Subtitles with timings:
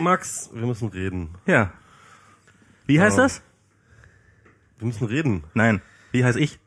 [0.00, 1.30] Max, wir müssen reden.
[1.46, 1.72] Ja.
[2.86, 3.24] Wie heißt Ja.
[3.24, 3.42] das?
[4.78, 5.44] Wir müssen reden.
[5.54, 5.80] Nein.
[6.12, 6.58] Wie heißt ich?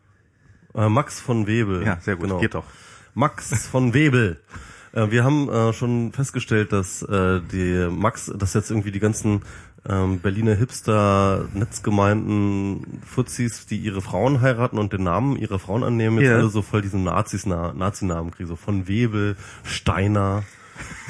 [0.76, 1.84] Äh, Max von Webel.
[1.86, 2.24] Ja, sehr gut.
[2.28, 2.40] Genau.
[2.40, 2.66] Geht doch.
[3.14, 4.40] Max von Webel.
[4.94, 9.42] Äh, wir haben äh, schon festgestellt, dass äh, die Max, dass jetzt irgendwie die ganzen
[9.88, 16.20] ähm, Berliner Hipster Netzgemeinden Fuzis, die ihre Frauen heiraten und den Namen ihrer Frauen annehmen,
[16.20, 16.36] jetzt Ja.
[16.40, 20.44] alle so voll diesen Nazis Nazi-Namen kriegen, so von Webel, Steiner.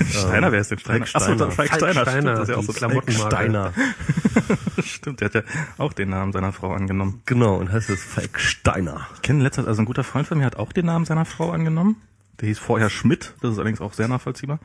[0.10, 1.06] Steiner, wer ist denn Steiner?
[1.06, 1.52] Falk Achso, Steiner.
[1.52, 3.74] Falk Falk Steiner, Steiner, stimmt, das ist ja auch so Steiner.
[4.84, 5.42] Stimmt, der hat ja
[5.78, 7.22] auch den Namen seiner Frau angenommen.
[7.26, 9.08] Genau, und heißt jetzt Falk Steiner.
[9.16, 11.52] Ich kenne letztens, also ein guter Freund von mir hat auch den Namen seiner Frau
[11.52, 11.98] angenommen.
[12.40, 14.60] Der hieß vorher Schmidt, das ist allerdings auch sehr nachvollziehbar.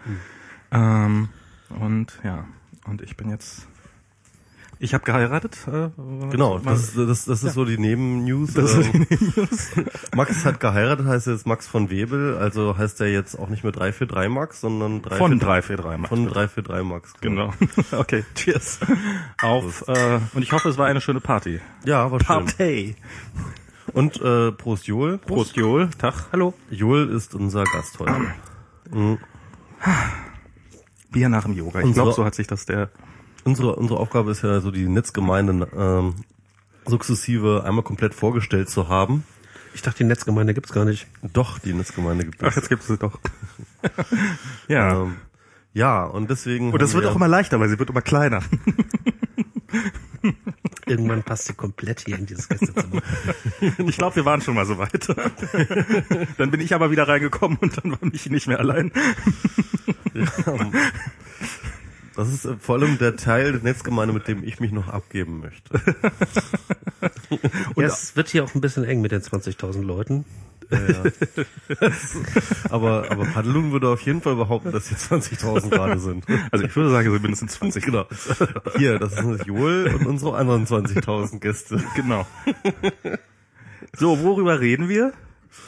[0.73, 1.29] Ähm,
[1.69, 2.47] und ja,
[2.87, 3.67] und ich bin jetzt,
[4.79, 5.57] ich habe geheiratet.
[5.67, 5.89] Äh,
[6.31, 8.55] Genau, mal- das, das, das ist so die Nebennews.
[8.55, 9.07] Das ist ähm,
[10.15, 13.73] Max hat geheiratet, heißt jetzt Max von Webel, also heißt er jetzt auch nicht mehr
[13.73, 16.09] 343 Max, sondern 343 von 343 Max.
[16.09, 17.13] Von 343 Max.
[17.21, 17.53] Genau.
[18.01, 18.79] okay, cheers.
[19.43, 21.61] Auf, äh, und ich hoffe, es war eine schöne Party.
[21.85, 22.27] Ja, war schön.
[22.27, 22.97] Party.
[23.93, 25.19] Und äh, Prost Joel.
[25.19, 25.89] Prost, Joel.
[25.91, 26.27] Tag.
[26.33, 26.55] Hallo.
[26.71, 28.35] Joel ist unser Gast heute.
[31.11, 31.81] Bier nach dem Yoga.
[31.81, 32.91] Ich glaube, so hat sich das der
[33.47, 36.17] Unsere, unsere Aufgabe ist ja so die Netzgemeinde ähm,
[36.85, 39.23] sukzessive einmal komplett vorgestellt zu haben.
[39.73, 41.07] Ich dachte, die Netzgemeinde gibt's gar nicht.
[41.23, 42.49] Doch, die Netzgemeinde gibt es.
[42.49, 43.19] Ach, jetzt gibt es sie doch.
[44.69, 45.03] ja.
[45.03, 45.17] Ähm,
[45.75, 46.73] ja, und deswegen.
[46.73, 48.43] Und das wird wir- auch immer leichter, weil sie wird immer kleiner.
[50.87, 53.03] Irgendwann passt sie komplett hier in dieses Gästezimmer.
[53.87, 55.09] Ich glaube, wir waren schon mal so weit.
[56.39, 58.91] dann bin ich aber wieder reingekommen und dann war ich nicht mehr allein.
[62.17, 65.81] Das ist vor allem der Teil der Netzgemeinde, mit dem ich mich noch abgeben möchte.
[67.77, 70.25] ja, es wird hier auch ein bisschen eng mit den 20.000 Leuten.
[72.71, 76.25] Aber, aber Padelun würde auf jeden Fall behaupten, dass hier 20.000 gerade sind.
[76.51, 77.85] Also ich würde sagen, so mindestens 20.
[77.85, 78.07] Genau.
[78.77, 81.83] Hier, das sind Joel und unsere anderen 20.000 Gäste.
[81.95, 82.27] Genau.
[83.97, 85.13] So, worüber reden wir?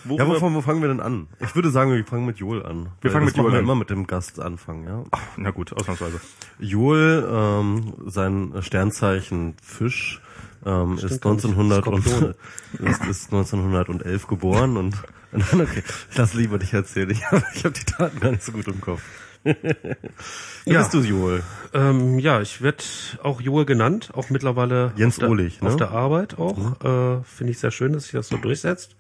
[0.09, 1.27] Ja, wovon wo fangen wir denn an?
[1.41, 2.89] Ich würde sagen, wir fangen mit Joel an.
[3.01, 3.65] Wir fangen das mit Joel wir an.
[3.65, 5.05] immer mit dem Gast anfangen, ja.
[5.37, 6.21] Na gut, ausnahmsweise.
[6.59, 10.21] Joel, ähm, sein Sternzeichen Fisch,
[10.65, 12.07] ähm, ist 1900 und,
[12.79, 14.97] ist, ist 1911 geboren und
[15.33, 17.11] okay, ich lass lieber dich erzählen.
[17.11, 19.03] Ich habe ich hab die Daten gar nicht so gut im Kopf.
[19.45, 20.81] Wie Ja.
[20.81, 21.43] bist du Joel?
[21.73, 22.83] Ähm, ja, ich werde
[23.23, 25.69] auch Joel genannt, auch mittlerweile Jens auf der, Ohlich, ne?
[25.69, 26.59] auf der Arbeit auch.
[26.83, 28.97] Äh, Finde ich sehr schön, dass sich das so durchsetzt.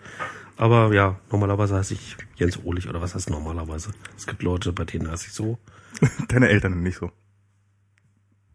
[0.58, 3.90] Aber ja, normalerweise heiße ich Jens Ohlich oder was heißt normalerweise?
[4.16, 5.56] Es gibt Leute, bei denen heiße ich so.
[6.28, 7.10] Deine Eltern nennen nicht so.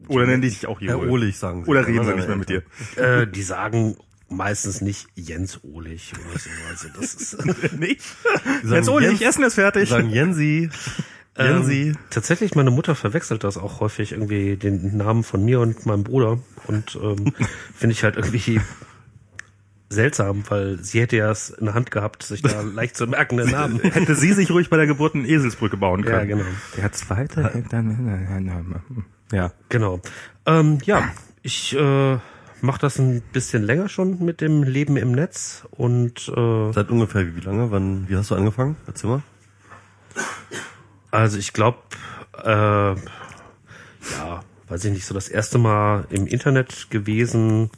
[0.10, 1.10] Oder nennen die dich auch Herr Joel?
[1.10, 1.72] Ohlich, sagen sie.
[1.72, 2.64] Oder reden sie nicht mehr mit dir?
[2.98, 3.96] Äh, die sagen
[4.28, 6.50] meistens nicht Jens Ohlich oder so.
[6.70, 8.02] Also das ist nicht?
[8.66, 9.90] Jetzt Ohlich, Jens- Essen ist fertig.
[9.90, 10.70] Sagen Jensi.
[11.38, 11.82] Jensi.
[11.90, 16.04] Ähm, tatsächlich, meine Mutter verwechselt das auch häufig irgendwie den Namen von mir und meinem
[16.04, 17.34] Bruder und ähm,
[17.74, 18.60] finde ich halt irgendwie
[19.94, 23.38] seltsam, weil sie hätte ja es in der Hand gehabt, sich da leicht zu merken,
[23.38, 23.80] den Namen.
[23.80, 26.30] Hätte sie sich ruhig bei der Geburt eine Eselsbrücke bauen können.
[26.30, 26.50] Ja, genau.
[26.78, 27.44] Der zweite
[29.32, 29.52] Ja.
[29.70, 30.02] Genau.
[30.46, 31.10] Ähm, ja,
[31.42, 32.18] ich äh,
[32.62, 37.36] mache das ein bisschen länger schon mit dem Leben im Netz und äh, Seit ungefähr
[37.36, 37.72] wie lange?
[37.72, 38.78] Wann, wie hast du angefangen?
[38.88, 39.24] Erzähl mal.
[41.12, 41.80] also ich glaube,
[42.44, 42.96] äh,
[44.12, 47.70] ja, weiß ich nicht, so das erste Mal im Internet gewesen,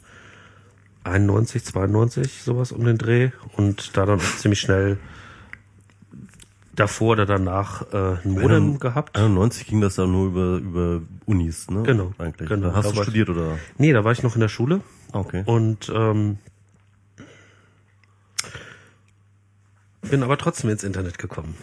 [1.06, 4.98] 91, 92, sowas um den Dreh und da dann auch ziemlich schnell
[6.74, 9.16] davor oder danach äh, ein Modem gehabt.
[9.16, 11.82] 91 ging das dann nur über, über Unis, ne?
[11.84, 12.48] Genau, Eigentlich.
[12.48, 12.72] genau.
[12.74, 13.58] Hast Da du war ich- studiert oder?
[13.78, 14.80] Nee, da war ich noch in der Schule
[15.12, 15.42] Okay.
[15.46, 16.38] und ähm,
[20.10, 21.54] bin aber trotzdem ins Internet gekommen.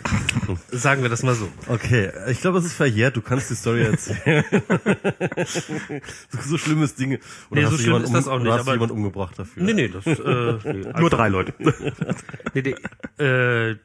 [0.71, 1.47] Sagen wir das mal so.
[1.67, 3.15] Okay, ich glaube, es ist verjährt.
[3.15, 4.43] Du kannst die Story erzählen.
[6.29, 7.19] so, so schlimmes Dinge.
[7.49, 8.95] Oder Nee, hast so du schlimm ist das um- auch oder nicht, Hast aber- jemanden
[8.95, 9.63] umgebracht dafür?
[9.63, 11.53] Nee, nee, das äh, nee, Nur drei Leute.
[12.53, 13.75] nee, nee, äh,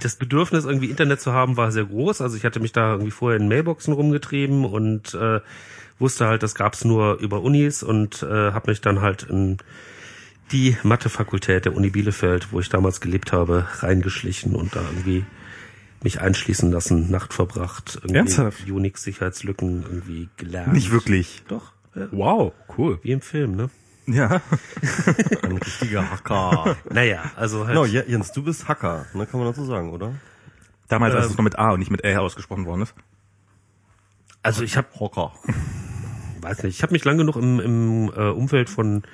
[0.00, 2.20] das Bedürfnis, irgendwie Internet zu haben, war sehr groß.
[2.20, 5.40] Also ich hatte mich da irgendwie vorher in Mailboxen rumgetrieben und äh,
[6.00, 9.58] wusste halt, das gab's nur über Unis und äh, habe mich dann halt in
[10.52, 15.24] die Mathefakultät der Uni Bielefeld, wo ich damals gelebt habe, reingeschlichen und da irgendwie
[16.02, 18.70] mich einschließen lassen, Nacht verbracht, irgendwie Ernsthaft?
[18.70, 20.74] Unix-Sicherheitslücken irgendwie gelernt.
[20.74, 21.42] Nicht wirklich.
[21.48, 22.98] Doch, ja, Wow, cool.
[23.02, 23.70] wie im Film, ne?
[24.06, 24.42] Ja.
[25.42, 26.76] Ein richtiger Hacker.
[26.90, 27.68] Naja, also halt.
[27.70, 29.24] Genau, Je- Jens, du bist Hacker, ne?
[29.26, 30.12] Kann man dazu sagen, oder?
[30.88, 32.94] Damals, als Ähm, es noch mit A und nicht mit Ä ausgesprochen worden ist.
[34.42, 35.32] Also ich habe Hacker.
[36.42, 39.04] weiß nicht, ich habe mich lang genug im, im äh, Umfeld von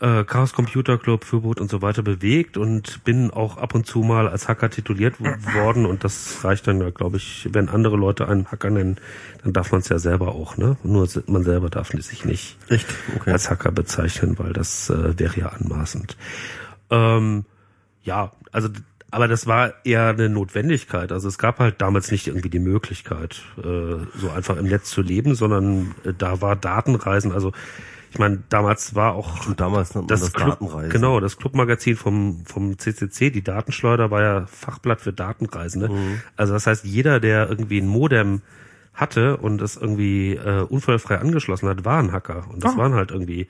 [0.00, 4.00] äh, Chaos Computer Club, Fürboot und so weiter bewegt und bin auch ab und zu
[4.00, 8.28] mal als Hacker tituliert worden und das reicht dann ja, glaube ich, wenn andere Leute
[8.28, 8.96] einen Hacker nennen,
[9.42, 10.76] dann darf man es ja selber auch, ne?
[10.82, 12.86] Nur man selber darf sich nicht Echt?
[13.16, 13.32] Okay.
[13.32, 16.16] als Hacker bezeichnen, weil das äh, wäre ja anmaßend.
[16.90, 17.44] Ähm,
[18.02, 18.68] ja, also
[19.14, 21.12] aber das war eher eine Notwendigkeit.
[21.12, 25.02] Also es gab halt damals nicht irgendwie die Möglichkeit, äh, so einfach im Netz zu
[25.02, 27.30] leben, sondern äh, da war Datenreisen.
[27.30, 27.52] Also
[28.14, 30.90] ich meine, damals war auch Und damals nannte man das, das, Club, Datenreisen.
[30.90, 35.88] genau, das Clubmagazin vom, vom CCC, die Datenschleuder, war ja Fachblatt für Datenreisende.
[35.88, 36.20] Mhm.
[36.36, 38.40] Also das heißt, jeder, der irgendwie ein Modem
[38.92, 42.44] hatte und das irgendwie äh, unfallfrei angeschlossen hat, war ein Hacker.
[42.52, 42.76] Und das Ah.
[42.78, 43.48] waren halt irgendwie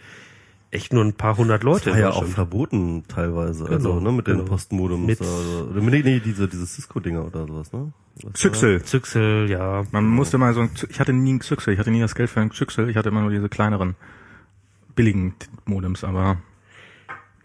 [0.70, 1.90] echt nur ein paar hundert Leute.
[1.90, 4.49] Das war ja auch verboten teilweise, also Genau, ne, mit den genau.
[4.49, 5.06] Postmodems.
[5.06, 7.93] Mit- also, oder nee, nee, diese, diese Cisco-Dinger oder sowas, ne?
[8.22, 8.82] Was Zyxel.
[8.82, 9.84] Zyxel, ja.
[9.93, 12.31] Man musste mal so ein, ich hatte nie einen Zyxel, ich hatte nie das Geld
[12.31, 13.94] für einen Zyxel, ich hatte immer nur diese kleineren,
[14.94, 16.38] billigen Modems, aber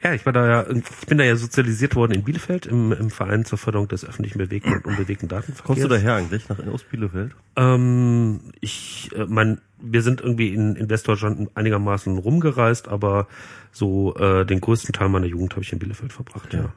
[0.02, 3.10] Ja, ich war da ja, ich bin da ja sozialisiert worden in Bielefeld im, im
[3.10, 5.28] Verein zur Förderung des öffentlich bewegten und unbewegten?
[5.28, 5.66] Datenverkehrs.
[5.66, 7.36] Kommst du daher eigentlich, nach aus Bielefeld?
[7.58, 13.28] Ähm, ich, äh, mein, wir sind irgendwie in, in Westdeutschland einigermaßen rumgereist, aber
[13.74, 16.72] so äh, den größten Teil meiner Jugend habe ich in Bielefeld verbracht, ja.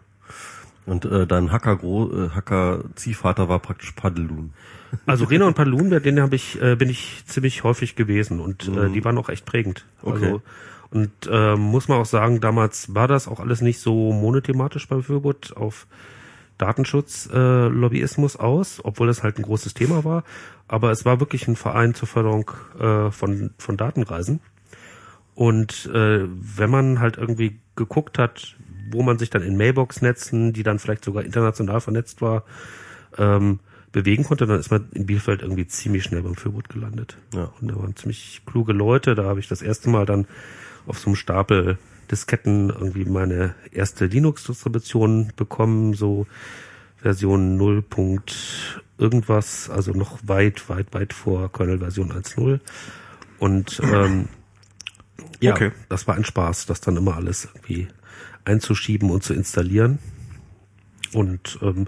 [0.85, 4.53] Und äh, dein Hacker, äh, Hacker Ziehvater war praktisch Paddelun.
[5.06, 8.69] Also Rena und Padlun, bei denen habe ich, äh, bin ich ziemlich häufig gewesen und
[8.69, 9.87] äh, die waren auch echt prägend.
[10.03, 10.25] Okay.
[10.25, 10.43] Also,
[10.91, 15.00] und äh, muss man auch sagen, damals war das auch alles nicht so monothematisch bei
[15.00, 15.87] Fürbutt auf
[16.59, 20.23] Datenschutz, äh, Lobbyismus aus, obwohl das halt ein großes Thema war.
[20.69, 24.41] Aber es war wirklich ein Verein zur Förderung äh, von, von Datenreisen.
[25.35, 28.56] Und äh, wenn man halt irgendwie geguckt hat,
[28.91, 32.45] wo man sich dann in Mailbox-Netzen, die dann vielleicht sogar international vernetzt war,
[33.17, 33.61] ähm,
[33.93, 37.19] bewegen konnte, dann ist man in Bielefeld irgendwie ziemlich schnell beim Fürboot gelandet.
[37.35, 37.53] Ja.
[37.61, 39.15] Und da waren ziemlich kluge Leute.
[39.15, 40.27] Da habe ich das erste Mal dann
[40.87, 41.79] auf so einem Stapel
[42.11, 46.27] Disketten irgendwie meine erste Linux-Distribution bekommen, so
[46.97, 47.83] Version 0.
[47.83, 52.61] Punkt irgendwas, also noch weit, weit, weit vor Kernel-Version 1.0.
[53.38, 54.29] Und ähm,
[55.41, 55.73] ja, Okay.
[55.88, 57.88] das war ein Spaß, das dann immer alles irgendwie
[58.45, 59.99] einzuschieben und zu installieren.
[61.12, 61.87] Und ähm,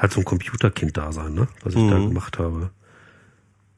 [0.00, 1.46] halt so ein Computerkind da sein, ne?
[1.62, 2.08] was ich da Mhm.
[2.08, 2.70] gemacht habe.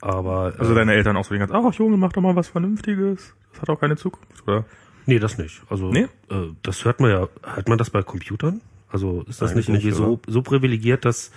[0.01, 2.49] Aber also äh, deine Eltern auch so die ganze, ach Junge, mach doch mal was
[2.49, 3.35] Vernünftiges.
[3.53, 4.65] Das hat auch keine Zukunft, oder?
[5.07, 5.63] nee, das nicht.
[5.69, 6.07] Also Nee?
[6.31, 8.61] äh, das hört man ja, hört man das bei Computern?
[8.91, 11.31] Also ist das Eigentlich nicht irgendwie nicht, so, so privilegiert, dass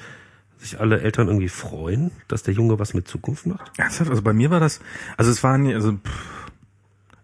[0.57, 3.71] sich alle Eltern irgendwie freuen, dass der Junge was mit Zukunft macht?
[3.77, 4.09] Ernsthaft?
[4.09, 4.81] Also bei mir war das,
[5.17, 6.45] also es war nie, also pff,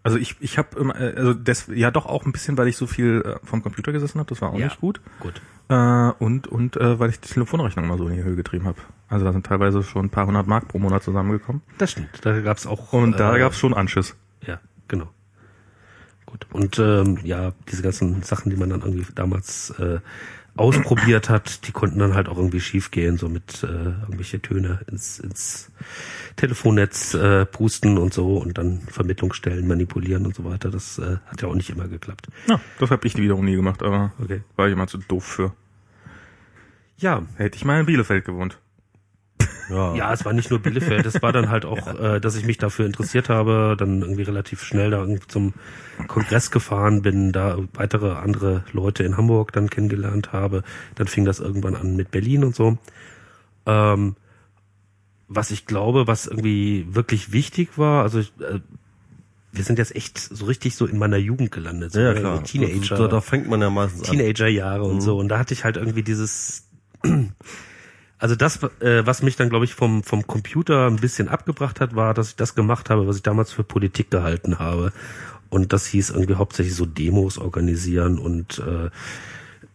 [0.04, 2.76] also ich ich habe immer, äh, also das ja doch auch ein bisschen, weil ich
[2.76, 4.66] so viel äh, vom Computer gesessen habe, das war auch Ja.
[4.66, 5.00] nicht gut.
[5.20, 5.40] Gut.
[5.72, 8.78] Äh, und und äh, weil ich die Telefonrechnung mal so in die Höhe getrieben habe.
[9.08, 11.62] Also da sind teilweise schon ein paar hundert Mark pro Monat zusammengekommen.
[11.78, 12.10] Das stimmt.
[12.22, 12.92] Da gab's auch.
[12.92, 14.14] Und da äh, gab's schon Anschiss.
[14.46, 15.08] Ja, genau.
[16.26, 16.46] Gut.
[16.52, 20.00] Und ähm, ja, diese ganzen Sachen, die man dann irgendwie damals äh,
[20.56, 25.18] ausprobiert hat, die konnten dann halt auch irgendwie schiefgehen, so mit äh, irgendwelche Töne ins,
[25.18, 25.70] ins
[26.36, 30.70] Telefonnetz äh, pusten und so und dann Vermittlungsstellen manipulieren und so weiter.
[30.70, 32.28] Das äh, hat ja auch nicht immer geklappt.
[32.48, 34.42] Ja, das habe ich wiederum nie gemacht, aber Okay.
[34.56, 35.52] war jemand zu doof für.
[37.02, 38.58] Ja, Hätte ich mal in Bielefeld gewohnt.
[38.58, 38.62] Ja.
[39.94, 42.58] Ja, es war nicht nur Bielefeld, es war dann halt auch, äh, dass ich mich
[42.58, 45.54] dafür interessiert habe, dann irgendwie relativ schnell da irgendwie zum
[46.08, 50.62] Kongress gefahren bin, da weitere andere Leute in Hamburg dann kennengelernt habe.
[50.94, 52.76] Dann fing das irgendwann an mit Berlin und so.
[53.64, 54.16] Ähm,
[55.28, 58.60] was ich glaube, was irgendwie wirklich wichtig war, also ich, äh,
[59.52, 62.44] wir sind jetzt echt so richtig so in meiner Jugend gelandet, so ja, äh, klar.
[62.44, 62.96] Teenager.
[62.96, 64.16] Da, da fängt man ja meistens an.
[64.16, 65.16] Teenagerjahre und so.
[65.16, 66.68] Und da hatte ich halt irgendwie dieses,
[68.18, 71.94] also das, äh, was mich dann, glaube ich, vom, vom Computer ein bisschen abgebracht hat,
[71.94, 74.92] war, dass ich das gemacht habe, was ich damals für Politik gehalten habe.
[75.50, 78.90] Und das hieß irgendwie hauptsächlich so Demos organisieren und äh,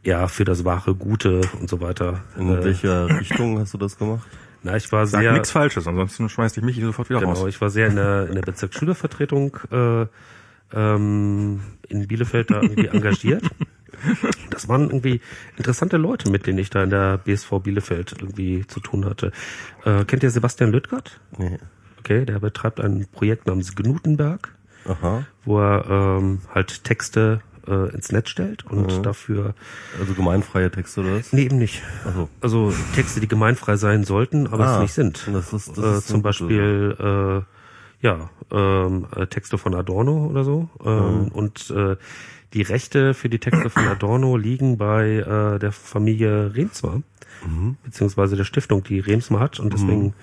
[0.03, 2.23] ja, für das wahre Gute und so weiter.
[2.37, 4.27] In äh, welcher Richtung hast du das gemacht?
[4.63, 7.47] na, ich war Sag sehr, nichts Falsches, ansonsten schmeißt ich mich sofort wieder Genau, raus.
[7.47, 10.05] ich war sehr in der, in der Bezirksschülervertretung äh,
[10.73, 13.43] ähm, in Bielefeld da irgendwie engagiert.
[14.49, 15.21] Das waren irgendwie
[15.57, 19.31] interessante Leute, mit denen ich da in der BSV Bielefeld irgendwie zu tun hatte.
[19.85, 21.19] Äh, kennt ihr Sebastian Lüttgert?
[21.37, 21.57] Nee.
[21.99, 25.25] Okay, der betreibt ein Projekt namens Gnutenberg, Aha.
[25.45, 25.85] wo er
[26.19, 29.03] ähm, halt Texte äh, ins Netz stellt und Mhm.
[29.03, 29.53] dafür
[29.99, 31.33] Also gemeinfreie Texte oder was?
[31.33, 31.83] nee eben nicht.
[32.15, 32.29] So.
[32.39, 35.27] Also Texte, die gemeinfrei sein sollten, aber Ah, es nicht sind.
[35.33, 40.43] das ist- das äh, ist zum Beispiel äh, ja ähm, äh, Texte von Adorno oder
[40.45, 40.69] so.
[40.85, 41.27] Ähm, Mhm.
[41.29, 41.97] Und äh,
[42.53, 47.01] die Rechte für die Texte von Adorno liegen bei äh, der Familie Remsmar,
[47.45, 47.77] Mhm.
[47.83, 49.59] beziehungsweise der Stiftung, die Remsmar hat.
[49.59, 50.13] Und deswegen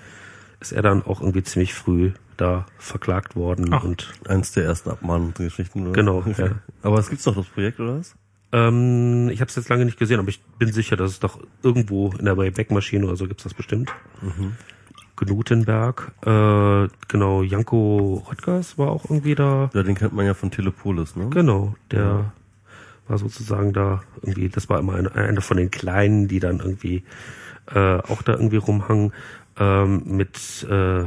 [0.59, 3.83] ist er dann auch irgendwie ziemlich früh da verklagt worden Ach.
[3.85, 5.93] und Eins der ersten Abmahngeschichten, oder?
[5.93, 6.55] Genau, ja.
[6.81, 8.15] Aber es gibt's noch das Projekt, oder was?
[8.51, 11.39] ähm, ich habe es jetzt lange nicht gesehen, aber ich bin sicher, dass es doch
[11.63, 13.93] irgendwo in der Wayback-Maschine oder so gibt's das bestimmt.
[15.15, 19.69] Gnutenberg, äh, genau, Janko Röttgers war auch irgendwie da.
[19.73, 21.29] Ja, den kennt man ja von Telepolis, ne?
[21.29, 22.33] Genau, der
[23.07, 27.03] war sozusagen da irgendwie, das war immer eine, eine von den Kleinen, die dann irgendwie
[27.73, 29.13] äh, auch da irgendwie rumhangen.
[29.57, 31.05] Ähm, mit äh,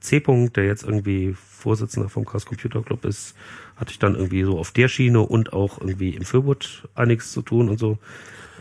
[0.00, 0.16] C.
[0.18, 3.36] -Punkt, der jetzt irgendwie Vorsitzender vom Chaos Computer Club ist,
[3.76, 7.42] hatte ich dann irgendwie so auf der Schiene und auch irgendwie im Fürwood einiges zu
[7.42, 7.98] tun und so.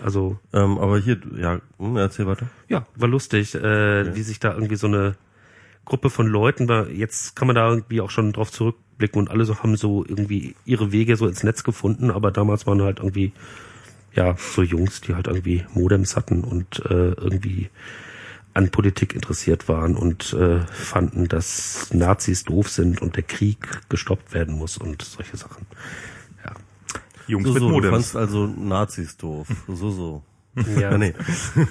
[0.03, 2.47] Also Ähm, aber hier, ja, hm, erzähl weiter.
[2.67, 5.15] ja, war lustig, äh, wie sich da irgendwie so eine
[5.85, 6.89] Gruppe von Leuten war.
[6.89, 10.55] Jetzt kann man da irgendwie auch schon drauf zurückblicken und alle so haben so irgendwie
[10.65, 13.33] ihre Wege so ins Netz gefunden, aber damals waren halt irgendwie
[14.13, 17.69] ja so Jungs, die halt irgendwie Modems hatten und äh, irgendwie
[18.53, 24.33] an Politik interessiert waren und äh, fanden, dass Nazis doof sind und der Krieg gestoppt
[24.33, 25.65] werden muss und solche Sachen.
[27.31, 27.91] Jungs So, mit so, du Modems.
[27.93, 29.47] fandst also Nazis doof.
[29.67, 30.23] So, so.
[30.79, 31.13] Ja, nee.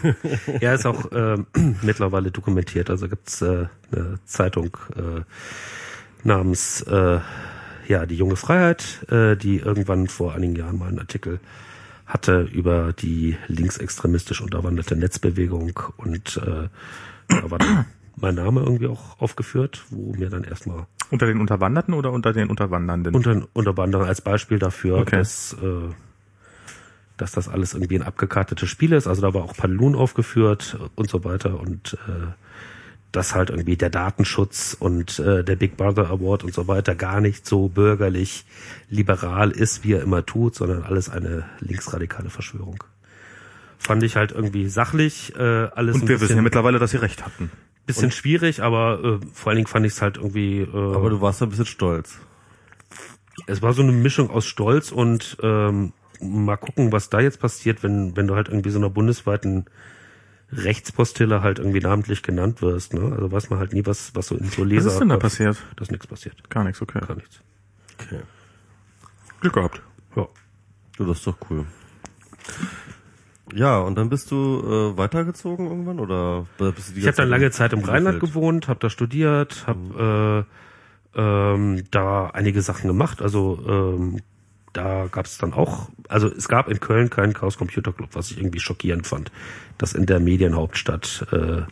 [0.60, 1.46] Ja, ist auch ähm,
[1.82, 2.88] mittlerweile dokumentiert.
[2.88, 5.20] Also gibt's äh, eine Zeitung äh,
[6.24, 7.20] namens äh,
[7.88, 11.40] ja die junge Freiheit, äh, die irgendwann vor einigen Jahren mal einen Artikel
[12.06, 16.68] hatte über die linksextremistisch unterwanderte Netzbewegung und äh,
[17.28, 17.84] da war dann
[18.20, 22.48] mein Name irgendwie auch aufgeführt, wo mir dann erstmal Unter den Unterwanderten oder unter den
[22.50, 23.14] Unterwandernden?
[23.14, 25.18] unter, unter anderem als Beispiel dafür, Okay.
[25.18, 25.92] dass, äh,
[27.16, 29.06] dass das alles irgendwie ein abgekartetes Spiel ist.
[29.06, 32.32] Also da war auch Panloon aufgeführt und so weiter und äh,
[33.12, 37.20] dass halt irgendwie der Datenschutz und äh, der Big Brother Award und so weiter gar
[37.20, 38.44] nicht so bürgerlich
[38.88, 42.82] liberal ist, wie er immer tut, sondern alles eine linksradikale Verschwörung.
[43.78, 45.42] Fand ich halt irgendwie sachlich äh,
[45.74, 47.50] alles Und wir wissen ja mittlerweile, dass sie recht hatten.
[47.94, 51.20] Bisschen schwierig, aber äh, vor allen Dingen fand ich es halt irgendwie äh, Aber du
[51.20, 52.18] warst ein bisschen stolz.
[53.46, 57.82] es war so eine Mischung aus Stolz und ähm, mal gucken, was da jetzt passiert,
[57.82, 59.66] wenn, wenn du halt irgendwie so einer bundesweiten
[60.52, 62.94] Rechtspostille halt irgendwie namentlich genannt wirst.
[62.94, 63.12] Ne?
[63.12, 64.86] Also weiß man halt nie, was, was so in so Leser...
[64.86, 65.56] Was ist denn da passiert?
[65.76, 66.50] Da ist nichts passiert.
[66.50, 67.00] Gar nichts, okay.
[67.06, 67.40] Gar nichts.
[68.00, 68.20] Okay.
[69.40, 69.80] Glück gehabt.
[70.16, 70.26] Ja.
[70.96, 71.66] Du, das ist doch cool.
[73.54, 77.28] Ja, und dann bist du äh, weitergezogen irgendwann oder bist du die Ich habe dann
[77.28, 77.80] lange Zeit im?
[77.80, 80.46] Rheinland gewohnt, habe da studiert, habe
[81.14, 83.22] äh, ähm, da einige Sachen gemacht.
[83.22, 84.20] Also ähm,
[84.72, 88.30] da gab es dann auch, also es gab in Köln keinen Chaos Computer Club, was
[88.30, 89.32] ich irgendwie schockierend fand,
[89.78, 91.62] dass in der Medienhauptstadt äh,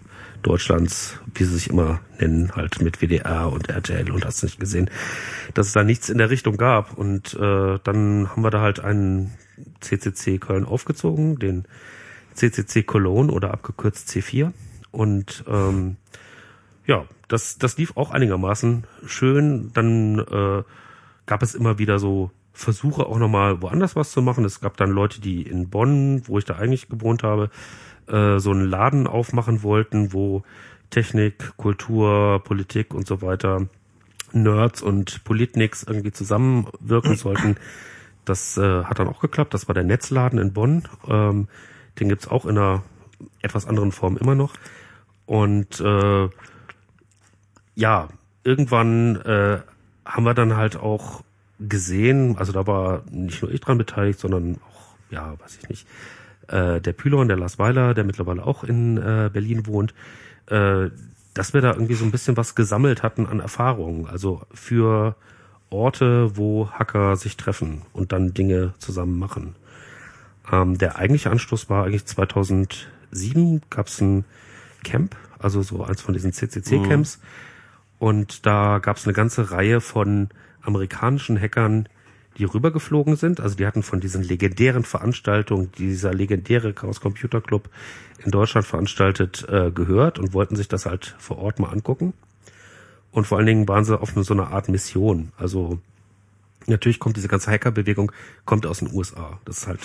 [0.42, 4.90] Deutschlands, wie sie sich immer nennen, halt mit WDR und RTL und hast nicht gesehen,
[5.54, 6.96] dass es da nichts in der Richtung gab.
[6.96, 9.32] Und äh, dann haben wir da halt einen
[9.80, 11.64] CCC Köln aufgezogen, den
[12.34, 14.52] CCC Cologne oder abgekürzt C4.
[14.90, 15.96] Und ähm,
[16.86, 19.70] ja, das, das lief auch einigermaßen schön.
[19.74, 20.62] Dann äh,
[21.26, 24.44] gab es immer wieder so Versuche, auch nochmal woanders was zu machen.
[24.44, 27.50] Es gab dann Leute, die in Bonn, wo ich da eigentlich gewohnt habe,
[28.08, 30.42] äh, so einen Laden aufmachen wollten, wo
[30.90, 33.68] Technik, Kultur, Politik und so weiter,
[34.32, 37.56] Nerds und Politniks irgendwie zusammenwirken sollten.
[38.28, 39.54] Das äh, hat dann auch geklappt.
[39.54, 40.84] Das war der Netzladen in Bonn.
[41.08, 41.48] Ähm,
[41.98, 42.82] den gibt's auch in einer
[43.42, 44.54] etwas anderen Form immer noch.
[45.26, 46.28] Und äh,
[47.74, 48.08] ja,
[48.44, 49.58] irgendwann äh,
[50.04, 51.22] haben wir dann halt auch
[51.60, 55.86] gesehen, also da war nicht nur ich dran beteiligt, sondern auch, ja, weiß ich nicht,
[56.48, 59.94] äh, der Pylon, der Lars Weiler, der mittlerweile auch in äh, Berlin wohnt,
[60.46, 60.90] äh,
[61.34, 64.06] dass wir da irgendwie so ein bisschen was gesammelt hatten an Erfahrungen.
[64.06, 65.14] Also für
[65.70, 69.54] Orte, wo Hacker sich treffen und dann Dinge zusammen machen.
[70.50, 74.24] Ähm, der eigentliche Anstoß war eigentlich 2007, gab's ein
[74.84, 77.20] Camp, also so eins von diesen CCC-Camps.
[77.98, 80.28] Und da gab's eine ganze Reihe von
[80.62, 81.88] amerikanischen Hackern,
[82.38, 83.40] die rübergeflogen sind.
[83.40, 87.68] Also die hatten von diesen legendären Veranstaltungen, die dieser legendäre Chaos Computer Club
[88.24, 92.14] in Deutschland veranstaltet, äh, gehört und wollten sich das halt vor Ort mal angucken.
[93.12, 95.32] Und vor allen Dingen waren sie auf so einer Art Mission.
[95.36, 95.78] Also
[96.66, 98.12] natürlich kommt diese ganze Hackerbewegung
[98.44, 99.40] kommt aus den USA.
[99.44, 99.80] Das ist halt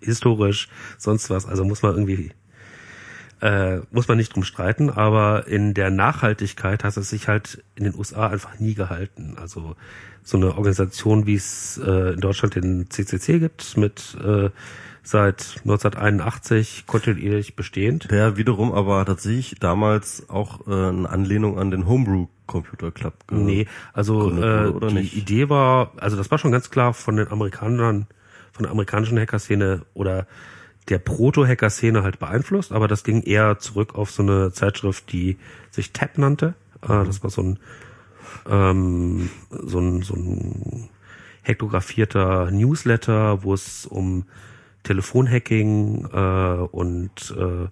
[0.00, 0.68] historisch,
[0.98, 1.46] sonst was.
[1.46, 2.32] Also muss man irgendwie
[3.42, 7.84] äh, muss man nicht drum streiten, aber in der Nachhaltigkeit hat es sich halt in
[7.84, 9.36] den USA einfach nie gehalten.
[9.36, 9.74] Also
[10.22, 14.50] so eine Organisation, wie es äh, in Deutschland den CCC gibt, mit äh,
[15.02, 18.10] seit 1981 kontinuierlich bestehend.
[18.10, 23.66] Der wiederum aber tatsächlich damals auch äh, eine Anlehnung an den Homebrew Computer Club Nee,
[23.92, 25.16] also äh, oder die nicht?
[25.16, 28.06] Idee war, also das war schon ganz klar von den Amerikanern,
[28.52, 30.26] von der amerikanischen Hackerszene oder
[30.88, 35.38] der Proto-Hacker-Szene halt beeinflusst, aber das ging eher zurück auf so eine Zeitschrift, die
[35.70, 36.54] sich Tab nannte.
[36.82, 37.58] Äh, das war so ein,
[38.48, 40.88] ähm, so ein, so ein
[41.42, 44.24] hektografierter Newsletter, wo es um
[44.82, 47.68] Telefonhacking äh, und äh,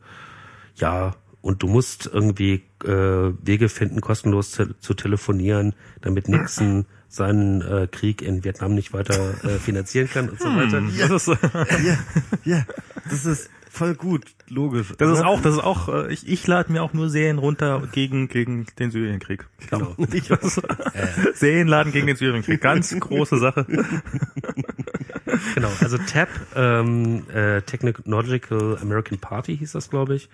[0.77, 7.61] ja, und du musst irgendwie äh, Wege finden, kostenlos zu, zu telefonieren, damit Nixon seinen
[7.63, 10.83] äh, Krieg in Vietnam nicht weiter äh, finanzieren kann und so weiter.
[10.99, 11.27] Das ist,
[11.85, 11.99] ja,
[12.45, 12.67] ja,
[13.09, 14.93] das ist voll gut, logisch.
[14.99, 17.83] das ist auch, das ist auch, äh, ich, ich lade mir auch nur Serien runter
[17.93, 19.47] gegen, gegen den Syrienkrieg.
[19.71, 19.95] Genau.
[20.13, 20.61] Ich, das,
[21.35, 22.61] Serien laden gegen den Syrienkrieg.
[22.61, 23.67] Ganz große Sache.
[25.55, 30.29] Genau, also TAP, ähm, äh, Technological American Party hieß das, glaube ich.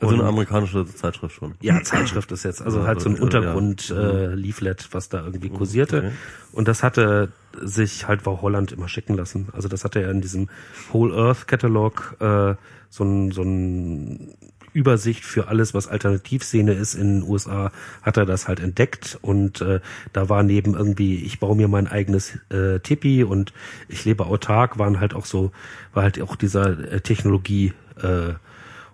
[0.00, 1.54] Also eine Und- amerikanische Zeitschrift schon.
[1.60, 3.96] Ja, Zeitschrift ist jetzt, also Ja, halt so ein ja, Untergrund ja.
[3.96, 5.98] äh, Leaflet, was da irgendwie kursierte.
[5.98, 6.10] okay.
[6.52, 7.30] Und das hatte
[7.60, 9.48] sich halt war Holland immer schicken lassen.
[9.52, 10.48] Also das hatte er in diesem
[10.92, 12.54] Whole Earth Catalog äh,
[12.88, 14.34] so ein so ein
[14.72, 16.94] Übersicht für alles, was Alternativszene ist.
[16.94, 19.80] In den USA, hat er das halt entdeckt und äh,
[20.12, 23.52] da war neben irgendwie, ich baue mir mein eigenes äh, Tipi und
[23.88, 25.52] ich lebe autark, waren halt auch so,
[25.92, 28.34] war halt auch dieser äh, Technologie äh,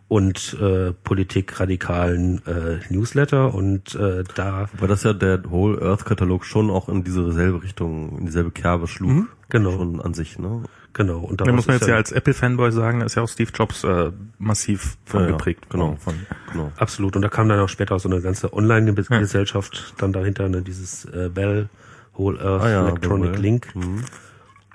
[0.09, 6.45] und äh, politikradikalen äh, Newsletter und äh, da Weil das ja der Whole Earth Katalog
[6.47, 9.27] schon auch in diese selbe Richtung, in dieselbe Kerbe schlug.
[9.51, 9.73] genau.
[9.73, 10.63] Schon an sich, ne?
[10.95, 13.51] genau und Da muss man jetzt ja als Apple-Fanboy sagen, da ist ja auch Steve
[13.55, 15.67] Jobs äh, massiv von Ja, ja, geprägt.
[15.69, 15.97] genau.
[16.01, 16.15] Von,
[16.53, 16.73] Genau.
[16.79, 21.05] absolut und da kam dann auch später so eine ganze Online-Gesellschaft dann dahinter ne, dieses
[21.05, 21.69] äh, Bell
[22.17, 23.41] Whole Earth Ah ja, Electronic Bell.
[23.43, 23.69] Link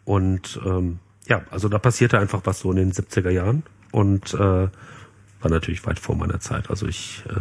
[0.06, 4.68] und ähm, ja also da passierte einfach was so in den 70er Jahren und äh,
[5.44, 7.34] war natürlich weit vor meiner Zeit also ich äh,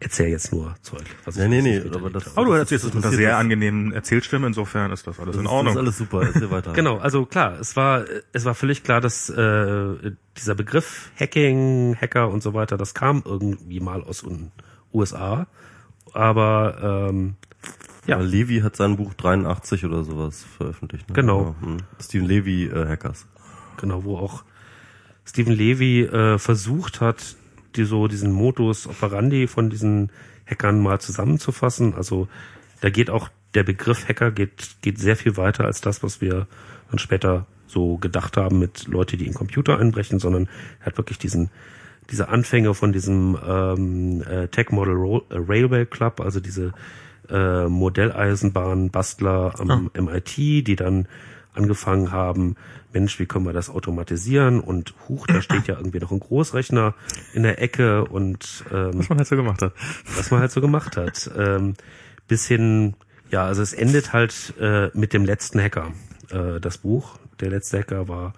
[0.00, 2.94] erzähle jetzt nur Zeug was Nee, ich nee, nee, aber das- aber du erzählst es
[2.94, 5.74] mit einer sehr das- angenehmen Erzählstimme, insofern ist das alles in Das Ordnung.
[5.74, 6.72] ist alles super, erzähl weiter.
[6.74, 12.28] Genau, also klar, es war es war völlig klar, dass äh, dieser Begriff Hacking, Hacker
[12.28, 14.50] und so weiter, das kam irgendwie mal aus den
[14.92, 15.46] USA,
[16.12, 17.36] aber ähm,
[18.06, 21.08] Ja, Levi hat sein Buch 83 oder sowas veröffentlicht.
[21.08, 21.14] Ne?
[21.14, 21.56] Genau.
[21.62, 21.76] Ja, hm.
[22.00, 23.26] Stephen Levi äh, Hackers.
[23.80, 24.44] genau, wo auch
[25.24, 27.36] Stephen Levy äh, versucht hat,
[27.76, 30.10] die so diesen Modus operandi von diesen
[30.46, 31.94] Hackern mal zusammenzufassen.
[31.94, 32.28] Also
[32.80, 36.46] da geht auch der Begriff Hacker geht geht sehr viel weiter als das, was wir
[36.90, 40.48] dann später so gedacht haben mit Leute, die in Computer einbrechen, sondern
[40.80, 41.50] er hat wirklich diesen
[42.10, 46.72] diese Anfänge von diesem ähm, äh, Tech Model Ro äh, Railway Club, also diese
[47.30, 51.08] äh, Modelleisenbahn-Bastler am MIT, die dann
[51.54, 52.56] angefangen haben,
[52.94, 54.60] Mensch, wie können wir das automatisieren?
[54.60, 56.94] Und huch, da steht ja irgendwie noch ein Großrechner
[57.34, 59.72] in der Ecke und ähm, was man halt so gemacht hat.
[60.16, 61.30] was man halt so gemacht hat.
[61.36, 61.74] Ähm,
[62.28, 62.94] bis hin,
[63.30, 65.92] ja, also es endet halt äh, mit dem letzten Hacker,
[66.30, 67.18] äh, das Buch.
[67.40, 68.32] Der letzte Hacker war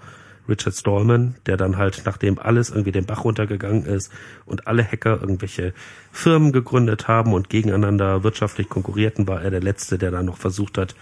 [0.49, 4.13] Richard Stallman, der dann halt, nachdem alles irgendwie den Bach runtergegangen ist
[4.45, 5.75] und alle Hacker irgendwelche
[6.13, 10.79] Firmen gegründet haben und gegeneinander wirtschaftlich konkurrierten, war er der Letzte, der dann noch versucht
[10.79, 10.95] hat,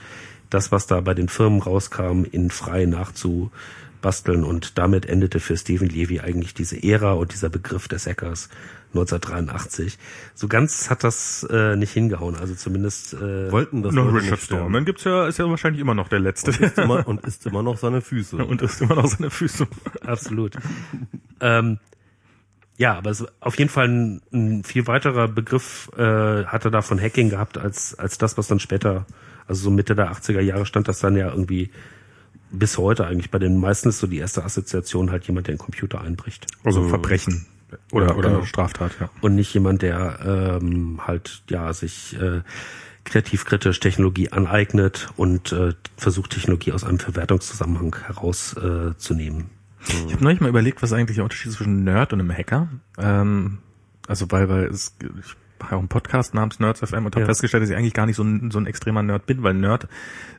[0.54, 4.44] das, was da bei den Firmen rauskam, in frei nachzubasteln.
[4.44, 8.48] Und damit endete für Stephen Levy eigentlich diese Ära und dieser Begriff des Hackers
[8.94, 9.98] 1983.
[10.34, 12.36] So ganz hat das äh, nicht hingehauen.
[12.36, 14.38] Also zumindest äh, Wollten das Noch Richard.
[14.38, 16.52] Stallman gibt's ja, ist ja wahrscheinlich immer noch der Letzte.
[16.52, 18.36] Ist immer, und isst immer noch seine Füße.
[18.36, 19.66] und ist immer noch seine Füße.
[20.06, 20.56] absolut.
[21.40, 21.78] ähm,
[22.76, 26.82] ja, aber es, auf jeden Fall ein, ein viel weiterer Begriff äh, hat er da
[26.82, 29.06] von Hacking gehabt als als das, was dann später,
[29.46, 31.70] also so Mitte der 80er Jahre stand das dann ja irgendwie
[32.50, 35.58] bis heute eigentlich bei den meisten ist so die erste Assoziation halt jemand, der einen
[35.58, 36.46] Computer einbricht.
[36.62, 37.46] Also Verbrechen.
[37.90, 38.44] Oder, Ja, oder genau.
[38.44, 39.10] Straftat, ja.
[39.20, 42.42] und nicht jemand, der ähm, halt ja sich äh,
[43.02, 48.92] kreativ kritisch Technologie aneignet und äh, versucht Technologie aus einem Verwertungszusammenhang herauszunehmen.
[48.92, 49.50] Äh, zu nehmen.
[50.06, 52.68] Ich habe neulich mal überlegt, was eigentlich der Unterschied zwischen Nerd und einem Hacker.
[52.96, 53.58] Ähm,
[54.06, 55.36] also weil, weil es, ich
[55.72, 57.26] auch einen Podcast namens Nerds FM und habe Ja.
[57.26, 59.88] festgestellt, dass ich eigentlich gar nicht so ein, so ein extremer Nerd bin, weil Nerd,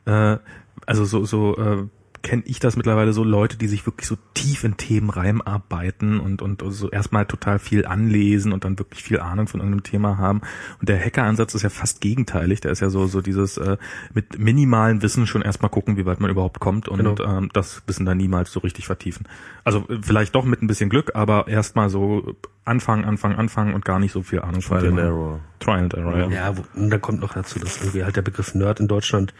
[0.05, 0.37] äh,
[0.85, 1.87] also so, so äh,
[2.25, 6.41] kenne ich das mittlerweile so Leute, die sich wirklich so tief in Themen reinarbeiten und,
[6.41, 10.41] und so erstmal total viel anlesen und dann wirklich viel Ahnung von irgendeinem Thema haben.
[10.79, 12.61] Und der Hacker-Ansatz ist ja fast gegenteilig.
[12.61, 13.77] Der ist ja so, so dieses äh,
[14.15, 17.15] mit minimalen Wissen schon erstmal gucken, wie weit man überhaupt kommt und Genau.
[17.23, 19.27] ähm, das Wissen dann niemals so richtig vertiefen.
[19.63, 22.35] Also äh, vielleicht doch mit ein bisschen Glück, aber erstmal so
[22.65, 25.05] anfangen, anfangen, anfangen und gar nicht so viel Ahnung von Trial and dem.
[25.05, 25.39] Error.
[25.59, 26.29] Trial and Error, ja.
[26.29, 29.35] Ja, wo, und dann kommt noch dazu, dass irgendwie halt der Begriff Nerd in Deutschland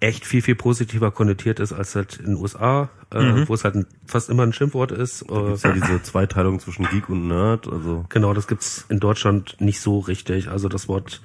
[0.00, 3.76] echt viel, viel positiver konnotiert ist als halt in den USA, äh, wo es halt
[3.76, 5.24] ein, fast immer ein Schimpfwort ist.
[5.30, 9.56] Äh, Ist ja diese Zweiteilung zwischen Geek und Nerd, also Genau, das gibt's in Deutschland
[9.58, 10.48] nicht so richtig.
[10.48, 11.22] Also das Wort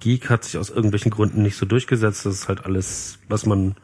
[0.00, 2.26] Geek hat sich aus irgendwelchen Gründen nicht so durchgesetzt.
[2.26, 3.76] Das ist halt alles, was man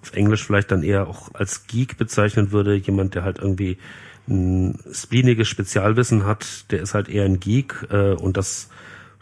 [0.00, 2.74] auf Englisch vielleicht dann eher auch als Geek bezeichnen würde.
[2.74, 3.78] Jemand, der halt irgendwie
[4.28, 8.68] ein spleeniges Spezialwissen hat, der ist halt eher ein Geek äh, und das,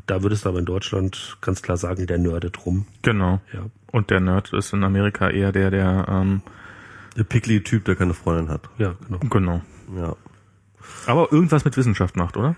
[0.06, 2.86] da würdest du aber in Deutschland ganz klar sagen, der nerdet rum.
[3.02, 3.40] Genau.
[3.52, 3.66] Ja.
[3.92, 6.42] Und der Nerd ist in Amerika eher der, der, ähm,
[7.16, 8.68] Der Pickly-Typ, der keine Freundin hat.
[8.78, 9.18] Ja, genau.
[9.28, 9.60] genau.
[9.96, 10.16] Ja.
[11.06, 12.54] Aber irgendwas mit Wissenschaft macht, oder?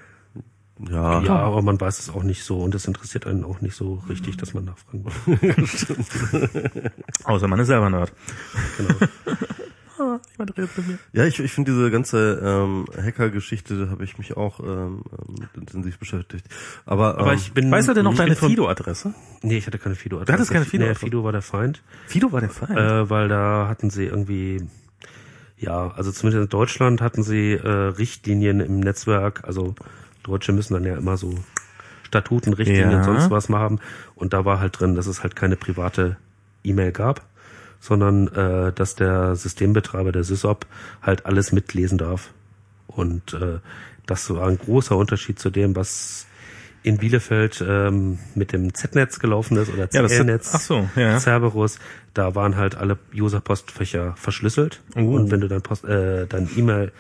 [0.91, 1.23] Ja.
[1.23, 4.03] Ja, aber man weiß es auch nicht so und es interessiert einen auch nicht so
[4.09, 6.91] richtig, dass man nachfragen will.
[7.25, 8.13] Außer man ist selber Nerd.
[8.79, 8.95] Genau.
[10.33, 10.99] Jemand redet mit mir.
[11.13, 15.35] Ja, ich, ich finde diese ganze ähm, Hacker-Geschichte, da habe ich mich auch ähm, ähm,
[15.55, 16.47] intensiv beschäftigt.
[16.87, 17.71] Aber, Aber ähm, ich bin.
[17.71, 19.15] Weißt du denn noch deine Fido-Adresse?
[19.43, 20.25] Nee, ich hatte keine Fido.
[20.25, 21.83] Du hattest keine Fido- Nee, Fido war der Feind.
[22.07, 22.77] Fido war der Fall.
[22.77, 24.65] äh, weil da hatten sie irgendwie,
[25.59, 29.75] ja, also zumindest in Deutschland hatten sie äh, Richtlinien im Netzwerk, also
[30.23, 31.35] Deutsche müssen dann ja immer so
[32.07, 33.05] Statuten, Richtlinien, Ja.
[33.05, 33.79] sonst was mal haben.
[34.15, 36.17] Und da war halt drin, dass es halt keine private
[36.63, 37.23] E-Mail gab,
[37.83, 40.67] sondern äh, dass der Systembetreiber, der SysOp,
[41.03, 42.31] halt alles mitlesen darf.
[42.87, 43.59] Und äh,
[44.07, 46.27] das war ein großer Unterschied zu dem, was
[46.85, 50.51] in Bielefeld ähm, mit dem Z-Netz gelaufen ist oder Ja, CL-Netz.
[50.53, 51.19] ach so, ja.
[51.19, 51.81] Cerberus,
[52.15, 54.81] da waren halt alle User-Postfächer verschlüsselt.
[54.95, 55.01] Oh.
[55.01, 56.93] Und wenn du dein, Post, äh, dein E-Mail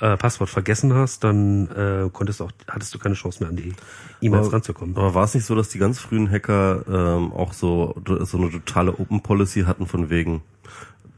[0.00, 3.56] äh, Passwort vergessen hast, dann äh, konntest du auch, hattest du keine Chance mehr an
[3.56, 3.72] die
[4.20, 4.96] E-Mails ranzukommen.
[4.96, 8.50] Aber war es nicht so, dass die ganz frühen Hacker ähm, auch so, so eine
[8.50, 10.42] totale Open Policy hatten von wegen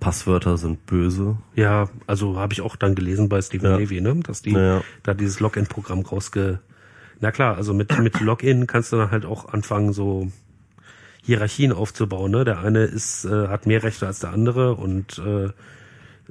[0.01, 1.37] Passwörter sind böse?
[1.55, 3.77] Ja, also habe ich auch dann gelesen bei Stephen Ja.
[3.77, 4.83] Levy, ne, dass die ja.
[5.03, 6.61] da dieses Login-Programm rausge.
[7.21, 10.31] Na klar, also mit mit Login kannst du dann halt auch anfangen so
[11.23, 12.31] Hierarchien aufzubauen.
[12.31, 12.45] Ne?
[12.45, 15.49] Der eine ist äh, hat mehr Rechte als der andere und äh,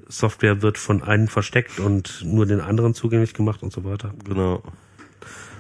[0.08, 4.12] Software wird von einem versteckt und nur den anderen zugänglich gemacht und so weiter.
[4.26, 4.64] Genau.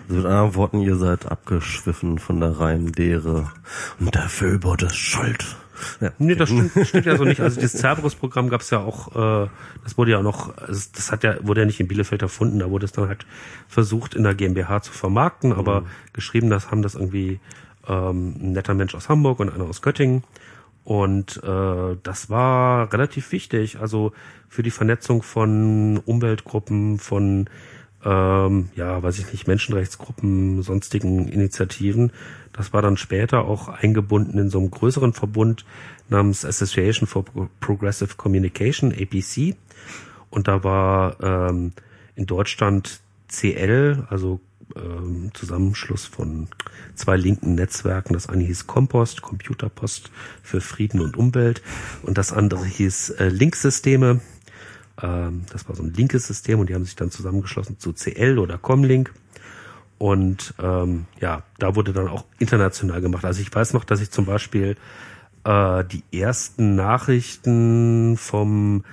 [0.08, 3.52] Also mit anderen Worten, ihr seid abgeschwiffen von der reinen Lehre.
[4.00, 5.58] Und der Föbot ist schuld.
[6.00, 6.12] Ja.
[6.20, 7.42] Nee, das stimmt, stimmt ja so nicht.
[7.42, 9.50] Also dieses Cerberus-Programm gab es ja auch, äh,
[9.84, 12.60] das wurde ja auch noch, also das hat ja, wurde ja nicht in Bielefeld erfunden,
[12.60, 13.26] da wurde es dann halt
[13.68, 17.40] versucht in der GmbH zu vermarkten, aber geschrieben, das haben das irgendwie
[17.88, 20.24] ähm, ein netter Mensch aus Hamburg und einer aus Göttingen.
[20.86, 24.14] Und äh, das war relativ wichtig, also
[24.48, 27.50] für die Vernetzung von Umweltgruppen, von
[28.06, 32.12] ähm, ja, weiß ich nicht, Menschenrechtsgruppen, sonstigen Initiativen.
[32.54, 35.66] Das war dann später auch eingebunden in so einem größeren Verbund
[36.08, 39.56] namens Association for Pro- Progressive Communication, APC.
[40.30, 41.74] Und da war ähm,
[42.16, 44.40] in Deutschland CL, also
[44.76, 46.48] ähm, Zusammenschluss von
[46.96, 48.14] zwei linken Netzwerken.
[48.14, 50.12] Das eine hieß Compost, Computerpost
[50.44, 51.62] für Frieden und Umwelt.
[52.04, 54.22] Und das andere hieß äh, Linksysteme.
[55.02, 58.40] Ähm, das war so ein linkes System und die haben sich dann zusammengeschlossen zu CL
[58.40, 59.14] oder Comlink.
[59.98, 63.24] Und ähm, ja, da wurde dann auch international gemacht.
[63.24, 64.76] Also ich weiß noch, dass ich zum Beispiel
[65.46, 68.84] äh, die ersten Nachrichten vom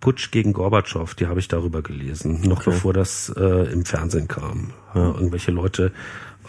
[0.00, 4.72] Putsch gegen Gorbatschow, die habe ich darüber gelesen, noch bevor das äh, im Fernsehen kam.
[4.94, 5.12] Ja.
[5.14, 5.92] Irgendwelche Leute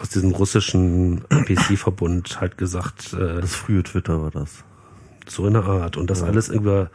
[0.00, 4.64] aus diesem russischen PC-Verbund halt gesagt, äh, Das frühe Twitter war das.
[5.26, 5.96] so in der Art.
[5.96, 6.90] Und das alles über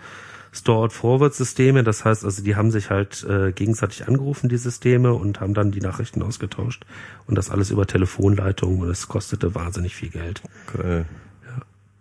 [0.52, 1.84] Store-Forward-Systeme.
[1.84, 5.72] Das heißt, also die haben sich halt äh, gegenseitig angerufen, die Systeme, und haben dann
[5.72, 6.86] die Nachrichten ausgetauscht.
[7.28, 10.42] Und das alles über Telefonleitungen und es kostete wahnsinnig viel Geld.
[10.76, 11.06] Geil.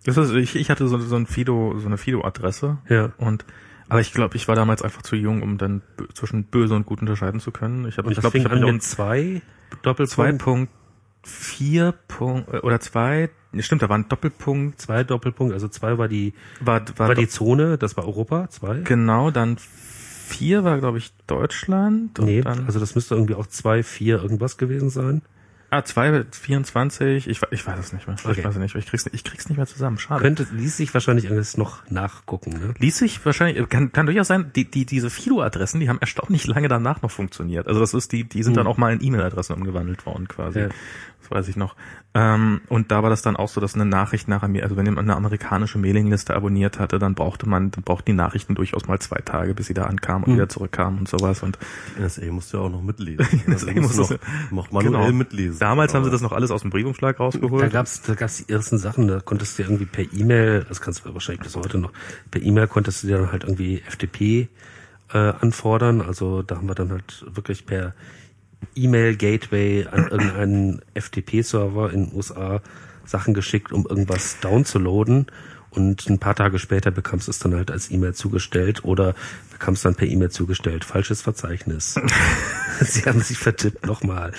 [0.05, 2.79] Das ist, ich, ich hatte so, so ein Fido, so eine Fido-Adresse.
[2.89, 3.11] Ja.
[3.19, 3.45] Und
[3.89, 5.83] aber ich glaube, ich war damals einfach zu jung, um dann
[6.15, 7.87] zwischen böse und gut unterscheiden zu können.
[7.89, 9.43] Ich habe, ich glaube, ich habe mit zwei
[9.83, 10.73] Doppelpunkt,
[11.25, 13.31] 2.4 Punkt äh, oder zwei.
[13.53, 14.81] Nee, stimmt, da war ein Doppelpunkt.
[14.81, 18.81] zwei Doppelpunkt, also zwei war die War, war, war die Zone, das war Europa, zwei.
[18.81, 23.47] genau, dann vier war glaube ich Deutschland und Nee, dann also das müsste irgendwie auch
[23.47, 25.23] zwei, vier irgendwas gewesen sein.
[25.71, 27.29] Ah zwei 24.
[27.29, 28.17] Ich, ich weiß es nicht mehr.
[28.19, 28.45] Ich Okay.
[28.45, 28.75] weiß es nicht.
[28.75, 28.83] mehr.
[28.83, 29.99] Ich krieg's, ich krieg's nicht mehr zusammen.
[29.99, 30.23] Schade.
[30.23, 32.75] Könnte, ließ sich wahrscheinlich alles noch nachgucken, ne?
[32.79, 36.69] Ließ sich wahrscheinlich, kann, kann durchaus sein, die, die, diese Fido-Adressen, die haben erstaunlich lange
[36.69, 37.67] danach noch funktioniert.
[37.69, 40.61] Also das ist die, die sind dann auch mal in E-Mail-Adressen umgewandelt worden quasi.
[40.61, 40.69] Ja.
[41.29, 41.77] Das weiß ich noch.
[42.15, 45.09] Ähm, und da war das dann auch so, dass eine Nachricht nach also wenn jemand
[45.09, 49.21] eine amerikanische Mailingliste abonniert hatte, dann brauchte man, dann brauchten die Nachrichten durchaus mal zwei
[49.21, 51.43] Tage, bis sie da ankamen und wieder zurückkamen und sowas.
[51.43, 51.59] Und
[51.97, 53.27] Die NSA musste ja auch noch mitlesen.
[53.47, 54.15] NSA Also musste
[54.51, 55.13] noch, noch manuell Genau.
[55.13, 55.59] mitlesen.
[55.59, 57.73] damals haben sie das noch alles aus dem Briefumschlag Da rausgeholt.
[57.73, 61.13] gab's, da gab's die ersten Sachen, da konntest du irgendwie per E-Mail, das kannst du
[61.13, 61.93] wahrscheinlich bis heute noch,
[62.31, 64.49] per E-Mail konntest du dir dann halt irgendwie FTP
[65.13, 66.01] äh, anfordern.
[66.01, 67.95] Also da haben wir dann halt wirklich per
[68.75, 72.61] E-Mail-Gateway an irgendeinen FTP-Server in den USA
[73.05, 75.27] Sachen geschickt, um irgendwas downzuladen.
[75.71, 79.15] Und ein paar Tage später bekamst du es dann halt als E-Mail zugestellt oder
[79.53, 80.85] bekamst dann per E-Mail zugestellt.
[80.85, 81.95] Falsches Verzeichnis.
[82.81, 84.33] Sie haben sich vertippt, nochmal.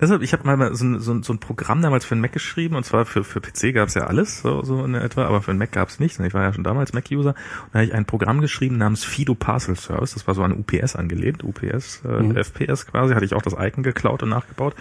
[0.00, 2.32] Deshalb, ich habe mal so ein, so, ein, so ein Programm damals für einen Mac
[2.32, 5.50] geschrieben und zwar für, für PC gab's ja alles, so, so in etwa, aber für
[5.50, 6.18] einen Mac gab's nichts.
[6.18, 9.34] Ich war ja schon damals Mac-User und da habe ich ein Programm geschrieben namens Fido
[9.34, 10.14] Parcel Service.
[10.14, 12.36] Das war so an UPS angelehnt, UPS, äh, mhm.
[12.36, 14.74] FPS quasi, hatte ich auch das Icon geklaut und nachgebaut.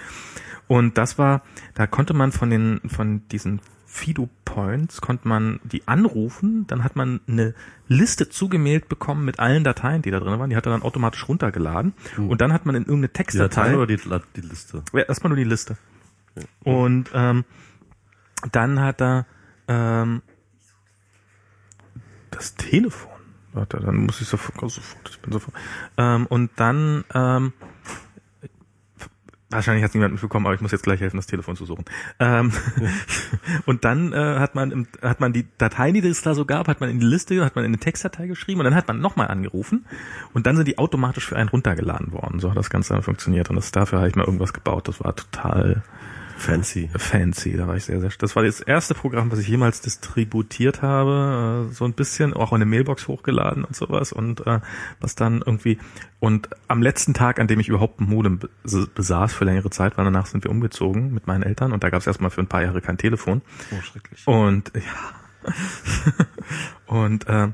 [0.67, 1.41] Und das war,
[1.73, 3.59] da konnte man von den, von diesen
[3.91, 7.55] Fido Points konnte man die anrufen, dann hat man eine
[7.87, 10.51] Liste zugemailt bekommen mit allen Dateien, die da drin waren.
[10.51, 12.29] Die hat er dann automatisch runtergeladen mhm.
[12.29, 13.69] und dann hat man in irgendeine Textdatei.
[13.69, 14.83] Die oder die, die Liste?
[14.93, 15.75] Ja, erstmal nur die Liste.
[16.35, 16.43] Ja.
[16.71, 17.45] Und ähm,
[18.51, 19.25] dann hat er
[19.67, 20.21] ähm,
[22.29, 23.11] das Telefon.
[23.53, 25.55] Warte, dann muss ich sofort, sofort ich bin sofort.
[25.97, 27.53] Ähm, und dann ähm,
[29.51, 31.85] Wahrscheinlich hat niemand mitbekommen, aber ich muss jetzt gleich helfen, das Telefon zu suchen.
[32.19, 32.51] Ähm,
[33.65, 36.67] und dann äh, hat man im, hat man die Dateien, die es da so gab,
[36.67, 38.99] hat man in die Liste, hat man in eine Textdatei geschrieben und dann hat man
[38.99, 39.85] nochmal angerufen
[40.33, 42.39] und dann sind die automatisch für einen runtergeladen worden.
[42.39, 44.87] So hat das Ganze dann funktioniert und das dafür habe ich mal irgendwas gebaut.
[44.87, 45.81] Das war total
[46.39, 46.89] Fancy.
[46.95, 50.81] Fancy, da war ich sehr, sehr, das war das erste Programm, was ich jemals distributiert
[50.81, 54.59] habe, äh, so ein bisschen, auch in eine Mailbox hochgeladen und sowas und äh,
[54.99, 55.77] was dann irgendwie,
[56.19, 60.05] und am letzten Tag, an dem ich überhaupt ein Modem besaß für längere Zeit, weil
[60.05, 62.63] danach sind wir umgezogen mit meinen Eltern und da gab es erstmal für ein paar
[62.63, 63.41] Jahre kein Telefon.
[63.71, 64.25] Oh, schrecklich.
[64.25, 65.45] Und ja.
[66.87, 67.49] und äh,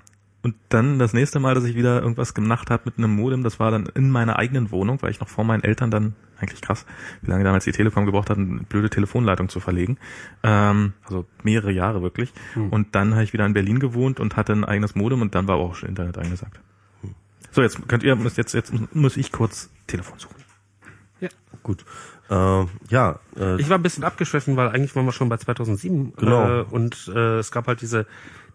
[0.45, 3.59] und dann das nächste Mal, dass ich wieder irgendwas gemacht habe mit einem Modem, das
[3.59, 6.85] war dann in meiner eigenen Wohnung, weil ich noch vor meinen Eltern dann, eigentlich krass,
[7.23, 9.97] wie lange damals die Telekom gebraucht hat, eine blöde Telefonleitung zu verlegen.
[10.43, 12.31] Ähm, also mehrere Jahre wirklich.
[12.53, 12.69] Hm.
[12.69, 15.47] Und dann habe ich wieder in Berlin gewohnt und hatte ein eigenes Modem und dann
[15.47, 16.59] war auch schon Internet eingesagt.
[17.01, 17.15] Hm.
[17.49, 20.35] So, jetzt könnt ihr, jetzt, jetzt muss ich kurz Telefon suchen.
[21.21, 21.29] Ja.
[21.63, 21.85] Gut.
[22.29, 23.19] Äh, ja.
[23.35, 26.13] Äh, ich war ein bisschen abgeschweffen, weil eigentlich waren wir schon bei 2007.
[26.17, 26.59] Genau.
[26.59, 28.05] Äh, und äh, es gab halt diese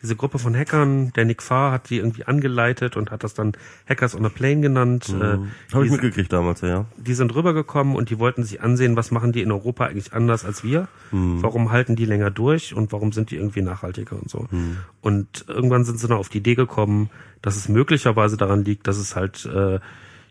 [0.02, 3.52] diese Gruppe von Hackern, der Nick Farr hat die irgendwie angeleitet und hat das dann
[3.88, 5.12] Hackers on a Plane genannt.
[5.12, 5.22] Mhm.
[5.22, 6.86] Äh, Habe ich mitgekriegt damals, ja.
[6.96, 10.44] Die sind rübergekommen und die wollten sich ansehen, was machen die in Europa eigentlich anders
[10.44, 10.88] als wir?
[11.10, 11.42] Mhm.
[11.42, 14.46] Warum halten die länger durch und warum sind die irgendwie nachhaltiger und so?
[14.50, 14.78] Mhm.
[15.02, 17.10] Und irgendwann sind sie dann auf die Idee gekommen,
[17.42, 19.80] dass es möglicherweise daran liegt, dass es halt äh,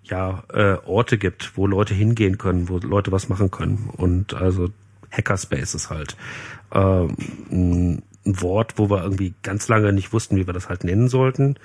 [0.04, 4.70] ja äh, Orte gibt, wo Leute hingehen können, wo Leute was machen können und also
[5.12, 6.16] Hackerspaces halt.
[6.72, 11.08] Ähm, ein Wort, wo wir irgendwie ganz lange nicht wussten, wie wir das halt nennen
[11.08, 11.56] sollten.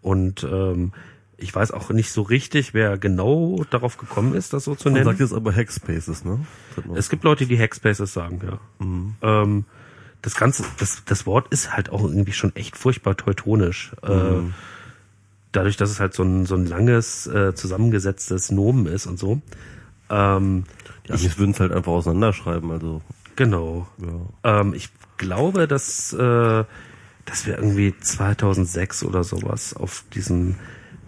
[0.00, 0.92] Und ähm,
[1.36, 5.04] ich weiß auch nicht so richtig, wer genau darauf gekommen ist, das so zu nennen.
[5.04, 6.46] Man sagt jetzt aber Hackspaces, ne?
[6.94, 8.58] Es gibt Leute, die Hackspaces sagen, ja.
[8.84, 9.14] Mhm.
[9.22, 9.64] Ähm,
[10.22, 13.92] das Ganze, das, das Wort ist halt auch irgendwie schon echt furchtbar teutonisch.
[14.02, 14.48] Äh, mhm.
[14.48, 14.52] Äh,
[15.50, 19.42] dadurch, dass es halt so ein, so ein langes, äh, zusammengesetztes Nomen ist und so.
[20.10, 20.64] Ähm,
[21.08, 23.02] ja, ich würden es halt einfach auseinanderschreiben, also.
[23.34, 23.88] Genau.
[23.98, 24.60] Ja.
[24.60, 24.90] Ähm, ich
[25.22, 26.64] glaube, dass, äh,
[27.24, 30.56] dass wir irgendwie 2006 oder sowas auf diesem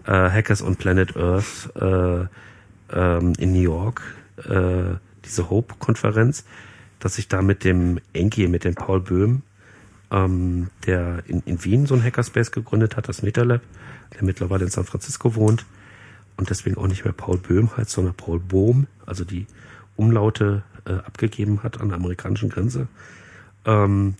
[0.05, 2.25] äh, Hackers on Planet Earth äh,
[2.93, 4.01] ähm, in New York,
[4.37, 6.45] äh, diese Hope-Konferenz,
[6.99, 9.41] dass ich da mit dem Enki, mit dem Paul Böhm,
[10.11, 13.61] ähm, der in, in Wien so ein Hackerspace gegründet hat, das MetaLab,
[14.13, 15.65] der mittlerweile in San Francisco wohnt
[16.37, 19.45] und deswegen auch nicht mehr Paul Böhm heißt, sondern Paul Bohm, also die
[19.97, 22.87] Umlaute äh, abgegeben hat an der amerikanischen Grenze
[23.65, 24.15] ähm,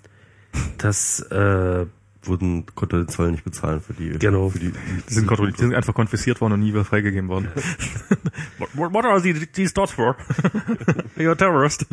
[0.78, 1.86] dass äh,
[2.28, 4.10] wurden, konnte den Zoll nicht bezahlen für die.
[4.18, 4.50] Genau.
[4.50, 7.50] Für die, die, sind, die sind einfach konfisziert worden und nie wieder freigegeben worden.
[8.74, 10.16] what, what are these, these dots for?
[11.18, 11.86] You're a terrorist.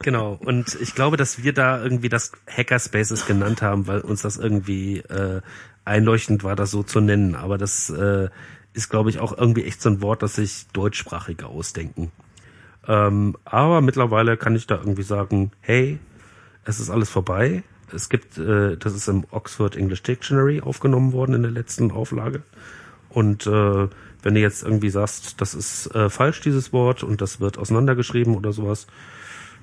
[0.00, 0.38] genau.
[0.44, 4.98] Und ich glaube, dass wir da irgendwie das Hackerspaces genannt haben, weil uns das irgendwie
[4.98, 5.40] äh,
[5.84, 7.34] einleuchtend war, das so zu nennen.
[7.34, 8.28] Aber das äh,
[8.72, 12.10] ist, glaube ich, auch irgendwie echt so ein Wort, das sich Deutschsprachige ausdenken.
[12.86, 15.98] Ähm, aber mittlerweile kann ich da irgendwie sagen, hey,
[16.64, 17.62] es ist alles vorbei.
[17.92, 22.42] Es gibt, äh, das ist im Oxford English Dictionary aufgenommen worden in der letzten Auflage.
[23.08, 23.88] Und äh,
[24.22, 28.34] wenn du jetzt irgendwie sagst, das ist äh, falsch, dieses Wort, und das wird auseinandergeschrieben
[28.34, 28.86] oder sowas,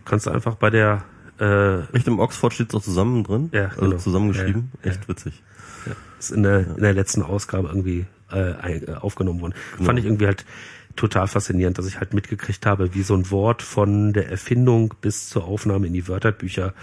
[0.05, 1.03] kannst du einfach bei der
[1.39, 3.49] äh, Echt im Oxford steht es auch zusammen drin?
[3.51, 3.97] Ja, also genau.
[3.97, 4.71] zusammengeschrieben.
[4.83, 5.07] Ja, Echt ja.
[5.07, 5.41] witzig.
[5.87, 5.93] Ja.
[6.19, 9.55] Ist in der, in der letzten Ausgabe irgendwie äh, äh aufgenommen worden.
[9.73, 9.85] Genau.
[9.87, 10.45] Fand ich irgendwie halt
[10.95, 15.29] total faszinierend, dass ich halt mitgekriegt habe, wie so ein Wort von der Erfindung bis
[15.29, 16.73] zur Aufnahme in die Wörterbücher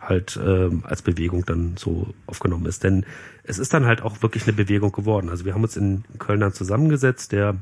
[0.00, 2.84] halt ähm, als Bewegung dann so aufgenommen ist.
[2.84, 3.04] Denn
[3.42, 5.28] es ist dann halt auch wirklich eine Bewegung geworden.
[5.28, 7.56] Also wir haben uns in Köln dann zusammengesetzt, der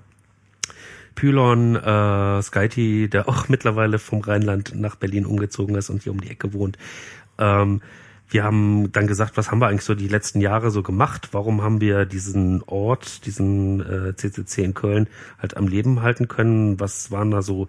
[1.15, 6.21] Pylon, äh, Skyty, der auch mittlerweile vom Rheinland nach Berlin umgezogen ist und hier um
[6.21, 6.77] die Ecke wohnt,
[7.39, 7.81] ähm,
[8.35, 11.29] wir haben dann gesagt, was haben wir eigentlich so die letzten Jahre so gemacht?
[11.31, 15.07] Warum haben wir diesen Ort, diesen äh, CCC in Köln
[15.39, 16.81] halt am Leben halten können?
[16.81, 17.69] Was waren da so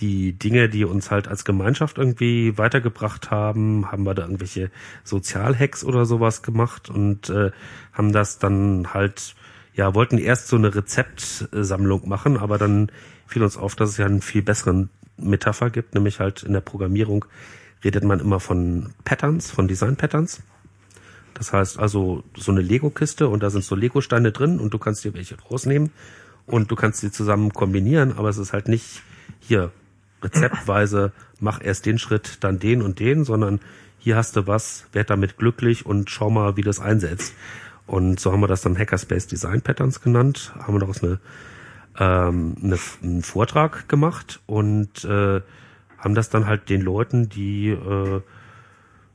[0.00, 3.90] die Dinge, die uns halt als Gemeinschaft irgendwie weitergebracht haben?
[3.90, 4.70] Haben wir da irgendwelche
[5.04, 7.50] Sozialhacks oder sowas gemacht und äh,
[7.94, 9.34] haben das dann halt,
[9.72, 12.92] ja, wollten erst so eine Rezeptsammlung machen, aber dann
[13.26, 16.60] fiel uns auf, dass es ja einen viel besseren Metapher gibt, nämlich halt in der
[16.60, 17.24] Programmierung
[17.84, 20.42] redet man immer von Patterns, von Design-Patterns.
[21.34, 25.04] Das heißt also so eine Lego-Kiste und da sind so Lego-Steine drin und du kannst
[25.04, 25.90] dir welche rausnehmen
[26.46, 29.02] und du kannst sie zusammen kombinieren, aber es ist halt nicht
[29.40, 29.72] hier
[30.22, 33.60] rezeptweise, mach erst den Schritt, dann den und den, sondern
[33.98, 37.34] hier hast du was, werd damit glücklich und schau mal, wie das einsetzt.
[37.86, 41.20] Und so haben wir das dann Hackerspace Design Patterns genannt, haben wir daraus eine,
[41.98, 45.42] ähm, eine, einen Vortrag gemacht und äh,
[46.04, 48.20] haben das dann halt den Leuten, die äh,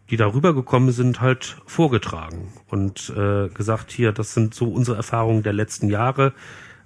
[0.10, 5.44] die darüber gekommen sind, halt vorgetragen und äh, gesagt, hier, das sind so unsere Erfahrungen
[5.44, 6.34] der letzten Jahre.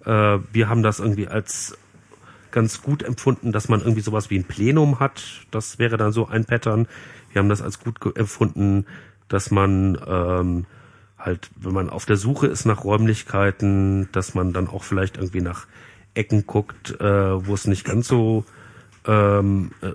[0.05, 1.77] Äh, wir haben das irgendwie als
[2.51, 5.23] ganz gut empfunden, dass man irgendwie sowas wie ein Plenum hat.
[5.51, 6.87] Das wäre dann so ein Pattern.
[7.31, 8.85] Wir haben das als gut empfunden,
[9.27, 10.65] dass man ähm,
[11.17, 15.41] halt, wenn man auf der Suche ist nach Räumlichkeiten, dass man dann auch vielleicht irgendwie
[15.41, 15.65] nach
[16.13, 18.45] Ecken guckt, äh, wo es nicht ganz so
[19.05, 19.91] ähm, äh,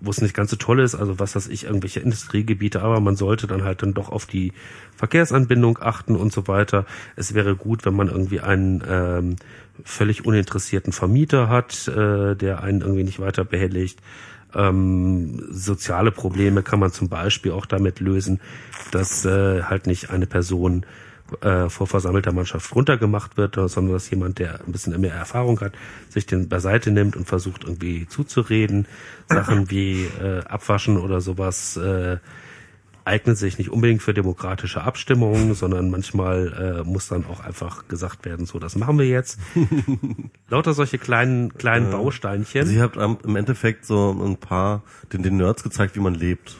[0.00, 3.16] wo es nicht ganz so toll ist, also was weiß ich, irgendwelche Industriegebiete, aber man
[3.16, 4.52] sollte dann halt dann doch auf die
[4.96, 6.86] Verkehrsanbindung achten und so weiter.
[7.16, 9.36] Es wäre gut, wenn man irgendwie einen ähm,
[9.84, 14.00] völlig uninteressierten Vermieter hat, äh, der einen irgendwie nicht weiter behelligt.
[14.54, 18.40] Ähm, soziale Probleme kann man zum Beispiel auch damit lösen,
[18.90, 20.84] dass äh, halt nicht eine Person
[21.40, 25.72] äh, vor versammelter Mannschaft runtergemacht wird, sondern dass jemand, der ein bisschen mehr Erfahrung hat,
[26.08, 28.86] sich den beiseite nimmt und versucht irgendwie zuzureden.
[29.28, 32.18] Sachen wie äh, Abwaschen oder sowas äh,
[33.04, 38.24] eignen sich nicht unbedingt für demokratische Abstimmungen, sondern manchmal äh, muss dann auch einfach gesagt
[38.24, 39.40] werden, so das machen wir jetzt.
[40.48, 42.62] Lauter solche kleinen kleinen Bausteinchen.
[42.62, 46.56] Also ihr habt im Endeffekt so ein paar den, den Nerds gezeigt, wie man lebt.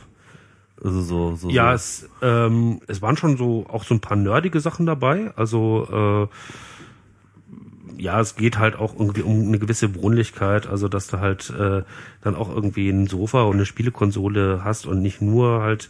[0.82, 1.74] Also so, so, Ja, so.
[1.74, 5.32] es, ähm, es waren schon so auch so ein paar nerdige Sachen dabei.
[5.36, 11.20] Also äh, ja, es geht halt auch irgendwie um eine gewisse Wohnlichkeit, also dass du
[11.20, 11.82] halt äh,
[12.22, 15.88] dann auch irgendwie ein Sofa und eine Spielekonsole hast und nicht nur halt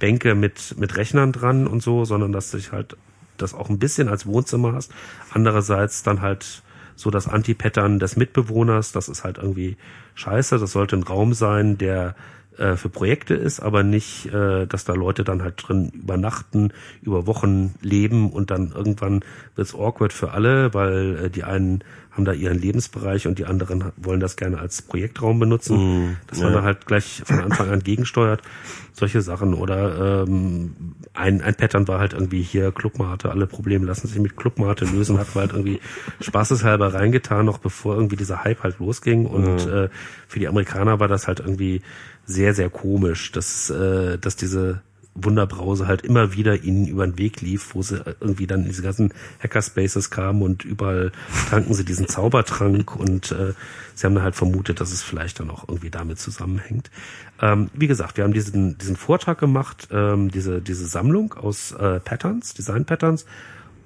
[0.00, 2.96] Bänke mit mit Rechnern dran und so, sondern dass du dich halt
[3.36, 4.92] das auch ein bisschen als Wohnzimmer hast.
[5.32, 6.62] Andererseits dann halt
[6.96, 9.76] so das Anti-Pattern des Mitbewohners, das ist halt irgendwie
[10.14, 10.58] scheiße.
[10.58, 12.14] Das sollte ein Raum sein, der
[12.58, 17.26] äh, für Projekte ist, aber nicht, äh, dass da Leute dann halt drin übernachten, über
[17.26, 19.24] Wochen leben und dann irgendwann
[19.56, 23.92] wird's awkward für alle, weil äh, die einen haben da ihren Lebensbereich und die anderen
[23.96, 25.76] wollen das gerne als Projektraum benutzen.
[26.10, 26.58] Mm, dass man ja.
[26.58, 28.42] da halt gleich von Anfang an gegensteuert.
[28.92, 29.54] Solche Sachen.
[29.54, 30.74] Oder ähm,
[31.14, 35.18] ein, ein Pattern war halt irgendwie hier Clubmate, alle Probleme lassen sich mit Clubmate lösen,
[35.18, 35.80] hat man halt irgendwie
[36.20, 39.24] spaßeshalber reingetan, noch bevor irgendwie dieser Hype halt losging.
[39.24, 39.88] Und äh,
[40.28, 41.80] für die Amerikaner war das halt irgendwie
[42.26, 44.82] sehr, sehr komisch, dass, äh, dass diese
[45.14, 48.82] Wunderbrause halt immer wieder ihnen über den Weg lief, wo sie irgendwie dann in diese
[48.82, 51.12] ganzen Hackerspaces kamen und überall
[51.50, 53.52] tranken sie diesen Zaubertrank und äh,
[53.94, 56.90] sie haben dann halt vermutet, dass es vielleicht dann auch irgendwie damit zusammenhängt.
[57.40, 62.00] Ähm, wie gesagt, wir haben diesen, diesen Vortrag gemacht, ähm, diese, diese Sammlung aus äh,
[62.00, 63.26] Patterns, Design Patterns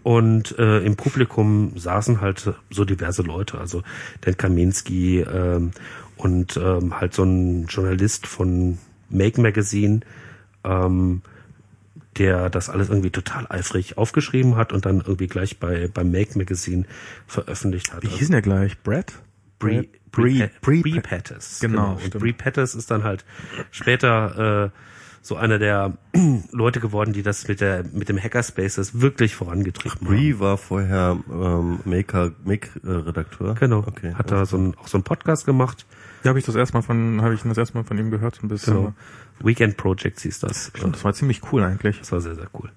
[0.05, 3.83] und äh, im Publikum saßen halt so diverse Leute, also
[4.21, 5.73] Dan Kaminski ähm,
[6.17, 10.01] und ähm, halt so ein Journalist von Make Magazine,
[10.65, 11.23] ähm,
[12.17, 16.39] der das alles irgendwie total eifrig aufgeschrieben hat und dann irgendwie gleich bei beim Make
[16.39, 16.85] Magazine
[17.27, 18.03] veröffentlicht hat.
[18.03, 18.83] Wie hieß denn der gleich?
[18.83, 19.13] Brad?
[19.59, 21.61] Bree, Bree, Bree, Bree, Bree Pettis.
[21.61, 22.23] Genau, Und stimmt.
[22.23, 23.25] Bree Pettis ist dann halt
[23.71, 24.79] später äh,
[25.23, 25.99] so einer der
[26.53, 30.07] Leute geworden, die das mit der mit dem Hackerspaces wirklich vorangetrieben haben.
[30.07, 33.55] Bree war vorher ähm, Maker, Make-Redakteur.
[33.55, 33.79] Genau.
[33.79, 34.15] Okay.
[34.15, 35.87] Hat da so ein, auch so ein Podcast gemacht.
[36.27, 38.49] Ja, habe ich das erstmal von, habe ich das erstmal von ihm gehört, so ein
[38.49, 38.75] bisschen.
[38.75, 38.95] Genau.
[39.39, 40.73] Weekend Projects hieß das.
[40.83, 42.01] Und das war ziemlich cool eigentlich.
[42.01, 42.69] Das war sehr, sehr cool.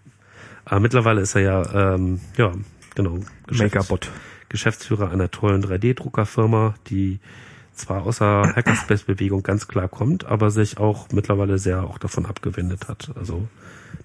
[0.66, 2.52] Aber mittlerweile ist er ja, ähm, ja,
[2.94, 4.12] genau, Geschäfts-.
[4.50, 7.20] Geschäftsführer einer tollen 3D-Druckerfirma, die
[7.74, 13.12] zwar außer Hackerspace-Bewegung ganz klar kommt, aber sich auch mittlerweile sehr auch davon abgewendet hat.
[13.16, 13.48] Also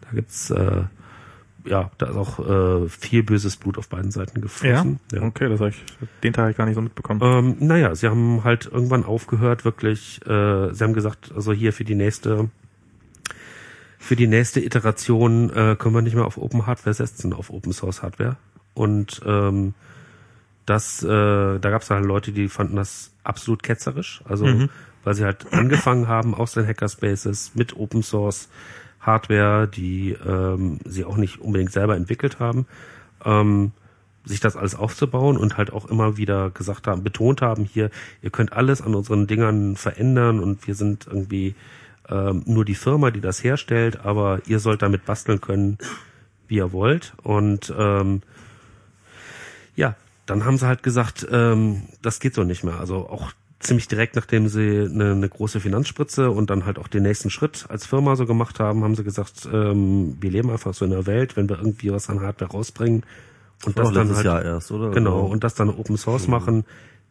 [0.01, 0.85] da gibt's äh,
[1.65, 2.39] ja, da ist auch
[2.85, 4.43] äh, viel böses Blut auf beiden Seiten Ja?
[4.43, 5.01] geflossen.
[5.19, 5.83] Okay, das hab ich,
[6.23, 7.21] den Teil habe ich gar nicht so mitbekommen.
[7.23, 11.85] Ähm, naja, sie haben halt irgendwann aufgehört, wirklich, äh, sie haben gesagt, also hier für
[11.85, 12.51] die nächste,
[13.99, 17.73] für die nächste Iteration äh, können wir nicht mehr auf Open Hardware setzen, auf Open
[17.73, 18.37] Source Hardware.
[18.75, 19.75] Und ähm,
[20.67, 24.47] das, äh, da gab es halt Leute, die fanden das absolut ketzerisch, also
[25.05, 28.49] weil sie halt angefangen haben aus den Hackerspaces mit Open Source
[29.07, 32.67] Hardware, die ähm, sie auch nicht unbedingt selber entwickelt haben.
[33.25, 33.73] Ähm,
[34.25, 37.91] sich das alles aufzubauen und halt auch immer wieder gesagt haben, betont haben, hier,
[38.23, 41.55] ihr könnt alles an unseren Dingern verändern und wir sind irgendwie
[42.09, 45.79] ähm, nur die Firma, die das herstellt, aber ihr sollt damit basteln können,
[46.49, 47.13] wie ihr wollt.
[47.23, 48.23] Und ähm,
[49.77, 49.95] ja,
[50.27, 52.81] dann haben sie halt gesagt, ähm, das geht so nicht mehr.
[52.81, 53.33] Also auch
[53.65, 57.67] ziemlich direkt, nachdem sie eine, eine große Finanzspritze und dann halt auch den nächsten Schritt
[57.69, 61.07] als Firma so gemacht haben, haben sie gesagt, ähm, wir leben einfach so in der
[61.07, 63.03] Welt, wenn wir irgendwie was an Hardware rausbringen
[63.65, 64.91] und Das das dann halt, Jahr erst, oder?
[64.91, 66.65] genau, und das dann Open Source machen,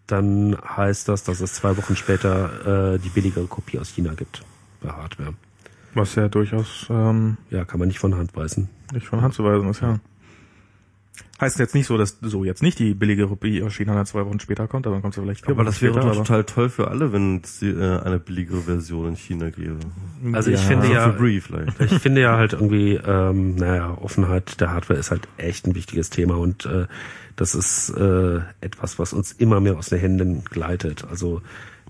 [0.07, 4.43] dann heißt das, dass es zwei Wochen später äh, die billigere Kopie aus China gibt
[4.81, 5.33] bei Hardware.
[5.95, 8.69] Was ja durchaus ähm, Ja, kann man nicht von Hand weisen.
[8.93, 9.99] nicht von Hand zu weisen ist, ja.
[11.43, 14.25] Heißt jetzt nicht so, dass so jetzt nicht die billige Rupie aus China dann zwei
[14.25, 16.25] Wochen später kommt, aber dann kommt sie vielleicht vier aber das wäre später, doch aber-
[16.25, 17.73] total toll für alle, wenn es äh,
[18.03, 19.77] eine billigere Version in China gäbe.
[20.31, 20.67] Also ich Ja.
[20.67, 21.79] finde ja, Für Bree vielleicht.
[21.79, 26.09] ich finde ja halt irgendwie, ähm, naja, Offenheit der Hardware ist halt echt ein wichtiges
[26.09, 26.85] Thema und äh,
[27.35, 31.05] das ist äh, etwas, was uns immer mehr aus den Händen gleitet.
[31.09, 31.41] Also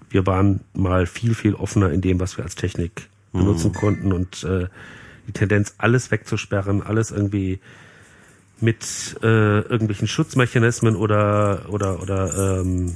[0.09, 4.43] wir waren mal viel, viel offener in dem, was wir als Technik benutzen konnten und
[4.43, 4.67] äh,
[5.27, 7.59] die Tendenz, alles wegzusperren, alles irgendwie
[8.63, 12.95] mit äh, irgendwelchen Schutzmechanismen oder oder oder ähm,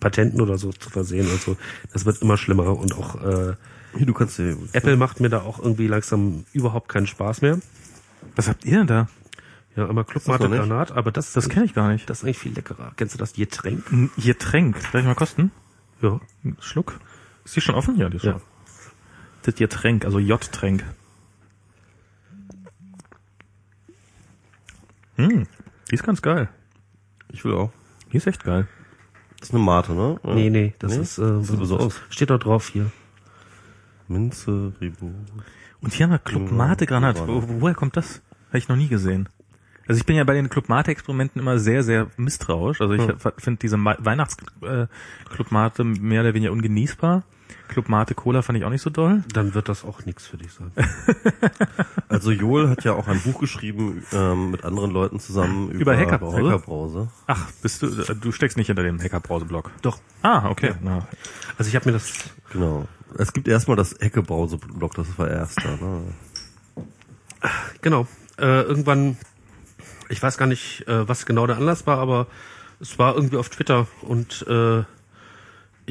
[0.00, 1.56] Patenten oder so zu versehen und so,
[1.92, 3.54] das wird immer schlimmer und auch äh,
[3.98, 7.58] du kannst dir Apple macht mir da auch irgendwie langsam überhaupt keinen Spaß mehr.
[8.36, 9.08] Was habt ihr denn da?
[9.76, 10.48] Ja, einmal Clubmate?
[10.48, 12.08] Granat, aber das, Das kenne ich gar nicht.
[12.08, 12.92] das ist eigentlich viel leckerer.
[12.96, 13.90] Kennst du das Getränk?
[13.90, 14.76] Ein Getränk.
[14.80, 15.50] Darf ich mal kosten?
[16.00, 16.20] Ja.
[16.44, 17.00] Ein Schluck.
[17.44, 17.96] Ist die schon offen?
[17.96, 18.32] Ja, die ist Ja.
[18.32, 18.46] schon offen.
[19.44, 20.84] Das Getränk, also J-Tränk.
[25.30, 25.46] Hm,
[25.90, 26.48] die ist ganz geil.
[27.30, 27.70] Ich will auch.
[28.12, 28.66] Die ist echt geil.
[29.38, 30.20] Das ist eine Mate, ne?
[30.22, 30.34] Ja.
[30.34, 31.02] Nee, nee, das Nee?
[31.02, 32.00] ist, äh, Sieht aber so aus.
[32.10, 32.90] steht da drauf hier.
[34.08, 35.10] Minze, Ribo.
[35.80, 37.26] Und hier haben wir Club Mate Granat.
[37.26, 38.22] Wo, woher kommt das?
[38.48, 39.28] Habe ich noch nie gesehen.
[39.88, 42.80] Also ich bin ja bei den Club Mate Experimenten immer sehr, sehr misstrauisch.
[42.80, 43.16] Also ich Hm.
[43.38, 44.86] finde diese Weihnachts äh,
[45.30, 47.24] Club Mate mehr oder weniger ungenießbar.
[47.68, 49.22] Club Mate Cola fand ich auch nicht so doll.
[49.32, 50.72] Dann wird das auch nichts für dich sein.
[52.08, 55.96] Also Joel hat ja auch ein Buch geschrieben ähm, mit anderen Leuten zusammen über, Über
[55.96, 56.36] Hackerbrause?
[56.44, 57.08] Hackerbrause.
[57.26, 59.70] Ach, bist du äh, du steckst nicht hinter dem Hackerbrause-Blog.
[59.80, 59.98] Doch.
[60.20, 60.74] Ah, okay.
[60.82, 61.06] Na,
[61.56, 62.12] Also ich habe mir das,
[62.52, 62.86] Genau.
[63.16, 65.70] Es gibt erstmal das Hackerbrause-Blog, das war erster.
[65.76, 66.02] Ne?
[67.80, 68.06] genau,
[68.38, 69.16] äh, irgendwann,
[70.10, 72.26] ich weiß gar nicht, äh, was genau der Anlass war, aber
[72.80, 74.82] es war irgendwie auf Twitter und äh,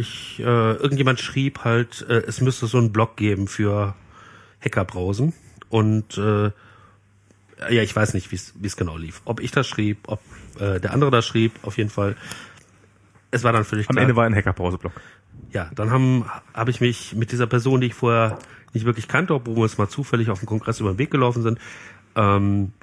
[0.02, 3.96] ich, äh, irgendjemand schrieb halt, äh, es müsste so einen Blog geben für
[4.64, 5.34] Hackerbrausen
[5.70, 6.52] und äh,
[7.70, 9.22] ja, ich weiß nicht, wie es genau lief.
[9.26, 10.20] Ob ich das schrieb, ob
[10.60, 12.16] äh, der andere das schrieb, auf jeden Fall.
[13.30, 14.04] Es war dann völlig am klar.
[14.04, 14.94] Ende war ein Hackerbrause-Blog.
[15.52, 18.40] Ja, dann haben habe ich mich mit dieser Person, die ich vorher
[18.74, 21.44] nicht wirklich kannte, obwohl wir uns mal zufällig auf dem Kongress über den Weg gelaufen
[21.44, 21.60] sind,
[22.16, 22.74] ähm,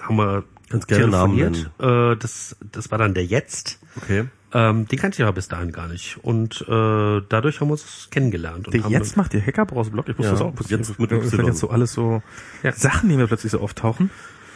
[0.00, 1.70] haben wir Kannst gerne Namen telefoniert.
[1.80, 3.80] Äh, das, das war dann der Jetzt.
[3.96, 4.26] Okay.
[4.54, 6.18] Ähm, den kannte ich aber bis dahin gar nicht.
[6.22, 8.66] Und äh, dadurch haben wir uns kennengelernt.
[8.68, 10.08] Und haben jetzt macht ihr Hackerbrause-Blog?
[10.08, 10.70] Ich wusste Ja, das auch.
[10.70, 12.22] jetzt mit das sind jetzt so alles so
[12.62, 12.72] Ja.
[12.72, 14.10] Sachen, die mir plötzlich so auftauchen.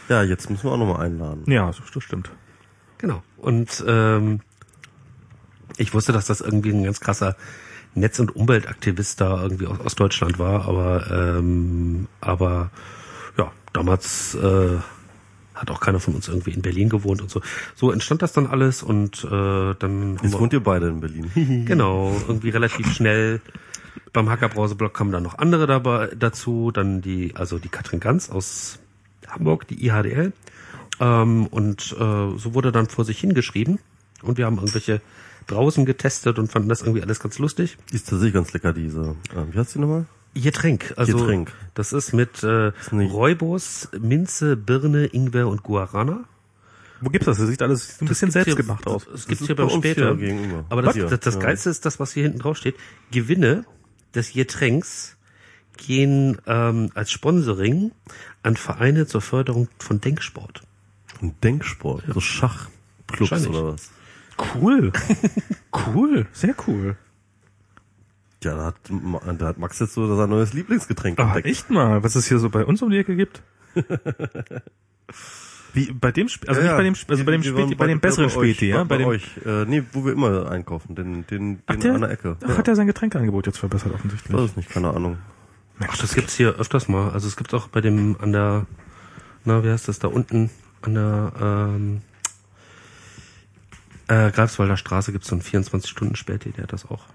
[0.09, 1.43] Ja, jetzt müssen wir auch nochmal einladen.
[1.45, 2.31] Ja, das stimmt.
[2.97, 3.21] Genau.
[3.37, 4.41] Und ähm,
[5.77, 7.35] ich wusste, dass das irgendwie ein ganz krasser
[7.95, 12.71] Netz- und Umweltaktivist da irgendwie aus Ostdeutschland war, aber ähm, aber
[13.37, 14.77] ja, damals äh,
[15.63, 17.41] hat auch keiner von uns irgendwie in Berlin gewohnt und so.
[17.75, 21.31] So entstand das dann alles und äh, dann Jetzt wohnt ihr beide in Berlin.
[21.65, 23.41] genau irgendwie relativ schnell
[24.11, 28.79] beim Hackerbrause-Blog kamen dann noch andere dabei dazu, dann die also die Katrin Ganz aus
[29.27, 30.33] Hamburg, die IHDL
[30.99, 33.79] ähm, und äh, so wurde dann vor sich hingeschrieben
[34.21, 35.01] und wir haben irgendwelche
[35.47, 37.77] draußen getestet und fanden das irgendwie alles ganz lustig.
[37.91, 39.15] Die ist tatsächlich ganz lecker, diese.
[39.35, 40.05] Ähm, wie heißt die nochmal?
[40.35, 41.51] Getränk, also Getränk.
[41.75, 46.23] das ist mit äh, Räubos, Minze, Birne, Ingwer und Guarana.
[47.01, 47.37] Wo gibt's das?
[47.37, 49.05] Das sieht alles ein bisschen gibt's hier- selbstgemacht aus.
[49.11, 50.15] Das gibt's hier bei beim Später.
[50.15, 50.65] gegenüber.
[50.69, 51.39] Aber das, das, das ja.
[51.41, 52.75] Geilste ist das, was hier hinten drauf steht.
[53.11, 53.65] Gewinne
[54.15, 55.17] des Getränks
[55.77, 57.91] gehen ähm, als Sponsoring
[58.41, 60.63] an Vereine zur Förderung von Denksport.
[61.21, 63.91] Ein Denksport, so Schachclubs oder was?
[64.55, 64.91] Cool.
[65.93, 66.25] cool.
[66.31, 66.95] Sehr cool.
[68.43, 68.75] Ja, da hat,
[69.39, 71.47] da hat Max jetzt so sein neues Lieblingsgetränk Ah, entdeckt.
[71.47, 73.41] echt mal, was es hier so bei uns um die Ecke gibt?
[75.73, 76.99] Wie bei dem Sp also Ja, nicht bei dem ja.
[77.01, 79.07] Sp- also bei dem Späti, bei dem besseren bei euch, Späti, ja, bei, bei dem
[79.07, 79.37] euch.
[79.43, 82.37] Äh, nee, wo wir immer einkaufen, den, den, Ach, den der, an der Ecke.
[82.45, 84.37] Ach, hat er sein Getränkeangebot jetzt verbessert offensichtlich.
[84.37, 85.17] Weiß ich nicht, keine Ahnung.
[85.79, 87.09] Ach, das gibt's hier öfters mal.
[87.09, 88.67] Also es gibt auch bei dem an der,
[89.45, 90.51] na, wie heißt das da unten
[90.83, 92.01] an der ähm,
[94.07, 97.05] äh, Greifswalder Straße gibt's so einen 24-Stunden-Späti, der hat das auch.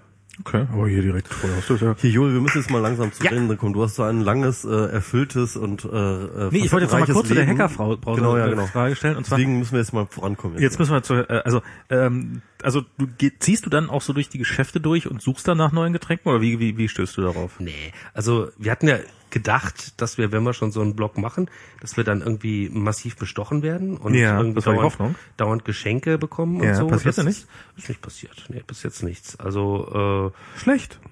[0.45, 3.23] Okay, aber hier direkt vor der ja Hier, Joel, wir müssen jetzt mal langsam zu
[3.23, 3.31] Ja.
[3.31, 3.73] Ende kommen.
[3.73, 7.05] Du hast so ein langes, äh, erfülltes und äh, äh, Nee, ich wollte jetzt mal
[7.05, 7.59] kurz zu der Leben.
[7.59, 8.67] Hackerfrau Genau, ja, eine genau.
[8.67, 10.59] Frage stellen und zwar Deswegen müssen wir jetzt mal vorankommen.
[10.59, 13.07] Jetzt müssen wir zu, äh, also, ähm, also du
[13.39, 16.29] ziehst du dann auch so durch die Geschäfte durch und suchst dann nach neuen Getränken
[16.29, 17.59] oder wie, wie, wie stößt du darauf?
[17.59, 18.97] Nee, also wir hatten ja
[19.31, 21.49] gedacht, dass wir, wenn wir schon so einen Blog machen,
[21.81, 24.97] dass wir dann irgendwie massiv bestochen werden und Ja, irgendwie dauernd,
[25.37, 26.87] dauernd Geschenke bekommen Ja, und so.
[26.87, 27.37] passiert das ja nicht?
[27.39, 28.45] Ist, ist nicht passiert.
[28.49, 29.39] Nee, bis jetzt nichts.
[29.39, 30.99] Also Schlecht.
[31.03, 31.09] äh,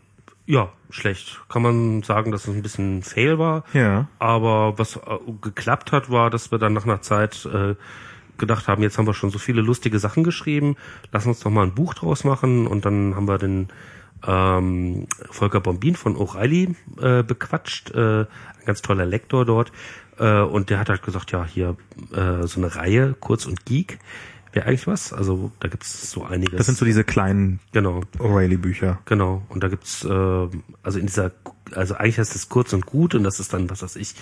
[0.51, 1.41] ja, schlecht.
[1.49, 3.65] Kann man sagen, dass es ein bisschen Fail war.
[3.73, 4.07] Ja.
[4.19, 4.99] Aber was äh,
[5.41, 7.75] geklappt hat, war, dass wir dann nach einer Zeit äh,
[8.37, 10.75] gedacht haben, jetzt haben wir schon so viele lustige Sachen geschrieben,
[11.11, 12.65] lass uns doch mal ein Buch draus machen.
[12.67, 13.67] Und dann haben wir den
[14.25, 19.71] ähm, Volker Bombin von O'Reilly äh, bequatscht, äh, ein ganz toller Lektor dort.
[20.19, 21.75] Äh, und der hat halt gesagt, ja, hier
[22.13, 23.99] äh, so eine Reihe, Kurz und Geek,
[24.53, 25.13] wäre eigentlich was.
[25.13, 26.57] Also da gibt's so einiges.
[26.57, 28.01] Das sind so diese kleinen genau.
[28.17, 28.99] O'Reilly-Bücher.
[29.05, 29.43] Genau.
[29.49, 31.31] Und da gibt's äh, also in dieser,
[31.73, 34.15] also eigentlich heißt es kurz und gut und das ist dann, was weiß ich,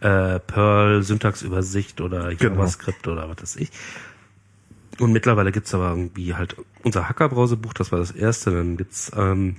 [0.00, 2.54] äh, Perl, Syntaxübersicht oder Genau.
[2.54, 3.70] JavaScript oder was weiß ich.
[4.98, 8.50] Und mittlerweile gibt's aber irgendwie halt unser Hacker-Browser-Buch, das war das erste.
[8.50, 9.56] Dann gibt's ähm,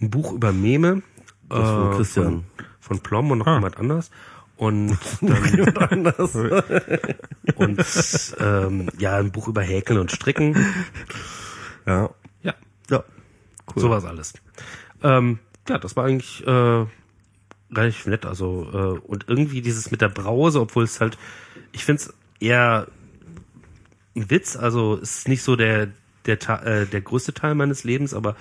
[0.00, 1.02] ein Buch über Meme.
[1.50, 2.24] äh, Das von Christian.
[2.24, 2.44] Von,
[2.80, 3.54] von Plom und noch Ah.
[3.56, 4.10] jemand anders.
[4.56, 6.34] Und dann, anders.
[7.54, 10.54] und ähm, ja, ein Buch über Häkeln und Stricken.
[11.86, 12.10] Ja.
[12.42, 12.54] Ja,
[12.90, 13.04] Ja.
[13.74, 13.82] Cool.
[13.82, 14.34] So war's alles.
[15.02, 15.38] Ähm,
[15.68, 16.84] ja, das war eigentlich äh,
[17.72, 18.26] relativ nett.
[18.26, 21.16] Also äh, und irgendwie dieses mit der Brause, obwohl es halt,
[21.72, 22.88] ich find's eher
[24.16, 24.56] ein Witz.
[24.56, 25.88] Also es ist nicht so der
[26.26, 28.36] der Ta- äh, der größte Teil meines Lebens, aber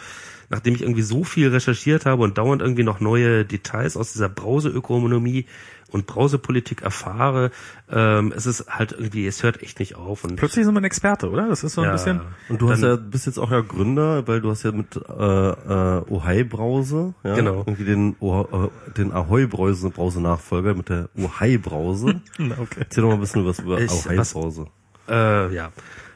[0.50, 4.28] nachdem ich irgendwie so viel recherchiert habe und dauernd irgendwie noch neue Details aus dieser
[4.28, 5.46] Brauseökonomie
[5.92, 7.52] und Brausepolitik erfahre,
[7.90, 10.24] ähm, es ist halt irgendwie, es hört echt nicht auf.
[10.26, 11.48] Und Plötzlich sind wir ein Experte, oder?
[11.48, 12.20] Das ist so ein ja, bisschen.
[12.50, 15.00] Und du hast ja, bist jetzt auch ja Gründer, weil du hast ja mit äh,
[15.00, 17.60] äh, Ohai Brause, ja, Genau.
[17.66, 22.22] irgendwie den oh, äh, den Ahoi Brause Brause Nachfolger mit der Ohai Brause.
[22.40, 22.80] Okay.
[22.82, 24.68] Erzähl doch mal ein bisschen was über Ich- was- Brause.
[25.10, 25.72] Äh, ja.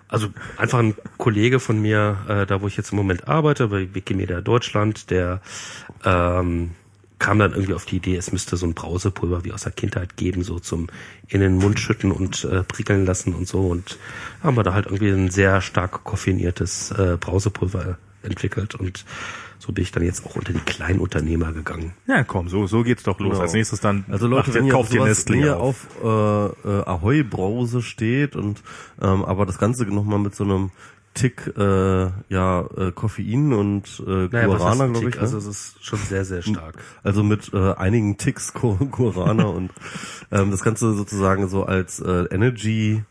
[0.07, 0.27] Also
[0.57, 4.41] einfach ein Kollege von mir, äh, da wo ich jetzt im Moment arbeite, bei Wikimedia
[4.41, 5.41] Deutschland, der
[6.05, 6.71] ähm,
[7.17, 10.17] kam dann irgendwie auf die Idee, es müsste so ein Brausepulver wie aus der Kindheit
[10.17, 10.87] geben, so zum
[11.29, 13.67] in den Mund schütten und äh, prickeln lassen und so.
[13.67, 13.97] Und
[14.43, 19.05] haben wir da halt irgendwie ein sehr stark koffeiniertes äh, Brausepulver entwickelt und
[19.59, 21.93] so bin ich dann jetzt auch unter die Kleinunternehmer gegangen.
[22.07, 23.31] Ja, komm, so, so geht's doch los.
[23.31, 23.41] Genau.
[23.43, 25.05] Als nächstes dann, Also Leute, macht wenn ihr, kauft ihr
[25.35, 25.87] ihr auf.
[26.03, 28.61] auf äh, äh, Ahoi Brause steht und
[29.01, 30.71] ähm, aber das Ganze nochmal mit so einem
[31.13, 31.61] Tick äh,
[32.29, 35.19] ja äh, Koffein und äh, Naja, Guarana, glaube ich.
[35.21, 35.43] Also ne?
[35.43, 36.73] es ist schon sehr, sehr stark.
[37.03, 39.71] Also mit äh, einigen Ticks Gu- Guarana und
[40.31, 43.03] ähm, das Ganze sozusagen so als äh, Energy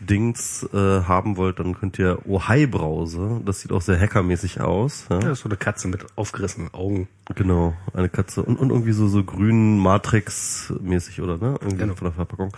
[0.00, 3.40] Dings äh, haben wollt, dann könnt ihr Ohai Brause.
[3.44, 5.06] Das sieht auch sehr hackermäßig aus.
[5.08, 5.16] Ja?
[5.16, 7.08] Ja, das ist so eine Katze mit aufgerissenen Augen.
[7.34, 11.94] Genau, eine Katze und, und irgendwie so so grün Matrix mäßig oder ne, irgendwie Genau.
[11.94, 12.54] von der Verpackung.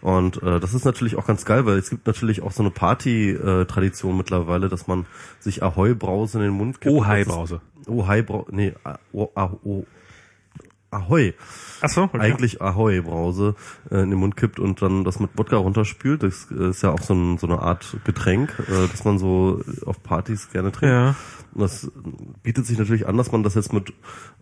[0.00, 2.70] Und äh, das ist natürlich auch ganz geil, weil es gibt natürlich auch so eine
[2.70, 5.04] Party äh, Tradition mittlerweile, dass man
[5.38, 6.94] sich Ahoi Brause in den Mund kippt.
[6.94, 7.60] Ohai Brause.
[7.88, 8.72] Ohai Brause, nee,
[9.12, 9.84] oh, oh,
[10.90, 11.34] Ahoi.
[11.80, 12.18] Ach so, okay.
[12.18, 13.54] Eigentlich Ahoi Brause
[13.90, 16.22] äh, in den Mund kippt und dann das mit Wodka runterspült.
[16.22, 19.60] Das äh, ist ja auch so, ein, so eine Art Getränk, äh, das man so
[19.84, 20.92] auf Partys gerne trinkt.
[20.94, 21.14] Ja.
[21.54, 21.90] Und das
[22.42, 23.92] bietet sich natürlich an, dass man das jetzt mit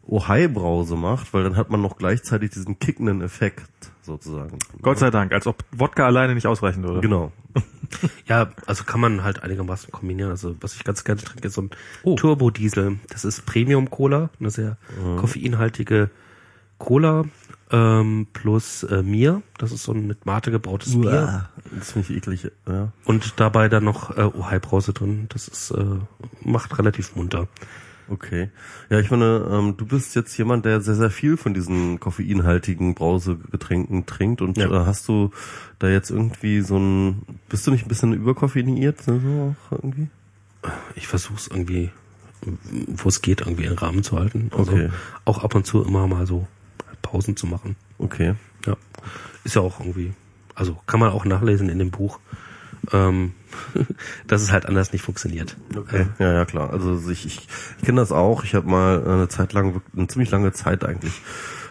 [0.07, 3.65] Ohai Brause macht, weil dann hat man noch gleichzeitig diesen kickenden Effekt
[4.03, 4.59] sozusagen.
[4.83, 7.01] Gott sei Dank, als ob Wodka alleine nicht ausreichen würde.
[7.01, 7.33] Genau.
[8.27, 10.31] Ja, also kann man halt einigermaßen kombinieren.
[10.31, 11.71] Also was ich ganz gerne trinke, ist so ein
[12.03, 12.17] Oh.
[12.17, 12.99] Turbo-Diesel.
[13.09, 14.79] Das ist Premium-Cola, eine sehr
[15.19, 16.11] koffeinhaltige
[16.79, 17.25] Cola
[17.71, 19.43] ähm, plus äh, Mir.
[19.59, 21.49] Das ist so ein mit Mate gebrautes Bier.
[21.77, 22.51] Das finde ich eklig.
[22.69, 22.93] Ja.
[23.05, 25.27] Und dabei dann noch äh, Ohai Brause drin.
[25.31, 25.85] Das ist äh,
[26.43, 27.49] macht relativ munter.
[28.11, 28.51] Okay.
[28.91, 32.95] Ja, ich meine, ähm, du bist jetzt jemand, der sehr, sehr viel von diesen koffeinhaltigen
[32.95, 34.67] Brausegetränken trinkt und Ja.
[34.83, 35.31] äh, hast du
[35.79, 40.09] da jetzt irgendwie so ein, bist du nicht ein bisschen überkoffeiniert, ne, so auch irgendwie?
[40.97, 41.91] Ich versuche es irgendwie,
[42.89, 44.51] wo es geht, irgendwie in Rahmen zu halten.
[44.55, 44.91] Also Okay.
[45.25, 46.47] auch ab und zu immer mal so
[47.05, 47.77] Pausen zu machen.
[47.99, 48.35] Okay.
[48.67, 48.77] Ja.
[49.45, 50.13] Ist ja auch irgendwie,
[50.57, 52.19] also kann man auch nachlesen in dem Buch,
[52.93, 53.35] ähm,
[54.27, 55.57] dass es halt anders nicht funktioniert.
[55.77, 56.07] Okay.
[56.19, 56.71] Ja, ja, klar.
[56.71, 57.47] Also ich, ich,
[57.79, 58.43] ich kenne das auch.
[58.43, 61.23] Ich habe mal eine Zeit lang, eine ziemlich lange Zeit eigentlich,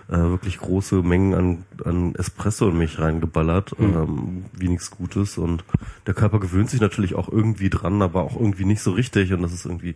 [0.07, 5.37] äh, wirklich große Mengen an, an Espresso in mich reingeballert, ähm, wie nichts Gutes.
[5.37, 5.65] Und
[6.07, 9.33] der Körper gewöhnt sich natürlich auch irgendwie dran, aber auch irgendwie nicht so richtig.
[9.33, 9.95] Und das ist irgendwie,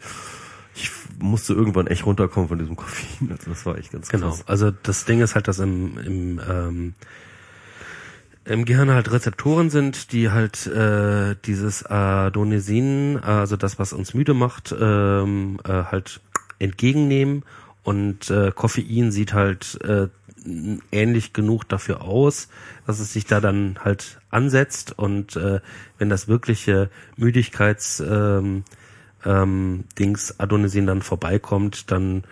[0.78, 3.32] ich musste irgendwann echt runterkommen von diesem Koffein.
[3.32, 4.30] Also das war echt ganz Genau.
[4.30, 4.44] krass.
[4.48, 6.94] Also das Ding ist halt, dass im, im, ähm,
[8.46, 14.34] im Gehirn halt Rezeptoren sind, die halt äh, dieses Adonisin, also das, was uns müde
[14.34, 16.22] macht, ähm, äh, halt
[16.60, 17.44] entgegennehmen.
[17.84, 20.08] Und äh, Koffein sieht halt äh,
[20.92, 22.48] ähnlich genug dafür aus,
[22.86, 24.98] dass es sich da dann halt ansetzt.
[24.98, 25.60] Und äh,
[25.98, 28.64] wenn das wirkliche Müdigkeits ähm,
[29.26, 32.24] ähm, Dings Adonisin dann vorbeikommt, dann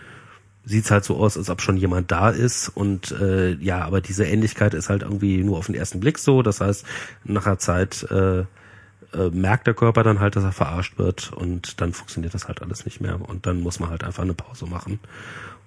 [0.65, 4.25] sieht's halt so aus, als ob schon jemand da ist und äh, ja, aber diese
[4.25, 6.41] Ähnlichkeit ist halt irgendwie nur auf den ersten Blick so.
[6.41, 6.85] Das heißt,
[7.23, 11.79] nach einer Zeit äh, äh, merkt der Körper dann halt, dass er verarscht wird und
[11.81, 14.65] dann funktioniert das halt alles nicht mehr und dann muss man halt einfach eine Pause
[14.65, 14.99] machen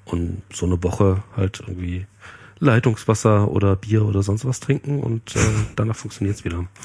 [0.05, 2.07] und so eine Woche halt irgendwie
[2.59, 5.41] Leitungswasser oder Bier oder sonst was trinken und äh,
[5.77, 6.67] danach funktioniert's wieder.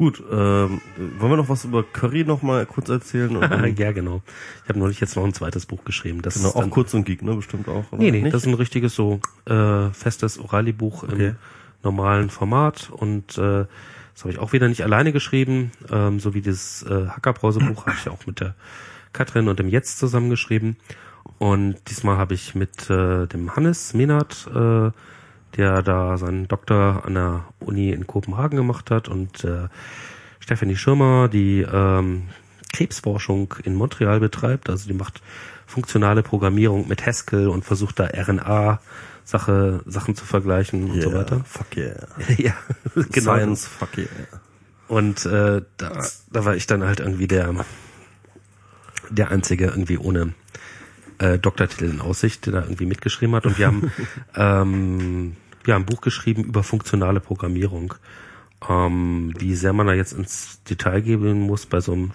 [0.00, 0.80] Gut, ähm,
[1.18, 3.36] wollen wir noch was über Curry noch mal kurz erzählen?
[3.76, 4.22] Ja, genau.
[4.62, 6.22] Ich habe neulich jetzt noch ein zweites Buch geschrieben.
[6.22, 7.34] Das genau, ist auch kurz und geek, ne?
[7.34, 7.84] Bestimmt auch.
[7.92, 8.00] Oder?
[8.00, 8.32] Nee, nee, Nicht?
[8.34, 11.28] das ist ein richtiges so äh, festes O'Reilly-Buch Okay.
[11.28, 11.36] im
[11.82, 13.66] normalen Format und äh,
[14.14, 17.96] das habe ich auch wieder nicht alleine geschrieben, ähm, so wie das äh, Hackerbrause-Buch habe
[18.00, 18.54] ich auch mit der
[19.12, 20.78] Katrin und dem Jetzt zusammengeschrieben
[21.36, 24.92] und diesmal habe ich mit äh, dem Hannes Menard, äh,
[25.56, 29.68] der da seinen Doktor an der Uni in Kopenhagen gemacht hat und äh,
[30.38, 32.28] Stephanie Schirmer, die ähm,
[32.72, 35.22] Krebsforschung in Montreal betreibt, also die macht
[35.66, 38.80] funktionale Programmierung mit Haskell und versucht da RNA
[39.24, 41.44] Sache, Sachen zu vergleichen und so Yeah, weiter.
[41.44, 41.94] Fuck yeah.
[42.36, 42.54] ja,
[42.94, 43.34] genau.
[43.34, 44.08] Science, fuck yeah.
[44.88, 47.54] Und äh, da, da war ich dann halt irgendwie der
[49.10, 50.34] der einzige irgendwie ohne
[51.18, 53.46] äh, Doktortitel in Aussicht, der da irgendwie mitgeschrieben hat.
[53.46, 53.92] Und wir haben
[54.34, 55.36] ähm,
[55.66, 57.94] ja ein Buch geschrieben über funktionale Programmierung.
[58.68, 62.10] Ähm, wie sehr man da jetzt ins Detail gehen muss bei so einem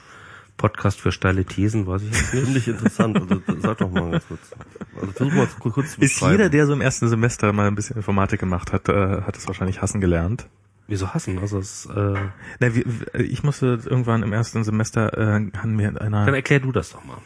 [0.57, 2.43] Podcast für steile Thesen, weiß ich jetzt nicht.
[2.43, 3.17] Finde ich interessant.
[3.19, 4.51] Also, sag doch mal ganz kurz.
[4.95, 6.31] Also versuch mal kurz, zu Ist beschreiben.
[6.33, 9.47] jeder, der so im ersten Semester mal ein bisschen Informatik gemacht hat, äh, hat es
[9.47, 10.47] wahrscheinlich hassen gelernt.
[10.87, 11.39] Wieso hassen?
[11.39, 12.13] Also es, äh,
[12.59, 12.85] Na, wie,
[13.19, 16.91] ich musste irgendwann im ersten Semester äh, haben wir in einer dann erklär du das
[16.91, 17.17] doch mal.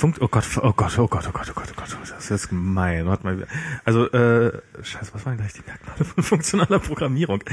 [0.00, 2.30] Funkt, oh Gott, oh Gott, oh Gott, oh Gott, oh Gott, oh Gott, das ist
[2.30, 3.04] jetzt gemein.
[3.04, 3.46] Warte mal.
[3.84, 7.44] Also, äh, scheiße, was waren gleich die Merkmale von funktionaler Programmierung?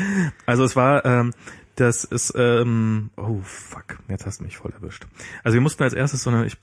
[0.45, 1.33] Also es war, ähm,
[1.75, 5.05] das ist, ähm, oh fuck, jetzt hast du mich voll erwischt.
[5.43, 6.55] Also wir mussten als erstes so eine, ich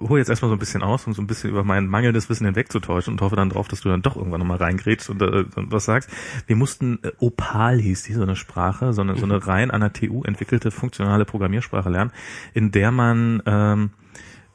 [0.00, 2.46] hole jetzt erstmal so ein bisschen aus, um so ein bisschen über mein mangelndes Wissen
[2.46, 5.72] hinwegzutäuschen und hoffe dann drauf, dass du dann doch irgendwann nochmal reingrätst und, äh, und
[5.72, 6.08] was sagst.
[6.46, 9.82] Wir mussten, äh, Opal hieß die, so eine Sprache, so eine, so eine rein an
[9.82, 12.12] der TU entwickelte funktionale Programmiersprache lernen,
[12.54, 13.90] in der man ähm,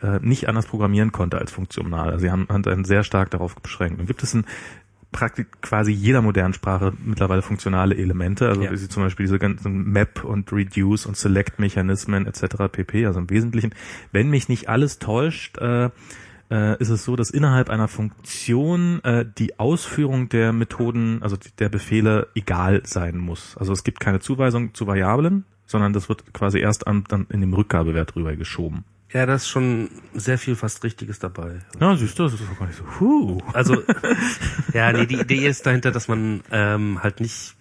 [0.01, 2.09] äh, nicht anders programmieren konnte als funktional.
[2.11, 3.99] Also sie haben, haben dann sehr stark darauf beschränkt.
[3.99, 4.45] Und gibt es in
[5.11, 8.71] praktisch quasi jeder modernen Sprache mittlerweile funktionale Elemente, also Ja.
[8.71, 12.67] wie sie zum Beispiel diese ganzen Map und Reduce und Select-Mechanismen etc.
[12.71, 13.05] pp.
[13.05, 13.73] Also im Wesentlichen,
[14.11, 15.89] wenn mich nicht alles täuscht, äh,
[16.49, 21.69] äh, ist es so, dass innerhalb einer Funktion äh, die Ausführung der Methoden, also der
[21.69, 23.57] Befehle egal sein muss.
[23.57, 27.41] Also es gibt keine Zuweisung zu Variablen, sondern das wird quasi erst an, dann in
[27.41, 28.85] dem Rückgabewert rüber geschoben.
[29.17, 31.61] Ja, da ist schon sehr viel fast Richtiges dabei.
[31.79, 32.83] Ja, siehst du, das ist doch gar nicht so.
[32.99, 33.39] Huh.
[33.53, 33.81] Also,
[34.73, 37.55] ja, nee, die Idee ist dahinter, dass man ähm, halt nicht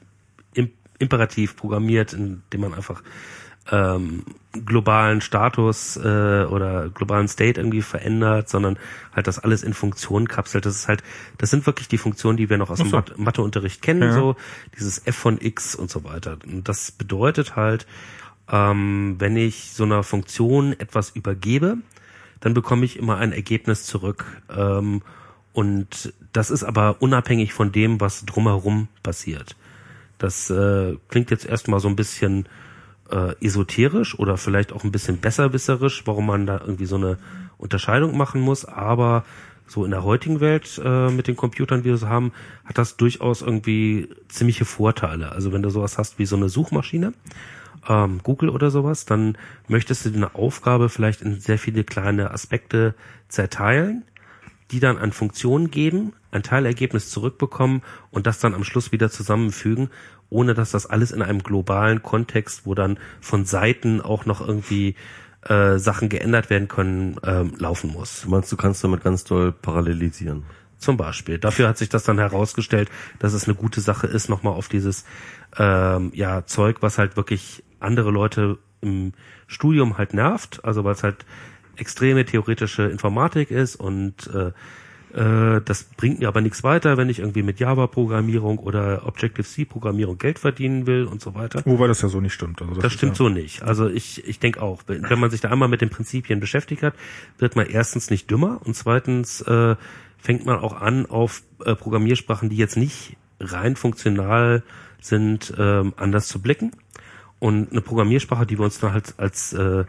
[0.54, 3.02] im, imperativ programmiert, indem man einfach
[3.72, 6.00] ähm, globalen Status äh,
[6.44, 8.78] oder globalen State irgendwie verändert, sondern
[9.14, 10.66] halt das alles in Funktionen kapselt.
[10.66, 11.02] Das ist halt,
[11.38, 12.96] das sind wirklich die Funktionen, die wir noch aus dem so.
[12.96, 14.12] Mathe- Matheunterricht kennen, Ja.
[14.12, 14.36] so
[14.76, 16.38] dieses f von x und so weiter.
[16.46, 17.86] Und das bedeutet halt,
[18.50, 21.78] ähm, wenn ich so einer Funktion etwas übergebe,
[22.40, 24.24] dann bekomme ich immer ein Ergebnis zurück.
[24.54, 25.02] Ähm,
[25.52, 29.56] und das ist aber unabhängig von dem, was drumherum passiert.
[30.18, 32.46] Das äh, klingt jetzt erstmal so ein bisschen
[33.10, 37.18] äh, esoterisch oder vielleicht auch ein bisschen besserwisserisch, warum man da irgendwie so eine
[37.58, 39.24] Unterscheidung machen muss, aber
[39.66, 42.32] so in der heutigen Welt äh, mit den Computern, wie wir sie haben,
[42.64, 45.32] hat das durchaus irgendwie ziemliche Vorteile.
[45.32, 47.12] Also wenn du sowas hast wie so eine Suchmaschine,
[47.88, 49.36] ähm, Google oder sowas, dann
[49.68, 52.94] möchtest du eine Aufgabe vielleicht in sehr viele kleine Aspekte
[53.28, 54.04] zerteilen,
[54.70, 59.90] die dann an Funktionen geben, ein Teilergebnis zurückbekommen und das dann am Schluss wieder zusammenfügen,
[60.28, 64.96] ohne dass das alles in einem globalen Kontext, wo dann von Seiten auch noch irgendwie
[65.48, 68.22] äh, Sachen geändert werden können, ähm, laufen muss.
[68.22, 70.44] Du meinst, du kannst damit ganz doll parallelisieren.
[70.78, 71.38] Zum Beispiel.
[71.38, 75.04] Dafür hat sich das dann herausgestellt, dass es eine gute Sache ist, nochmal auf dieses
[75.56, 79.12] ähm, ja, Zeug, was halt wirklich andere Leute im
[79.46, 81.24] Studium halt nervt, also weil es halt
[81.76, 84.52] extreme theoretische Informatik ist und äh,
[85.16, 90.38] äh, das bringt mir aber nichts weiter, wenn ich irgendwie mit Java-Programmierung oder Objective-C-Programmierung Geld
[90.38, 91.62] verdienen will und so weiter.
[91.64, 92.60] Wobei das ja so nicht stimmt.
[92.60, 93.62] Also Das stimmt so nicht.
[93.62, 96.82] Also ich, ich denke auch, wenn wenn man sich da einmal mit den Prinzipien beschäftigt
[96.82, 96.94] hat,
[97.38, 99.76] wird man erstens nicht dümmer und zweitens äh,
[100.18, 104.62] fängt man auch an, auf äh, Programmiersprachen, die jetzt nicht rein funktional
[105.00, 106.72] sind, ähm, anders zu blicken.
[107.46, 109.84] Und eine Programmiersprache, die wir uns dann halt als äh,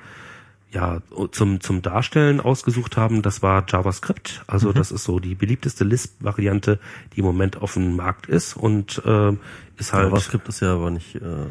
[0.70, 1.02] ja,
[1.32, 4.44] zum, zum Darstellen ausgesucht haben, das war JavaScript.
[4.46, 6.78] Also das ist so die beliebteste Lisp-Variante,
[7.16, 9.40] die im Moment auf dem Markt ist und ähm,
[9.76, 11.16] ist halt JavaScript ist ja aber nicht.
[11.16, 11.48] Äh,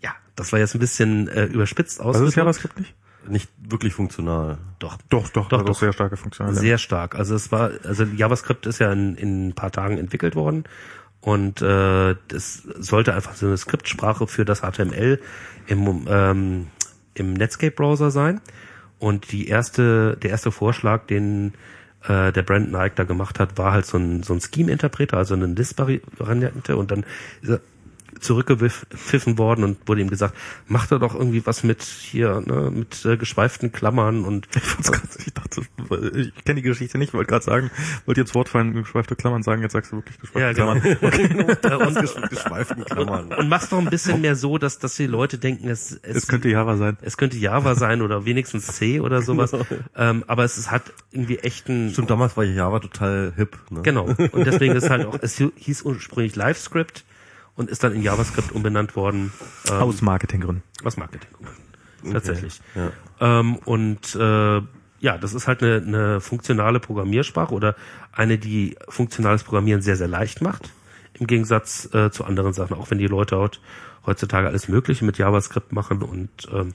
[0.00, 2.36] ja, das war jetzt ein bisschen äh, überspitzt Was ist ausgedrückt.
[2.36, 2.94] JavaScript nicht?
[3.28, 4.58] nicht wirklich funktional.
[4.78, 4.96] Doch.
[5.08, 5.74] Doch, doch, Doch, hat doch.
[5.74, 6.54] sehr starke Funktionen.
[6.54, 7.16] Sehr stark.
[7.16, 10.64] Also es war, also JavaScript ist ja in, in ein paar Tagen entwickelt worden
[11.20, 15.20] und äh, das sollte einfach so eine Skriptsprache für das HTML
[15.66, 16.66] im, ähm,
[17.14, 18.40] im Netscape-Browser sein.
[18.98, 21.54] Und die erste, der erste Vorschlag, den
[22.04, 25.34] äh, der Brandon Ike da gemacht hat, war halt so ein, so ein Scheme-Interpreter, also
[25.34, 27.04] eine List-Variante und dann
[28.18, 30.36] zurückgepfiffen worden und wurde ihm gesagt,
[30.66, 35.02] mach da doch irgendwie was mit hier, ne, mit äh, geschweiften Klammern und Ich, grad,
[35.18, 35.62] ich dachte,
[36.16, 37.70] ich kenne die Geschichte nicht, wollte gerade sagen,
[38.06, 40.80] wollte jetzt Wortfallen, geschweifte Klammern sagen, jetzt sagst du wirklich geschweifte Ja, genau.
[40.80, 41.56] Klammern.
[41.62, 43.32] Äh, und, Geschweiften Klammern.
[43.32, 46.26] und mach's doch ein bisschen mehr so, dass, dass die Leute denken, es, es, Es
[46.26, 46.96] könnte Java sein.
[47.02, 49.52] es könnte Java sein oder wenigstens C oder sowas.
[49.96, 53.58] Ähm, aber es ist, hat irgendwie echt ein, Stimmt, damals war Java total hip.
[53.70, 53.82] Ne?
[53.82, 54.04] genau.
[54.04, 57.04] Und deswegen ist halt auch, es hieß ursprünglich LiveScript
[57.60, 59.34] und ist dann in JavaScript umbenannt worden.
[59.68, 60.62] Ähm, Aus Marketinggründen.
[60.82, 61.28] aus Marketing.
[62.10, 62.62] Tatsächlich.
[63.20, 64.62] Ähm, und äh,
[65.00, 67.76] ja, das ist halt eine, eine funktionale Programmiersprache oder
[68.12, 70.70] eine, die funktionales Programmieren sehr, sehr leicht macht.
[71.18, 73.60] Im Gegensatz äh, zu anderen Sachen, auch wenn die Leute heut,
[74.06, 76.72] heutzutage alles Mögliche mit JavaScript machen und ähm,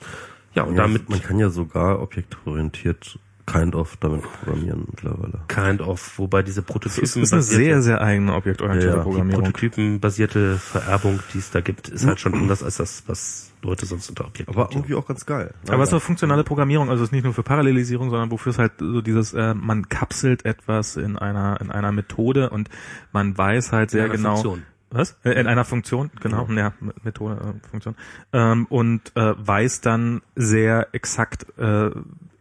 [0.53, 5.39] ja, und Ja, damit man kann ja sogar objektorientiert kind of damit programmieren mittlerweile.
[5.47, 9.03] kind of, wobei diese Prototypen Das ist eine sehr, sehr eigene objektorientierte Ja, ja.
[9.03, 9.43] die Programmierung.
[9.43, 14.09] Prototypenbasierte Vererbung, die es da gibt, ist halt schon anders als das, was Leute sonst
[14.09, 15.53] unter Objekten Aber irgendwie auch ganz geil.
[15.67, 18.51] Aber es ist eine funktionale Programmierung, also es ist nicht nur für Parallelisierung, sondern wofür
[18.51, 22.69] es halt so dieses, äh, man kapselt etwas in einer in einer Methode und
[23.11, 24.35] man weiß halt sehr genau.
[24.35, 24.63] Funktion.
[24.95, 25.17] Was?
[25.23, 26.73] Äh, In einer Funktion, genau, ja,
[27.03, 27.95] Methode, äh, Funktion.
[28.31, 31.91] Ähm, und äh, weiß dann sehr exakt, äh,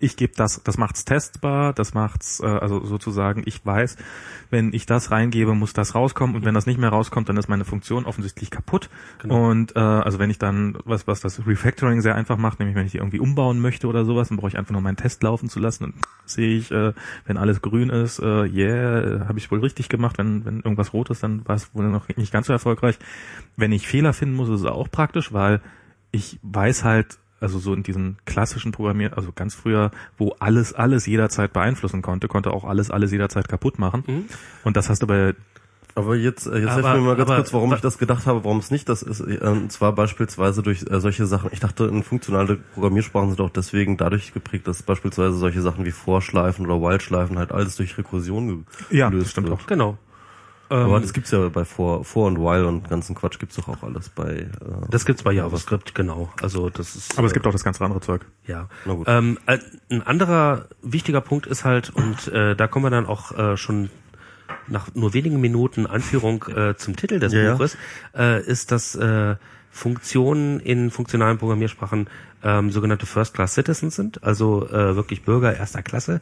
[0.05, 3.97] ich gebe das, das macht's testbar, das macht's, äh, also sozusagen, ich weiß,
[4.51, 7.49] wenn ich das reingebe, muss das rauskommen und wenn das nicht mehr rauskommt, dann ist
[7.49, 8.91] meine Funktion offensichtlich kaputt.
[9.21, 9.51] Genau.
[9.51, 12.87] Und äh, also wenn ich dann, was, was das Refactoring sehr einfach macht, nämlich wenn
[12.87, 15.49] ich die irgendwie umbauen möchte oder sowas, dann brauche ich einfach nur meinen Test laufen
[15.49, 15.95] zu lassen und
[16.27, 16.93] sehe ich, äh,
[17.25, 21.11] wenn alles grün ist, äh, yeah, habe ich wohl richtig gemacht, wenn, wenn irgendwas rot
[21.11, 22.99] ist, dann war es wohl noch nicht ganz so erfolgreich.
[23.57, 25.61] Wenn ich Fehler finden muss, ist es auch praktisch, weil
[26.11, 31.07] ich weiß halt, also so in diesen klassischen Programmier, also ganz früher, wo alles alles
[31.07, 34.05] jederzeit beeinflussen konnte, konnte auch alles alles jederzeit kaputt machen.
[34.07, 34.25] Mhm.
[34.65, 35.35] Und das hast du bei
[35.97, 38.27] Aber jetzt, äh, jetzt Aber- helf mir mal ganz aber- kurz, warum ich das gedacht
[38.27, 39.21] habe, warum es nicht das ist.
[39.21, 41.51] Äh, Und zwar beispielsweise durch äh, solche Sachen.
[41.53, 45.93] Ich dachte, in funktionale Programmiersprachen sind auch deswegen dadurch geprägt, dass beispielsweise solche Sachen wie
[45.93, 49.61] Vorschleifen oder While-Schleifen halt alles durch Rekursion ge Ja, gelöst das stimmt wird.
[49.61, 49.67] auch.
[49.69, 49.97] Genau.
[50.69, 53.69] Aber Ähm, das gibt's ja bei For, For und While und ganzen Quatsch gibt's doch
[53.69, 54.31] auch alles bei.
[54.33, 54.49] Äh,
[54.91, 56.33] Das gibt's bei JavaScript, genau.
[56.41, 57.19] Also das ist.
[57.19, 58.23] aber es gibt auch das ganze andere Zeug.
[58.47, 58.69] ja.
[58.85, 59.07] Na gut.
[59.09, 59.59] Ähm, äh,
[59.91, 63.91] ein anderer wichtiger Punkt ist halt, und äh, da kommen wir dann auch äh, schon
[64.69, 67.53] nach nur wenigen Minuten Anführung äh, zum Titel des Ja, ja.
[67.53, 67.77] Buches,
[68.17, 69.37] äh, ist, dass äh,
[69.71, 72.09] Funktionen in funktionalen Programmiersprachen
[72.43, 76.21] ähm, sogenannte First-Class Citizens sind, also äh, wirklich Bürger erster Klasse,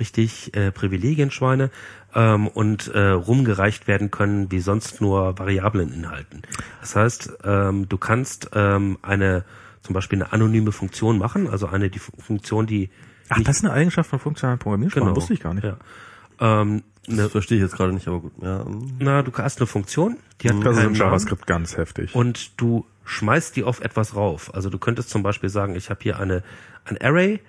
[0.00, 1.70] richtig äh, Privilegienschweine
[2.14, 6.42] ähm, und äh, rumgereicht werden können wie sonst nur Variablen inhalten.
[6.80, 9.44] Das heißt, ähm, du kannst ähm, eine
[9.82, 12.90] zum Beispiel eine anonyme Funktion machen, also eine die Fu- Funktion, die
[13.28, 15.16] Ach, das ist eine Eigenschaft von funktionalen Programmiersprachen, Genau.
[15.16, 15.64] wusste ich gar nicht.
[15.64, 15.76] ja,
[16.40, 18.32] ähm, das eine, verstehe ich jetzt gerade nicht, aber gut.
[18.42, 20.94] Ja, ähm, na, du hast eine Funktion, die hat Das ist im Namen.
[20.96, 22.14] JavaScript ganz heftig.
[22.14, 24.54] und du schmeißt die auf etwas rauf.
[24.54, 26.42] Also du könntest zum Beispiel sagen, ich habe hier eine
[26.84, 27.40] ein Array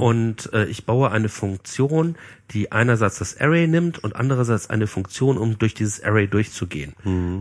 [0.00, 2.16] und äh, ich baue eine Funktion,
[2.50, 6.94] die einerseits das Array nimmt und andererseits eine Funktion, um durch dieses Array durchzugehen.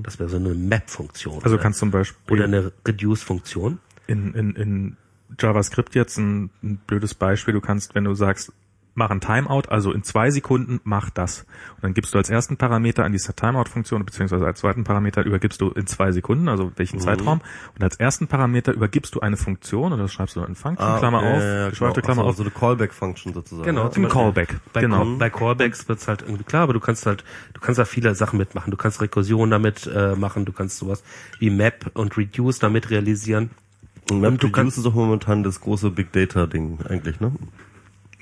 [0.04, 1.44] Das wäre so eine Map-Funktion.
[1.44, 3.80] also kannst zum Beispiel oder eine Reduce-Funktion.
[4.08, 4.98] in, in, in
[5.40, 7.54] JavaScript jetzt ein, ein blödes Beispiel.
[7.54, 8.52] Du kannst, wenn du sagst,
[8.94, 11.46] mach ein Timeout, also in zwei Sekunden mach das.
[11.76, 15.62] Und dann gibst du als ersten Parameter an dieser Timeout-Funktion, beziehungsweise als zweiten Parameter übergibst
[15.62, 17.40] du in zwei Sekunden, also welchen Zeitraum.
[17.76, 21.00] Und als ersten Parameter übergibst du eine Funktion, oder das schreibst du in Function, ah,
[21.00, 21.94] Klammer okay, auf, ja, genau.
[22.02, 22.36] Klammer Ach auf.
[22.36, 23.66] so, so eine Callback-Function sozusagen.
[23.66, 23.92] Genau, Ja.
[23.92, 24.98] zum Callback, Bei, genau.
[25.06, 27.24] Call, bei Callbacks wird's halt irgendwie klar, aber du kannst halt,
[27.54, 28.72] du kannst da viele Sachen mitmachen.
[28.72, 31.02] Du kannst Rekursion damit äh, machen, du kannst sowas
[31.40, 33.52] wie Map und Reduce damit realisieren.
[34.10, 37.32] Und Und du MapReduce kannst- ist auch momentan das große Big Data-Ding eigentlich, ne?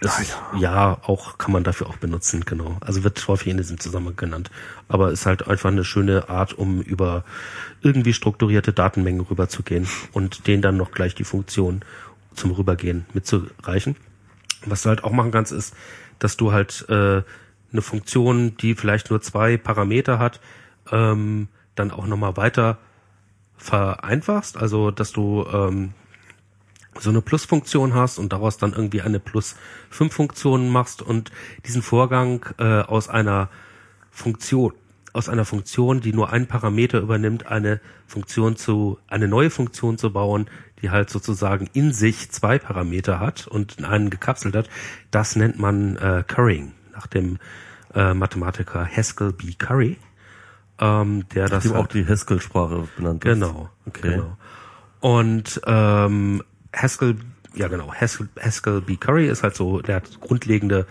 [0.01, 2.77] Das ist, ja, auch kann man dafür auch benutzen, genau.
[2.79, 4.49] Also wird häufig in diesem Zusammenhang genannt.
[4.87, 7.25] Aber ist halt einfach eine schöne Art, um über
[7.81, 11.81] irgendwie strukturierte Datenmengen rüberzugehen und denen dann noch gleich die Funktion
[12.33, 13.97] zum Rübergehen mitzureichen.
[14.65, 15.75] Was du halt auch machen kannst, ist,
[16.19, 17.23] dass du halt äh,
[17.71, 20.39] eine Funktion, die vielleicht nur zwei Parameter hat,
[20.91, 22.77] ähm, dann auch nochmal weiter
[23.57, 24.57] vereinfachst.
[24.57, 25.93] Also, dass du ähm,
[26.99, 31.31] so eine Plus-Funktion hast und daraus dann irgendwie eine Plus-5-Funktion machst und
[31.65, 33.49] diesen Vorgang äh, aus einer
[34.11, 34.73] Funktion,
[35.13, 40.11] aus einer Funktion, die nur einen Parameter übernimmt, eine Funktion zu, eine neue Funktion zu
[40.11, 40.49] bauen,
[40.81, 44.69] die halt sozusagen in sich zwei Parameter hat und einen gekapselt hat,
[45.11, 47.37] das nennt man äh, Currying, nach dem
[47.93, 49.53] äh, Mathematiker Haskell B.
[49.57, 49.97] Curry,
[50.79, 53.33] ähm, der das Dem auch die Haskell-Sprache benannt ist.
[53.33, 54.11] genau, Okay.
[54.15, 54.37] genau.
[55.01, 56.43] Und ähm,
[56.73, 57.15] Haskell,
[57.55, 58.95] ja genau, Haskell, Haskell B.
[58.95, 60.85] Curry ist halt so, der hat grundlegende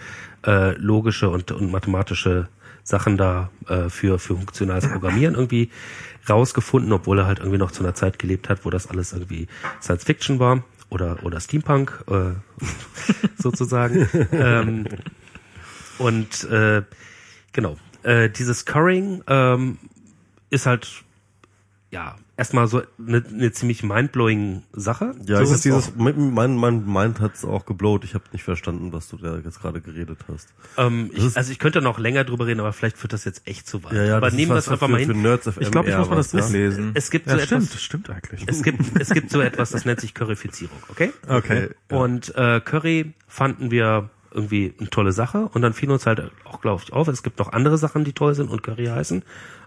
[0.47, 2.49] äh, logische und, und mathematische
[2.83, 5.71] Sachen da äh, für, für funktionales Programmieren irgendwie
[6.29, 9.47] rausgefunden, obwohl er halt irgendwie noch zu einer Zeit gelebt hat, wo das alles irgendwie
[9.81, 12.33] Science Fiction war oder, oder Steampunk äh,
[13.43, 14.09] sozusagen.
[14.33, 14.87] ähm,
[15.99, 16.83] und äh,
[17.53, 19.79] genau, äh, dieses Currying ähm,
[20.51, 21.05] ist halt
[21.91, 25.15] ja erstmal so eine, eine ziemlich mindblowing Sache.
[25.27, 28.05] Ja, so ich ist dieses, mein, mein, mein Mind hat's auch geblowt.
[28.05, 30.49] Ich habe nicht verstanden, was du da jetzt gerade geredet hast.
[30.79, 33.67] Ähm, ich, also ich könnte noch länger drüber reden, aber vielleicht führt das jetzt echt
[33.67, 33.93] zu weit.
[33.93, 35.11] Ja, ja, aber das nehmen wir es einfach für, mal hin.
[35.61, 36.61] Ich glaube, ich muss mal das was, Buch ja?
[36.61, 36.93] lesen.
[36.95, 38.45] Es gibt ja, so stimmt, etwas- stimmt eigentlich.
[38.47, 41.13] Es gibt, es gibt so etwas, das nennt sich Curryfizierung, okay?
[41.27, 41.71] Okay.
[41.91, 46.61] Und äh, Curry fanden wir irgendwie eine tolle Sache und dann fiel uns halt auch,
[46.61, 49.23] glaube ich, auf, es gibt noch andere Sachen, die toll sind und Curry heißen,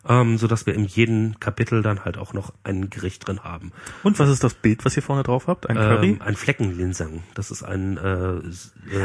[0.08, 3.72] ähm, so dass wir in jedem Kapitel dann halt auch noch ein Gericht drin haben.
[4.04, 5.70] Und was ist das Bild, was ihr vorne drauf habt?
[5.70, 6.10] Ein Curry?
[6.12, 8.40] Ähm, ein Fleckenlinsang, das ist ein, äh, äh,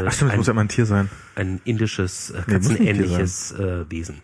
[0.06, 1.10] Ach stimmt, das ein, muss ja immer ein Tier sein.
[1.34, 4.22] ein indisches, äh, Nee, katzenähnliches äh, Wesen.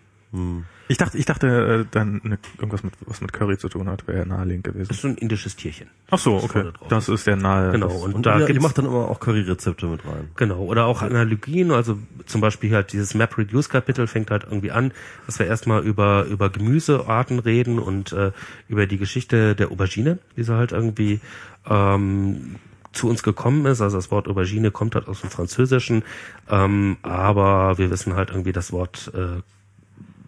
[0.93, 1.47] Ich dachte, ich dachte,
[1.83, 4.89] äh, dann ne, irgendwas mit was mit Curry zu tun hat, wäre naheliegend gewesen.
[4.89, 5.89] Das ist so ein indisches Tierchen.
[6.11, 6.71] Ach so, Das okay.
[6.89, 7.73] Das ist der nahe.
[7.73, 10.29] Genau, und, Und da ihr, macht dann immer auch Curry-Rezepte mit rein.
[10.37, 14.93] Genau, oder auch Analogien, also zum Beispiel halt dieses MapReduce-Kapitel fängt halt irgendwie an,
[15.27, 18.33] dass wir erstmal über, über Gemüsearten reden und äh,
[18.69, 21.21] über die Geschichte der Aubergine, wie sie halt irgendwie
[21.69, 22.57] ähm,
[22.93, 23.81] zu uns gekommen ist.
[23.81, 26.05] Also das Wort Aubergine kommt halt aus dem Französischen,
[26.49, 29.41] ähm, aber wir wissen halt irgendwie das Wort äh,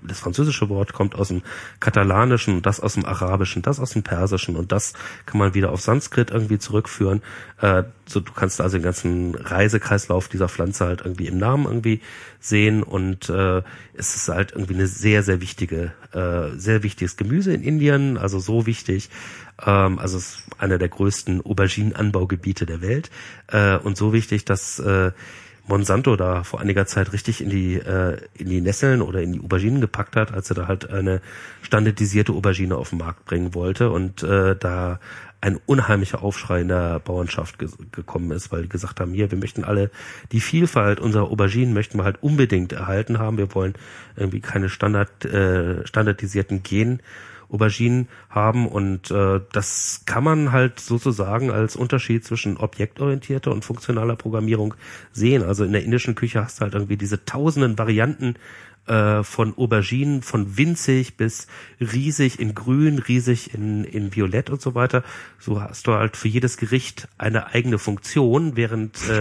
[0.06, 1.42] das französische Wort kommt aus dem
[1.80, 4.92] Katalanischen, das aus dem Arabischen, das aus dem Persischen und das
[5.26, 7.22] kann man wieder auf Sanskrit irgendwie zurückführen.
[7.60, 12.00] Äh, so du kannst also den ganzen Reisekreislauf dieser Pflanze halt irgendwie im Namen irgendwie
[12.40, 13.62] sehen und äh,
[13.94, 18.38] es ist halt irgendwie eine sehr sehr wichtige, äh, sehr wichtiges Gemüse in Indien, also
[18.38, 19.10] so wichtig.
[19.64, 23.10] Ähm, also es ist einer der größten Auberginenanbaugebiete der Welt
[23.48, 25.12] äh, und so wichtig, dass äh,
[25.66, 29.40] Monsanto da vor einiger Zeit richtig in die äh, in die Nesseln oder in die
[29.40, 31.20] Auberginen gepackt hat, als er da halt eine
[31.62, 35.00] standardisierte Aubergine auf den Markt bringen wollte und äh, da
[35.40, 39.36] ein unheimlicher Aufschrei in der Bauernschaft ge gekommen ist, weil die gesagt haben, hier, wir
[39.36, 39.90] möchten alle
[40.32, 43.36] die Vielfalt unserer Auberginen möchten wir halt unbedingt erhalten haben.
[43.36, 43.74] Wir wollen
[44.16, 47.00] irgendwie keine Standard äh, standardisierten Gen
[47.54, 54.16] Auberginen haben und äh, das kann man halt sozusagen als Unterschied zwischen objektorientierter und funktionaler
[54.16, 54.74] Programmierung
[55.12, 55.44] sehen.
[55.44, 58.34] Also in der indischen Küche hast du halt irgendwie diese tausenden Varianten
[58.86, 61.46] äh, von Auberginen, von winzig bis
[61.80, 65.02] riesig in grün, riesig in, in violett und so weiter.
[65.38, 69.20] So hast du halt für jedes Gericht eine eigene Funktion, während äh,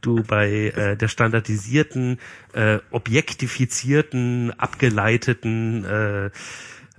[0.00, 2.18] du bei äh, der standardisierten,
[2.54, 6.30] äh, objektifizierten, abgeleiteten äh,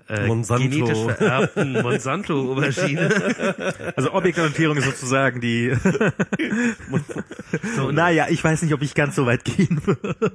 [0.07, 0.63] äh, Monsanto.
[0.63, 3.93] genetisch vererbten Monsanto-Aubergine.
[3.95, 5.73] Also Objektorientierung ist sozusagen die.
[7.75, 10.31] So, naja, ich weiß nicht, ob ich ganz so weit gehen würde.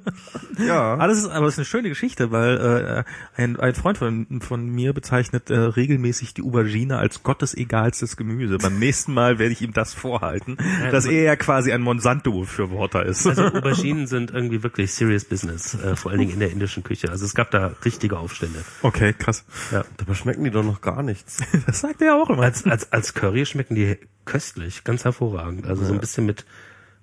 [0.59, 0.95] Ja.
[0.95, 3.05] Aber das ist, aber das ist eine schöne Geschichte, weil
[3.37, 8.59] äh, ein, ein Freund von, von mir bezeichnet äh, regelmäßig die Aubergine als gottesegalstes Gemüse.
[8.59, 10.57] Beim nächsten Mal werde ich ihm das vorhalten,
[10.91, 13.27] dass er ja quasi ein Monsanto-Befürworter ist.
[13.27, 17.11] Also Auberginen sind irgendwie wirklich serious business, äh, vor allen Dingen in der indischen Küche.
[17.11, 18.61] Also es gab da richtige Aufstände.
[18.83, 19.45] okay, krass.
[19.71, 19.85] Ja.
[19.97, 21.39] Dabei schmecken die doch noch gar nichts.
[21.67, 22.43] Das sagt er auch immer.
[22.43, 25.67] Als, als, als Curry schmecken die köstlich, ganz hervorragend.
[25.67, 26.45] Also so ein bisschen mit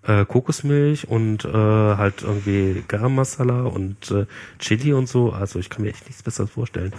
[0.04, 4.26] äh, Kokosmilch und äh, halt irgendwie Garam Masala und äh,
[4.60, 5.32] Chili und so.
[5.32, 6.94] Also ich kann mir echt nichts Besseres vorstellen.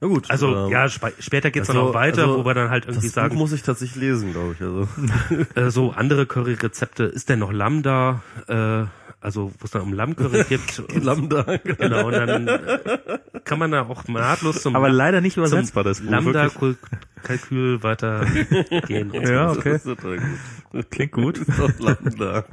[0.00, 0.30] Na gut.
[0.30, 2.86] Also ähm, ja, spe später geht's also- dann auch weiter, also wo wir dann halt
[2.86, 4.62] irgendwie das sagen, Buch muss ich tatsächlich lesen, glaube ich.
[4.62, 4.88] Also.
[5.54, 7.04] äh, so andere Curry-Rezepte.
[7.04, 8.22] Ist denn noch Lambda?
[8.46, 8.84] Äh,
[9.20, 10.78] also wo es dann um Lammcurry gibt.
[10.80, 11.58] Und- Lambda.
[11.58, 12.60] Genau, und dann
[13.44, 16.10] kann man da auch nahtlos zum aber leider nicht übersetzbar, das Buch.
[16.10, 19.12] Lambda-Kalkül weitergehen.
[19.22, 19.78] Ja, okay.
[20.72, 20.90] Gut.
[20.90, 21.40] Klingt gut.
[21.78, 22.44] Lambda.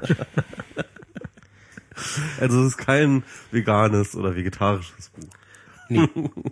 [2.40, 5.28] Also es ist kein veganes oder vegetarisches Buch.
[5.90, 6.08] Nee,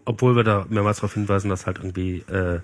[0.06, 2.62] obwohl wir da mehrmals darauf hinweisen, dass halt irgendwie äh,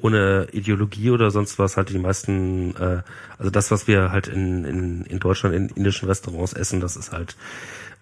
[0.00, 3.02] ohne Ideologie oder sonst was halt die meisten, äh,
[3.38, 7.12] also das, was wir halt in, in, in Deutschland in indischen Restaurants essen, das ist
[7.12, 7.36] halt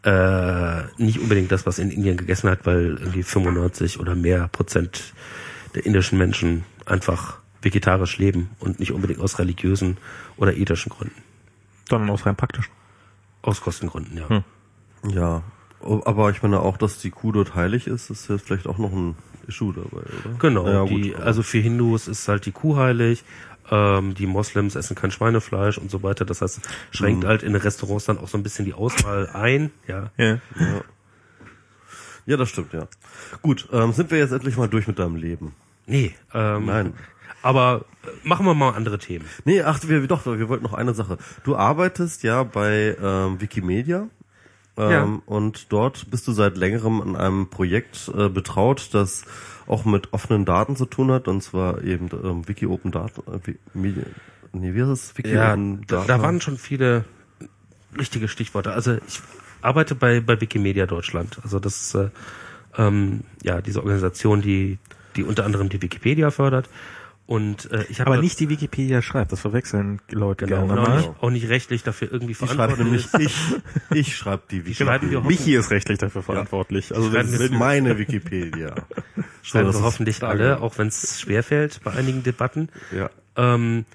[0.04, 5.14] äh, nicht unbedingt das, was in Indien gegessen hat, weil irgendwie 95 oder mehr Prozent
[5.74, 9.96] der indischen Menschen einfach vegetarisch leben und nicht unbedingt aus religiösen
[10.36, 11.22] oder ethischen Gründen.
[11.88, 12.72] Sondern aus rein praktischen.
[13.42, 14.28] Aus Kostengründen, ja.
[14.28, 14.44] Hm.
[15.10, 15.42] Ja.
[16.04, 18.92] Aber ich meine auch, dass die Kuh dort heilig ist, ist jetzt vielleicht auch noch
[18.92, 19.16] ein
[19.48, 20.36] Issue dabei, oder?
[20.38, 23.24] Genau, Ja, die, gut, also für Hindus ist halt die Kuh heilig,
[23.70, 26.24] ähm, die Moslems essen kein Schweinefleisch und so weiter.
[26.24, 26.62] Das heißt, Mhm.
[26.96, 29.70] schränkt halt in den Restaurants dann auch so ein bisschen die Auswahl ein.
[29.86, 30.38] Ja, Ja.
[32.24, 32.86] Ja, das stimmt, ja.
[33.42, 35.54] Gut, ähm, sind wir jetzt endlich mal durch mit deinem Leben?
[35.86, 36.92] nee, ähm, Nein.
[37.42, 39.24] Aber äh, machen wir mal andere Themen.
[39.44, 41.18] Nee, ach, wir, doch, wir wollten noch eine Sache.
[41.42, 44.06] Du arbeitest ja bei ähm, Wikimedia.
[44.76, 45.22] Ähm, Ja.
[45.26, 49.24] Und dort bist du seit längerem an einem Projekt äh, betraut, das
[49.66, 53.54] auch mit offenen Daten zu tun hat, und zwar eben ähm, Wiki Open Daten, äh,
[53.74, 54.04] Media,
[54.52, 55.18] nee, wie heißt es?
[55.18, 57.04] Wiki Ja, Open da, da waren schon viele
[57.98, 58.72] richtige Stichworte.
[58.72, 59.20] Also ich
[59.60, 61.38] arbeite bei, bei Wikimedia Deutschland.
[61.42, 62.08] Also das ist äh,
[62.76, 64.78] ähm, ja diese Organisation, die,
[65.16, 66.68] die unter anderem die Wikipedia fördert.
[67.26, 70.88] Und äh, ich habe Aber nicht die Wikipedia schreibt, das verwechseln Leute genau, gerne auch,
[70.88, 70.96] mal.
[70.98, 73.18] nicht, auch nicht rechtlich dafür irgendwie Ich verantwortlich ist.
[73.18, 73.36] ich,
[73.90, 75.20] ich schreibe die Wikipedia.
[75.20, 76.94] Michi ist rechtlich dafür verantwortlich.
[76.94, 78.74] Also Schreiben wenn, Das ist meine Wikipedia.
[79.42, 80.60] Schreiben das wir hoffentlich da, alle, ja.
[80.60, 82.68] auch wenn es schwerfällt bei einigen Debatten.
[82.94, 83.08] Ja.
[83.36, 83.86] Ähm,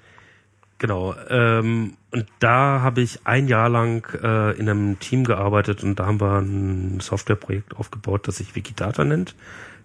[0.78, 1.14] genau.
[1.28, 6.06] Ähm, und da habe ich ein Jahr lang äh, in einem Team gearbeitet und da
[6.06, 9.34] haben wir ein Softwareprojekt aufgebaut, das sich Wikidata nennt.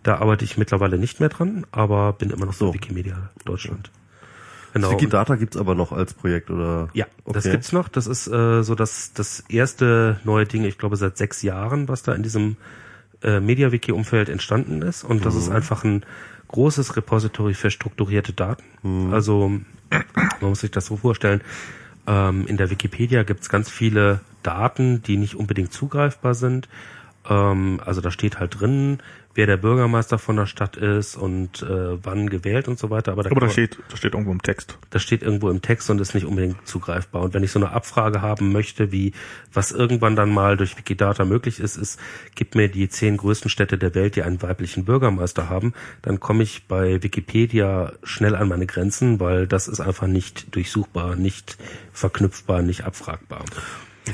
[0.03, 2.73] Da arbeite ich mittlerweile nicht mehr dran, aber bin immer noch so So.
[2.73, 3.89] Wikimedia Deutschland.
[4.73, 4.91] Das Genau.
[4.91, 6.89] Wikidata gibt's aber noch als Projekt, oder?
[6.93, 7.51] Ja, das Okay.
[7.51, 7.87] gibt's noch.
[7.89, 12.01] Das ist äh, so das, das erste neue Ding, ich glaube seit sechs Jahren, was
[12.03, 12.57] da in diesem
[13.21, 15.03] äh, MediaWiki-Umfeld entstanden ist.
[15.03, 16.03] Und das ist einfach ein
[16.47, 19.13] großes Repository für strukturierte Daten.
[19.13, 19.49] Also
[20.41, 21.41] man muss sich das so vorstellen.
[22.07, 26.67] Ähm, in der Wikipedia gibt's ganz viele Daten, die nicht unbedingt zugreifbar sind.
[27.29, 28.97] Ähm, also da steht halt drin,
[29.35, 33.11] wer der Bürgermeister von der Stadt ist und äh, wann gewählt und so weiter.
[33.13, 34.77] Aber da, aber kann da man- steht, da steht irgendwo im Text.
[34.91, 37.21] das steht irgendwo im Text und ist nicht unbedingt zugreifbar.
[37.23, 39.13] Und wenn ich so eine Abfrage haben möchte, wie
[39.51, 41.99] was irgendwann dann mal durch Wikidata möglich ist, ist,
[42.35, 46.43] gib mir die zehn größten Städte der Welt, die einen weiblichen Bürgermeister haben, dann komme
[46.43, 51.57] ich bei Wikipedia schnell an meine Grenzen, weil das ist einfach nicht durchsuchbar, nicht
[51.91, 53.45] verknüpfbar, nicht abfragbar.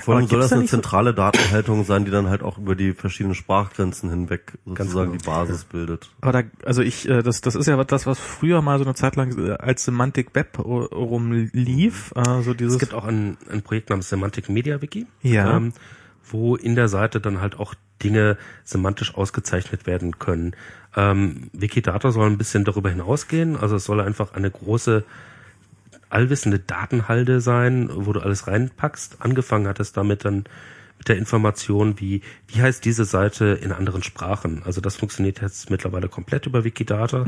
[0.02, 2.58] Vor allem soll das da eine nicht so- zentrale Datenhaltung sein, die dann halt auch
[2.58, 5.22] über die verschiedenen Sprachgrenzen hinweg sozusagen genau.
[5.22, 6.10] die Basis bildet.
[6.22, 8.94] Aber da, also ich, äh, das, das ist ja das, was früher mal so eine
[8.96, 12.14] Zeit lang äh, als Semantic Web rumlief.
[12.16, 12.74] äh, So dieses.
[12.76, 15.58] Es gibt auch ein, ein Projekt namens Semantic Media Wiki, Ja.
[15.58, 15.74] ähm,
[16.32, 17.74] wo in der Seite dann halt auch
[18.04, 20.56] Dinge semantisch ausgezeichnet werden können.
[20.96, 25.04] Ähm, Wikidata soll ein bisschen darüber hinausgehen, also es soll einfach eine große
[26.10, 29.18] allwissende Datenhalde sein, wo du alles reinpackst.
[29.20, 30.46] Angefangen hat es damit dann
[30.98, 34.64] mit der Information, wie, wie heißt diese Seite in anderen Sprachen.
[34.66, 37.26] Also das funktioniert jetzt mittlerweile komplett über Wikidata,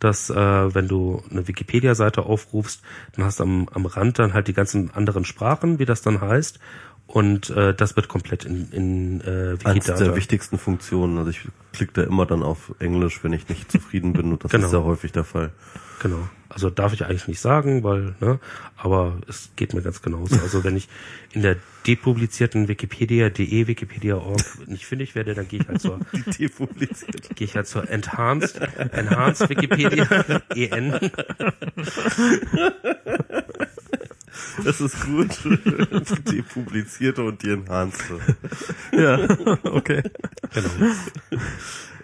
[0.00, 0.34] dass äh,
[0.74, 2.82] wenn du eine Wikipedia-Seite aufrufst,
[3.14, 6.20] dann hast du am, am Rand dann halt die ganzen anderen Sprachen, wie das dann
[6.20, 6.58] heißt.
[7.06, 10.04] Und äh, das wird komplett in, in äh, Eines Wikidata.
[10.04, 11.18] der wichtigsten Funktionen.
[11.18, 14.50] Also ich klicke da immer dann auf Englisch, wenn ich nicht zufrieden bin und das
[14.50, 14.64] Genau.
[14.64, 15.52] ist sehr häufig der Fall.
[16.00, 16.28] Genau.
[16.48, 18.38] Also darf ich eigentlich nicht sagen, weil, ne,
[18.76, 20.36] aber es geht mir ganz genauso.
[20.40, 20.88] Also wenn ich
[21.32, 25.98] in der depublizierten Wikipedia.de, Wikipedia.org nicht fündig werde, dann gehe ich halt zur,
[26.38, 27.34] Depubliziert.
[27.34, 28.60] gehe ich halt zur Enhanced,
[28.92, 30.04] Enhanced Wikipedia,
[30.54, 31.10] EN.
[34.64, 35.30] Das ist gut.
[36.30, 38.04] die publizierte und die enhanced.
[38.92, 39.18] ja,
[39.64, 40.02] okay.
[40.52, 40.70] Genau.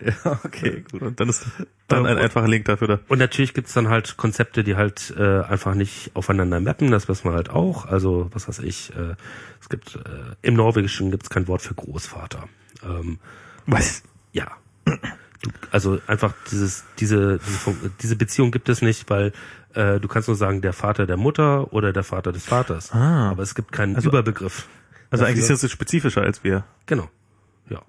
[0.25, 1.03] Ja, okay, gut.
[1.03, 1.47] Und dann ist
[1.89, 2.99] dann ein einfacher Link dafür da.
[3.09, 7.25] Und natürlich gibt's dann halt Konzepte, die halt äh, einfach nicht aufeinander mappen, das wissen
[7.31, 7.85] wir halt auch.
[7.87, 9.15] Also, was weiß ich, äh,
[9.61, 10.01] es gibt äh,
[10.43, 12.49] im Norwegischen gibt's kein Wort für Großvater.
[12.85, 13.19] Ähm,
[13.67, 14.03] Was?
[14.33, 14.47] ja.
[15.43, 19.33] Du, also einfach dieses, diese, diese, diese Beziehung gibt es nicht, weil
[19.75, 22.93] äh, du kannst nur sagen, der Vater der Mutter oder der Vater des Vaters.
[22.93, 23.31] Ah.
[23.31, 24.69] Aber es gibt keinen Also- Überbegriff.
[25.11, 26.65] Also Dafür- eigentlich ist es spezifischer als wir.
[26.87, 27.09] Genau.
[27.71, 27.81] Ja.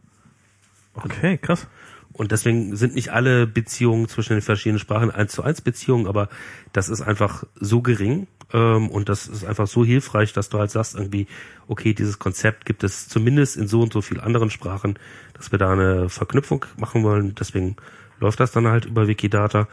[0.95, 1.67] Okay, krass.
[2.13, 6.29] Und deswegen sind nicht alle Beziehungen zwischen den verschiedenen Sprachen eins zu eins Beziehungen, aber
[6.73, 10.71] das ist einfach so gering ähm, und das ist einfach so hilfreich, dass du halt
[10.71, 11.27] sagst irgendwie,
[11.67, 14.99] okay, dieses Konzept gibt es zumindest in so und so vielen anderen Sprachen,
[15.33, 17.35] dass wir da eine Verknüpfung machen wollen.
[17.35, 17.77] Deswegen
[18.19, 19.67] läuft das dann halt über Wikidata.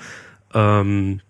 [0.54, 1.20] Ähm,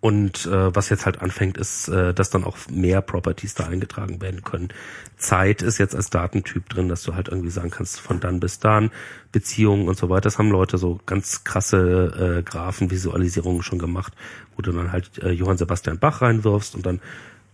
[0.00, 4.20] und äh, was jetzt halt anfängt, ist, äh, dass dann auch mehr Properties da eingetragen
[4.20, 4.68] werden können.
[5.16, 8.58] Zeit ist jetzt als Datentyp drin, dass du halt irgendwie sagen kannst, von dann bis
[8.58, 8.90] dann,
[9.32, 10.22] Beziehungen und so weiter.
[10.22, 14.12] Das haben Leute so ganz krasse äh, Graphenvisualisierungen schon gemacht,
[14.54, 17.00] wo du dann halt äh, Johann Sebastian Bach reinwirfst und dann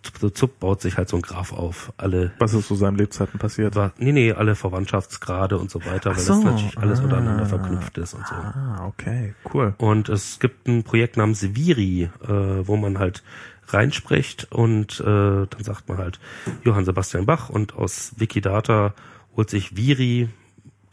[0.02, 1.92] zup, zup, baut sich halt so ein Graph auf.
[1.96, 3.74] Alle Was ist zu seinen Lebzeiten passiert?
[3.74, 7.04] war, nee, nee, alle Verwandtschaftsgrade und so weiter, weil so, das natürlich alles ah.
[7.04, 8.34] untereinander verknüpft ist und so.
[8.34, 9.74] Ah, okay, cool.
[9.78, 13.22] Und es gibt ein Projekt namens Viri, äh, wo man halt
[13.68, 16.20] reinspricht und äh, dann sagt man halt
[16.64, 18.94] Johann Sebastian Bach und aus Wikidata
[19.36, 20.28] holt sich Viri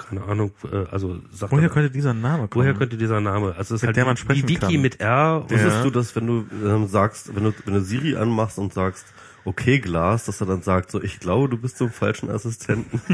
[0.07, 2.63] keine Ahnung, äh, also sagt Woher er- könnte dieser Name kommen?
[2.65, 3.55] woher könnte dieser Name?
[3.57, 4.81] Also es ist Mit halt der man wie- sprechen wie Wiki kann.
[4.81, 5.41] mit R.
[5.41, 8.73] und- Wusstest du das, wenn du ähm, sagst, wenn du, wenn du Siri anmachst und
[8.73, 9.05] sagst,
[9.45, 13.01] okay Glas, dass er dann sagt, so ich glaube, du bist zum falschen Assistenten.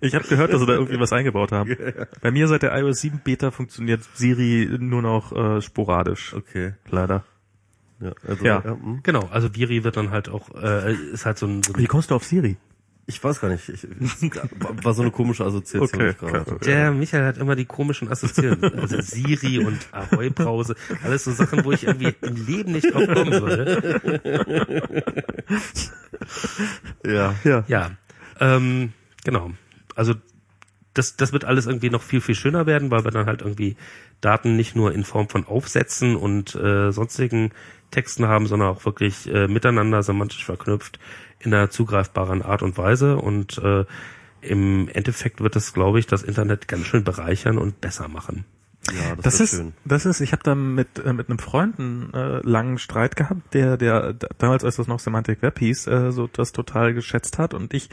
[0.00, 1.76] Ich habe gehört, dass sie da irgendwie was eingebaut haben.
[2.20, 6.34] Bei mir seit der iOS 7 Beta funktioniert Siri nur noch äh, sporadisch.
[6.34, 6.74] Okay.
[6.90, 7.24] Leider.
[8.00, 8.62] Ja, also, Ja.
[8.64, 9.00] hm.
[9.02, 11.86] Genau, also Viri wird dann halt auch, äh, ist halt so ein, so ein Wie
[11.86, 12.56] kommst du auf Siri?
[13.06, 13.68] Ich weiß gar nicht.
[13.68, 13.86] Ich,
[14.82, 16.44] war- so eine komische Assoziation Okay, gerade.
[16.44, 16.58] klar.
[16.60, 18.78] Der Michael hat immer die komischen Assoziationen.
[18.80, 20.74] Also Siri und Ahoi-Brause.
[21.02, 24.00] Alles so Sachen, wo ich irgendwie im Leben nicht drauf kommen würde.
[27.04, 27.34] Ja.
[27.44, 27.64] Ja.
[27.68, 27.90] Ja,
[28.40, 28.92] ähm,
[29.24, 29.50] genau.
[29.94, 30.14] Also
[30.94, 33.76] das, das wird alles irgendwie noch viel, viel schöner werden, weil wir dann halt irgendwie
[34.20, 37.52] Daten nicht nur in Form von Aufsätzen und äh, sonstigen
[37.90, 40.98] Texten haben, sondern auch wirklich äh, miteinander semantisch verknüpft
[41.40, 43.16] in einer zugreifbaren Art und Weise.
[43.16, 43.84] Und äh,
[44.40, 48.44] im Endeffekt wird das, glaube ich, das Internet ganz schön bereichern und besser machen.
[48.92, 49.72] Ja, das, Das ist, schön.
[49.84, 53.54] das ist, ich habe da mit, äh, mit einem Freund einen äh, langen Streit gehabt,
[53.54, 57.54] der, der damals, als das noch Semantic Web hieß, äh, so das total geschätzt hat.
[57.54, 57.88] Und ich,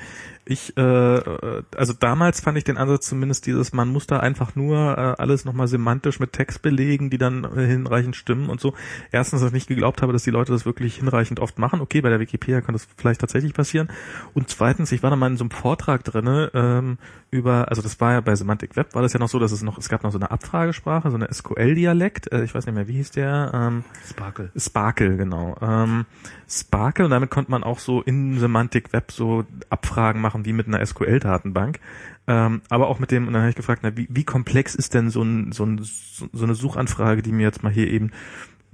[0.52, 4.56] ich, äh, äh, also damals fand ich den Ansatz zumindest dieses, man muss da einfach
[4.56, 8.74] nur äh, alles nochmal semantisch mit Text belegen, die dann äh, hinreichend stimmen und so.
[9.12, 11.82] Erstens, dass ich nicht geglaubt habe, dass die Leute das wirklich hinreichend oft machen.
[11.82, 13.89] Okay, bei der Wikipedia kann das vielleicht tatsächlich passieren.
[14.34, 16.97] Und zweitens, ich war da mal in so einem Vortrag drinne ähm,
[17.32, 19.64] über, also das war ja bei Semantic Web, war das ja noch so, dass es
[19.64, 22.89] noch, es gab noch so eine Abfragesprache, so eine SQL-Dialekt, äh, ich weiß nicht mehr,
[22.89, 23.52] wie hieß der?
[23.54, 24.52] Ähm, Sparkle.
[24.58, 25.56] Sparkle, genau.
[25.62, 26.06] Ähm,
[26.49, 30.68] Sparkle, und damit konnte man auch so in Semantic Web so Abfragen machen wie mit
[30.68, 31.80] einer SQL-Datenbank.
[32.28, 34.94] Ähm, aber auch mit dem, und dann habe ich gefragt, na, wie, wie komplex ist
[34.94, 38.12] denn so, ein, so, ein, so eine Suchanfrage, die mir jetzt mal hier eben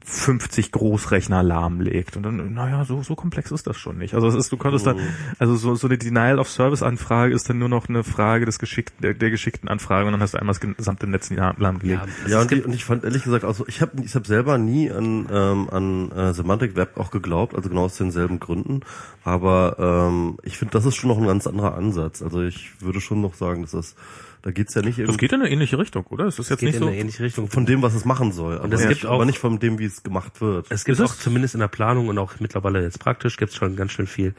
[0.09, 2.15] 50 Großrechner lahmlegt.
[2.15, 4.13] Und dann, naja, so, so komplex ist das schon nicht.
[4.13, 4.97] Also es ist, du konntest dann,
[5.37, 8.57] also so, so eine Denial of Service Anfrage ist dann nur noch eine Frage des
[8.57, 12.01] geschickten, der, der geschickten Anfrage und dann hast du einmal das gesamte Netz lahm- lahmgelegt.
[12.25, 14.57] Ja, ist und, die, und ich fand ehrlich gesagt, also ich habe ich hab selber
[14.57, 18.79] nie an, ähm, an äh, Semantic Web auch geglaubt, also genau aus denselben Gründen.
[19.25, 19.75] Aber
[20.09, 22.21] ähm, ich finde, das ist schon noch ein ganz anderer Ansatz.
[22.21, 23.95] Also ich würde schon noch sagen, dass das,
[24.41, 26.25] da geht's ja nicht Das irgendwie geht in eine ähnliche Richtung, oder?
[26.25, 26.87] Es ist jetzt geht nicht in so.
[26.87, 27.47] eine ähnliche Richtung.
[27.49, 28.57] von dem, was es machen soll.
[28.59, 30.67] Aber, es nicht, gibt auch- aber nicht von dem, wie es gemacht wird.
[30.69, 31.19] Es gibt Ist auch es?
[31.19, 34.33] zumindest in der Planung und auch mittlerweile jetzt praktisch gibt es schon ganz schön viel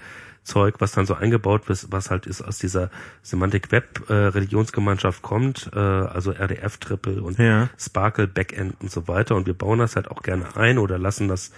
[0.45, 2.91] Zeug, was dann so eingebaut ist, was halt ist aus dieser
[3.23, 7.69] Semantic Web äh, Religionsgemeinschaft kommt, äh, also RDF Triple und Ja.
[7.77, 11.29] Sparkle Backend und so weiter und wir bauen das halt auch gerne ein oder lassen
[11.29, 11.53] das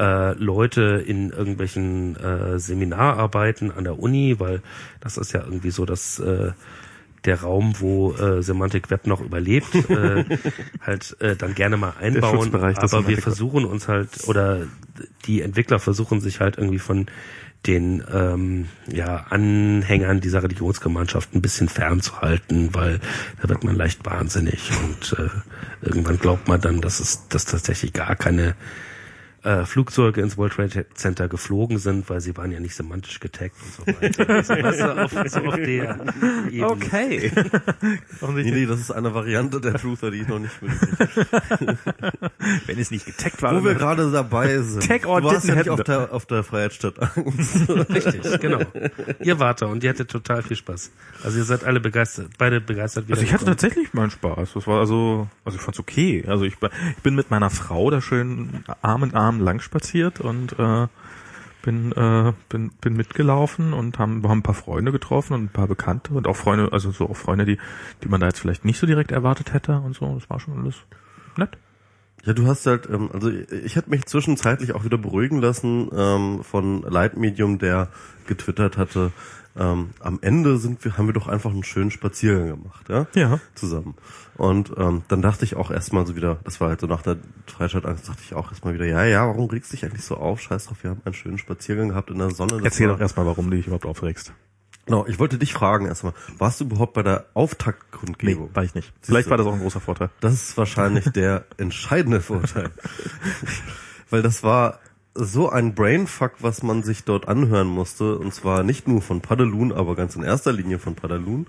[0.00, 4.62] äh, Leute in irgendwelchen äh, Seminararbeiten an der Uni, weil
[5.00, 6.50] das ist ja irgendwie so das äh,
[7.24, 10.24] der Raum, wo äh, Semantic Web noch überlebt, äh,
[10.80, 12.54] halt äh, dann gerne mal einbauen.
[12.54, 14.66] Aber wir versuchen uns halt, oder
[15.26, 17.06] die Entwickler versuchen sich halt irgendwie von
[17.66, 23.00] den ähm, ja, Anhängern dieser Religionsgemeinschaft ein bisschen fernzuhalten, weil
[23.40, 25.30] da wird man leicht wahnsinnig und äh,
[25.80, 28.54] irgendwann glaubt man dann, dass es dass tatsächlich gar keine
[29.44, 33.56] äh, Flugzeuge ins World Trade Center geflogen sind, weil sie waren ja nicht semantisch getaggt
[33.62, 34.28] und so weiter.
[34.30, 36.14] Also, auf, so auf der Ebene.
[36.64, 37.30] Okay.
[38.34, 40.52] Nee, nee, das ist eine Variante der Truther, die ich noch nicht.
[42.66, 43.54] Wenn es nicht getaggt war.
[43.54, 44.86] Wo wir gerade dabei sind.
[44.86, 47.68] Tag or du warst didn't ja nicht auf der, auf der Freiheitsstadt Angst.
[47.68, 48.60] Richtig, genau.
[49.22, 50.90] Ihr wart da und ihr hattet total viel Spaß.
[51.22, 53.06] Also ihr seid alle begeistert, beide begeistert.
[53.10, 54.54] Also ich hatte tatsächlich meinen Spaß.
[54.54, 56.24] Das war also, also ich fand's okay.
[56.26, 60.58] Also ich, ich bin mit meiner Frau da schön Arm in Arm lang spaziert und
[60.58, 60.86] äh,
[61.62, 65.66] bin, äh, bin, bin mitgelaufen und haben, haben ein paar Freunde getroffen und ein paar
[65.66, 67.58] Bekannte und auch Freunde, also so auch Freunde, die,
[68.02, 70.14] die man da jetzt vielleicht nicht so direkt erwartet hätte und so.
[70.14, 70.76] Das war schon alles
[71.36, 71.56] nett.
[72.24, 76.42] Ja, du hast halt, ähm, also ich hätte mich zwischenzeitlich auch wieder beruhigen lassen ähm,
[76.42, 77.88] von Leitmedium, der
[78.26, 79.12] getwittert hatte,
[79.56, 83.06] ähm, am Ende sind wir, haben wir doch einfach einen schönen Spaziergang gemacht, ja?
[83.14, 83.40] Ja.
[83.54, 83.94] Zusammen.
[84.36, 87.18] Und ähm, dann dachte ich auch erstmal so wieder, das war halt so nach der
[87.46, 90.40] Freistaatangst, dachte ich auch erstmal wieder, ja, ja, warum regst du dich eigentlich so auf?
[90.40, 92.60] Scheiß drauf, wir haben einen schönen Spaziergang gehabt in der Sonne.
[92.64, 94.32] Erzähl doch erstmal, warum du dich überhaupt aufregst.
[94.86, 98.50] Genau, ich wollte dich fragen erstmal, warst du überhaupt bei der Nee, Auftaktkundgebung?
[98.54, 98.92] war ich nicht.
[99.00, 100.10] Vielleicht war das auch ein großer Vorteil.
[100.20, 102.70] Das ist wahrscheinlich der entscheidende Vorteil.
[104.10, 104.80] Weil das war
[105.14, 108.18] so ein Brainfuck, was man sich dort anhören musste.
[108.18, 111.46] Und zwar nicht nur von Padalun, aber ganz in erster Linie von Padalun.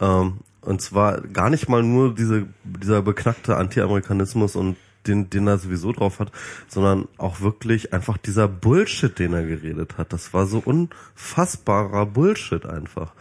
[0.00, 5.58] Ähm, und zwar gar nicht mal nur diese, dieser beknackte Anti-Amerikanismus und den, den er
[5.58, 6.32] sowieso drauf hat,
[6.66, 10.12] sondern auch wirklich einfach dieser Bullshit, den er geredet hat.
[10.12, 13.12] Das war so unfassbarer Bullshit einfach.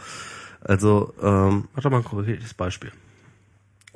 [0.62, 2.92] Also, ähm, doch mal ein konkretes Beispiel.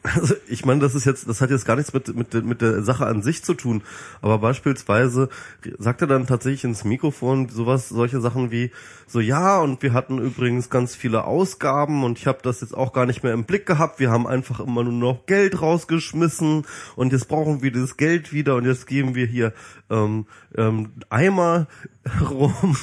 [0.01, 2.83] Also ich meine, das ist jetzt, das hat jetzt gar nichts mit, mit, mit der
[2.83, 3.83] Sache an sich zu tun.
[4.21, 5.29] Aber beispielsweise
[5.77, 8.71] sagt er dann tatsächlich ins Mikrofon sowas, solche Sachen wie
[9.07, 12.93] so ja und wir hatten übrigens ganz viele Ausgaben und ich habe das jetzt auch
[12.93, 13.99] gar nicht mehr im Blick gehabt.
[13.99, 16.65] Wir haben einfach immer nur noch Geld rausgeschmissen
[16.95, 19.53] und jetzt brauchen wir das Geld wieder und jetzt geben wir hier
[19.89, 20.25] ähm,
[20.55, 21.67] ähm, Eimer
[22.29, 22.77] rum.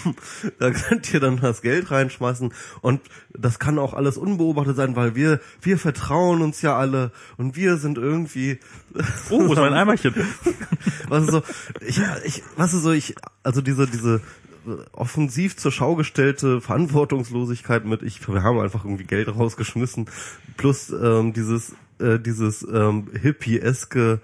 [0.58, 3.00] da könnt ihr dann das Geld reinschmeißen und
[3.32, 7.76] das kann auch alles unbeobachtet sein, weil wir wir vertrauen uns ja alle und wir
[7.76, 8.58] sind irgendwie
[9.30, 10.14] Oh, wo ist mein Eimerchen?
[11.08, 11.42] was ist so
[11.80, 14.20] ich, ich was ist so ich also diese diese
[14.92, 20.06] offensiv zur Schau gestellte Verantwortungslosigkeit mit ich wir haben einfach irgendwie Geld rausgeschmissen
[20.56, 24.20] plus ähm, dieses äh, dieses ähm, hippie-eske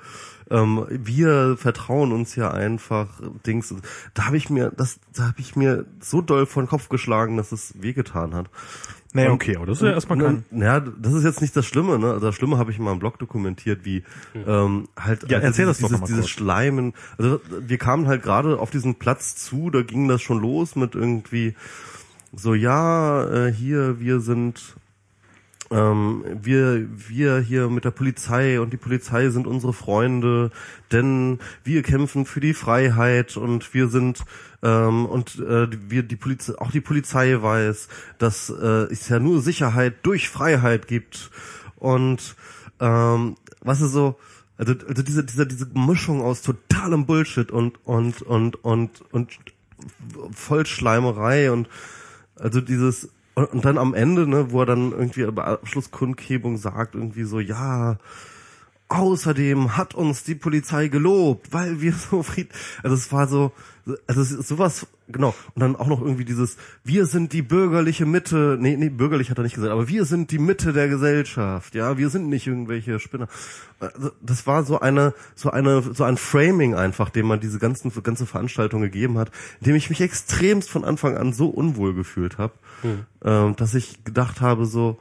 [0.51, 3.09] ähm, wir vertrauen uns ja einfach
[3.47, 3.75] Dings.
[4.15, 7.37] Da habe ich mir das da habe ich mir so doll vor den Kopf geschlagen,
[7.37, 8.47] dass es wehgetan hat.
[9.15, 10.45] Nee, Und- okay, aber das ist ja erstmal kein...
[10.51, 12.13] Naja, das ist jetzt nicht das Schlimme, ne?
[12.13, 14.05] Also Das Schlimme habe ich in meinem Blog dokumentiert, wie
[14.35, 16.31] ähm, halt Ja, also erzähl das doch dieses, noch mal dieses kurz.
[16.31, 16.95] Schleimen.
[17.19, 20.95] Also wir kamen halt gerade auf diesen Platz zu, da ging das schon los mit
[20.95, 21.55] irgendwie
[22.35, 24.77] so, ja, äh, hier, wir sind
[25.73, 30.51] ähm, wir, wir hier mit der Polizei und die Polizei sind unsere Freunde,
[30.93, 34.23] denn wir kämpfen für die Freiheit und wir sind
[34.63, 37.89] ähm, und äh, wir die Polizei, auch die Polizei weiß,
[38.19, 41.31] dass äh, es ja nur Sicherheit durch Freiheit gibt.
[41.77, 42.37] Und
[42.79, 44.19] ähm, was ist so
[44.59, 49.39] also, also diese diese diese Mischung aus totalem Bullshit und und und und und
[50.33, 51.69] Vollschleimerei und
[52.37, 56.95] also dieses und, und dann am Ende, ne, wo er dann irgendwie bei Abschlusskundgebung sagt,
[56.95, 57.99] irgendwie so, ja,
[58.89, 62.49] außerdem hat uns die Polizei gelobt, weil wir so fried,
[62.83, 63.53] also es war so,
[64.07, 68.07] also es ist sowas, genau, und dann auch noch irgendwie dieses, wir sind die bürgerliche
[68.07, 71.75] Mitte, nee, nee, bürgerlich hat er nicht gesagt, aber wir sind die Mitte der Gesellschaft,
[71.75, 73.29] ja, wir sind nicht irgendwelche Spinner.
[73.79, 77.93] Also das war so eine, so eine, so ein Framing einfach, dem man diese ganzen,
[78.03, 79.31] ganze Veranstaltung gegeben hat,
[79.61, 82.55] in dem ich mich extremst von Anfang an so unwohl gefühlt habe,
[83.25, 84.99] ähm, dass ich gedacht habe so,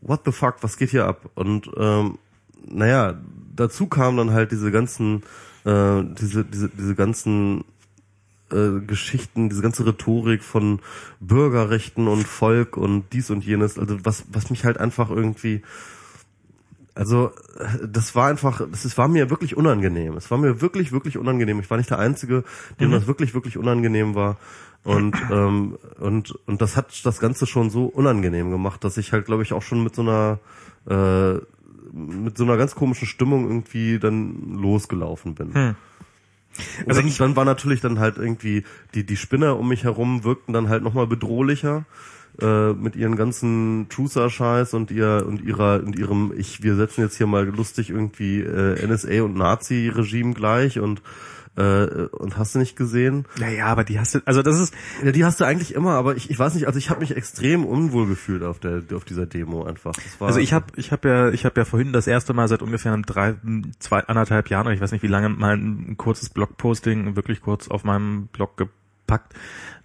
[0.00, 1.30] what the fuck, was geht hier ab?
[1.34, 2.18] Und ähm,
[2.66, 3.14] naja,
[3.54, 5.22] dazu kamen dann halt diese ganzen,
[5.64, 7.64] äh, diese, diese, diese ganzen
[8.52, 10.80] äh, Geschichten, diese ganze Rhetorik von
[11.20, 15.62] Bürgerrechten und Volk und dies und jenes, also was, was mich halt einfach irgendwie,
[16.94, 17.32] also
[17.84, 20.16] das war einfach, das ist, war mir wirklich unangenehm.
[20.16, 21.58] Es war mir wirklich, wirklich unangenehm.
[21.58, 22.44] Ich war nicht der Einzige,
[22.78, 24.36] dem das wirklich, wirklich unangenehm war.
[24.84, 29.24] Und ähm, und und das hat das Ganze schon so unangenehm gemacht, dass ich halt,
[29.24, 30.38] glaube ich, auch schon mit so einer
[30.86, 31.40] äh,
[31.92, 35.54] mit so einer ganz komischen Stimmung irgendwie dann losgelaufen bin.
[35.54, 35.74] Hm.
[36.56, 38.64] Also Also dann, ich- dann war natürlich dann halt irgendwie
[38.94, 41.84] die die Spinner um mich herum wirkten dann halt nochmal bedrohlicher
[42.40, 47.16] äh, mit ihren ganzen Trucer-Scheiß und ihr und ihrer und ihrem ich wir setzen jetzt
[47.16, 51.02] hier mal lustig irgendwie äh, NSA und Nazi-Regime gleich und
[51.56, 53.26] äh, und hast du nicht gesehen?
[53.38, 54.74] Ja, ja, aber die hast du, also das ist,
[55.04, 57.16] Ja, die hast du eigentlich immer, aber ich, ich weiß nicht, also ich habe mich
[57.16, 59.94] extrem unwohl gefühlt auf der auf dieser Demo einfach.
[60.20, 62.96] Also ich habe ich hab ja ich habe ja vorhin das erste Mal seit ungefähr
[62.98, 63.34] drei
[63.78, 67.68] zwei anderthalb Jahren oder ich weiß nicht wie lange mal ein kurzes Blogposting wirklich kurz
[67.68, 69.34] auf meinem Blog gepackt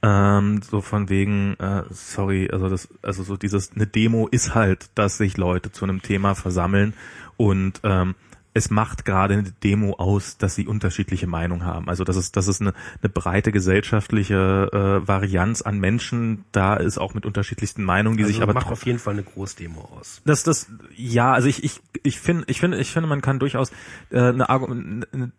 [0.01, 4.89] ähm, so von wegen äh, sorry also das also so dieses eine Demo ist halt
[4.95, 6.93] dass sich Leute zu einem Thema versammeln
[7.37, 8.15] und ähm,
[8.53, 11.87] es macht gerade eine Demo aus, dass sie unterschiedliche Meinungen haben.
[11.87, 16.45] Also das ist, das ist eine, eine breite gesellschaftliche äh, Varianz an Menschen.
[16.51, 19.23] Da ist auch mit unterschiedlichsten Meinungen, die Also sich aber macht auf jeden Fall eine
[19.23, 20.21] Großdemo aus.
[20.25, 23.71] das, das, ja, also ich, ich, ich finde, ich finde, ich finde, man kann durchaus
[24.09, 25.31] äh, eine, eine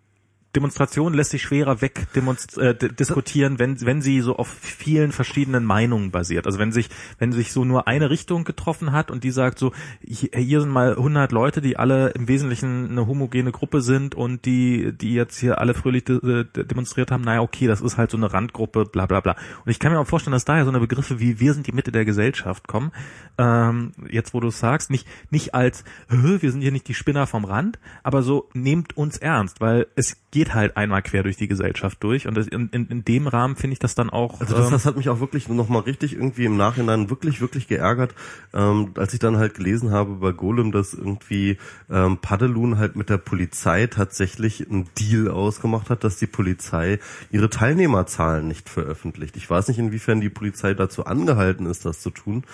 [0.56, 6.46] Demonstration lässt sich schwerer wegdiskutieren, äh, wenn, wenn sie so auf vielen verschiedenen Meinungen basiert.
[6.46, 9.72] Also wenn sich, wenn sich so nur eine Richtung getroffen hat und die sagt so,
[10.02, 14.92] hier sind mal 100 Leute, die alle im Wesentlichen eine homogene Gruppe sind und die,
[14.92, 18.16] die jetzt hier alle fröhlich de de demonstriert haben, naja, okay, das ist halt so
[18.16, 19.36] eine Randgruppe, bla bla bla.
[19.64, 21.72] Und ich kann mir auch vorstellen, dass daher so eine Begriffe wie wir sind die
[21.72, 22.90] Mitte der Gesellschaft kommen,
[23.38, 26.94] ähm, jetzt wo du es sagst, nicht, nicht als, "Hä, wir sind hier nicht die
[26.94, 31.36] Spinner vom Rand, aber so, nehmt uns ernst, weil es geht halt einmal quer durch
[31.36, 34.40] die Gesellschaft durch und das, in, in, in dem Rahmen finde ich das dann auch,
[34.40, 37.40] Also das, ähm, das hat mich auch wirklich noch mal richtig irgendwie im Nachhinein wirklich
[37.40, 38.14] wirklich geärgert,
[38.54, 41.58] ähm, als ich dann halt gelesen habe bei Golem, dass irgendwie
[41.90, 46.98] ähm, Padelun halt mit der Polizei tatsächlich einen Deal ausgemacht hat, dass die Polizei
[47.30, 49.36] ihre Teilnehmerzahlen nicht veröffentlicht.
[49.36, 52.44] Ich weiß nicht, inwiefern die Polizei dazu angehalten ist, das zu tun,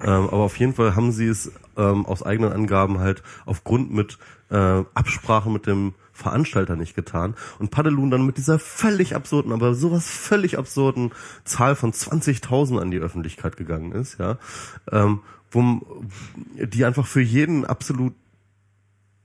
[0.00, 4.18] ähm, aber auf jeden Fall haben sie es ähm, aus eigenen Angaben halt aufgrund mit
[4.50, 9.74] äh, Absprache mit dem Veranstalter nicht getan und Padelun dann mit dieser völlig absurden, aber
[9.74, 11.12] sowas völlig absurden
[11.44, 14.38] Zahl von 20.000 an die Öffentlichkeit gegangen ist, ja,
[14.90, 15.20] ähm,
[15.50, 15.80] wo
[16.56, 18.14] die einfach für jeden absolut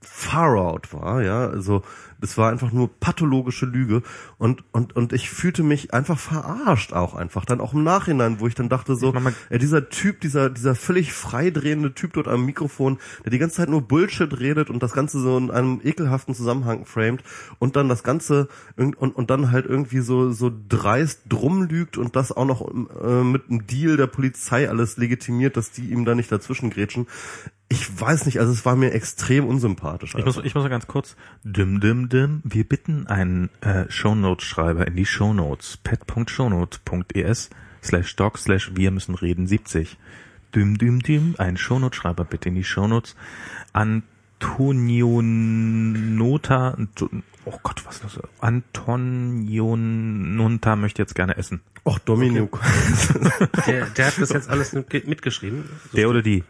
[0.02, 1.84] far out war, ja, also
[2.20, 4.02] das war einfach nur pathologische Lüge.
[4.38, 7.46] Und und und ich fühlte mich einfach verarscht auch einfach.
[7.46, 9.14] Dann auch im Nachhinein, wo ich dann dachte so,
[9.50, 13.70] ey, dieser Typ, dieser dieser völlig freidrehende Typ dort am Mikrofon, der die ganze Zeit
[13.70, 17.24] nur Bullshit redet und das ganze so in einem ekelhaften Zusammenhang framed
[17.60, 22.16] und dann das ganze und und dann halt irgendwie so so dreist drum lügt und
[22.16, 26.16] das auch noch äh, mit einem Deal der Polizei alles legitimiert, dass die ihm da
[26.16, 27.08] nicht dazwischen grätschen
[27.70, 30.16] ich weiß nicht, also es war mir extrem unsympathisch.
[30.16, 34.88] Ich muss, ich muss mal ganz kurz, dim, dim, dim, wir bitten einen äh, Shownotes-Schreiber
[34.88, 37.50] in die Shownotes, pet.shownotes.es
[37.84, 39.98] slash doc slash wir müssen reden 70.
[40.56, 43.18] Dim, dim, dim, ein Shownotes-Schreiber bitte in die Shownotes.
[43.74, 46.78] Antonio Nota,
[47.44, 48.20] oh Gott, was ist das?
[48.40, 51.60] Antonio Nunta möchte jetzt gerne essen.
[51.86, 52.54] Och, Dominik.
[52.54, 53.48] Okay.
[53.68, 55.66] der, der hat das jetzt alles mitgeschrieben.
[55.92, 56.46] So der oder die?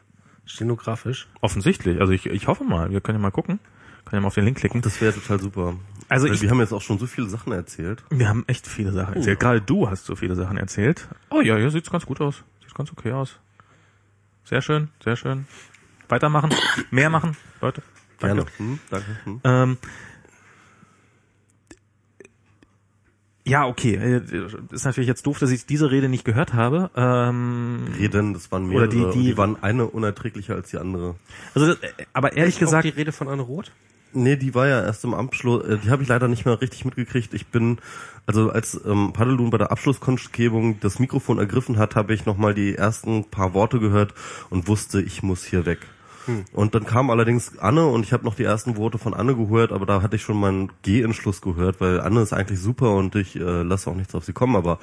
[0.47, 1.27] Stenografisch?
[1.41, 2.01] Offensichtlich.
[2.01, 2.89] Also ich, ich hoffe mal.
[2.89, 3.59] Wir können ja mal gucken.
[4.05, 4.81] Können ja mal auf den Link klicken.
[4.81, 5.75] Das wäre total super.
[6.09, 8.03] Also ich, wir haben jetzt auch schon so viele Sachen erzählt.
[8.09, 9.37] Wir haben echt viele Sachen erzählt.
[9.37, 9.39] Uh.
[9.39, 11.07] Gerade du hast so viele Sachen erzählt.
[11.29, 12.43] Oh ja, hier sieht's ganz gut aus.
[12.61, 13.39] Sieht ganz okay aus.
[14.45, 15.45] Sehr schön, sehr schön.
[16.07, 16.53] Weitermachen,
[16.89, 17.81] mehr machen, Leute.
[18.19, 18.45] Danke.
[18.45, 18.51] Gerne.
[18.57, 19.17] Hm, danke.
[19.25, 19.41] Hm.
[19.43, 19.77] Ähm,
[23.47, 23.95] Ja, okay.
[23.95, 24.21] Äh,
[24.71, 26.91] ist natürlich jetzt doof, dass ich diese Rede nicht gehört habe.
[26.95, 28.87] Ähm, Reden, das waren mehrere.
[28.87, 31.15] Oder die, die, die waren eine unerträglicher als die andere.
[31.55, 31.75] Also, äh,
[32.13, 32.85] aber ehrlich ich gesagt.
[32.85, 33.71] die Rede von Anne Roth?
[34.13, 36.83] Nee, die war ja erst im Abschluss, äh, die habe ich leider nicht mehr richtig
[36.85, 37.33] mitgekriegt.
[37.33, 37.77] Ich bin,
[38.25, 42.75] also als ähm, Padelun bei der Abschlusskundgebung das Mikrofon ergriffen hat, habe ich nochmal die
[42.75, 44.13] ersten paar Worte gehört
[44.49, 45.79] und wusste, ich muss hier weg.
[46.27, 46.45] Hm.
[46.53, 49.71] Und dann kam allerdings Anne und ich habe noch die ersten Worte von Anne gehört,
[49.71, 53.35] aber da hatte ich schon meinen Geh-Entschluss gehört, weil Anne ist eigentlich super und ich
[53.35, 54.79] äh, lasse auch nichts auf sie kommen, aber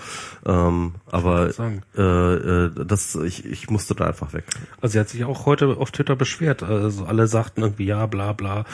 [0.47, 1.51] ähm, aber
[1.97, 4.45] äh, äh, das ich, ich musste da einfach weg.
[4.81, 6.63] Also sie hat sich auch heute auf Twitter beschwert.
[6.63, 8.65] Also alle sagten irgendwie ja, bla bla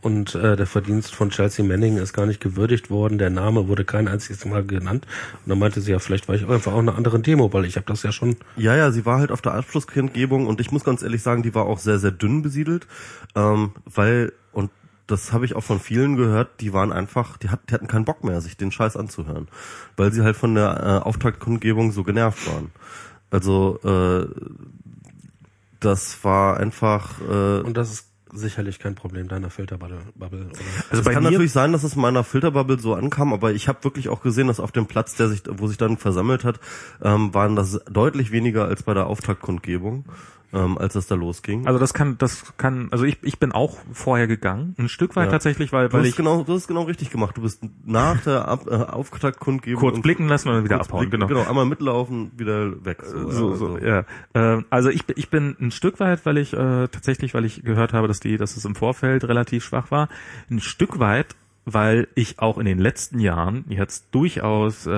[0.00, 3.18] und äh, der Verdienst von Chelsea Manning ist gar nicht gewürdigt worden.
[3.18, 5.06] Der Name wurde kein einziges Mal genannt.
[5.44, 7.76] Und dann meinte sie ja, vielleicht war ich einfach auch eine andere Demo, weil ich
[7.76, 8.36] habe das ja schon.
[8.56, 11.54] Ja, ja, sie war halt auf der Abschlusskundgebung und ich muss ganz ehrlich sagen, die
[11.54, 12.86] war auch sehr, sehr dünn besiedelt,
[13.34, 14.70] ähm, weil und
[15.08, 18.40] das habe ich auch von vielen gehört, die waren einfach, die hatten keinen Bock mehr,
[18.40, 19.48] sich den Scheiß anzuhören,
[19.96, 22.70] weil sie halt von der äh, Auftaktkundgebung so genervt waren.
[23.30, 24.28] Also äh,
[25.80, 27.20] das war einfach.
[27.20, 29.98] Äh, und das ist sicherlich kein Problem deiner Filterbubble.
[30.16, 30.36] Oder?
[30.90, 34.08] Also es kann natürlich sein, dass es meiner Filterbubble so ankam, aber ich habe wirklich
[34.08, 36.60] auch gesehen, dass auf dem Platz, der sich, wo sich dann versammelt hat,
[37.02, 40.04] ähm, waren das deutlich weniger als bei der Auftaktkundgebung
[40.52, 41.66] ähm, als es da losging.
[41.66, 45.26] Also das kann, das kann, also ich, ich bin auch vorher gegangen, ein Stück weit
[45.26, 45.32] ja.
[45.32, 47.36] tatsächlich, weil, weil du ich genau, du hast genau richtig gemacht.
[47.36, 51.00] Du bist nach der Ab, äh, Auftaktkundgebung kurz blicken lassen und dann wieder abhauen.
[51.00, 51.26] Blicken, genau.
[51.26, 53.02] genau, einmal mitlaufen, wieder weg.
[53.04, 54.04] So, so, so, ja.
[54.32, 57.92] Äh, also ich, ich bin ein Stück weit, weil ich äh, tatsächlich, weil ich gehört
[57.92, 60.08] habe, dass die, dass es im Vorfeld relativ schwach war,
[60.50, 61.34] ein Stück weit
[61.72, 64.90] weil ich auch in den letzten Jahren jetzt durchaus, äh,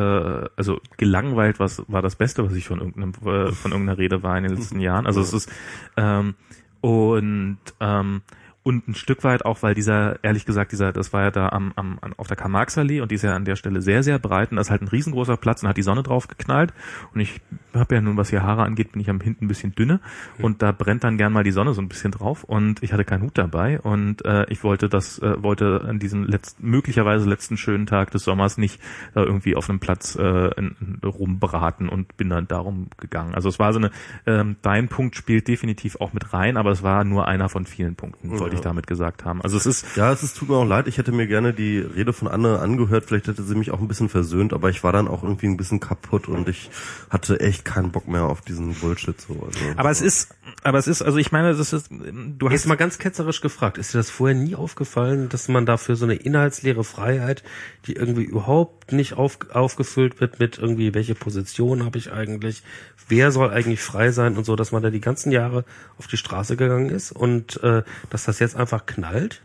[0.57, 4.37] also gelangweilt was war das Beste, was ich von irgendeinem äh, von irgendeiner Rede war
[4.39, 5.07] in den letzten Jahren.
[5.07, 5.51] Also es ist
[5.97, 6.35] ähm,
[6.81, 8.23] und ähm,
[8.63, 11.73] und ein Stück weit auch, weil dieser, ehrlich gesagt, dieser, das war ja da am,
[11.77, 14.59] am, auf der Karl-Marx-Allee und die ist ja an der Stelle sehr, sehr breit und
[14.59, 16.75] das ist halt ein riesengroßer Platz und hat die Sonne drauf geknallt
[17.15, 17.41] und ich
[17.73, 20.01] habe ja nun, was hier Haare angeht, bin ich am hinten ein bisschen dünne
[20.39, 23.05] und da brennt dann gern mal die Sonne so ein bisschen drauf und ich hatte
[23.05, 27.57] keinen Hut dabei und äh, ich wollte das, äh, wollte an diesem letzten, möglicherweise letzten
[27.57, 28.79] schönen Tag des Sommers nicht
[29.15, 33.35] äh, irgendwie auf einem Platz äh, in, rumbraten und bin dann darum gegangen.
[33.35, 33.91] Also es war so eine,
[34.27, 37.95] ähm, dein Punkt spielt definitiv auch mit rein, aber es war nur einer von vielen
[37.95, 39.41] Punkten wollte ich damit gesagt haben.
[39.43, 40.89] Also es ist ja, es ist tut mir auch leid.
[40.89, 43.05] Ich hätte mir gerne die Rede von Anne angehört.
[43.07, 45.57] Vielleicht hätte sie mich auch ein bisschen versöhnt, aber ich war dann auch irgendwie ein
[45.57, 46.71] bisschen kaputt und ich
[47.09, 49.35] hatte echt keinen Bock mehr auf diesen Bullshit so.
[49.47, 52.67] Also, aber es ist, aber es ist, also ich meine, das ist, du hast Jetzt
[52.67, 53.79] mal ganz ketzerisch gefragt.
[53.79, 57.43] Ist dir das vorher nie aufgefallen, dass man dafür so eine inhaltsleere Freiheit,
[57.87, 62.63] die irgendwie überhaupt nicht auf, aufgefüllt wird mit irgendwie welche Position habe ich eigentlich,
[63.09, 65.65] wer soll eigentlich frei sein und so, dass man da die ganzen Jahre
[65.99, 69.43] auf die Straße gegangen ist und äh, dass das jetzt einfach knallt?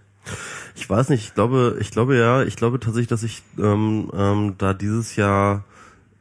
[0.75, 4.55] Ich weiß nicht, ich glaube, ich glaube ja, ich glaube tatsächlich, dass ich ähm, ähm,
[4.57, 5.63] da dieses Jahr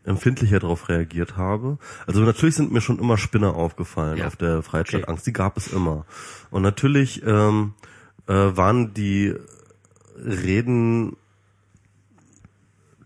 [0.05, 1.79] empfindlicher darauf reagiert habe.
[2.07, 4.27] Also natürlich sind mir schon immer Spinner aufgefallen ja.
[4.27, 5.31] auf der Freizeitangst, okay.
[5.31, 6.05] die gab es immer.
[6.51, 7.73] Und natürlich ähm,
[8.27, 9.35] äh, waren die
[10.17, 11.17] Reden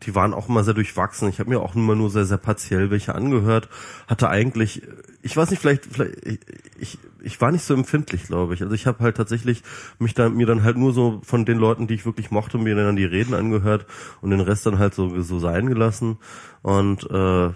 [0.04, 1.28] die waren auch immer sehr durchwachsen.
[1.28, 3.68] Ich habe mir auch immer nur sehr, sehr partiell welche angehört.
[4.06, 4.82] Hatte eigentlich,
[5.22, 6.38] ich weiß nicht, vielleicht, vielleicht ich,
[6.78, 6.98] ich
[7.40, 8.62] war nicht so empfindlich, glaube ich.
[8.62, 9.62] Also ich habe halt tatsächlich
[9.98, 12.74] mich da mir dann halt nur so von den Leuten, die ich wirklich mochte, mir
[12.74, 13.86] dann die Reden angehört
[14.20, 16.18] und den Rest dann halt so so sein gelassen.
[16.62, 17.50] Und äh,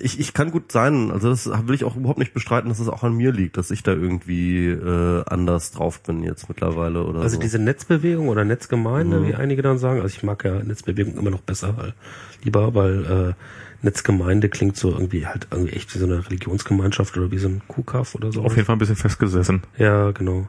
[0.00, 2.88] ich, ich kann gut sein, also das will ich auch überhaupt nicht bestreiten, dass es
[2.88, 7.20] auch an mir liegt, dass ich da irgendwie äh, anders drauf bin jetzt mittlerweile oder
[7.20, 7.40] Also so.
[7.40, 10.00] diese Netzbewegung oder Netzgemeinde, wie einige dann sagen.
[10.00, 11.94] Also ich mag ja Netzbewegung immer noch besser, weil,
[12.42, 13.34] lieber, weil äh,
[13.82, 17.62] Netzgemeinde klingt so irgendwie halt irgendwie echt wie so eine Religionsgemeinschaft oder wie so ein
[17.68, 18.42] Kuhkaff oder so.
[18.42, 19.62] Auf jeden Fall ein bisschen festgesessen.
[19.76, 20.48] Ja, genau.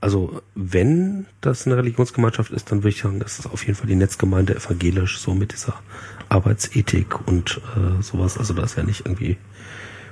[0.00, 3.86] Also wenn das eine Religionsgemeinschaft ist, dann würde ich sagen, das ist auf jeden Fall
[3.86, 5.74] die Netzgemeinde evangelisch, so mit dieser
[6.30, 8.38] Arbeitsethik und äh, sowas.
[8.38, 9.36] Also da ist ja nicht irgendwie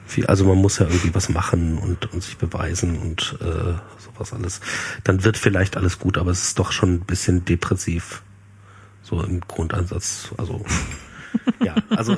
[0.06, 4.34] viel, also man muss ja irgendwie was machen und, und sich beweisen und äh, sowas
[4.34, 4.60] alles.
[5.04, 8.22] Dann wird vielleicht alles gut, aber es ist doch schon ein bisschen depressiv.
[9.02, 10.34] So im Grundansatz.
[10.36, 10.66] Also
[11.60, 12.16] ja, also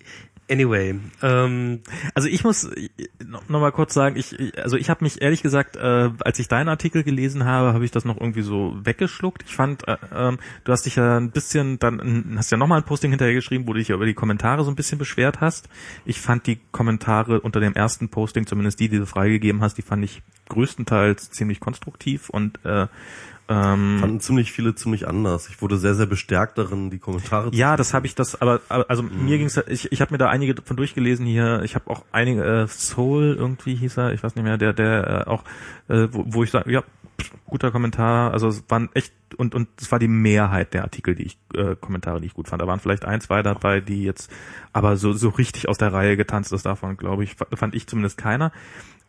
[0.50, 0.98] anyway.
[1.22, 1.80] Ähm,
[2.14, 2.88] Also ich muss äh,
[3.24, 6.68] noch, mal kurz sagen, ich also ich habe mich ehrlich gesagt, äh, als ich deinen
[6.68, 9.44] Artikel gelesen habe, habe ich das noch irgendwie so weggeschluckt.
[9.46, 12.76] Ich fand, äh, ähm, du hast dich ja ein bisschen, dann hast ja noch mal
[12.76, 15.40] ein Posting hinterher geschrieben, wo du dich ja über die Kommentare so ein bisschen beschwert
[15.40, 15.68] hast.
[16.04, 19.82] Ich fand die Kommentare unter dem ersten Posting, zumindest die, die du freigegeben hast, die
[19.82, 22.86] fand ich größtenteils ziemlich konstruktiv und äh,
[23.48, 25.48] ähm, fanden ziemlich viele ziemlich anders.
[25.48, 28.60] Ich wurde sehr, sehr bestärkt darin, die Kommentare zu Ja, das habe ich das, aber,
[28.68, 31.62] aber also mir ging's, ich, ich habe mir da einige von durchgelesen hier.
[31.62, 35.24] Ich habe auch einige äh, Soul irgendwie hieß er, ich weiß nicht mehr, der der
[35.26, 35.44] äh, auch,
[35.88, 36.82] äh, wo, wo ich sage, ja,
[37.20, 38.32] pff, guter Kommentar.
[38.32, 41.76] Also es waren echt und und es war die Mehrheit der Artikel, die ich äh,
[41.76, 42.60] Kommentare, die ich gut fand.
[42.62, 44.30] Da waren vielleicht ein, zwei dabei, die jetzt,
[44.72, 47.86] aber so so richtig aus der Reihe getanzt ist davon, glaube ich, fa- fand ich
[47.86, 48.50] zumindest keiner.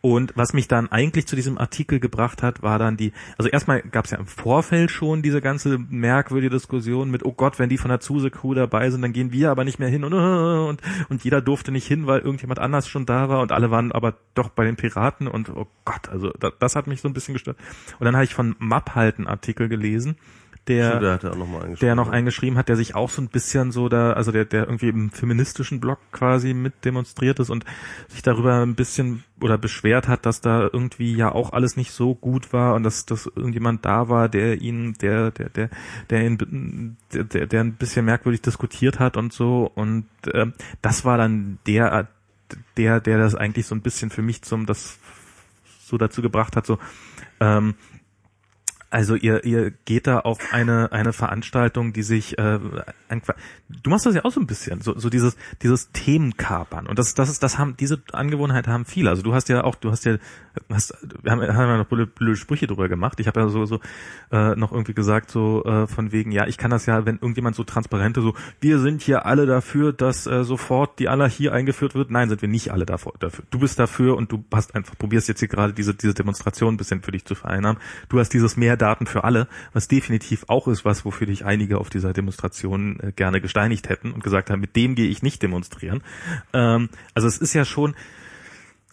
[0.00, 3.82] Und was mich dann eigentlich zu diesem Artikel gebracht hat, war dann die, also erstmal
[3.82, 7.78] gab es ja im Vorfeld schon diese ganze merkwürdige Diskussion mit, oh Gott, wenn die
[7.78, 11.24] von der Zuse-Crew dabei sind, dann gehen wir aber nicht mehr hin und, und, und
[11.24, 14.50] jeder durfte nicht hin, weil irgendjemand anders schon da war und alle waren aber doch
[14.50, 17.56] bei den Piraten und oh Gott, also das, das hat mich so ein bisschen gestört.
[17.98, 20.16] Und dann habe ich von Mapp halt einen Artikel gelesen,
[20.68, 24.12] der, der noch der noch eingeschrieben hat, der sich auch so ein bisschen so da,
[24.12, 27.64] also der, der irgendwie im feministischen Blog quasi mit demonstriert ist und
[28.08, 32.14] sich darüber ein bisschen oder beschwert hat, dass da irgendwie ja auch alles nicht so
[32.14, 35.70] gut war und dass, dass irgendjemand da war, der ihn, der, der, der,
[36.10, 39.70] der ihn, der, der, der ein bisschen merkwürdig diskutiert hat und so.
[39.74, 42.08] Und ähm, das war dann der,
[42.76, 44.98] der, der das eigentlich so ein bisschen für mich zum, das
[45.80, 46.78] so dazu gebracht hat, so,
[47.40, 47.74] ähm,
[48.90, 52.58] also ihr, ihr geht da auf eine, eine Veranstaltung, die sich äh,
[53.68, 56.86] du machst das ja auch so ein bisschen, so, so dieses, dieses Themenkapern.
[56.86, 59.10] Und das, das ist, das haben, diese Angewohnheit haben viele.
[59.10, 60.16] Also du hast ja auch, du hast ja,
[60.70, 63.20] hast, wir haben, haben ja noch blöde, blöde Sprüche drüber gemacht.
[63.20, 63.80] Ich habe ja so, so
[64.32, 67.56] äh, noch irgendwie gesagt, so äh, von wegen, ja, ich kann das ja, wenn irgendjemand
[67.56, 72.10] so transparente, so, wir sind hier alle dafür, dass äh, sofort die Anarchie eingeführt wird.
[72.10, 73.12] Nein, sind wir nicht alle dafür.
[73.50, 76.76] Du bist dafür und du hast einfach, probierst jetzt hier gerade diese, diese Demonstration ein
[76.76, 77.80] bisschen für dich zu vereinnahmen.
[78.08, 81.78] Du hast dieses mehr Daten für alle, was definitiv auch ist was, wofür dich einige
[81.78, 85.42] auf dieser Demonstration äh, gerne gesteinigt hätten und gesagt haben, mit dem gehe ich nicht
[85.42, 86.02] demonstrieren.
[86.52, 87.94] Ähm, also es ist ja schon,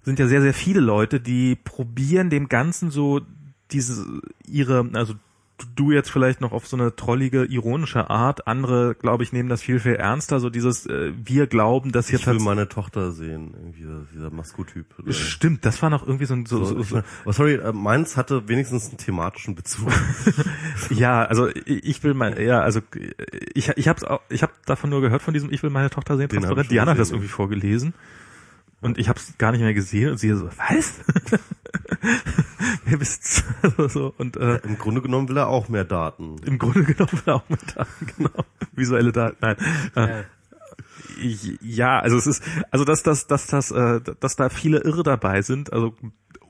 [0.04, 3.22] sind ja sehr, sehr viele Leute, die probieren dem Ganzen so
[3.72, 4.06] diese,
[4.48, 5.16] ihre, also
[5.76, 9.62] du jetzt vielleicht noch auf so eine trollige, ironische Art, andere, glaube ich, nehmen das
[9.62, 13.54] viel, viel ernster, so dieses, äh, wir glauben, dass hier ich will meine Tochter sehen,
[13.56, 14.86] irgendwie dieser, Maskotyp.
[15.10, 18.48] Stimmt, das war noch irgendwie so ein, so, so, so, Oh, sorry, äh, meins hatte
[18.48, 19.92] wenigstens einen thematischen Bezug.
[20.90, 22.82] Ja, also ich will mal, ja, also
[23.54, 26.18] ich ich hab's auch, ich habe davon nur gehört von diesem Ich will meine Tochter
[26.18, 26.72] sehen Den hab transparent.
[26.72, 27.94] Diana hat das irgendwie vorgelesen
[28.82, 30.94] und ich habe es gar nicht mehr gesehen und sie so was?
[32.86, 33.44] Wer bist
[33.78, 33.88] du?
[33.90, 36.38] so und äh, Im Grunde genommen will er auch mehr Daten.
[36.46, 39.38] im Grunde genommen auch mit Daten, genau visuelle Daten.
[39.42, 39.56] Nein.
[39.96, 40.24] Äh,
[41.22, 45.04] ich- ja, also es ist, also dass dass dass das, äh, dass da viele Irre
[45.04, 45.96] dabei sind, also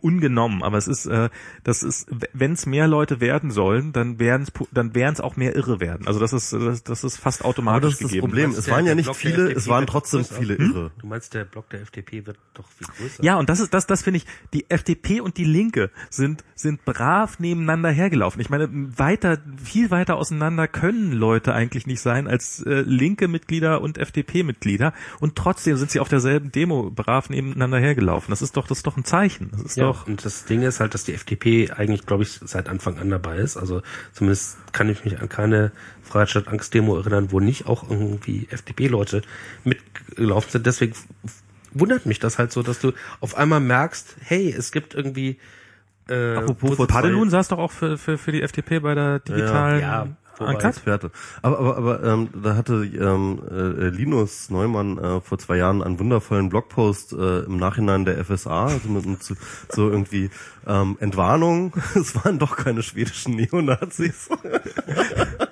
[0.06, 1.30] ungenommen, aber es ist, äh,
[1.64, 5.36] das ist, wenn es mehr Leute werden sollen, dann werden es, dann werden es auch
[5.36, 6.08] mehr Irre werden.
[6.08, 8.28] Also das ist, das, das ist fast Aber automatisch das ist das gegeben.
[8.28, 8.44] Problem.
[8.52, 10.36] meinst, Es waren ja nicht Block viele, FDP es waren trotzdem größer?
[10.36, 10.92] viele Irre.
[11.00, 13.24] Du meinst, der Block der FDP wird doch viel größer.
[13.24, 14.26] Ja, und das ist das, das finde ich.
[14.54, 18.40] Die FDP und die Linke sind sind brav nebeneinander hergelaufen.
[18.42, 23.82] Ich meine, weiter, viel weiter auseinander können Leute eigentlich nicht sein als äh, linke Mitglieder
[23.82, 24.94] und FDP-Mitglieder.
[25.20, 28.32] Und trotzdem sind sie auf derselben Demo brav nebeneinander hergelaufen.
[28.32, 29.50] Das ist doch, das ist doch ein Zeichen.
[29.52, 29.95] Das ist Ja, doch.
[30.04, 33.38] Und das Ding ist halt, dass die FDP eigentlich, glaube ich, seit Anfang an dabei
[33.38, 33.58] ist.
[33.58, 33.82] Also
[34.14, 35.72] zumindest kann ich mich an keine
[36.04, 39.22] Freiheit statt Angst Demo erinnern, wo nicht auch irgendwie FDP-Leute
[39.64, 40.66] mitgelaufen sind.
[40.66, 40.94] Deswegen
[41.74, 45.38] wundert mich das halt so, dass du auf einmal merkst, hey, es gibt irgendwie
[46.10, 50.02] äh, Apropos Padelun saß doch auch für, für, für die FDP bei der digitalen Ja,
[50.02, 50.68] wobei- Enquete.
[50.68, 51.12] Experte.
[51.42, 56.00] Aber, aber, aber ähm, da hatte ähm, äh, Linus Neumann äh, vor zwei Jahren einen
[56.00, 59.36] wundervollen Blogpost äh, im Nachhinein der FSA, also mit, mit so,
[59.70, 60.30] so irgendwie
[60.68, 64.30] ähm, Entwarnung, es waren doch keine schwedischen Neonazis.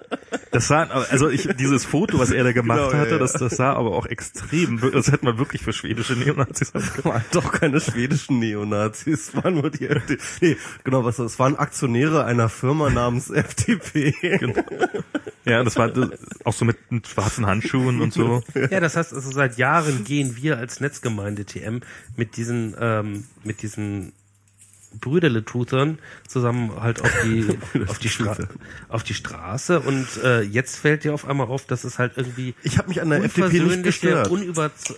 [0.54, 3.18] Das sah, also ich, dieses Foto, was er da gemacht Genau, hatte, ja.
[3.18, 6.74] das, das sah aber auch extrem, das hätte man wirklich für schwedische Neonazis
[7.04, 10.22] waren doch keine schwedischen Neonazis, waren nur die FDP.
[10.42, 14.14] Nee, genau, was das waren Aktionäre einer Firma namens FDP.
[14.22, 14.64] Genau.
[15.46, 16.10] Ja, das war das,
[16.44, 18.44] auch so mit, mit schwarzen Handschuhen und so.
[18.54, 21.82] Ja, das heißt, also seit Jahren gehen wir als Netzgemeinde TM
[22.16, 24.14] mit diesen, ähm, mit diesen
[25.00, 27.48] Brüderle-Truthern zusammen halt auf die,
[27.88, 28.38] auf die, Stra
[28.90, 32.54] auf die Straße und äh, jetzt fällt dir auf einmal auf, dass es halt irgendwie
[32.64, 34.28] Ich habe mich an der FDP nicht gestört.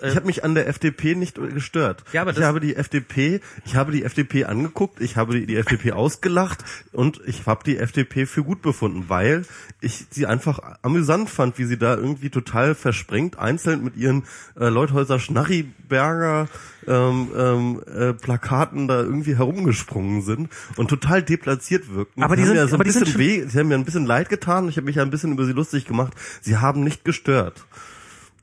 [0.02, 2.04] äh, Ich habe mich an der FDP nicht gestört.
[2.14, 5.56] Ja, aber ich habe die FDP, ich habe die FDP angeguckt, ich habe die, die
[5.56, 9.46] FDP ausgelacht und ich habe die FDP für gut befunden, weil
[9.82, 14.24] ich sie einfach amüsant fand, wie sie da irgendwie total versprengt, einzeln mit ihren
[14.60, 16.48] äh, Leuthäuser Schnarriberger
[16.88, 22.24] ähm, ähm, äh, Plakaten da irgendwie herumgesprungen sind und total deplatziert wirkten.
[22.24, 23.86] Aber die haben sind- mir so ein die sind bisschen weh, sie haben mir ein
[23.86, 26.14] bisschen leid getan ich habe mich ja ein bisschen über sie lustig gemacht.
[26.41, 27.66] Sie haben nicht gestört.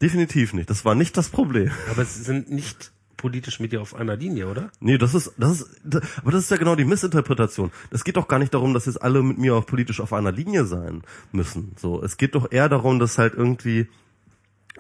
[0.01, 0.69] Definitiv nicht.
[0.69, 1.71] Das war nicht das Problem.
[1.91, 4.73] aber sie sind nicht politisch mit dir auf einer Linie, oder?
[4.81, 7.71] Nee, das ist, das ist, das, aber das ist ja genau die Missinterpretation.
[7.93, 10.33] Es geht doch gar nicht darum, dass jetzt alle mit mir auch politisch auf einer
[10.33, 11.71] Linie sein müssen.
[11.79, 13.87] So, es geht doch eher darum, dass halt irgendwie,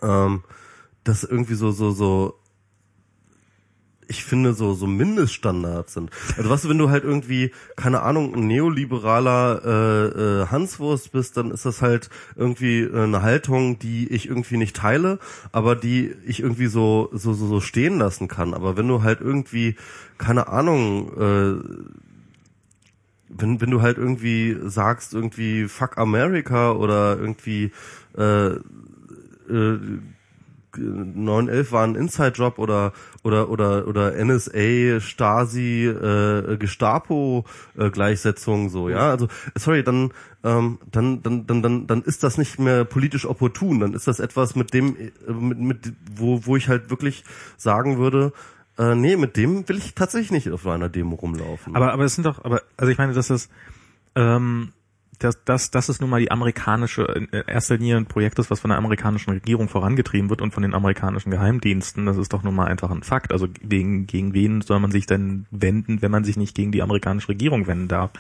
[0.02, 0.42] ähm,
[1.04, 2.34] dass irgendwie so, so, so,
[4.12, 6.10] ich finde so so Mindeststandards sind.
[6.36, 11.50] Also was, wenn du halt irgendwie keine Ahnung ein neoliberaler äh, äh, Hanswurst bist, dann
[11.50, 15.18] ist das halt irgendwie äh, eine Haltung, die ich irgendwie nicht teile,
[15.50, 18.52] aber die ich irgendwie so so so, so stehen lassen kann.
[18.52, 19.76] Aber wenn du halt irgendwie
[20.18, 21.54] keine Ahnung äh,
[23.34, 27.72] wenn, wenn du halt irgendwie sagst, irgendwie fuck America oder irgendwie
[28.18, 28.56] äh,
[29.48, 29.78] äh,
[30.76, 32.92] 911 war ein Inside-Job oder
[33.22, 37.44] oder oder oder NSA, Stasi, äh, Gestapo
[37.76, 39.10] äh, Gleichsetzung so, ja.
[39.10, 40.12] Also sorry, dann
[40.44, 43.80] ähm, dann dann dann dann dann ist das nicht mehr politisch opportun.
[43.80, 47.24] Dann ist das etwas mit dem äh, mit, mit wo wo ich halt wirklich
[47.56, 48.32] sagen würde,
[48.78, 51.76] äh, nee, mit dem will ich tatsächlich nicht auf einer Demo rumlaufen.
[51.76, 53.48] Aber, aber es sind doch, aber, also ich meine, dass das,
[54.14, 54.72] ähm,
[55.22, 58.60] das, das, das ist nun mal die amerikanische, in erster Linie ein Projekt ist, was
[58.60, 62.06] von der amerikanischen Regierung vorangetrieben wird und von den amerikanischen Geheimdiensten.
[62.06, 63.32] Das ist doch nun mal einfach ein Fakt.
[63.32, 66.82] Also gegen, gegen wen soll man sich denn wenden, wenn man sich nicht gegen die
[66.82, 68.10] amerikanische Regierung wenden darf?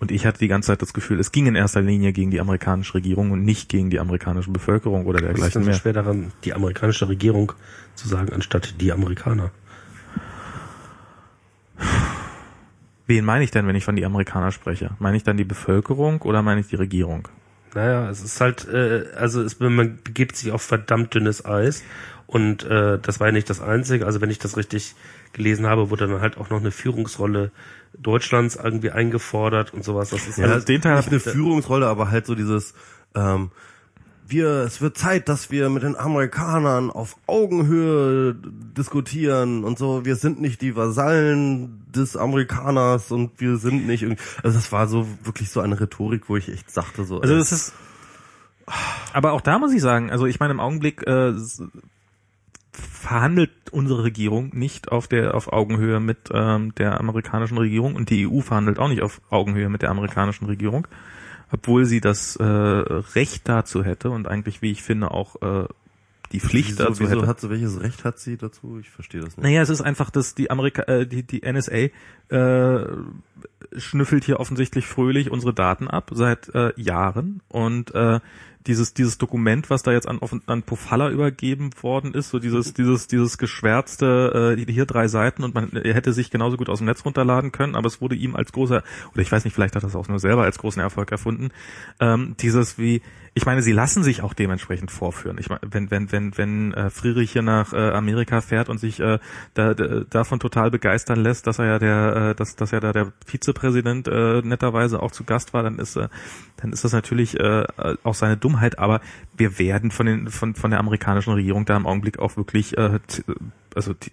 [0.00, 2.40] Und ich hatte die ganze Zeit das Gefühl, es ging in erster Linie gegen die
[2.40, 5.78] amerikanische Regierung und nicht gegen die amerikanische Bevölkerung oder Was ist dergleichen denn so mehr.
[5.78, 7.52] schwer daran, die amerikanische Regierung
[7.94, 9.50] zu sagen, anstatt die Amerikaner?
[13.10, 14.92] Wen meine ich denn, wenn ich von die Amerikaner spreche?
[15.00, 17.26] Meine ich dann die Bevölkerung oder meine ich die Regierung?
[17.74, 21.82] Naja, es ist halt, äh, also es, man begibt sich auf verdammt dünnes Eis
[22.28, 24.06] und äh, das war ja nicht das Einzige.
[24.06, 24.94] Also wenn ich das richtig
[25.32, 27.50] gelesen habe, wurde dann halt auch noch eine Führungsrolle
[27.98, 30.10] Deutschlands irgendwie eingefordert und sowas.
[30.10, 32.74] Das ist Ja, halt, den Teil nicht eine Führungsrolle, aber halt so dieses,
[33.16, 33.50] ähm,
[34.30, 38.34] wir, es wird Zeit, dass wir mit den Amerikanern auf Augenhöhe
[38.76, 40.04] diskutieren und so.
[40.04, 44.88] Wir sind nicht die Vasallen des Amerikaners und wir sind nicht irgendwie, also das war
[44.88, 47.20] so wirklich so eine Rhetorik, wo ich echt sagte so.
[47.20, 47.72] Also das ist,
[49.12, 51.32] aber auch da muss ich sagen, also ich meine im Augenblick äh,
[52.72, 58.26] verhandelt unsere Regierung nicht auf der auf Augenhöhe mit ähm, der amerikanischen Regierung und die
[58.26, 60.86] EU verhandelt auch nicht auf Augenhöhe mit der amerikanischen Regierung,
[61.52, 65.66] obwohl sie das äh, Recht dazu hätte und eigentlich, wie ich finde, auch äh,
[66.32, 67.26] die Pflicht wieso, dazu wieso hätte.
[67.26, 68.78] hat sie, welches Recht hat sie dazu?
[68.80, 69.42] Ich verstehe das nicht.
[69.42, 71.88] Naja, es ist einfach, dass die Amerika, äh, die, die NSA
[72.28, 72.86] äh,
[73.76, 78.20] schnüffelt hier offensichtlich fröhlich unsere Daten ab seit äh, Jahren und äh,
[78.66, 83.06] dieses dieses Dokument, was da jetzt an, an Pofalla übergeben worden ist, so dieses dieses
[83.06, 86.86] dieses geschwärzte äh, hier drei Seiten und man er hätte sich genauso gut aus dem
[86.86, 88.82] Netz runterladen können, aber es wurde ihm als großer
[89.12, 91.50] oder ich weiß nicht, vielleicht hat er es auch nur selber als großen Erfolg erfunden.
[92.00, 95.38] Ähm, dieses wie ich meine, sie lassen sich auch dementsprechend vorführen.
[95.38, 98.98] Ich meine, wenn wenn wenn wenn äh, Friedrich hier nach äh, Amerika fährt und sich
[98.98, 99.18] äh,
[99.54, 102.92] da, da, davon total begeistern lässt, dass er ja der äh, dass dass ja da
[102.92, 106.08] der Vizepräsident äh, netterweise auch zu Gast war, dann ist äh,
[106.56, 107.66] dann ist das natürlich äh,
[108.02, 108.78] auch seine Dummheit.
[108.78, 109.00] Aber
[109.36, 112.98] wir werden von den von von der amerikanischen Regierung da im Augenblick auch wirklich äh,
[113.74, 114.10] also die,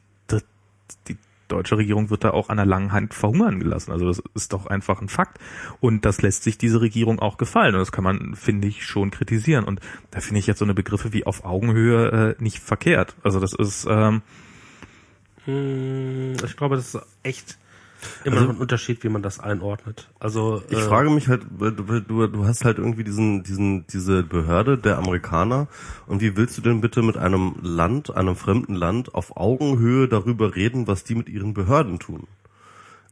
[1.08, 1.18] die
[1.48, 3.92] deutsche Regierung wird da auch an der langen Hand verhungern gelassen.
[3.92, 5.40] Also das ist doch einfach ein Fakt.
[5.80, 7.76] Und das lässt sich diese Regierung auch gefallen.
[7.76, 9.64] Und das kann man, finde ich, schon kritisieren.
[9.64, 9.80] Und
[10.12, 13.16] da finde ich jetzt so eine Begriffe wie auf Augenhöhe äh, nicht verkehrt.
[13.24, 14.22] Also das ist, ähm,
[15.48, 17.58] Hm, ich glaube, das ist echt
[18.24, 20.10] immer Also- noch ein Unterschied, wie man das einordnet.
[20.20, 24.24] Also Ich äh, frage mich halt, du, du, du hast halt irgendwie diesen, diesen, diese
[24.24, 25.68] Behörde der Amerikaner
[26.08, 30.56] und wie willst du denn bitte mit einem Land, einem fremden Land auf Augenhöhe darüber
[30.56, 32.28] reden, was die mit ihren Behörden tun?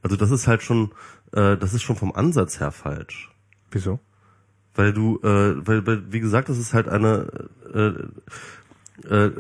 [0.02, 0.92] Also das ist halt schon,
[1.32, 3.32] äh, das ist schon vom Ansatz her falsch.
[3.72, 4.00] wieso?
[4.76, 7.94] Weil du, äh, weil, weil wie gesagt, das ist halt eine äh,
[9.08, 9.32] äh,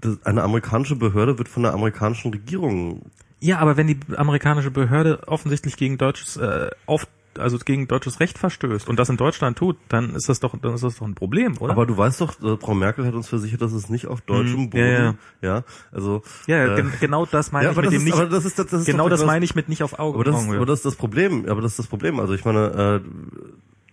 [0.00, 3.02] das, eine amerikanische Behörde wird von der amerikanischen Regierung
[3.40, 7.06] Ja, aber wenn die amerikanische Behörde offensichtlich gegen deutsches äh, auf
[7.36, 10.74] also gegen deutsches Recht verstößt und das in Deutschland tut, dann ist das doch dann
[10.74, 11.72] ist das doch ein Problem, oder?
[11.72, 14.62] Aber du weißt doch, äh, Frau Merkel hat uns versichert, dass es nicht auf deutschem
[14.62, 17.94] Mhm, Boden, ja, ja, also ja, äh, gen genau das meine ja, ich aber mit
[17.94, 18.32] das dem ist, nicht.
[18.32, 20.16] das ist, das ist genau das meine ich mit nicht auf Auge.
[20.16, 20.56] Aber das, Augenhöhe.
[20.56, 21.46] aber das ist das Problem.
[21.48, 22.18] Aber das ist das Problem.
[22.18, 23.08] Also ich meine, äh,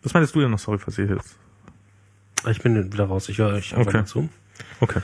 [0.01, 0.57] Was meinst du denn noch?
[0.59, 1.37] Sorry, was ich jetzt.
[2.49, 3.29] Ich bin wieder raus.
[3.29, 4.05] Ich höre euch einfach Okay.
[4.05, 4.29] zu.
[4.79, 5.01] Okay.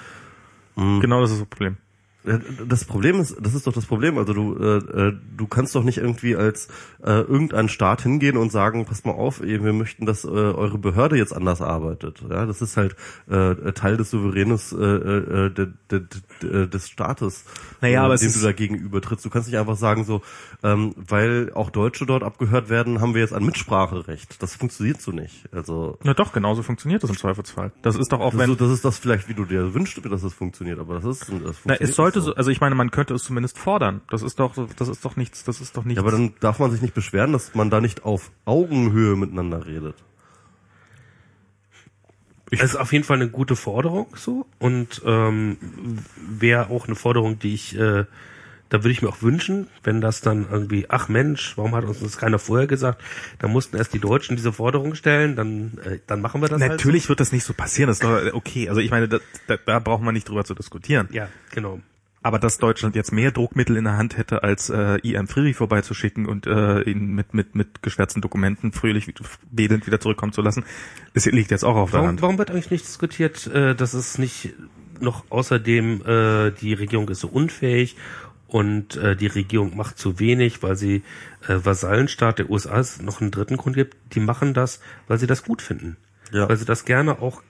[0.78, 1.00] Mhm.
[1.00, 1.78] Genau das ist das Problem.
[2.26, 4.18] Äh, Das Problem ist, das ist doch das Problem.
[4.18, 6.68] Also du, äh, äh, du kannst doch nicht irgendwie als
[7.04, 11.18] äh, irgendein Staat hingehen und sagen, pass mal auf, wir möchten, dass äh, eure Behörde
[11.18, 12.24] jetzt anders arbeitet.
[12.30, 12.96] Ja, das ist halt
[13.30, 16.02] äh, Teil des Souveränes äh, äh, de, de,
[16.42, 17.46] de, des Staates,
[17.82, 19.26] Naja, äh, aber dem du dagegen übertrittst.
[19.26, 20.22] Du kannst nicht einfach sagen so,
[20.64, 24.42] ähm, weil auch Deutsche dort abgehört werden, haben wir jetzt ein Mitspracherecht.
[24.42, 25.50] Das funktioniert so nicht.
[25.52, 27.72] Also Na doch, genauso funktioniert das im Zweifelsfall.
[27.82, 30.00] Das ist doch auch, das, wenn ist, das ist das vielleicht, wie du dir wünschst,
[30.04, 32.62] dass es funktioniert, aber das ist, das Na, funktioniert es sollte nicht so, also ich
[32.62, 34.02] meine, man könnte es zumindest fordern.
[34.10, 36.02] Das ist doch, das ist doch nichts, das ist doch nichts.
[36.02, 39.66] Ja, aber dann darf man sich nicht beschweren, dass man da nicht auf Augenhöhe miteinander
[39.66, 39.96] redet.
[42.54, 45.58] Es ist auf jeden Fall eine gute Forderung so und ähm,
[46.18, 48.04] wäre auch eine Forderung, die ich, äh,
[48.68, 52.02] da würde ich mir auch wünschen, wenn das dann irgendwie, ach Mensch, warum hat uns
[52.02, 53.02] das keiner vorher gesagt?
[53.40, 57.08] Da mussten erst die Deutschen diese Forderung stellen, dann, äh, dann machen wir das Natürlich
[57.08, 58.68] wird das nicht so passieren, das ist doch okay.
[58.68, 61.08] Also ich meine, da, da, da braucht man nicht drüber zu diskutieren.
[61.08, 61.18] Halt so.
[61.18, 61.80] Ja, genau.
[62.24, 66.28] Aber dass Deutschland jetzt mehr Druckmittel in der Hand hätte, als äh, IM Friedrich vorbeizuschicken
[66.28, 69.12] und äh, ihn mit, mit, mit geschwärzten Dokumenten fröhlich
[69.50, 70.64] wedelnd wieder zurückkommen zu lassen,
[71.14, 72.22] das liegt jetzt auch auf der Warum, Hand.
[72.22, 74.54] warum wird eigentlich nicht diskutiert, äh, dass es nicht
[75.00, 77.96] noch außerdem äh, die Regierung ist so unfähig
[78.48, 81.04] und äh, die Regierung macht zu wenig, weil sie
[81.48, 85.28] äh, Vasallenstaat der USA es noch einen dritten Grund gibt, die machen das, weil sie
[85.28, 85.98] das gut finden.
[86.32, 86.48] Ja.
[86.48, 87.42] Weil sie das gerne auch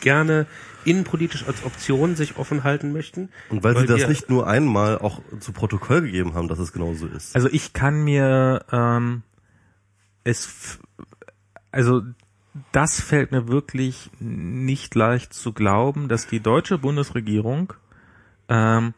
[0.00, 0.46] gerne
[0.84, 3.28] innenpolitisch als Option sich offen halten möchten.
[3.50, 6.94] Und weil, sie das nicht nur einmal auch zu Protokoll gegeben haben, dass es genau
[6.94, 7.34] so ist.
[7.34, 9.22] Also ich kann mir ähm,
[10.24, 10.78] es
[11.70, 12.02] also
[12.72, 17.72] das fällt mir wirklich nicht leicht zu glauben, dass die deutsche Bundesregierung
[18.48, 18.94] ähm,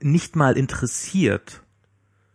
[0.00, 1.62] nicht mal interessiert,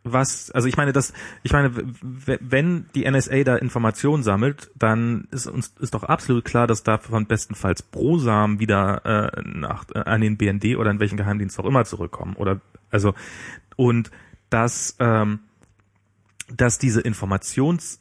[0.03, 1.13] was, also ich meine, das,
[1.43, 1.71] ich meine,
[2.01, 7.25] wenn die NSA da Informationen sammelt, dann ist uns ist doch absolut klar, dass davon
[7.25, 11.85] bestenfalls Brosam wieder äh, nach, äh, an den BND oder in welchen Geheimdienst auch immer
[11.85, 12.35] zurückkommen.
[12.35, 12.59] Oder
[12.91, 13.13] also
[13.77, 14.11] und
[14.49, 15.39] dass ähm,
[16.55, 17.99] dass diese Informations,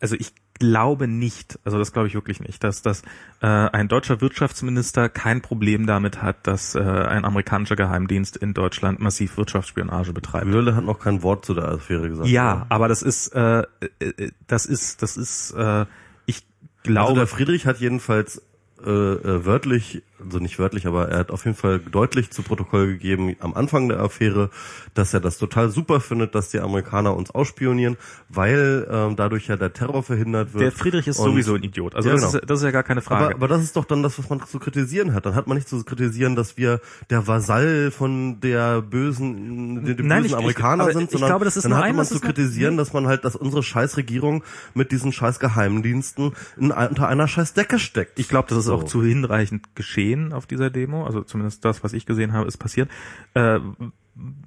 [0.00, 0.32] also ich
[0.62, 3.02] glaube nicht, also das glaube ich wirklich nicht, dass dass
[3.40, 9.00] äh, ein deutscher Wirtschaftsminister kein Problem damit hat, dass äh, ein amerikanischer Geheimdienst in Deutschland
[9.00, 10.46] massiv Wirtschaftsspionage betreibt.
[10.46, 12.28] Löhle hat noch kein Wort zu der Affäre gesagt.
[12.28, 13.62] Ja, aber das ist, äh,
[13.98, 15.86] äh, das ist, das ist, äh,
[16.26, 18.40] ich Also glaube, der Friedrich hat jedenfalls
[18.84, 22.86] äh, äh, wörtlich, also nicht wörtlich, aber er hat auf jeden Fall deutlich zu Protokoll
[22.86, 24.50] gegeben am Anfang der Affäre,
[24.94, 27.96] dass er das total super findet, dass die Amerikaner uns ausspionieren,
[28.28, 30.62] weil ähm, dadurch ja der Terror verhindert wird.
[30.62, 31.94] der Friedrich ist Und- sowieso ein Idiot.
[31.96, 32.38] Also Ja, das, genau.
[32.42, 33.24] ist, das ist ja gar keine Frage.
[33.26, 35.26] Aber, aber das ist doch dann das, was man zu kritisieren hat.
[35.26, 36.80] Dann hat man nicht zu kritisieren, dass wir
[37.10, 41.10] der Vasall von der bösen, den, den Nein, bösen ich- ich- Amerikaner aber sind, ich
[41.10, 43.62] sondern glaube, das ist dann hat ein- man zu kritisieren, dass man halt, dass unsere
[43.62, 44.44] Scheißregierung
[44.74, 48.18] mit diesen scheiß Geheimdiensten in, unter einer scheiß Decke steckt.
[48.18, 48.78] ich glaube, das ist So.
[48.78, 51.06] auch zu hinreichend geschehen auf dieser Demo.
[51.06, 52.90] Also zumindest das, was ich gesehen habe, ist passiert.
[53.34, 53.60] Äh,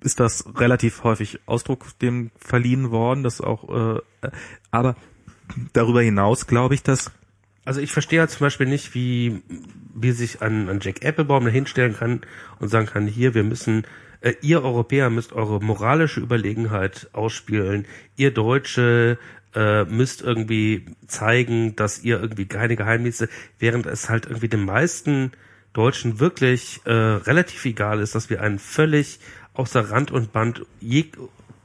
[0.01, 4.29] ist das relativ häufig Ausdruck dem verliehen worden, das auch, äh,
[4.71, 4.95] aber
[5.73, 7.11] darüber hinaus glaube ich, dass
[7.65, 9.41] Also ich verstehe halt zum Beispiel nicht, wie,
[9.95, 12.21] wie sich ein, ein Jack Applebaum hinstellen kann
[12.59, 13.85] und sagen kann, hier, wir müssen,
[14.21, 17.85] äh, ihr Europäer müsst eure moralische Überlegenheit ausspielen,
[18.17, 19.17] ihr Deutsche
[19.55, 23.29] äh, müsst irgendwie zeigen, dass ihr irgendwie keine Geheimnisse,
[23.59, 25.31] während es halt irgendwie den meisten
[25.73, 29.19] Deutschen wirklich äh, relativ egal ist, dass wir einen völlig
[29.53, 31.17] außer Rand und Band jeg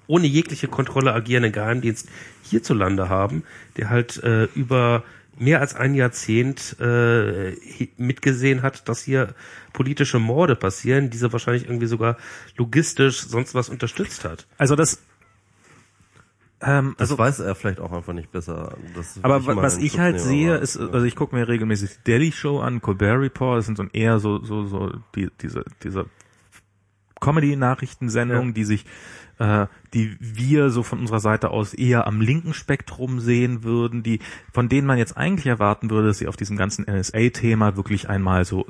[0.06, 2.08] ohne jegliche Kontrolle agierenden Geheimdienst
[2.42, 3.44] hierzulande haben,
[3.76, 5.04] der halt äh, über
[5.38, 7.52] mehr als ein Jahrzehnt äh,
[7.96, 9.34] mitgesehen hat, dass hier
[9.72, 12.16] politische Morde passieren, diese wahrscheinlich irgendwie sogar
[12.56, 14.46] logistisch sonst was unterstützt hat.
[14.58, 15.00] also das
[16.62, 18.76] ähm, Das also weiß er vielleicht auch einfach nicht besser.
[19.22, 22.32] Aber was ich Schutz halt nehmen, sehe, ist, also ich gucke mir regelmäßig die Daily
[22.32, 26.06] Show an, Colbert Report, das sind so eher so, so, so die, diese, diese
[27.20, 28.52] Comedy-Nachrichtensendungen, Ja.
[28.54, 28.86] die sich,
[29.38, 34.20] äh, die wir so von unserer Seite aus eher am linken Spektrum sehen würden, die,
[34.52, 38.44] von denen man jetzt eigentlich erwarten würde, dass sie auf diesem ganzen NSA-Thema wirklich einmal
[38.44, 38.66] so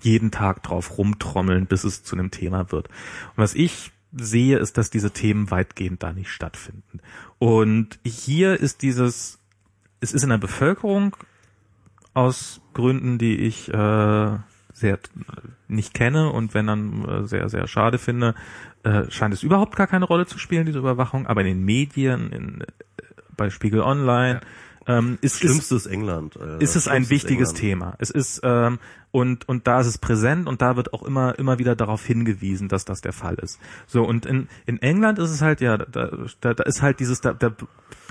[0.00, 2.88] jeden Tag drauf rumtrommeln, bis es zu einem Thema wird.
[2.88, 7.00] Und was ich sehe, ist, dass diese Themen weitgehend da nicht stattfinden.
[7.38, 9.38] Und hier ist dieses
[10.00, 11.16] es ist in der Bevölkerung
[12.14, 14.36] aus Gründen, die ich äh,
[14.72, 14.98] sehr
[15.66, 18.34] nicht kenne und wenn dann äh, sehr, sehr schade finde,
[18.84, 21.26] äh, scheint es überhaupt gar keine Rolle zu spielen, diese Überwachung.
[21.26, 22.64] Aber in den Medien, in, äh,
[23.36, 24.40] bei Spiegel Online,
[24.88, 26.36] ähm, ist, ist, Schlimmstes England.
[26.36, 27.60] Äh, ist es ein wichtiges England.
[27.60, 27.94] Thema.
[27.98, 28.78] Es ist ähm,
[29.10, 32.68] und und da ist es präsent und da wird auch immer immer wieder darauf hingewiesen,
[32.68, 33.60] dass das der Fall ist.
[33.86, 36.10] So und in in England ist es halt ja da,
[36.40, 37.54] da, da ist halt dieses da, da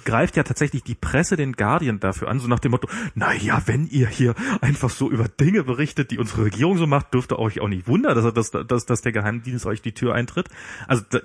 [0.05, 3.61] greift ja tatsächlich die Presse den Guardian dafür an, so nach dem Motto, na ja,
[3.65, 7.59] wenn ihr hier einfach so über Dinge berichtet, die unsere Regierung so macht, dürfte euch
[7.59, 10.47] auch nicht wundern, dass, dass, dass, dass der Geheimdienst euch die Tür eintritt.
[10.87, 11.19] Also da,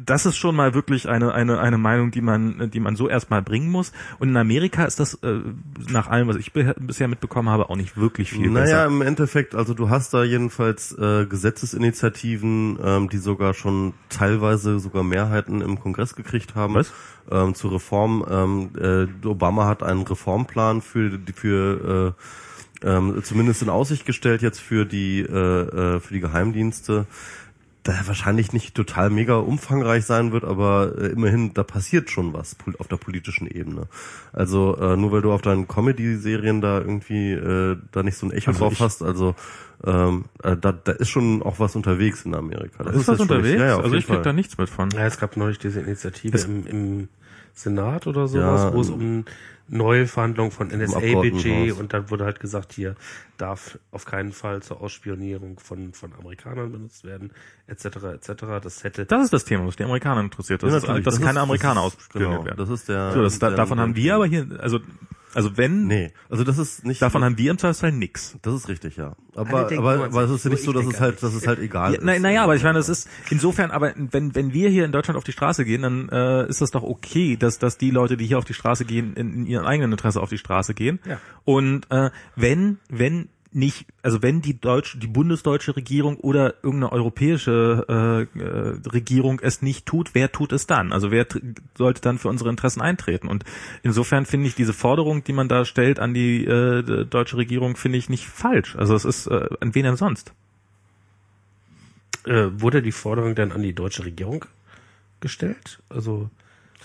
[0.00, 3.42] das ist schon mal wirklich eine, eine, eine Meinung, die man, die man so erstmal
[3.42, 3.92] bringen muss.
[4.18, 5.40] Und in Amerika ist das, äh,
[5.88, 8.86] nach allem, was ich bisher mitbekommen habe, auch nicht wirklich viel Naja, besser.
[8.86, 15.02] im Endeffekt, also du hast da jedenfalls äh, Gesetzesinitiativen, ähm, die sogar schon teilweise sogar
[15.02, 16.74] Mehrheiten im Kongress gekriegt haben.
[16.74, 16.92] Was?
[17.30, 18.24] Ähm, zur Reform.
[18.30, 22.14] Ähm, äh, Obama hat einen Reformplan für für
[22.82, 27.06] äh, ähm, zumindest in Aussicht gestellt jetzt für die äh, äh, für die Geheimdienste
[27.86, 32.56] der wahrscheinlich nicht total mega umfangreich sein wird, aber äh, immerhin, da passiert schon was
[32.78, 33.86] auf der politischen Ebene.
[34.32, 38.32] Also äh, nur weil du auf deinen Comedy-Serien da irgendwie äh, da nicht so ein
[38.32, 39.34] Echo Also drauf ich- hast, also
[39.84, 42.82] ähm, äh, da, da ist schon auch was unterwegs in Amerika.
[42.82, 43.58] Das ist was jetzt schon unterwegs?
[43.60, 44.90] Ja, ja, also ich krieg da nichts mit von.
[44.90, 47.08] Ja, es gab neulich diese Initiative im, im
[47.52, 49.24] Senat oder sowas, Ja, wo es im-
[49.70, 52.94] um Neuverhandlung von NSA-Budget und dann wurde halt gesagt, hier
[53.36, 57.32] darf auf keinen Fall zur Ausspionierung von, von Amerikanern benutzt werden,
[57.66, 57.84] etc.
[58.14, 58.44] etc.
[58.62, 60.62] Das hätte Das ist das Thema, was die Amerikaner interessiert.
[60.62, 62.56] Das Ja, ist, dass Das keine ist- Amerikaner ausspioniert genau, werden.
[62.58, 64.80] das ist der- so, das, da, der- davon haben wir aber hier, also,
[65.34, 68.36] also wenn, Nee, also das ist nicht davon haben wir im Zweifelsfall nix.
[68.42, 69.16] das ist richtig, ja.
[69.34, 71.92] Aber aber, aber es ist ja nicht so, dass es halt dass es halt egal
[71.92, 72.04] Ja, ist.
[72.04, 75.18] na, naja, aber ich meine, das ist insofern, aber wenn wenn wir hier in Deutschland
[75.18, 78.26] auf die Straße gehen, dann äh, ist das doch okay, dass dass die Leute, die
[78.26, 81.00] hier auf die Straße gehen, in, in ihrem eigenen Interesse auf die Straße gehen.
[81.06, 81.18] Ja.
[81.44, 87.84] Und äh, wenn wenn nicht, also wenn die deutsche, die bundesdeutsche Regierung oder irgendeine europäische
[87.88, 90.92] äh, äh, Regierung es nicht tut, wer tut es dann?
[90.92, 91.26] Also wer
[91.76, 93.28] sollte dann für unsere Interessen eintreten?
[93.28, 93.44] Und
[93.82, 97.98] insofern finde ich diese Forderung, die man da stellt an die äh, deutsche Regierung, finde
[97.98, 98.76] ich nicht falsch.
[98.76, 100.32] Also es ist äh, an wen denn sonst?
[102.26, 104.44] äh, wurde die Forderung denn an die deutsche Regierung
[105.20, 105.80] gestellt?
[105.88, 106.28] Also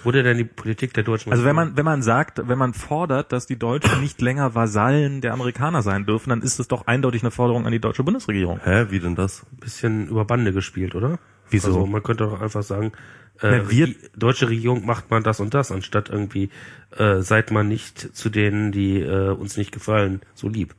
[0.03, 3.31] wurde denn die Politik der deutschen Also wenn man, wenn man sagt, wenn man fordert,
[3.31, 7.21] dass die Deutschen nicht länger Vasallen der Amerikaner sein dürfen, dann ist es doch eindeutig
[7.23, 8.59] eine Forderung an die deutsche Bundesregierung.
[8.63, 9.45] Hä, wie denn das?
[9.59, 11.19] bisschen über Bande gespielt, oder?
[11.49, 11.67] Wieso?
[11.67, 12.93] Also man könnte doch einfach sagen,
[13.41, 16.49] äh, Na, wir- die deutsche Regierung macht man das und das, anstatt irgendwie
[16.97, 20.75] äh, seid man nicht zu denen, die äh, uns nicht gefallen, so lieb.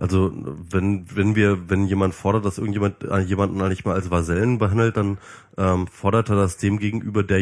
[0.00, 0.32] Also
[0.70, 4.96] wenn wenn wir wenn jemand fordert, dass irgendjemand äh, jemanden nicht mal als Vasallen behandelt,
[4.96, 5.18] dann
[5.58, 7.38] ähm, fordert er das dem gegenüber, der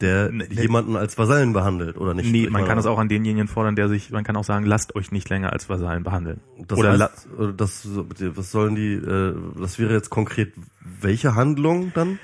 [0.00, 0.46] der Ne, ne.
[0.50, 2.32] jemanden als Vasallen behandelt oder nicht?
[2.32, 4.66] Nee, Ich man kann das auch an denjenigen fordern, der sich, man kann auch sagen,
[4.66, 6.40] lasst euch nicht länger als Vasallen behandeln.
[6.66, 8.94] Das Oder heißt, äh, das was sollen die?
[8.94, 10.52] Äh, das wäre jetzt konkret
[11.00, 12.18] welche Handlung dann?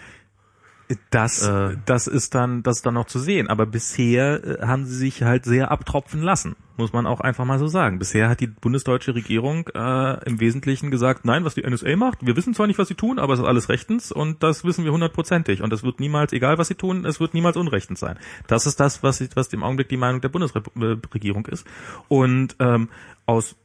[1.11, 1.77] Das, Äh.
[1.85, 3.49] das ist dann, das ist dann noch zu sehen.
[3.49, 7.59] Aber bisher äh, haben sie sich halt sehr abtropfen lassen, muss man auch einfach mal
[7.59, 7.99] so sagen.
[7.99, 12.37] Bisher hat die bundesdeutsche Regierung äh, im Wesentlichen gesagt, nein, was die NSA macht, wir
[12.37, 14.93] wissen zwar nicht, was sie tun, aber es ist alles rechtens und das wissen wir
[14.93, 15.61] hundertprozentig.
[15.63, 18.17] Und es wird niemals, egal was sie tun, es wird niemals unrechtens sein.
[18.47, 21.67] Das ist das, was, was im Augenblick die Meinung der Bundesregierung ist.
[22.09, 22.89] Und ähm,
[23.27, 23.57] aus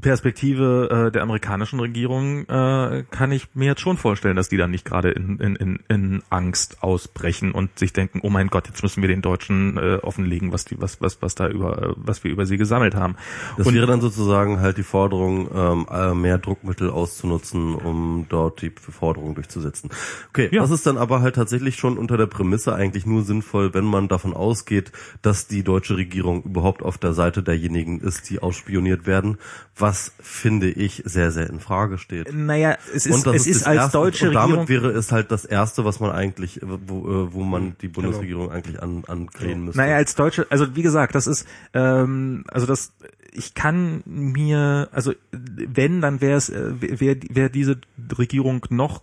[0.00, 4.70] Perspektive äh, der amerikanischen Regierung äh, kann ich mir jetzt schon vorstellen, dass die dann
[4.70, 8.82] nicht gerade in, in, in, in Angst ausbrechen und sich denken, oh mein Gott, jetzt
[8.84, 12.22] müssen wir den Deutschen äh, offenlegen, was die, was, was, was da über, äh, was
[12.22, 13.16] wir über sie gesammelt haben.
[13.58, 18.62] Das Und- wäre dann sozusagen halt die Forderung, ähm, äh, mehr Druckmittel auszunutzen, um dort
[18.62, 19.90] die Forderung durchzusetzen.
[20.28, 20.62] Okay, Ja.
[20.62, 24.06] das ist dann aber halt tatsächlich schon unter der Prämisse eigentlich nur sinnvoll, wenn man
[24.06, 24.92] davon ausgeht,
[25.22, 29.38] dass die deutsche Regierung überhaupt auf der Seite derjenigen ist, die ausspioniert werden,
[29.80, 32.32] was finde ich sehr, sehr in Frage steht.
[32.32, 34.84] Naja, es ist, das es ist das als erste, deutsche und damit Regierung.
[34.84, 38.50] wäre es halt das erste, was man eigentlich, äh, wo, äh, wo man die Bundesregierung
[38.50, 39.80] eigentlich an, ankrähen müsste.
[39.80, 42.92] Naja, als Deutsche, also wie gesagt, das ist, ähm, also das,
[43.32, 47.80] ich kann mir, also wenn, dann wäre es, wäre wär, wär diese
[48.16, 49.02] Regierung noch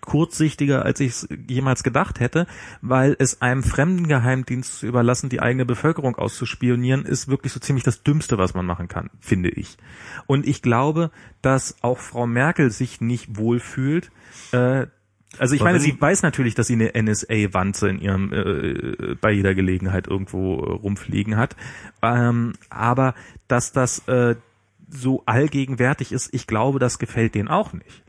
[0.00, 2.46] kurzsichtiger, als ich es jemals gedacht hätte,
[2.80, 7.84] weil es einem fremden Geheimdienst zu überlassen, die eigene Bevölkerung auszuspionieren, ist wirklich so ziemlich
[7.84, 9.76] das Dümmste, was man machen kann, finde ich.
[10.26, 11.10] Und ich glaube,
[11.42, 14.10] dass auch Frau Merkel sich nicht wohlfühlt,
[14.52, 14.86] äh,
[15.38, 19.54] also ich meine, sie weiß natürlich, dass sie eine NSA-Wanze in ihrem äh, bei jeder
[19.54, 21.56] Gelegenheit irgendwo äh, rumfliegen hat,
[22.02, 23.14] ähm, aber
[23.48, 24.36] dass das äh,
[24.88, 28.04] so allgegenwärtig ist, ich glaube, das gefällt denen auch nicht.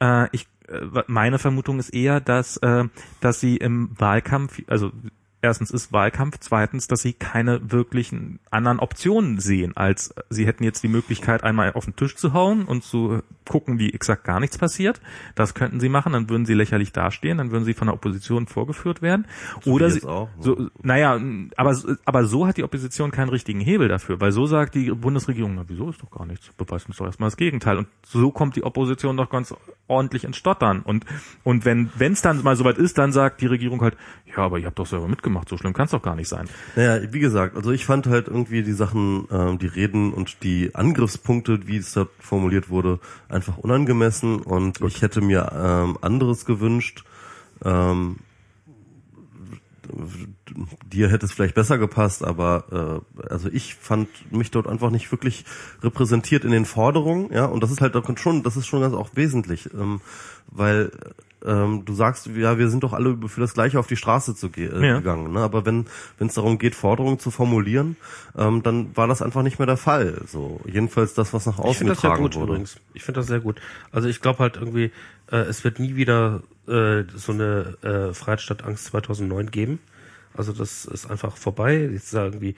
[0.00, 2.84] Äh, ich, äh, meine Vermutung ist eher, dass äh,
[3.20, 4.92] dass sie im Wahlkampf, also
[5.42, 10.82] erstens ist Wahlkampf, zweitens, dass sie keine wirklichen anderen Optionen sehen, als sie hätten jetzt
[10.82, 14.58] die Möglichkeit, einmal auf den Tisch zu hauen und zu gucken, wie exakt gar nichts
[14.58, 15.00] passiert.
[15.34, 18.46] Das könnten sie machen, dann würden sie lächerlich dastehen, dann würden sie von der Opposition
[18.46, 19.26] vorgeführt werden.
[19.62, 20.28] So Oder sie, auch.
[20.38, 21.18] so, naja,
[21.56, 25.54] aber, aber so hat die Opposition keinen richtigen Hebel dafür, weil so sagt die Bundesregierung,
[25.54, 27.78] na wieso ist doch gar nichts, beweist uns doch erstmal das Gegenteil.
[27.78, 29.54] Und so kommt die Opposition doch ganz
[29.88, 30.80] ordentlich ins Stottern.
[30.80, 31.04] Und,
[31.42, 33.96] und wenn es dann mal soweit ist, dann sagt die Regierung halt,
[34.26, 36.48] ja, aber ihr habt doch selber mitgemacht, so schlimm kann es doch gar nicht sein.
[36.76, 40.74] Naja, wie gesagt, also ich fand halt irgendwie die Sachen, ähm, die Reden und die
[40.74, 47.04] Angriffspunkte, wie es da formuliert wurde, einfach unangemessen und ich hätte mir ähm, anderes gewünscht.
[47.64, 48.16] Ähm,
[50.84, 55.10] dir hätte es vielleicht besser gepasst, aber äh, also ich fand mich dort einfach nicht
[55.10, 55.44] wirklich
[55.82, 59.10] repräsentiert in den Forderungen, ja, und das ist halt schon, das ist schon ganz auch
[59.14, 60.00] wesentlich, ähm,
[60.48, 60.90] weil
[61.44, 64.50] ähm, du sagst, ja, wir sind doch alle für das Gleiche auf die Straße zu
[64.50, 64.96] ge äh, Ja.
[64.98, 65.40] gegangen, ne?
[65.40, 65.86] aber wenn
[66.18, 67.96] es darum geht, Forderungen zu formulieren,
[68.36, 70.20] ähm, dann war das einfach nicht mehr der Fall.
[70.26, 72.52] So jedenfalls das, was nach Ich außen finde das ja getragen gut wurde.
[72.52, 72.76] übrigens.
[72.92, 73.60] Ich finde das sehr gut.
[73.90, 74.90] Also ich glaube halt irgendwie,
[75.30, 79.78] äh, es wird nie wieder äh, so eine äh, Freiheit statt Angst 2009 geben.
[80.36, 81.88] Also das ist einfach vorbei.
[81.92, 82.56] Jetzt ist ja irgendwie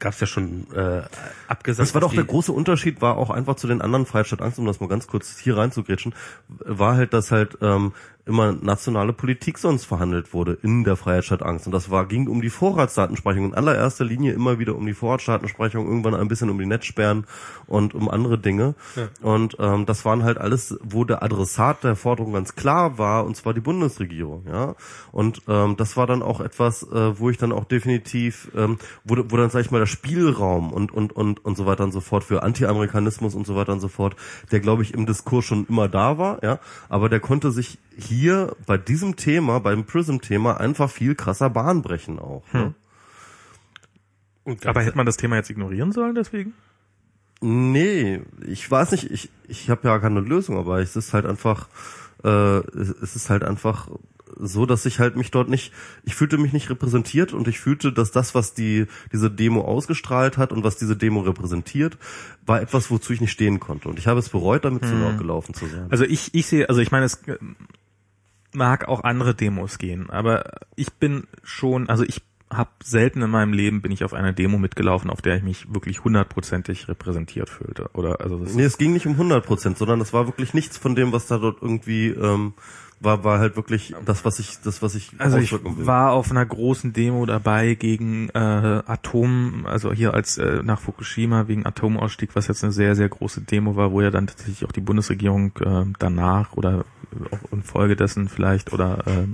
[0.00, 1.02] gab es ja schon äh,
[1.46, 1.88] abgesagt.
[1.88, 4.58] Das war doch der große Unterschied, war auch einfach zu den anderen Freiheit statt Angst,
[4.58, 6.14] um das mal ganz kurz hier reinzugrätschen,
[6.48, 7.92] war halt, dass halt ähm,
[8.26, 11.66] immer nationale Politik sonst verhandelt wurde in der Freiheit statt Angst.
[11.66, 15.86] Und das war, ging um die Vorratsdatensprechung, in allererster Linie immer wieder um die Vorratsdatensprechung,
[15.86, 17.26] irgendwann ein bisschen um die Netzsperren
[17.66, 18.74] und um andere Dinge.
[19.22, 23.36] Und ähm, das waren halt alles, wo der Adressat der Forderung ganz klar war, und
[23.36, 24.44] zwar die Bundesregierung.
[24.46, 24.74] Ja.
[25.12, 29.16] Und ähm, das war dann auch etwas, äh, wo ich dann auch definitiv, ähm, wo,
[29.16, 32.00] wo dann, sag ich mal, der Spielraum und, und, und, und so weiter und so
[32.00, 34.16] fort für Anti-Amerikanismus und so weiter und so fort,
[34.52, 37.78] der, glaube ich, im Diskurs schon immer da war, ja, aber der konnte sich
[38.10, 42.44] hier bei diesem Thema, beim Prism-Thema, einfach viel krasser Bahn brechen auch.
[42.52, 42.74] Ne?
[44.44, 46.54] Und Aber hätte man das Thema jetzt ignorieren sollen deswegen?
[47.40, 51.68] Nee, ich weiß nicht, ich, ich habe ja keine Lösung, aber es ist halt einfach,
[52.22, 52.28] äh,
[52.68, 53.88] es ist halt einfach
[54.36, 55.72] so, dass ich halt mich dort nicht,
[56.04, 60.38] ich fühlte mich nicht repräsentiert und ich fühlte, dass das, was die diese Demo ausgestrahlt
[60.38, 61.98] hat und was diese Demo repräsentiert,
[62.46, 63.88] war etwas, wozu ich nicht stehen konnte.
[63.88, 65.86] Und ich habe es bereut, damit zu laut gelaufen zu sein.
[65.90, 67.20] Also ich, ich sehe, also ich meine, es
[68.52, 70.44] mag auch andere Demos gehen, aber
[70.76, 72.22] ich bin schon, also ich
[72.52, 75.72] habe selten in meinem Leben bin ich auf einer Demo mitgelaufen, auf der ich mich
[75.72, 77.90] wirklich hundertprozentig repräsentiert fühlte.
[77.92, 80.96] Oder also Nee, es ging nicht um 100 Prozent, sondern es war wirklich nichts von
[80.96, 82.54] dem, was da dort irgendwie ähm,
[83.00, 85.86] war, war halt wirklich das, was ich, das, was ich Also ich will.
[85.86, 91.48] war auf einer großen Demo dabei gegen äh, Atom, also hier als äh, nach Fukushima
[91.48, 94.72] wegen Atomausstieg, was jetzt eine sehr, sehr große Demo war, wo ja dann tatsächlich auch
[94.72, 96.84] die Bundesregierung äh, danach oder
[97.30, 99.26] auch infolgedessen vielleicht oder äh,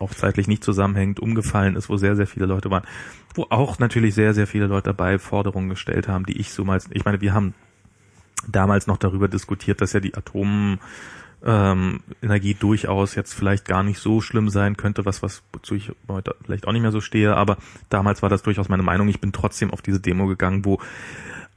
[0.00, 2.84] auch zeitlich nicht zusammenhängend umgefallen ist, wo sehr, sehr viele Leute waren,
[3.34, 6.78] wo auch natürlich sehr, sehr viele Leute dabei Forderungen gestellt haben, die ich so mal,
[6.90, 7.54] ich meine, wir haben
[8.48, 10.78] damals noch darüber diskutiert, dass ja die Atom
[11.44, 15.92] ähm, Energie durchaus jetzt vielleicht gar nicht so schlimm sein könnte, was was wozu ich
[16.08, 17.58] heute vielleicht auch nicht mehr so stehe, aber
[17.90, 19.08] damals war das durchaus meine Meinung.
[19.08, 20.80] Ich bin trotzdem auf diese Demo gegangen, wo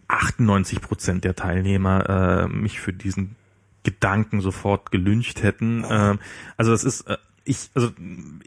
[0.10, 3.36] 98 Prozent der Teilnehmer äh, mich für diesen
[3.84, 5.86] Gedanken sofort gelüncht hätten.
[5.90, 6.20] Ähm,
[6.58, 7.92] also das ist äh, ich also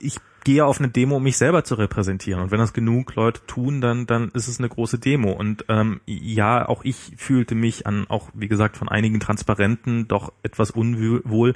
[0.00, 2.42] ich gehe auf eine Demo, um mich selber zu repräsentieren.
[2.42, 5.32] Und wenn das genug Leute tun, dann dann ist es eine große Demo.
[5.32, 10.32] Und ähm, ja, auch ich fühlte mich an, auch wie gesagt von einigen Transparenten doch
[10.42, 11.54] etwas unwohl.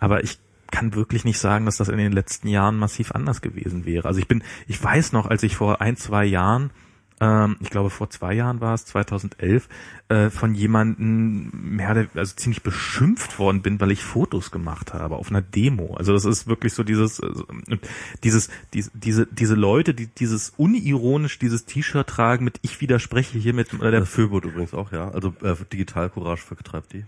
[0.00, 0.38] Aber ich
[0.70, 4.08] kann wirklich nicht sagen, dass das in den letzten Jahren massiv anders gewesen wäre.
[4.08, 6.70] Also ich bin, ich weiß noch, als ich vor ein, zwei Jahren
[7.22, 9.68] ähm, ich glaube vor zwei Jahren war es, 2011,
[10.08, 15.30] äh, von jemandem mehr, also ziemlich beschimpft worden bin, weil ich Fotos gemacht habe auf
[15.30, 15.94] einer Demo.
[15.94, 17.78] Also das ist wirklich so dieses, also, und
[18.24, 23.54] dieses, diese, diese, diese Leute, die dieses unironisch dieses T-Shirt tragen mit ich widerspreche hier
[23.54, 25.08] mit oder Der der Föbot übrigens auch, ja.
[25.12, 27.04] Also äh, Digital Courage vertreibt die.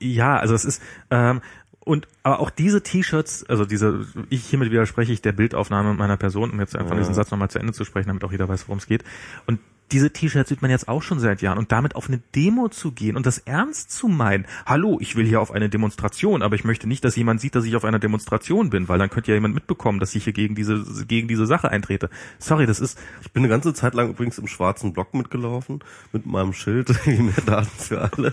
[0.00, 1.40] ja, also es ist ähm,
[1.84, 6.50] und aber auch diese T-Shirts, also diese, ich hiermit widerspreche ich der Bildaufnahme meiner Person,
[6.50, 6.98] um jetzt einfach Ja.
[6.98, 9.02] diesen Satz nochmal zu Ende zu sprechen, damit auch jeder weiß, worum es geht.
[9.46, 9.58] Und
[9.90, 12.92] diese T-Shirts sieht man jetzt auch schon seit Jahren und damit auf eine Demo zu
[12.92, 14.46] gehen und das ernst zu meinen.
[14.64, 17.66] Hallo, ich will hier auf eine Demonstration, aber ich möchte nicht, dass jemand sieht, dass
[17.66, 20.54] ich auf einer Demonstration bin, weil dann könnte ja jemand mitbekommen, dass ich hier gegen
[20.54, 22.08] diese gegen diese Sache eintrete.
[22.38, 25.80] Sorry, das ist Ich bin eine ganze Zeit lang übrigens im schwarzen Block mitgelaufen,
[26.12, 28.32] mit meinem Schild, mehr Daten für alle.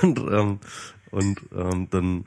[0.00, 0.60] und ähm,
[1.10, 2.24] und ähm, dann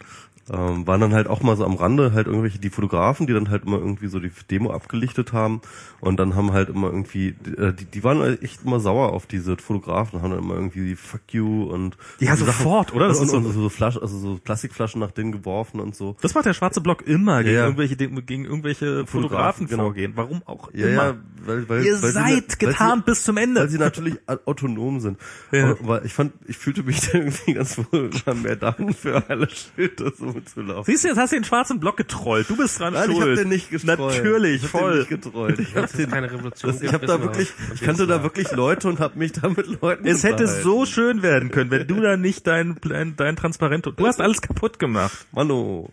[0.52, 3.50] ähm, waren dann halt auch mal so am Rande halt irgendwelche die Fotografen, die dann
[3.50, 5.62] halt immer irgendwie so die Demo abgelichtet haben
[6.02, 9.58] und dann haben halt immer irgendwie äh, die, die waren echt immer sauer auf diese
[9.58, 13.08] Fotografen, haben dann immer irgendwie fuck you und Ja, und die sofort, oder?
[13.10, 16.16] Das und, und, so- und so Flaschen, also so Plastikflaschen nach denen geworfen und so.
[16.22, 17.66] Das macht der schwarze Block immer gegen Ja.
[17.66, 19.84] irgendwelche gegen irgendwelche Fotografen, genau.
[19.84, 20.14] vorgehen.
[20.16, 21.04] Warum auch Ja, immer.
[21.04, 23.62] ja, weil, weil, Ihr weil seid sie, getarnt bis zum Sie, Ende.
[23.62, 24.16] weil sie natürlich
[24.46, 25.18] autonom sind.
[25.52, 25.72] Ja.
[25.80, 28.10] Aber ich fand, ich fühlte mich da irgendwie ganz wohl
[28.42, 30.92] mehr dann für alle Schilder so mitzulaufen.
[30.92, 32.50] Siehst du, jetzt hast du den schwarzen Block getrollt.
[32.50, 33.38] Du bist dran Nein, ich schuld.
[33.38, 34.16] hab den nicht getrollt.
[34.16, 34.92] Natürlich, ich hab voll.
[34.92, 35.60] Den nicht getrollt.
[35.60, 36.72] Ich, hab den, keine Revolution.
[36.72, 39.82] das, ich hab da wirklich, ich kannte da wirklich Leute und hab mich da mit
[39.82, 43.86] Leuten Es hätte so schön werden können, wenn du da nicht dein, dein, dein Transparent,
[43.86, 45.26] du hast alles kaputt gemacht.
[45.32, 45.92] Mano.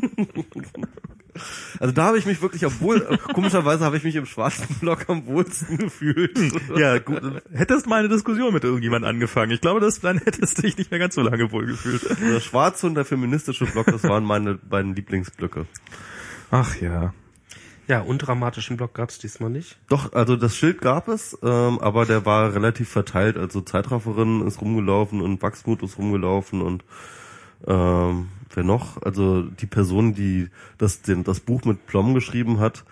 [1.78, 5.26] Also da habe ich mich wirklich, obwohl, komischerweise habe ich mich im schwarzen Block am
[5.26, 6.38] wohlsten gefühlt.
[6.76, 7.20] Ja, gut.
[7.52, 9.52] Hättest mal eine Diskussion mit irgendjemand angefangen.
[9.52, 12.02] Ich glaube, das, dann hättest du dich nicht mehr ganz so lange wohlgefühlt.
[12.20, 15.66] Der schwarze und der feministische Block, das waren meine beiden Lieblingsblöcke.
[16.50, 17.14] Ach ja.
[17.90, 19.76] Ja, undramatischen Block gab's diesmal nicht.
[19.88, 23.36] Doch, also das Schild gab es, ähm, aber der war relativ verteilt.
[23.36, 26.84] Also Zeitrafferin ist rumgelaufen und Wachsmut ist rumgelaufen und
[27.66, 29.00] ähm, wer noch?
[29.02, 32.84] Also die Person, die das, den, das Buch mit Plom geschrieben hat,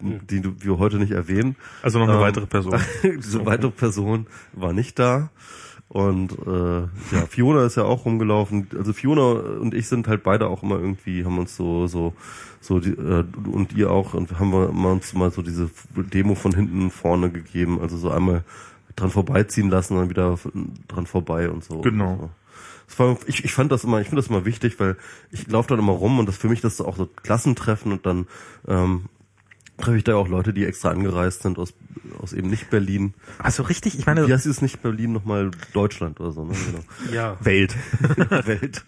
[0.00, 1.56] die du- wir heute nicht erwähnen.
[1.82, 2.78] Also noch eine Ähm, weitere Person.
[3.02, 5.30] Diese weitere Person war nicht da.
[5.88, 6.80] Und äh,
[7.14, 8.66] ja, Fiona ist ja auch rumgelaufen.
[8.76, 9.22] Also Fiona
[9.60, 12.14] und ich sind halt beide auch immer irgendwie, haben uns so, so,
[12.62, 16.34] so die, äh, und ihr auch, und haben wir immer uns mal so diese Demo
[16.34, 17.78] von hinten vorne gegeben.
[17.80, 18.42] Also so einmal
[18.96, 20.38] dran vorbeiziehen lassen, dann wieder
[20.88, 21.82] dran vorbei und so.
[21.82, 22.16] Genau.
[22.16, 22.30] So.
[22.98, 24.96] War, ich, ich fand das immer, ich finde das immer wichtig, weil
[25.30, 28.06] ich laufe dann immer rum und das für mich das ist auch so Klassentreffen und
[28.06, 28.26] dann
[28.66, 29.06] ähm,
[29.78, 31.74] treffe ich da auch Leute, die extra angereist sind aus,
[32.20, 33.14] aus eben nicht Berlin.
[33.38, 36.54] Also richtig, ich meine, Wie heißt es nicht Berlin nochmal Deutschland oder so, ne?
[36.66, 36.84] Genau.
[37.12, 37.36] Ja.
[37.40, 37.76] Welt.
[38.46, 38.84] Welt.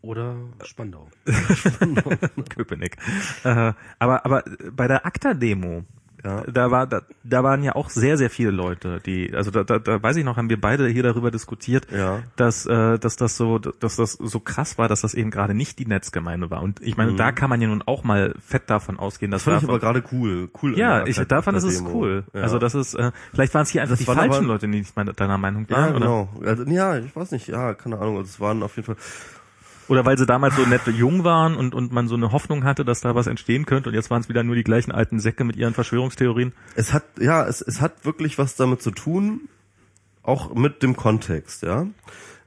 [0.00, 1.08] Oder Spandau.
[2.48, 2.96] Köpenick.
[3.44, 5.84] Äh, aber, aber bei der ACTA-Demo,
[6.24, 6.42] Ja.
[6.42, 9.78] da war, da, da waren ja auch sehr, sehr viele Leute, die, also da, da,
[9.78, 12.20] da weiß ich noch, haben wir beide hier darüber diskutiert, Ja.
[12.36, 15.78] dass, äh, dass das so, dass das so krass war, dass das eben gerade nicht
[15.78, 16.62] die Netzgemeinde war.
[16.62, 19.50] Und ich meine, da kann man ja nun auch mal fett davon ausgehen, dass Mhm.
[19.50, 20.48] Das fand ich davon- aber gerade cool.
[20.62, 22.24] cool ja, ich, da fand es ist cool.
[22.34, 22.42] Ja.
[22.42, 24.78] Also das ist, äh, vielleicht waren es hier einfach Das die falschen aber- Leute, die
[24.78, 25.98] nicht mal deiner Meinung ja, waren, oder?
[26.00, 26.28] genau.
[26.44, 28.16] Also, ja, ich weiß nicht, ja, keine Ahnung.
[28.18, 28.96] Also es waren auf jeden Fall.
[29.88, 32.84] Oder weil sie damals so nett jung waren und, und man so eine Hoffnung hatte,
[32.84, 35.44] dass da was entstehen könnte und jetzt waren es wieder nur die gleichen alten Säcke
[35.44, 36.52] mit ihren Verschwörungstheorien.
[36.74, 39.48] Es hat, ja, es, es hat wirklich was damit zu tun,
[40.22, 41.86] auch mit dem Kontext, ja.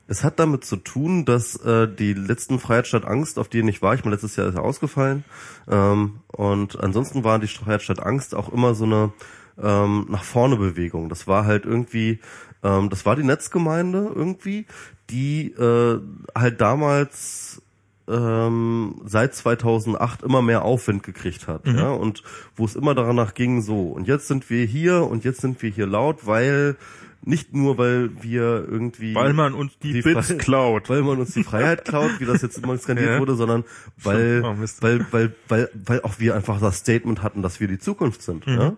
[0.08, 3.96] Es hat damit zu tun, dass äh, die letzten Freiheit Angst, auf denen ich war,
[3.96, 5.24] ich meine, letztes Jahr ist ausgefallen,
[5.70, 9.14] ähm, und ansonsten war die Freiheit Angst auch immer so eine
[9.62, 11.10] ähm, nach vorne Bewegung.
[11.10, 12.20] Das war halt irgendwie,
[12.64, 14.66] ähm, das war die Netzgemeinde irgendwie,
[15.10, 16.00] die äh,
[16.36, 17.62] halt damals
[18.08, 22.24] ähm, seit 2008 immer mehr Aufwind gekriegt hat, ja, und
[22.56, 25.70] wo es immer danach ging, so, und jetzt sind wir hier und jetzt sind wir
[25.70, 26.76] hier laut, weil
[27.24, 30.90] nicht nur, weil wir irgendwie Weil man uns die Bits Frei- klaut.
[30.90, 33.20] weil man uns die Freiheit klaut, wie das jetzt immer skandiert Ja.
[33.20, 33.64] wurde, sondern
[34.02, 37.78] weil, Oh, weil, weil, weil, weil auch wir einfach das Statement hatten, dass wir die
[37.80, 38.54] Zukunft sind, Mhm.
[38.54, 38.78] ja,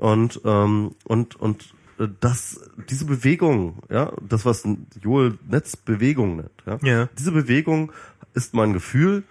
[0.00, 2.60] und ähm, und und äh, das,
[2.90, 4.64] diese Bewegung, ja, das was
[5.00, 7.08] Joel Netz Bewegung nennt, ja, Ja.
[7.18, 7.92] diese Bewegung
[8.34, 9.22] ist mein Gefühl,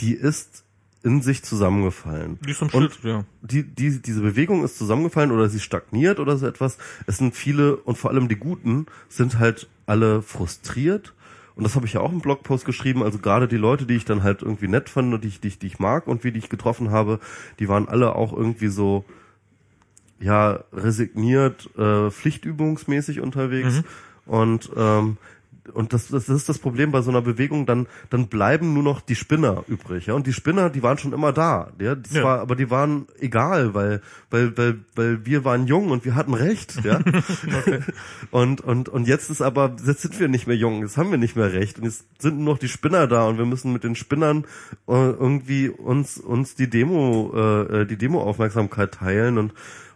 [0.00, 0.64] die ist
[1.02, 2.38] in sich zusammengefallen.
[2.46, 3.24] Die ist am Schluss, ja.
[3.40, 6.78] die, die, diese Bewegung ist zusammengefallen oder sie stagniert oder so etwas.
[7.06, 11.14] Es sind viele und vor allem die Guten sind halt alle frustriert.
[11.54, 13.02] Und das habe ich ja auch im Blogpost geschrieben.
[13.02, 15.48] Also gerade die Leute, die ich dann halt irgendwie nett fand und die ich, die
[15.48, 17.20] ich, die ich mag und wie die ich getroffen habe,
[17.58, 19.04] die waren alle auch irgendwie so,
[20.18, 23.82] ja, resigniert, äh, pflichtübungsmäßig unterwegs.
[24.24, 25.18] Und ähm,
[25.72, 29.00] und das, das ist das Problem bei so einer Bewegung, dann, dann bleiben nur noch
[29.00, 30.14] die Spinner übrig, ja.
[30.14, 31.94] Und die Spinner, die waren schon immer da, ja.
[31.94, 32.24] Das Ja.
[32.24, 36.34] war, aber die waren egal, weil, weil, weil, weil wir waren jung und wir hatten
[36.34, 37.00] recht, ja.
[38.30, 41.18] Und, und, und jetzt ist aber, jetzt sind wir nicht mehr jung, jetzt haben wir
[41.18, 41.78] nicht mehr recht.
[41.78, 44.44] Und jetzt sind nur noch die Spinner da und wir müssen mit den Spinnern
[44.88, 49.52] äh, irgendwie uns, uns die Demo, äh, die Demo-Aufmerksamkeit teilen und,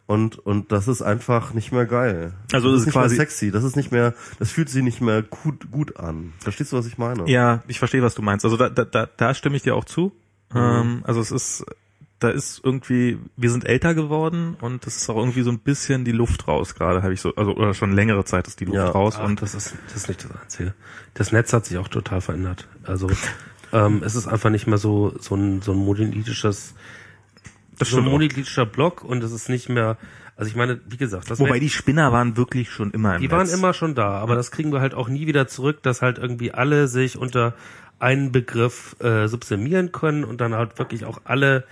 [0.06, 2.32] und, und das ist einfach nicht mehr geil.
[2.52, 4.68] Also das es ist ist nicht quasi- mehr sexy, das ist nicht mehr, das fühlt
[4.68, 6.32] sich nicht mehr gut, gut an.
[6.38, 7.28] Verstehst du, was ich meine?
[7.28, 8.44] Ja, ich verstehe, was du meinst.
[8.44, 10.12] Also da, da, da, da stimme ich dir auch zu.
[10.52, 10.58] Mhm.
[10.58, 11.64] Ähm, also es ist,
[12.20, 16.04] da ist irgendwie, wir sind älter geworden und es ist auch irgendwie so ein bisschen
[16.04, 18.76] die Luft raus gerade, habe ich so, also oder schon längere Zeit ist die Luft
[18.76, 18.88] Ja.
[18.88, 20.72] raus Ach, und das ist, das ist nicht das Einzige.
[21.14, 22.68] Das Netz hat sich auch total verändert.
[22.84, 23.10] Also
[23.72, 26.74] ähm, es ist einfach nicht mehr so so ein so ein monolithisches
[27.78, 29.96] das so ein monolithischer Block und es ist nicht mehr.
[30.36, 33.30] Also ich meine, wie gesagt, das Wobei die Spinner waren wirklich schon immer im die
[33.30, 33.56] waren Netz.
[33.56, 36.52] immer schon da, aber das kriegen wir halt auch nie wieder zurück, dass halt irgendwie
[36.52, 37.54] alle sich unter
[37.98, 41.64] einen Begriff äh, subsumieren können und dann halt wirklich auch alle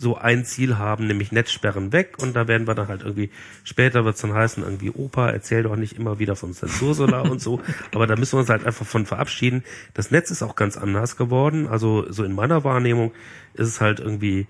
[0.00, 3.30] so ein Ziel haben, nämlich Netzsperren weg und da werden wir dann halt irgendwie,
[3.64, 7.40] später wird es dann heißen, irgendwie Opa, erzähl doch nicht immer wieder von Zensursolar und
[7.40, 7.60] so,
[7.92, 9.64] aber da müssen wir uns halt einfach von verabschieden.
[9.94, 13.12] Das Netz ist auch ganz anders geworden, also so in meiner Wahrnehmung
[13.54, 14.46] ist es halt irgendwie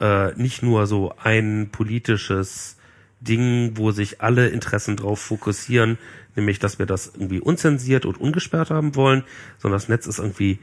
[0.00, 2.76] äh, nicht nur so ein politisches
[3.20, 5.98] Ding, wo sich alle Interessen drauf fokussieren,
[6.34, 9.24] nämlich dass wir das irgendwie unzensiert und ungesperrt haben wollen,
[9.58, 10.58] sondern das Netz ist irgendwie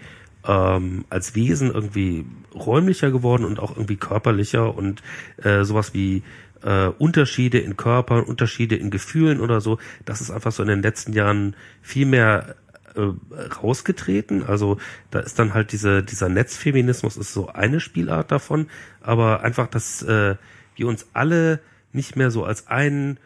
[0.46, 5.02] ähm, als Wesen irgendwie räumlicher geworden und auch irgendwie körperlicher und
[5.42, 6.24] äh, sowas wie
[6.64, 10.82] äh, Unterschiede in Körpern, Unterschiede in Gefühlen oder so, das ist einfach so in den
[10.82, 12.56] letzten Jahren viel mehr
[12.96, 14.44] äh, rausgetreten.
[14.44, 14.78] Also
[15.12, 18.68] da ist dann halt diese, dieser Netzfeminismus ist so eine Spielart davon,
[19.02, 20.36] aber einfach, dass äh,
[20.76, 21.60] wir uns alle
[21.92, 23.20] nicht mehr so als einen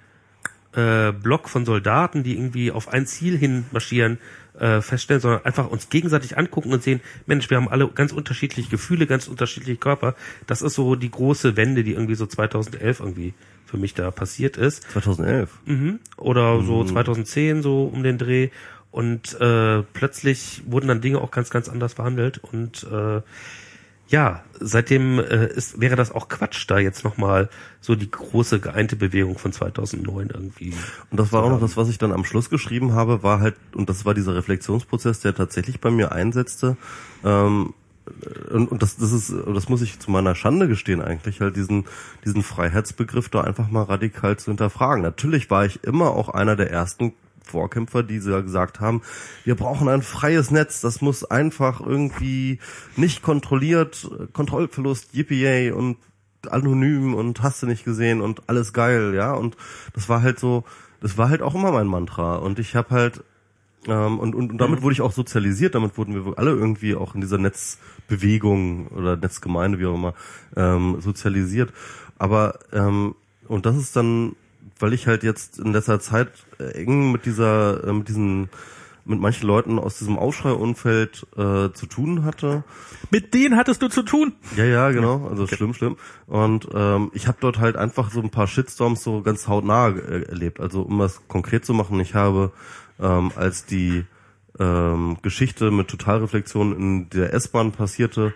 [0.74, 4.20] äh, Block von Soldaten, die irgendwie auf ein Ziel hin marschieren,
[4.60, 8.70] äh, feststellen, sondern einfach uns gegenseitig angucken und sehen, Mensch, wir haben alle ganz unterschiedliche
[8.70, 10.16] Gefühle, ganz unterschiedliche Körper.
[10.46, 13.34] Das ist so die große Wende, die irgendwie so 2011 irgendwie
[13.66, 14.84] für mich da passiert ist.
[14.92, 15.50] 2011.
[15.66, 16.00] Mhm.
[16.18, 18.50] Oder so 2010, so um den Dreh.
[18.92, 22.40] Und äh, plötzlich wurden dann Dinge auch ganz, ganz anders behandelt.
[22.40, 23.22] Und äh,
[24.10, 27.50] ja, seitdem äh, ist, wäre das auch Quatsch, da jetzt nochmal
[27.82, 30.74] so die große geeinte Bewegung von 2009 irgendwie.
[31.12, 33.56] Und das war auch noch das, was ich dann am Schluss geschrieben habe, war halt,
[33.76, 36.78] und das war dieser Reflexionsprozess, der tatsächlich bei mir einsetzte.
[37.26, 37.74] Ähm,
[38.52, 41.86] und, und das, das ist, das muss ich zu meiner Schande gestehen eigentlich, halt diesen,
[42.24, 45.04] diesen Freiheitsbegriff da einfach mal radikal zu hinterfragen.
[45.04, 47.14] Natürlich war ich immer auch einer der ersten
[47.48, 49.02] Vorkämpfer, die so gesagt haben,
[49.44, 52.60] wir brauchen ein freies Netz, das muss einfach irgendwie
[52.96, 55.98] nicht kontrolliert, Kontrollverlust, yippie und
[56.50, 59.34] anonym und hast du nicht gesehen und alles geil, ja.
[59.34, 59.58] Und
[59.94, 60.64] das war halt so,
[61.02, 62.36] das war halt auch immer mein Mantra.
[62.36, 63.24] Und ich habe halt
[63.88, 67.16] ähm, und, und, und damit wurde ich auch sozialisiert, damit wurden wir alle irgendwie auch
[67.16, 70.14] in dieser Netzbewegung oder Netzgemeinde, wie auch immer,
[70.56, 71.72] ähm, sozialisiert.
[72.18, 73.16] Aber ähm,
[73.48, 74.36] und das ist dann
[74.82, 76.30] weil ich halt jetzt in letzter Zeit
[76.60, 78.50] äh, eng mit dieser, äh, mit diesen,
[79.06, 82.64] mit manchen Leuten aus diesem Aufschrei-Umfeld äh, zu tun hatte.
[83.10, 84.34] Mit denen hattest du zu tun?
[84.56, 85.28] Ja, ja, genau.
[85.28, 85.56] Also okay.
[85.56, 85.98] schlimm, schlimm.
[86.26, 90.24] Und ähm, ich habe dort halt einfach so ein paar Shitstorms so ganz hautnah äh,
[90.24, 90.60] erlebt.
[90.60, 92.52] Also um das konkret zu machen, ich habe
[93.00, 94.06] ähm, als die
[94.60, 98.34] ähm, Geschichte mit Totalreflexion in der S-Bahn passierte,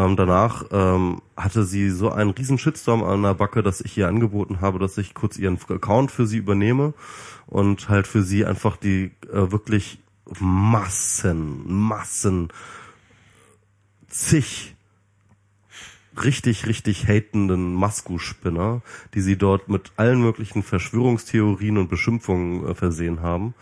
[0.00, 4.08] ähm, danach ähm, hatte sie so einen riesen Shitstorm an der Backe, dass ich ihr
[4.08, 6.94] angeboten habe, dass ich kurz ihren Account für sie übernehme
[7.46, 9.98] und halt für sie einfach die äh, wirklich
[10.38, 12.48] Massen, Massen,
[14.08, 14.74] zig
[16.22, 18.82] richtig, richtig hatenden Masku-Spinner,
[19.14, 23.54] die sie dort mit allen möglichen Verschwörungstheorien und Beschimpfungen äh, versehen haben,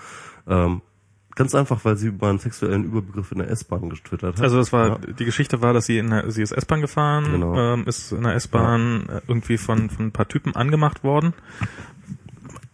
[0.47, 0.83] ähm,
[1.39, 4.43] Ganz einfach, weil sie über einen sexuellen Überbegriff in der S-Bahn getwittert hat.
[4.43, 4.99] Also das war, ja.
[4.99, 7.57] die Geschichte war, dass sie in der, sie ist S-Bahn gefahren, genau.
[7.57, 9.19] ähm, ist in der S-Bahn ja.
[9.19, 11.35] Äh, irgendwie von, von ein paar Typen angemacht worden.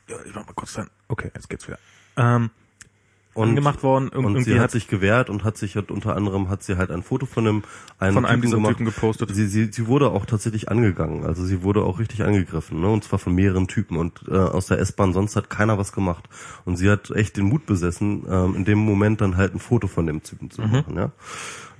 [0.08, 0.88] Ja, ich mach mal kurz dann.
[1.08, 1.78] Okay, jetzt geht's wieder.
[2.16, 2.48] Ähm,
[3.34, 4.10] und, angemacht worden.
[4.12, 6.76] Ir und sie hat, hat sich gewehrt und hat sich halt unter anderem hat sie
[6.76, 7.62] halt ein Foto von einem,
[7.98, 8.72] einem von einem Typen, gemacht.
[8.72, 9.34] Typen gepostet.
[9.34, 12.88] Sie, sie, sie wurde auch tatsächlich angegangen, also sie wurde auch richtig angegriffen, ne?
[12.88, 16.28] und zwar von mehreren Typen und äh, aus der S-Bahn sonst hat keiner was gemacht
[16.64, 19.88] und sie hat echt den Mut besessen, ähm, in dem Moment dann halt ein Foto
[19.88, 20.70] von dem Typen zu mhm.
[20.70, 21.12] machen, ja.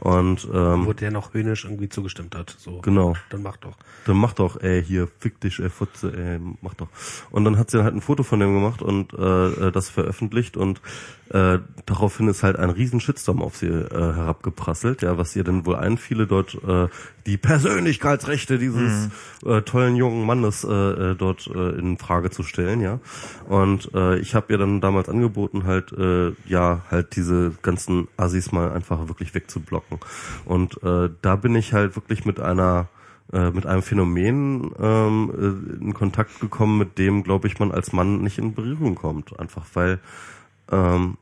[0.04, 2.54] Und ähm, wo der noch höhnisch irgendwie zugestimmt hat.
[2.58, 3.14] So, genau.
[3.30, 3.74] Dann mach doch.
[4.04, 6.88] Dann mach doch, ey, hier, fick dich, ey, Futze, ey, mach doch.
[7.30, 10.82] Und dann hat sie halt ein Foto von dem gemacht und äh, das veröffentlicht und
[11.30, 15.64] äh, daraufhin ist halt ein riesen Shitstorm auf sie äh, herabgeprasselt, ja, was ihr denn
[15.64, 16.88] wohl einfiele, dort äh,
[17.26, 19.08] die Persönlichkeitsrechte dieses
[19.42, 19.50] mhm.
[19.50, 23.00] äh, tollen jungen Mannes äh, äh, dort äh, in Frage zu stellen, ja.
[23.48, 28.52] Und äh, ich habe ihr dann damals angeboten, halt äh, ja halt diese ganzen Assis
[28.52, 29.98] mal einfach wirklich wegzublocken.
[30.44, 32.88] Und äh, da bin ich halt wirklich mit einer
[33.32, 35.32] äh, mit einem Phänomen ähm,
[35.80, 39.38] äh, in Kontakt gekommen, mit dem, glaube ich, man als Mann nicht in Berührung kommt.
[39.40, 39.98] Einfach weil
[40.70, 41.16] ähm,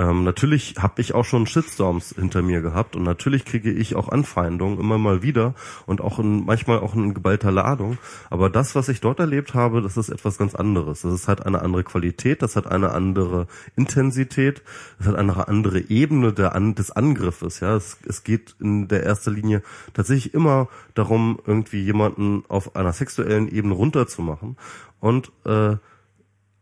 [0.00, 4.08] ähm, natürlich habe ich auch schon Shitstorms hinter mir gehabt und natürlich kriege ich auch
[4.08, 5.54] Anfeindungen immer mal wieder
[5.84, 7.98] und auch in, manchmal auch in geballter Ladung.
[8.30, 11.02] Aber das, was ich dort erlebt habe, das ist etwas ganz anderes.
[11.02, 13.46] Das ist halt eine andere Qualität, das hat eine andere
[13.76, 14.62] Intensität,
[14.96, 17.60] das hat eine andere Ebene der, des Angriffes.
[17.60, 19.60] Ja, es, es geht in der erster Linie
[19.92, 24.56] tatsächlich immer darum, irgendwie jemanden auf einer sexuellen Ebene runterzumachen
[24.98, 25.76] und äh,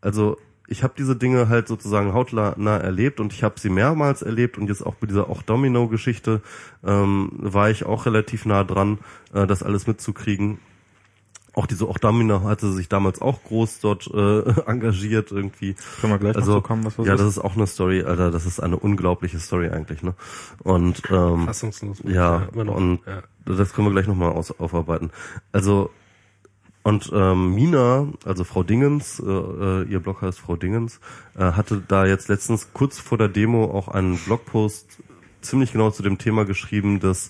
[0.01, 0.37] also
[0.69, 4.67] ich habe diese Dinge halt sozusagen hautnah erlebt und ich habe sie mehrmals erlebt und
[4.67, 6.41] jetzt auch bei dieser auch Domino-Geschichte
[6.85, 8.99] ähm, war ich auch relativ nah dran,
[9.33, 10.59] äh, das alles mitzukriegen.
[11.53, 15.75] auch diese Ochdamina hatte sich damals auch groß dort äh, engagiert irgendwie.
[15.99, 17.19] Können wir gleich also, noch kommen, was das Ja, ist?
[17.19, 20.13] das ist auch eine Story, Alter, das ist eine unglaubliche Story eigentlich, ne?
[20.63, 21.97] Und ähm, Fassungslos.
[22.05, 22.75] ja, immer noch.
[22.75, 23.23] und ja.
[23.45, 25.09] das können wir gleich nochmal aufarbeiten.
[25.51, 25.89] Also
[26.89, 30.99] und ähm, Mina, also Frau Dingens, äh, äh, ihr Blog heißt Frau Dingens,
[31.37, 34.97] äh, hatte da jetzt letztens kurz vor der Demo auch einen Blogpost
[35.41, 37.29] ziemlich genau zu dem Thema geschrieben, dass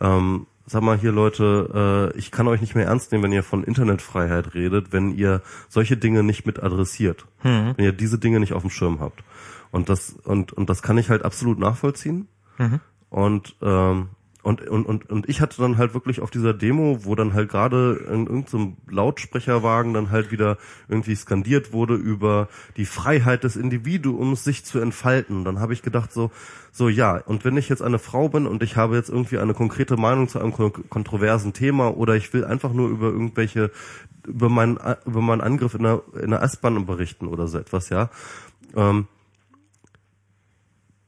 [0.00, 3.42] ähm, sag mal hier Leute, äh, ich kann euch nicht mehr ernst nehmen, wenn ihr
[3.42, 7.26] von Internetfreiheit redet, wenn ihr solche Dinge nicht mit adressiert,
[7.76, 9.22] wenn ihr diese Dinge nicht auf dem Schirm habt.
[9.70, 12.26] Und das und und das kann ich halt absolut nachvollziehen.
[13.10, 14.08] Und ähm,
[14.44, 17.48] und, und, und, und ich hatte dann halt wirklich auf dieser Demo, wo dann halt
[17.48, 24.44] gerade in irgendeinem Lautsprecherwagen dann halt wieder irgendwie skandiert wurde über die Freiheit des Individuums,
[24.44, 25.44] sich zu entfalten.
[25.44, 26.30] Dann habe ich gedacht so,
[26.72, 29.54] so ja, und wenn ich jetzt eine Frau bin und ich habe jetzt irgendwie eine
[29.54, 33.70] konkrete Meinung zu einem kon- kontroversen Thema oder ich will einfach nur über irgendwelche,
[34.26, 38.10] über meinen, über meinen Angriff in der, in der S-Bahn berichten oder so etwas, ja,
[38.76, 39.06] ähm,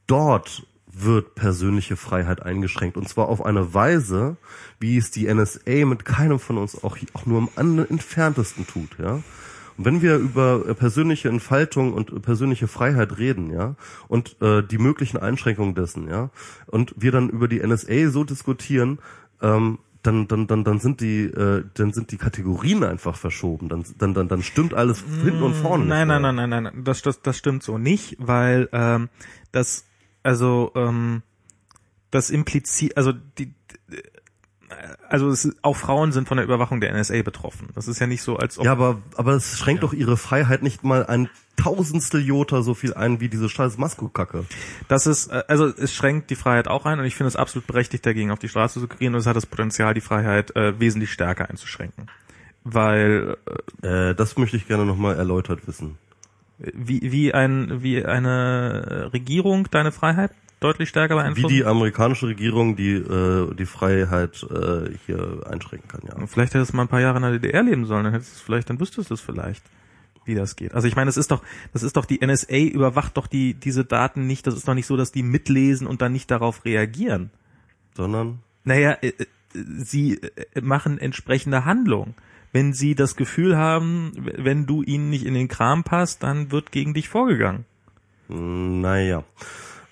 [0.07, 0.65] dort
[1.03, 4.37] wird persönliche Freiheit eingeschränkt und zwar auf eine Weise,
[4.79, 9.21] wie es die NSA mit keinem von uns auch, auch nur am entferntesten tut, ja.
[9.77, 13.75] Und wenn wir über äh, persönliche Entfaltung und äh, persönliche Freiheit reden, ja,
[14.07, 16.31] und äh, die möglichen Einschränkungen dessen, ja,
[16.65, 18.99] und wir dann über die NSA so diskutieren,
[19.41, 23.67] ähm, dann, dann, dann, dann sind die, äh, dann sind die Kategorien einfach verschoben.
[23.67, 25.83] Dann, dann, dann, dann stimmt alles hinten und vorne.
[25.83, 26.19] nicht Nein, mehr.
[26.19, 29.09] nein, nein, nein, nein, das, das, das stimmt so nicht, weil ähm,
[29.51, 29.86] das,
[30.27, 31.23] also ähm,
[32.11, 33.53] das impliziert, also die,
[35.07, 37.69] also es auch Frauen sind von der Überwachung der NSA betroffen.
[37.75, 40.63] Das ist ja nicht so, als ob Ja, aber, aber es schränkt doch ihre Freiheit
[40.63, 44.45] nicht mal ein Tausendstel Jota so viel ein wie diese scheiß Maskokacke.
[44.89, 47.65] Das ist, äh, also es schränkt die Freiheit auch ein und ich finde es absolut
[47.65, 50.77] berechtigt, dagegen auf die Straße zu gehen und es hat das Potenzial, die Freiheit äh,
[50.77, 52.07] wesentlich stärker einzuschränken.
[52.65, 53.37] Weil
[53.81, 55.97] Äh, das möchte ich gerne nochmal erläutert wissen.
[56.59, 61.55] Wie, wie ein wie eine Regierung deine Freiheit deutlich stärker Wie beeinflussen.
[61.55, 66.25] die amerikanische Regierung die, äh, die Freiheit äh, hier einschränken kann, ja.
[66.27, 68.43] Vielleicht hättest du mal ein paar Jahre in der DDR leben sollen, dann hättest du
[68.43, 69.63] vielleicht, dann wüsstest du es vielleicht,
[70.25, 70.73] wie das geht.
[70.73, 71.43] Also ich meine, es ist doch,
[71.73, 74.47] das ist doch die NSA überwacht doch die diese Daten nicht.
[74.47, 77.29] Das ist doch nicht so, dass die mitlesen und dann nicht darauf reagieren.
[77.95, 82.15] Sondern, Naja, äh, äh, sie äh, machen entsprechende Handlungen.
[82.57, 86.71] Wenn sie das Gefühl haben, wenn du ihnen nicht in den Kram passt, dann wird
[86.71, 87.65] gegen dich vorgegangen.
[88.29, 89.23] mh, naja.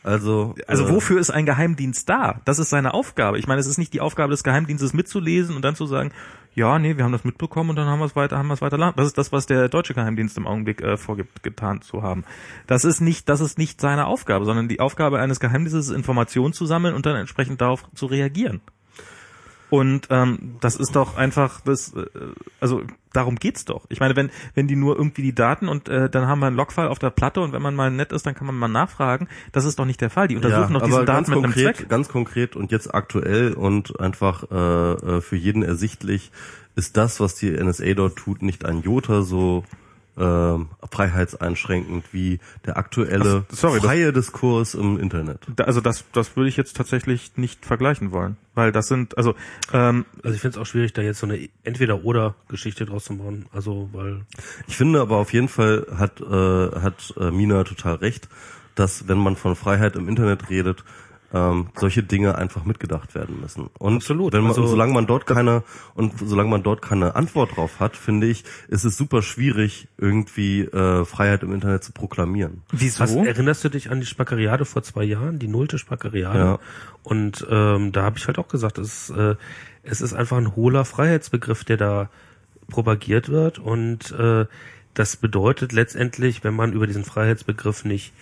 [0.01, 2.41] Also, Also äh, wofür ist ein Geheimdienst da?
[2.43, 3.37] Das ist seine Aufgabe.
[3.37, 6.11] Ich meine, es ist nicht die Aufgabe des Geheimdienstes mitzulesen und dann zu sagen,
[6.55, 8.61] ja, nee, wir haben das mitbekommen und dann haben wir es weiter, haben wir es
[8.61, 8.93] weiter.
[8.95, 12.23] Das ist das, was der deutsche Geheimdienst im Augenblick äh, vorgibt, getan zu haben.
[12.65, 16.53] Das ist nicht, das ist nicht seine Aufgabe, sondern die Aufgabe eines Geheimdienstes ist, Informationen
[16.53, 18.61] zu sammeln und dann entsprechend darauf zu reagieren.
[19.75, 22.05] Und ähm, das ist doch einfach das, äh,
[22.61, 23.85] also darum geht's doch.
[23.89, 26.55] Ich meine, wenn wenn die nur irgendwie die Daten und äh, dann haben wir einen
[26.55, 29.27] Logfile auf der Platte und wenn man mal nett ist, dann kann man mal nachfragen.
[29.51, 30.29] Das ist doch nicht der Fall.
[30.29, 31.89] Die untersuchen ja, doch diese Daten mit einem konkret, Zweck.
[31.89, 36.31] ganz konkret und jetzt aktuell und einfach äh, äh, für jeden ersichtlich
[36.75, 39.63] ist das, was die NSA dort tut, nicht ein Jota so
[40.17, 45.39] ähm, freiheitseinschränkend wie der aktuelle Ach, sorry, das- freie Diskurs im Internet.
[45.55, 49.35] Da- Also das, das würde ich jetzt tatsächlich nicht vergleichen wollen, weil das sind, also
[49.73, 53.45] ähm, Also ich finde es auch schwierig, da jetzt so eine Entweder-Oder-Geschichte draus zu machen.
[53.53, 54.21] Also, weil
[54.67, 56.25] Ich finde aber auf jeden Fall hat, äh,
[56.79, 58.29] hat äh, Mina total recht,
[58.75, 60.83] dass wenn man von Freiheit im Internet redet,
[61.35, 63.69] ähm, solche Dinge einfach mitgedacht werden müssen.
[63.77, 64.31] Und Absolut.
[64.31, 65.63] wenn man, Also- solange man dort keine
[65.93, 70.61] und solange man dort keine Antwort drauf hat, finde ich, ist es super schwierig, irgendwie
[70.61, 72.61] äh, Freiheit im Internet zu proklamieren.
[72.71, 73.01] wieso?
[73.01, 76.39] Hast, erinnerst du dich an die Spackeriade vor zwei Jahren, die nullte Spackeriade?
[76.39, 76.59] Ja.
[77.03, 79.35] Und ähm, da habe ich halt auch gesagt, es, ist, äh,
[79.83, 82.09] es ist einfach ein hohler Freiheitsbegriff, der da
[82.69, 83.59] propagiert wird.
[83.59, 84.45] Und äh,
[84.93, 88.13] das bedeutet letztendlich, wenn man über diesen Freiheitsbegriff nicht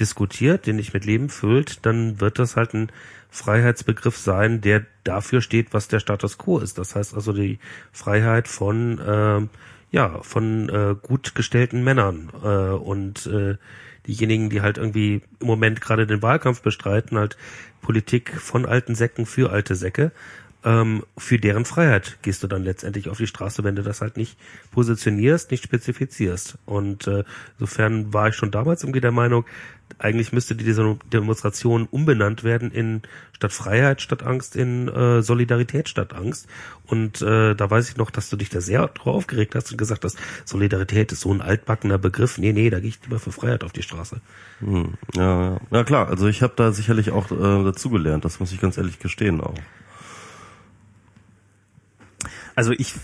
[0.00, 2.90] diskutiert, den nicht mit Leben füllt, dann wird das halt ein
[3.30, 6.78] Freiheitsbegriff sein, der dafür steht, was der Status quo ist.
[6.78, 7.58] Das heißt also die
[7.90, 9.48] Freiheit von ähm,
[9.90, 13.56] ja von äh, gut gestellten Männern äh, und äh,
[14.06, 17.36] diejenigen, die halt irgendwie im Moment gerade den Wahlkampf bestreiten, halt
[17.80, 20.12] Politik von alten Säcken für alte Säcke.
[20.64, 24.16] Ähm, für deren Freiheit gehst du dann letztendlich auf die Straße, wenn du das halt
[24.16, 24.36] nicht
[24.70, 26.58] positionierst, nicht spezifizierst.
[26.66, 27.24] Und äh,
[27.58, 29.44] insofern war ich schon damals irgendwie der Meinung,
[29.98, 33.02] eigentlich müsste diese Demonstration umbenannt werden in
[33.32, 36.48] statt Freiheit statt Angst in äh, Solidarität statt Angst.
[36.86, 39.78] Und äh, da weiß ich noch, dass du dich da sehr drauf aufgeregt hast und
[39.78, 42.38] gesagt hast, Solidarität ist so ein altbackener Begriff.
[42.38, 44.20] Nee, nee, da gehe ich lieber für Freiheit auf die Straße.
[44.60, 45.60] Hm, ja, ja.
[45.70, 48.98] ja klar, also ich habe da sicherlich auch äh, dazugelernt, das muss ich ganz ehrlich
[48.98, 49.54] gestehen auch.
[52.54, 52.94] Also ich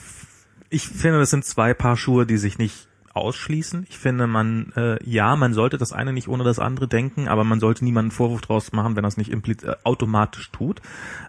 [0.71, 2.88] Ich finde, das sind zwei Paar Schuhe, die sich nicht
[3.19, 3.87] ausschließen.
[3.89, 7.45] Ich finde, man, äh, ja, man sollte das eine nicht ohne das andere denken, aber
[7.45, 10.81] man sollte niemanden Vorwurf draus machen, wenn es nicht äh, automatisch tut.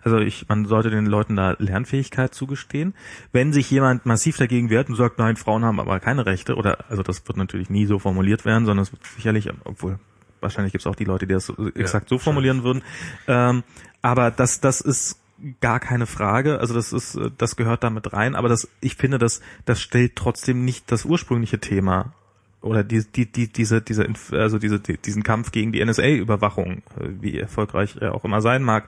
[0.04, 2.94] Also ich, man sollte den Leuten da Lernfähigkeit zugestehen.
[3.32, 6.86] Wenn sich jemand massiv dagegen wehrt und sagt, nein, Frauen haben aber keine Rechte, oder
[6.90, 10.00] also das wird natürlich nie so formuliert werden, sondern es wird sicherlich, obwohl
[10.42, 12.84] wahrscheinlich gibt es auch die Leute, die das exakt so formulieren würden.
[13.28, 13.64] Ähm,
[14.02, 15.20] aber das, das ist
[15.62, 16.60] gar keine Frage.
[16.60, 18.36] Also das ist, das gehört damit rein.
[18.36, 22.14] Aber das, ich finde, das, das stellt trotzdem nicht das ursprüngliche Thema
[22.62, 27.98] oder die, die, die, diese, diese, also diese, diesen Kampf gegen die NSA-Überwachung, wie erfolgreich
[28.00, 28.88] er auch immer sein mag,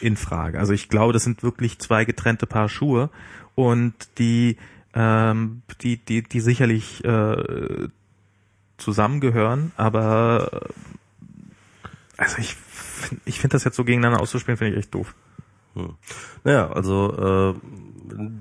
[0.00, 0.58] in Frage.
[0.58, 3.10] Also ich glaube, das sind wirklich zwei getrennte Paar Schuhe
[3.54, 4.56] und die,
[4.94, 7.88] ähm, die, die, die sicherlich äh,
[8.78, 10.70] zusammengehören, aber
[12.16, 12.56] also ich,
[13.24, 15.14] ich finde das jetzt so gegeneinander auszuspielen, finde ich echt doof.
[15.74, 15.94] Hm.
[16.44, 17.54] Naja, also äh,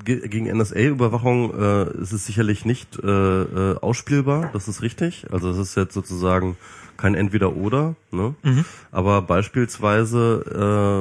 [0.04, 5.28] gegen NSA-Überwachung äh, ist es sicherlich nicht äh, äh, ausspielbar, das ist richtig.
[5.32, 6.58] Also es ist jetzt sozusagen
[6.98, 7.96] kein Entweder-Oder.
[8.12, 8.36] Ne?
[8.44, 8.66] Mhm.
[8.92, 10.46] Aber beispielsweise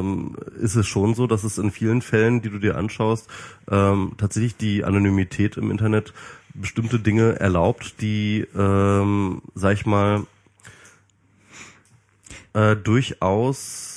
[0.03, 3.29] ähm, ist es schon so, dass es in vielen Fällen, die du dir anschaust,
[3.71, 6.15] ähm, tatsächlich die Anonymität im Internet
[6.55, 10.27] bestimmte Dinge erlaubt, die, ähm, sag ich mal,
[12.55, 13.90] äh, durchaus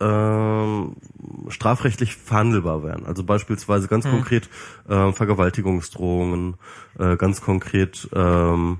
[0.00, 0.96] ähm,
[1.48, 3.06] strafrechtlich verhandelbar wären.
[3.06, 4.10] Also beispielsweise ganz mhm.
[4.10, 4.48] konkret
[4.88, 6.54] äh, Vergewaltigungsdrohungen,
[6.98, 8.78] äh, ganz konkret ähm,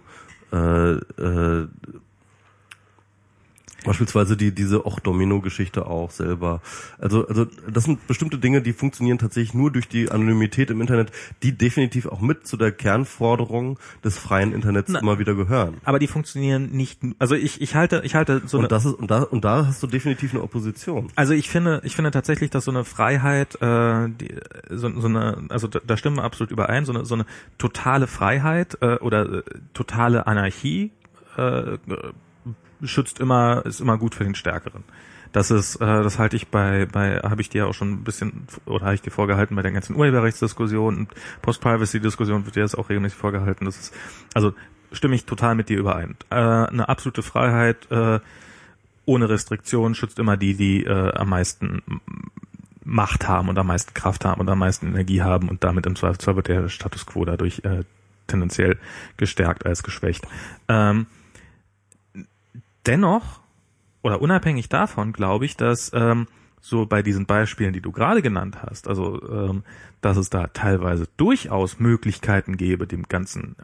[0.53, 1.69] äh, äh,
[3.85, 6.61] Beispielsweise die diese auch Domino-Geschichte auch selber.
[6.99, 11.13] Also also das sind bestimmte Dinge, die funktionieren tatsächlich nur durch die Anonymität im Internet,
[11.43, 15.77] die definitiv auch mit zu der Kernforderung des freien Internets Na, immer wieder gehören.
[15.85, 17.01] Aber die funktionieren nicht.
[17.21, 19.83] Also ich ich halte ich halte so und das ist und da und da hast
[19.83, 21.13] du definitiv eine Opposition.
[21.15, 24.35] Also ich finde ich finde tatsächlich, dass so eine Freiheit, äh, die,
[24.71, 27.27] so, so eine also da, da stimmen wir absolut überein, so eine so eine
[27.59, 29.43] totale Freiheit äh, oder äh,
[29.73, 30.91] totale Anarchie
[31.37, 31.79] äh,
[32.83, 34.85] schützt immer, ist immer gut für den Stärkeren.
[35.33, 38.47] Das ist, äh, das halte ich bei, bei, habe ich dir auch schon ein bisschen,
[38.65, 41.09] oder habe ich dir vorgehalten bei der ganzen Urheberrechtsdiskussion und
[41.43, 43.67] Post-Privacy-Diskussion wird dir das auch regelmäßig vorgehalten.
[43.67, 43.95] Das ist,
[44.35, 44.55] also
[44.93, 46.17] stimme ich total mit dir überein.
[46.31, 48.21] Äh, eine absolute Freiheit äh,
[49.05, 51.83] ohne Restriktion schützt immer die, die äh, am meisten
[52.85, 55.97] Macht haben und am meisten Kraft haben und am meisten Energie haben und damit im
[55.97, 57.85] Zweifelsfall wird der Status quo dadurch äh,
[58.27, 58.79] tendenziell
[59.17, 60.27] gestärkt als geschwächt.
[60.69, 61.07] Ähm,
[62.87, 63.41] dennoch
[64.03, 66.27] oder unabhängig davon glaube ich, dass ähm,
[66.61, 69.63] so bei diesen Beispielen, die du gerade genannt hast, also ähm,
[70.01, 73.57] dass es da teilweise durchaus Möglichkeiten gäbe, dem ganzen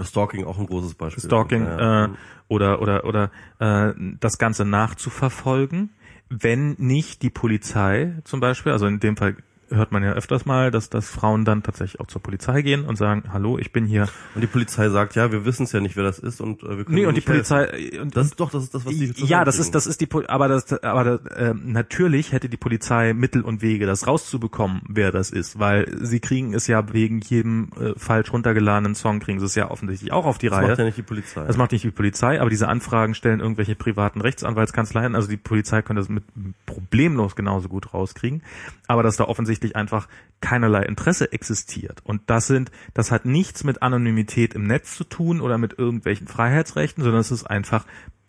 [0.00, 1.24] Stalking auch ein großes Beispiel.
[1.24, 2.04] Stalking ja.
[2.06, 2.08] äh,
[2.48, 5.90] oder oder oder äh, das Ganze nachzuverfolgen,
[6.28, 9.36] wenn nicht die Polizei zum Beispiel, also in dem Fall
[9.74, 12.96] hört man ja öfters mal, dass, dass Frauen dann tatsächlich auch zur Polizei gehen und
[12.96, 14.08] sagen, hallo, ich bin hier.
[14.34, 16.76] Und die Polizei sagt, ja, wir wissen es ja nicht, wer das ist und äh,
[16.78, 18.00] wir können Nee, und die Polizei helfen.
[18.00, 20.08] und das ist doch das ist das, was die Ja, das ist das ist die
[20.28, 25.30] aber das aber äh, natürlich hätte die Polizei Mittel und Wege, das rauszubekommen, wer das
[25.30, 29.54] ist, weil sie kriegen es ja wegen jedem äh, falsch runtergeladenen Song kriegen sie es
[29.54, 30.62] ja offensichtlich auch auf die das Reihe.
[30.62, 31.46] Das macht ja nicht die Polizei.
[31.46, 35.82] Das macht nicht die Polizei, aber diese Anfragen stellen irgendwelche privaten Rechtsanwaltskanzleien, also die Polizei
[35.82, 36.24] könnte das mit
[36.66, 38.42] problemlos genauso gut rauskriegen,
[38.88, 40.08] aber dass da offensichtlich einfach
[40.40, 42.00] keinerlei Interesse existiert.
[42.04, 46.26] Und das sind, das hat nichts mit Anonymität im Netz zu tun oder mit irgendwelchen
[46.26, 47.86] Freiheitsrechten, sondern es ist einfach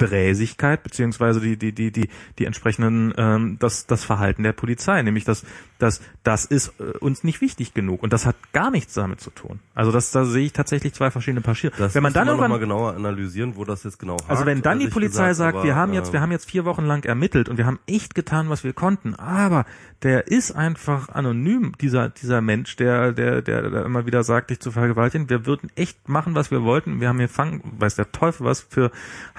[0.07, 2.09] Bräsigkeit beziehungsweise die die die die
[2.39, 5.45] die entsprechenden ähm, das das Verhalten der Polizei, nämlich dass
[5.79, 9.29] das das ist äh, uns nicht wichtig genug und das hat gar nichts damit zu
[9.29, 9.59] tun.
[9.73, 11.73] Also das da sehe ich tatsächlich zwei verschiedene Paar Schiere.
[11.77, 14.61] Das wenn man dann irgendwann mal genauer analysieren, wo das jetzt genau hakt, Also wenn
[14.61, 16.85] dann die Polizei gesagt, sagt, aber, wir haben jetzt wir ähm, haben jetzt vier Wochen
[16.85, 19.65] lang ermittelt und wir haben echt getan, was wir konnten, aber
[20.01, 24.59] der ist einfach anonym dieser dieser Mensch, der der der, der immer wieder sagt, dich
[24.59, 25.29] zu vergewaltigen.
[25.29, 26.99] Wir würden echt machen, was wir wollten.
[26.99, 28.91] Wir haben hier fangen, weiß der Teufel was für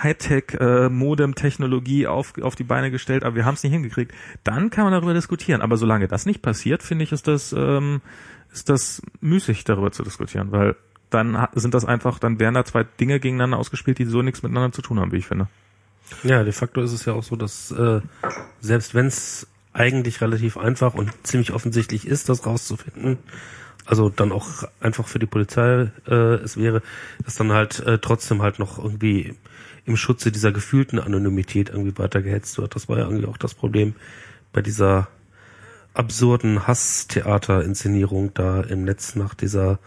[0.02, 4.12] Hightech äh, Modem-Technologie auf, auf die Beine gestellt, aber wir haben es nicht hingekriegt,
[4.42, 5.62] dann kann man darüber diskutieren.
[5.62, 8.00] Aber solange das nicht passiert, finde ich, ist das, ähm,
[8.52, 10.76] ist das müßig, darüber zu diskutieren, weil
[11.10, 14.72] dann sind das einfach, dann werden da zwei Dinge gegeneinander ausgespielt, die so nichts miteinander
[14.72, 15.48] zu tun haben, wie ich finde.
[16.22, 18.00] Ja, de facto ist es ja auch so, dass äh,
[18.60, 23.18] selbst wenn es eigentlich relativ einfach und ziemlich offensichtlich ist, das rauszufinden,
[23.86, 26.82] also dann auch einfach für die Polizei äh, es wäre,
[27.24, 29.34] dass dann halt äh, trotzdem halt noch irgendwie
[29.86, 32.74] im Schutze dieser gefühlten Anonymität irgendwie weiter gehetzt wird.
[32.74, 33.94] Das war ja irgendwie auch das Problem
[34.52, 35.08] bei dieser
[35.92, 39.78] absurden Hasstheater-Inszenierung da im Netz nach dieser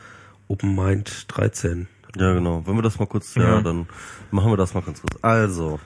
[0.47, 1.87] Open Mind 13.
[2.15, 2.65] Ja, genau.
[2.65, 3.87] Wenn wir das mal kurz, ja, ja dann
[4.31, 5.17] machen wir das mal ganz kurz.
[5.21, 5.79] Also,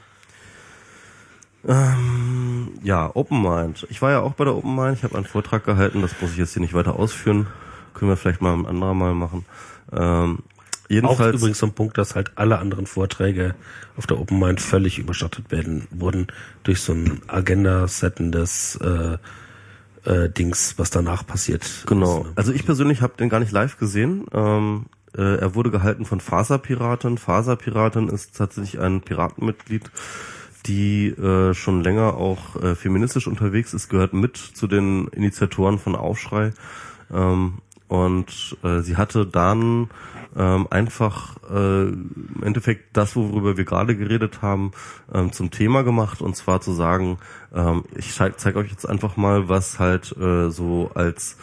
[1.68, 3.86] ähm, ja, Open Mind.
[3.90, 4.98] Ich war ja auch bei der Open Mind.
[4.98, 6.02] Ich habe einen Vortrag gehalten.
[6.02, 7.48] Das muss ich jetzt hier nicht weiter ausführen.
[7.94, 9.46] können wir vielleicht mal ein anderer Mal machen.
[9.92, 10.40] Ähm,
[10.92, 13.56] Auch jedenfalls, übrigens so ein Punkt, dass halt alle anderen Vorträge
[13.98, 16.28] auf der Open Mind völlig überschattet werden wurden
[16.64, 19.18] durch so ein Agenda-settendes äh,
[20.10, 21.84] äh, Dings, was danach passiert.
[21.88, 22.24] Genau.
[22.24, 22.32] Ne?
[22.36, 24.26] Also ich persönlich habe den gar nicht live gesehen.
[24.34, 24.86] Ähm,
[25.18, 27.18] äh, er wurde gehalten von Faserpiratin.
[27.18, 29.92] Faserpiratin ist tatsächlich ein Piratenmitglied,
[30.66, 35.96] die äh, schon länger auch äh, feministisch unterwegs ist, gehört mit zu den Initiatoren von
[35.96, 36.52] Aufschrei.
[37.12, 37.60] Ähm,
[37.92, 39.90] und äh, sie hatte dann
[40.38, 44.72] ähm, einfach äh, im Endeffekt das, worüber wir gerade geredet haben,
[45.14, 47.18] ähm, zum Thema gemacht und zwar zu sagen,
[47.54, 51.36] ähm, ich zeige euch jetzt einfach mal, was halt äh, so als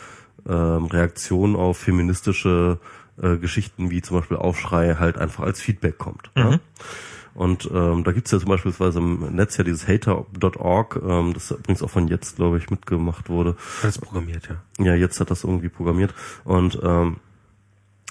[0.49, 2.79] ähm, Reaktion auf feministische
[3.21, 6.31] äh, Geschichten wie zum Beispiel Aufschrei halt einfach als Feedback kommt.
[6.35, 6.61] Ja?
[7.35, 11.83] Und ähm, da gibt's ja zum Beispiel im Netz ja dieses hater.org, ähm, das übrigens
[11.83, 13.57] auch von jetzt, glaube ich, mitgemacht wurde.
[13.83, 14.85] Alles programmiert, ja.
[14.85, 16.15] Ja, jetzt hat das irgendwie programmiert.
[16.45, 17.17] Und ähm,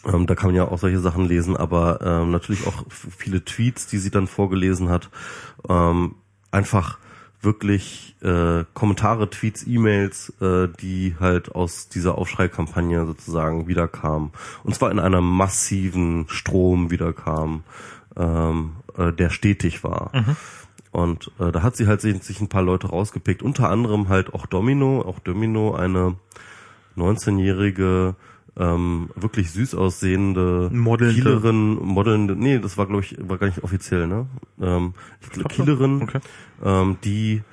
[0.05, 3.87] ähm, da kann man ja auch solche Sachen lesen, aber ähm, natürlich auch viele Tweets,
[3.87, 5.09] die sie dann vorgelesen hat.
[5.67, 6.15] Ähm,
[6.51, 6.99] einfach
[7.41, 14.31] wirklich äh, Kommentare, Tweets, E-Mails, äh, die halt aus dieser Aufschreikampagne sozusagen wiederkamen.
[14.63, 17.63] Und zwar in einem massiven Strom wiederkam,
[18.15, 20.11] ähm, äh, der stetig war.
[20.91, 24.33] Und äh, da hat sie halt sich, sich ein paar Leute rausgepickt, unter anderem halt
[24.33, 26.15] auch Domino, auch Domino, eine
[26.97, 28.15] 19-jährige,
[28.57, 31.13] ähm, wirklich süß aussehende Modelnde.
[31.21, 34.25] Kielerin, modelnde, nee, das war glaube ich, war gar nicht offiziell, ne?
[34.59, 34.93] Ähm,
[35.49, 36.19] Kielerin, Okay.
[36.63, 37.43] ähm, die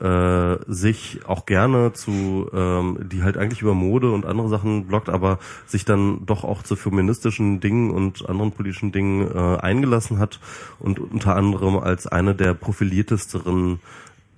[0.00, 5.08] äh, sich auch gerne zu, ähm, die halt eigentlich über Mode und andere Sachen bloggt,
[5.08, 10.40] aber sich dann doch auch zu feministischen Dingen und anderen politischen Dingen äh, eingelassen hat
[10.78, 13.80] und unter anderem als eine der profiliertesteren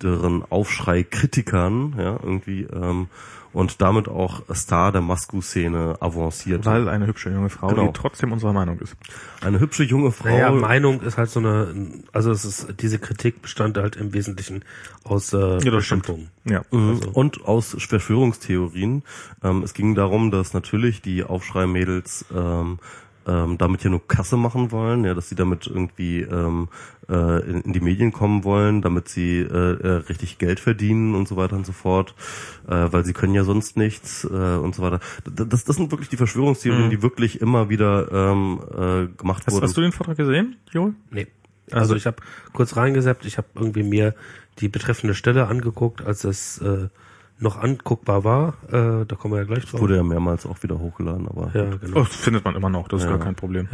[0.01, 3.07] deren Aufschrei-Kritikern, ja, irgendwie, ähm,
[3.55, 6.65] und damit auch Star der Masku-Szene avanciert.
[6.65, 7.87] Weil eine hübsche junge Frau, Genau.
[7.87, 8.95] die trotzdem unserer Meinung ist.
[9.41, 10.27] Eine hübsche junge Frau.
[10.27, 11.73] Naja, Meinung ist halt so eine,
[12.11, 14.65] also es ist, diese Kritik bestand halt im Wesentlichen
[15.05, 15.71] aus äh, Ja, das stimmt.
[16.03, 16.29] Beschimpfungen.
[16.43, 16.63] Ja.
[16.71, 16.99] Mhm.
[17.13, 19.03] Und aus Verschwörungstheorien.
[19.43, 22.79] Ähm, es ging darum, dass natürlich die Aufschrei-Mädels ähm,
[23.27, 26.69] ähm, damit ja nur Kasse machen wollen, ja, dass sie damit irgendwie ähm,
[27.09, 31.27] äh, in, in die Medien kommen wollen, damit sie äh, äh, richtig Geld verdienen und
[31.27, 32.15] so weiter und so fort,
[32.67, 34.99] äh, weil sie können ja sonst nichts äh, und so weiter.
[35.23, 39.63] Das, das sind wirklich die Verschwörungstheorien, die wirklich immer wieder ähm, äh, gemacht Hast, wurden.
[39.63, 40.93] hast du den Vortrag gesehen, Joel?
[41.11, 41.27] Nee.
[41.71, 42.17] Also ich habe
[42.53, 44.13] kurz reingeseppt, ich habe irgendwie mir
[44.59, 46.89] die betreffende Stelle angeguckt, als es äh,
[47.37, 48.53] noch anguckbar war.
[48.67, 49.81] Äh, da kommen wir ja gleich drauf.
[49.81, 51.99] Wurde ja mehrmals auch wieder hochgeladen, aber ja, genau.
[51.99, 53.67] Oh, das findet man immer noch, das ist gar kein Problem.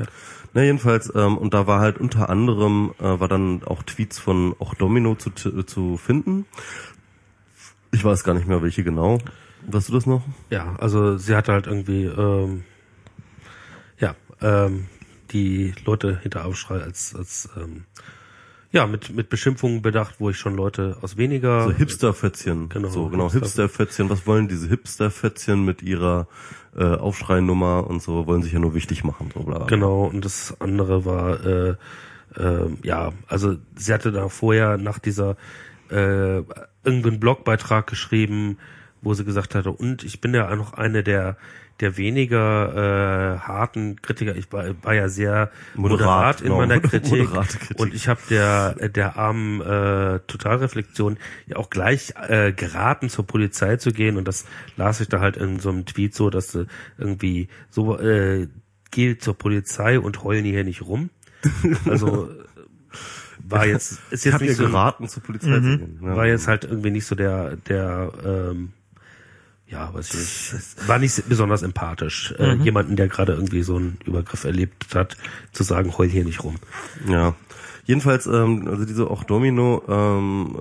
[0.53, 4.55] Na jedenfalls, ähm, und da war halt unter anderem, äh, war dann auch Tweets von
[4.59, 6.45] auch Domino zu, t- zu finden.
[7.91, 9.19] Ich weiß gar nicht mehr, welche genau.
[9.67, 10.23] Weißt du das noch?
[10.49, 12.63] Ja, also sie hatte halt irgendwie, ähm,
[13.99, 14.87] ja, ähm,
[15.31, 17.85] die Leute hinter Aufschrei als, als ähm,
[18.71, 22.69] ja, mit, mit Beschimpfungen bedacht, wo ich schon Leute aus weniger So Hipsterfätzchen.
[22.69, 24.09] Genau, So, genau, Hipster- Hipsterfätzchen.
[24.09, 26.27] Was wollen diese Hipsterfätzchen mit ihrer
[26.77, 28.27] äh, Aufschreinummer und so?
[28.27, 29.29] Wollen sich ja nur wichtig machen.
[29.33, 29.65] So, bla.
[29.65, 31.75] Genau, und das andere war, äh,
[32.37, 35.35] äh, ja, also sie hatte da vorher nach dieser
[35.89, 36.37] äh,
[36.83, 38.57] irgendeinen Blogbeitrag geschrieben,
[39.01, 41.35] wo sie gesagt hatte, und ich bin ja auch noch eine der
[41.81, 44.35] der weniger äh, harten Kritiker.
[44.35, 46.57] Ich war, war ja sehr moderat, Moderat, in genau.
[46.57, 47.31] meiner Kritik.
[47.31, 47.79] Kritik.
[47.79, 51.17] Und ich habe der der armen äh, Totalreflexion
[51.47, 54.17] ja auch gleich äh, geraten, zur Polizei zu gehen.
[54.17, 54.45] Und das
[54.77, 56.67] las ich da halt in so einem Tweet so, dass sie
[56.97, 58.47] irgendwie so äh,
[58.91, 61.09] geh zur Polizei und heulen hier nicht rum.
[61.85, 62.43] Also äh,
[63.43, 65.99] war jetzt ist jetzt nicht so geraten, zur Polizei zu gehen.
[66.03, 66.15] Ja.
[66.15, 68.73] war jetzt halt irgendwie nicht so der der ähm,
[69.71, 74.43] ja, weiß ich war nicht besonders empathisch, äh, jemanden, der gerade irgendwie so einen Übergriff
[74.43, 75.15] erlebt hat,
[75.53, 76.57] zu sagen, heul hier nicht rum.
[77.07, 77.33] Ja.
[77.85, 80.55] Jedenfalls, ähm, also diese auch Domino ähm,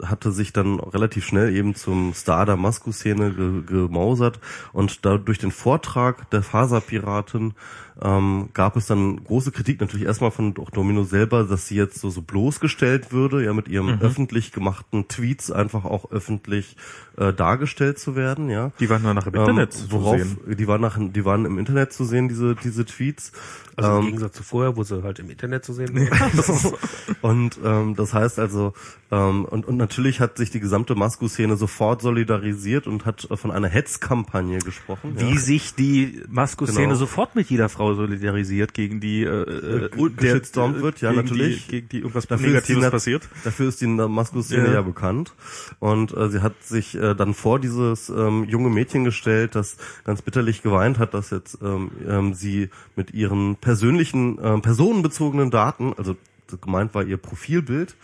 [0.00, 4.40] äh, hatte sich dann relativ schnell eben zum Star der Masku-Szene ge gemausert
[4.72, 7.54] und da durch den Vortrag der Faserpiratin
[8.02, 11.98] ähm, gab es dann große Kritik natürlich erstmal von auch Domino selber, dass sie jetzt
[12.00, 16.76] so, so bloßgestellt würde, ja mit ihrem öffentlich gemachten Tweets einfach auch öffentlich
[17.16, 18.72] äh, dargestellt zu werden, ja.
[18.80, 20.38] Die waren nur nach im Ähm, Internet zu worauf, sehen.
[20.58, 23.32] Die waren nach, die waren im Internet zu sehen, diese diese Tweets.
[23.76, 26.74] Also Ähm, im Gegensatz zu vorher, wo sie halt im Internet zu sehen waren.
[27.22, 28.72] und ähm, das heißt also,
[29.10, 33.68] ähm, und, und natürlich hat sich die gesamte Masku-Szene sofort solidarisiert und hat von einer
[33.68, 35.14] Hetzkampagne gesprochen.
[35.16, 35.38] Wie ja.
[35.40, 36.94] sich die Masku-Szene Genau.
[36.96, 41.66] sofort mit jeder Frau solidarisiert, gegen die äh, äh, gut geshitstormt wird, ja, gegen natürlich.
[41.66, 43.28] Die, gegen die irgendwas Dafür Negatives die, passiert.
[43.44, 44.74] Dafür ist die Masku-Szene Ja.
[44.74, 44.82] ja.
[44.82, 45.32] bekannt.
[45.78, 49.76] Und äh, sie hat sich äh, dann vor dieses, äh, ähm, junge Mädchen gestellt, das
[50.04, 55.94] ganz bitterlich geweint hat, dass jetzt ähm, ähm, sie mit ihren persönlichen, ähm, personenbezogenen Daten,
[55.96, 56.16] also
[56.60, 57.96] gemeint war ihr Profilbild,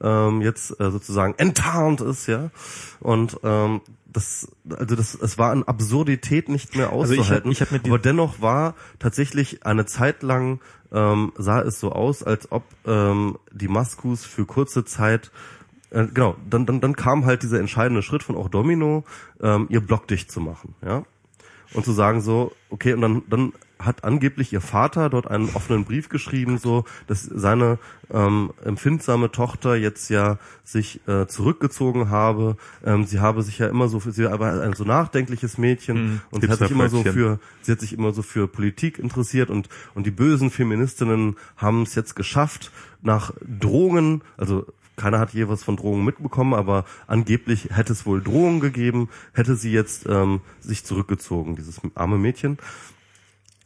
[0.00, 2.50] ähm, jetzt äh, sozusagen enttarnt ist, ja.
[3.00, 3.82] Und ähm,
[4.12, 7.50] das, also das, es war an Absurdität nicht mehr Also ich hab- auszuhalten.
[7.52, 10.60] ich hab aber dennoch war tatsächlich eine Zeit lang
[10.92, 15.30] ähm, sah es so aus, als ob ähm, die Maskus für kurze Zeit
[15.90, 19.04] äh, genau, dann, dann, dann kam halt dieser entscheidende Schritt von auch Domino,
[19.40, 21.04] ähm, ihr Blog dicht zu machen, ja.
[21.72, 25.84] Und zu sagen so, okay, und dann, dann hat angeblich ihr Vater dort einen offenen
[25.84, 27.78] Brief geschrieben, so, dass seine
[28.12, 32.56] ähm, empfindsame Tochter jetzt ja sich äh, zurückgezogen habe.
[32.84, 36.20] Ähm, sie habe sich ja immer so, für, sie war ein so nachdenkliches Mädchen Mhm.
[36.30, 39.50] und sie hat sich immer so für, sie hat sich immer so für Politik interessiert
[39.50, 42.70] und und die bösen Feministinnen haben es jetzt geschafft,
[43.02, 44.66] nach Drohungen, also
[44.96, 49.56] keiner hat je was von Drohungen mitbekommen, aber angeblich hätte es wohl Drohungen gegeben, hätte
[49.56, 52.58] sie jetzt ähm, sich zurückgezogen, dieses arme Mädchen.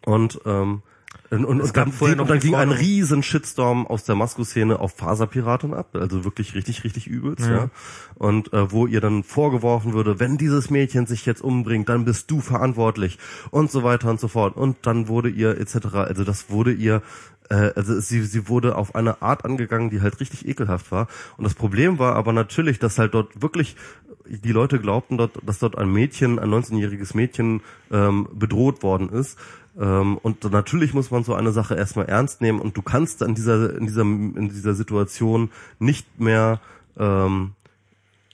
[0.04, 0.82] Und ähm,
[1.30, 3.86] und, und, Es und gab dann, vorher ging, noch und dann ging ein riesen Shitstorm
[3.86, 7.70] aus der Masku-Szene auf Faserpiraten ab, also wirklich richtig, richtig übelst, ja.
[8.14, 12.30] Und äh, wo ihr dann vorgeworfen würde, wenn dieses Mädchen sich jetzt umbringt, dann bist
[12.30, 13.18] du verantwortlich
[13.50, 14.56] und so weiter und so fort.
[14.56, 15.94] Und dann wurde ihr etc.
[15.94, 17.02] Also das wurde ihr
[17.50, 21.08] äh, also sie, sie wurde auf eine Art angegangen, die halt richtig ekelhaft war.
[21.36, 23.76] Und das Problem war aber natürlich, dass halt dort wirklich
[24.26, 27.60] die Leute glaubten, dort, dass dort ein Mädchen, ein 19-jähriges Mädchen
[27.90, 29.38] ähm, bedroht worden ist.
[29.78, 33.34] Ähm, und natürlich muss man so eine Sache erstmal ernst nehmen und du kannst in
[33.34, 36.60] dieser, in dieser, in dieser Situation nicht mehr
[36.96, 37.52] ähm,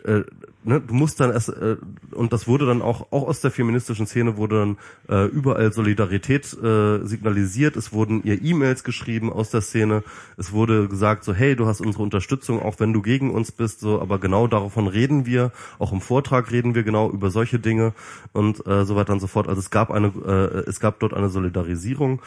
[0.05, 0.23] äh,
[0.65, 1.77] ne, du musst dann erst äh,
[2.13, 4.79] und das wurde dann auch auch aus der feministischen Szene wurde dann
[5.09, 7.77] äh, überall Solidarität äh, signalisiert.
[7.77, 10.03] Es wurden ihr E-Mails geschrieben aus der Szene.
[10.37, 13.81] Es wurde gesagt so hey du hast unsere Unterstützung auch wenn du gegen uns bist
[13.81, 15.53] so aber genau davon reden wir.
[15.79, 17.93] Auch im Vortrag reden wir genau über solche Dinge
[18.33, 19.49] und äh, so weiter und so fort.
[19.49, 22.21] Also es gab eine äh, es gab dort eine Solidarisierung.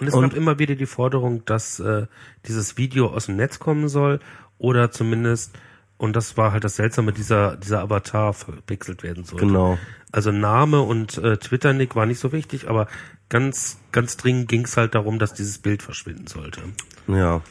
[0.00, 2.06] Und es Und- gab immer wieder die Forderung, dass äh,
[2.46, 4.18] dieses Video aus dem Netz kommen soll
[4.58, 5.52] oder zumindest
[6.00, 9.46] und das war halt das Seltsame, dieser dieser Avatar verpixelt werden sollte.
[9.46, 9.78] genau
[10.10, 12.88] Also Name und äh, Twitter-Nick war nicht so wichtig, aber
[13.28, 16.62] ganz ganz dringend ging es halt darum, dass dieses Bild verschwinden sollte.
[17.06, 17.42] ja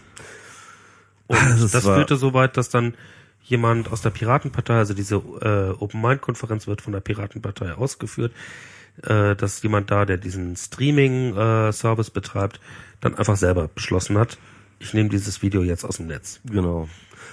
[1.28, 2.96] Und Das das, führte so weit, dass dann
[3.44, 8.34] jemand aus der Piratenpartei, also diese äh, Open Mind Konferenz wird von der Piratenpartei ausgeführt,
[9.04, 12.60] äh, dass jemand da, der diesen Streaming äh, Service betreibt,
[13.00, 14.40] dann einfach selber beschlossen hat,
[14.80, 16.40] ich nehme dieses Video jetzt aus dem Netz.
[16.46, 16.88] Genau.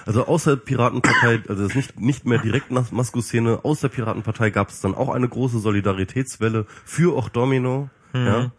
[0.07, 4.49] Also außer Piratenpartei, also das ist nicht, nicht mehr direkt Mas- Masku-Szene, aus der Piratenpartei
[4.49, 8.51] gab es dann auch eine große Solidaritätswelle für auch Domino, ja,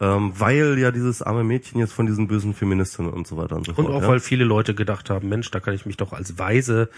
[0.00, 3.66] ähm, weil ja dieses arme Mädchen jetzt von diesen bösen Feministinnen und so weiter und
[3.66, 3.96] so Und fort.
[3.96, 4.08] auch ja.
[4.08, 6.88] weil viele Leute gedacht haben, Mensch, da kann ich mich doch als Weise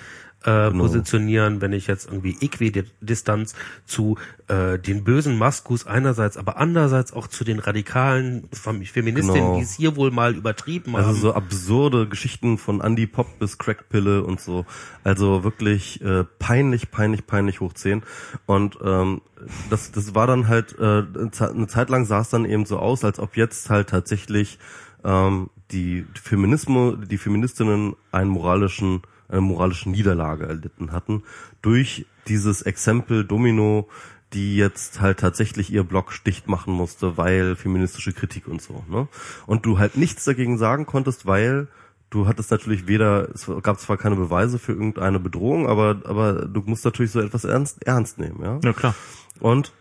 [0.45, 0.85] äh, Genau.
[0.85, 3.55] positionieren, wenn ich jetzt irgendwie Äquidistanz
[3.87, 4.17] zu
[4.49, 9.57] äh, den bösen Maskus einerseits, aber andererseits auch zu den radikalen Fem- Feministinnen, Genau.
[9.57, 11.17] die es hier wohl mal übertrieben Also haben.
[11.17, 14.67] so absurde Geschichten von Andy Pop bis Crackpille und so.
[15.03, 18.03] Also wirklich äh, peinlich, peinlich, peinlich hoch 10.
[18.47, 19.23] Und ähm,
[19.71, 23.05] das, das war dann halt, äh, eine Zeit lang sah es dann eben so aus,
[23.05, 24.59] als ob jetzt halt tatsächlich
[25.05, 29.03] ähm, die Feminismus, die Feministinnen einen moralischen,
[29.35, 31.23] eine moralische Niederlage erlitten hatten
[31.63, 33.89] durch dieses Exempel Domino,
[34.33, 38.85] die jetzt halt tatsächlich ihr Blog dicht machen musste, weil feministische Kritik und so.
[38.89, 39.09] Ne?
[39.47, 41.69] Und du halt nichts dagegen sagen konntest, weil
[42.11, 46.63] du hattest natürlich weder, es gab zwar keine Beweise für irgendeine Bedrohung, aber, aber du
[46.67, 48.61] musst natürlich so etwas ernst, ernst nehmen, ja.
[48.63, 48.95] Ja, klar.
[49.41, 49.73] Und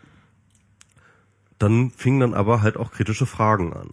[1.59, 3.91] dann fingen dann aber halt auch kritische Fragen an.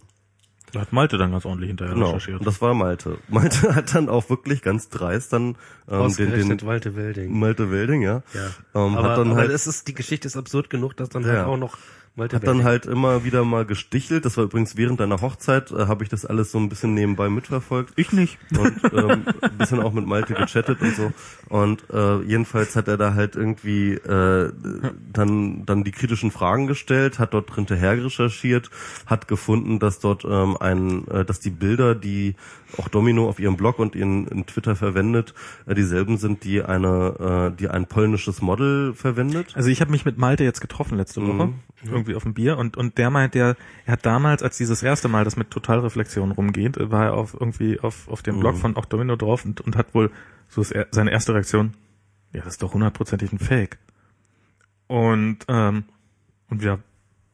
[0.73, 2.07] Da hat Malte dann ganz ordentlich hinterher Genau.
[2.07, 2.39] recherchiert.
[2.39, 3.17] Und das war Malte.
[3.27, 5.55] Malte hat dann auch wirklich ganz dreist dann ähm,
[5.87, 7.37] den, Ausgerechnet den Walte Welding.
[7.37, 8.23] Malte Welding, ja.
[8.33, 8.47] Ja.
[8.75, 11.23] Ähm, aber hat dann aber halt das ist, die Geschichte ist absurd genug, dass dann
[11.23, 11.29] Ja.
[11.29, 11.77] halt auch noch
[12.15, 14.25] Malte hat dann halt immer wieder mal gestichelt.
[14.25, 17.29] Das war übrigens während deiner Hochzeit, äh, habe ich das alles so ein bisschen nebenbei
[17.29, 17.93] mitverfolgt.
[17.95, 18.37] Ich nicht.
[18.57, 21.13] und ähm, ein bisschen auch mit Malte gechattet und so.
[21.47, 24.51] Und äh, jedenfalls hat er da halt irgendwie äh,
[25.13, 28.69] dann dann die kritischen Fragen gestellt, hat dort hinterher recherchiert,
[29.05, 32.35] hat gefunden, dass dort ähm, ein, äh, dass die Bilder, die
[32.77, 35.33] auch Domino auf ihrem Blog und in, in Twitter verwendet,
[35.65, 39.53] äh, dieselben sind, die eine, äh, die ein polnisches Model verwendet.
[39.55, 41.53] Also ich habe mich mit Malte jetzt getroffen letzte Woche,
[41.83, 45.07] irgendwie auf dem Bier und und der meint, der er hat damals, als dieses erste
[45.07, 48.75] Mal das mit Totalreflexion rumgeht, äh, war er auf irgendwie auf auf dem Blog von
[48.75, 50.11] auch Domino drauf und und hat wohl
[50.47, 51.73] so ist er, seine erste Reaktion,
[52.33, 53.77] ja, das ist doch hundertprozentig ein Fake.
[54.87, 55.85] Und ähm,
[56.49, 56.79] und wir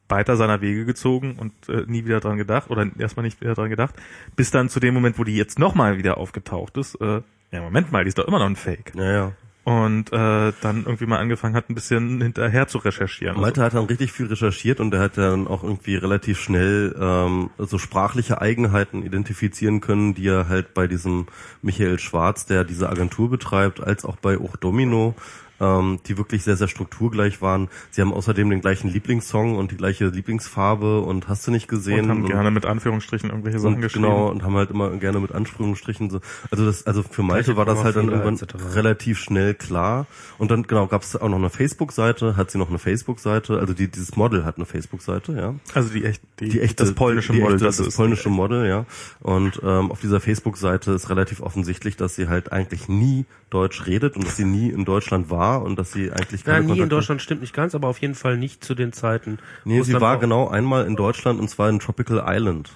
[0.10, 3.70] weiter seiner Wege gezogen und äh, nie wieder dran gedacht oder erstmal nicht wieder dran
[3.70, 3.96] gedacht,
[4.36, 7.22] bis dann zu dem Moment, wo die jetzt nochmal wieder aufgetaucht ist, äh,
[7.52, 8.94] ja Moment mal, die ist doch immer noch ein Fake.
[8.96, 9.32] Ja, ja.
[9.64, 13.40] und äh, dann irgendwie mal angefangen hat, ein bisschen hinterher zu recherchieren.
[13.40, 17.50] Malte hat dann richtig viel recherchiert und er hat dann auch irgendwie relativ schnell ähm,
[17.58, 21.28] so sprachliche Eigenheiten identifizieren können, die er halt bei diesem
[21.62, 25.16] Michael Schwarz, der diese Agentur betreibt, als auch bei Och Domino
[25.60, 27.70] ähm, die wirklich sehr, sehr strukturgleich waren.
[27.92, 32.06] Sie haben außerdem den gleichen Lieblingssong und die gleiche Lieblingsfarbe und hast du nicht gesehen.
[32.06, 34.06] Und haben und, gerne mit Anführungsstrichen irgendwelche Sachen geschrieben.
[34.06, 36.20] Genau, und haben halt immer gerne mit Anführungsstrichen so.
[36.52, 38.38] Also das, also für Malte war das halt dann irgendwann
[38.74, 40.06] relativ schnell klar.
[40.38, 43.74] Und dann, genau, gab es auch noch eine Facebook-Seite, hat sie noch eine Facebook-Seite, also
[43.74, 45.56] die, dieses Model hat eine Facebook-Seite, ja.
[45.74, 48.30] Also die echt, die, die echte, das polnische die, die Model, echte, das, das polnische
[48.30, 48.86] Model, ja.
[49.22, 54.16] Und ähm, auf dieser Facebook-Seite ist relativ offensichtlich, dass sie halt eigentlich nie Deutsch redet
[54.18, 56.90] und dass sie nie in Deutschland war und dass sie eigentlich keine ja, nie in
[56.90, 59.40] Deutschland stimmt nicht ganz, aber auf jeden Fall nicht zu den Zeiten.
[59.64, 62.72] Nee, sie war genau einmal in Deutschland und zwar in Tropical Island.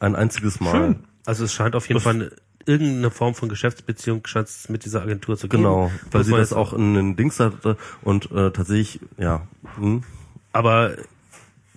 [0.00, 0.70] Ein einziges Mal.
[0.70, 1.04] Schön.
[1.24, 2.32] Also es scheint auf jeden das Fall
[2.66, 4.22] irgendeine Form von Geschäftsbeziehung
[4.68, 5.62] mit dieser Agentur zu geben.
[5.62, 9.46] Genau, weil sie das auch in den Dings hatte und äh, tatsächlich, ja.
[9.76, 10.02] Hm.
[10.52, 10.96] Aber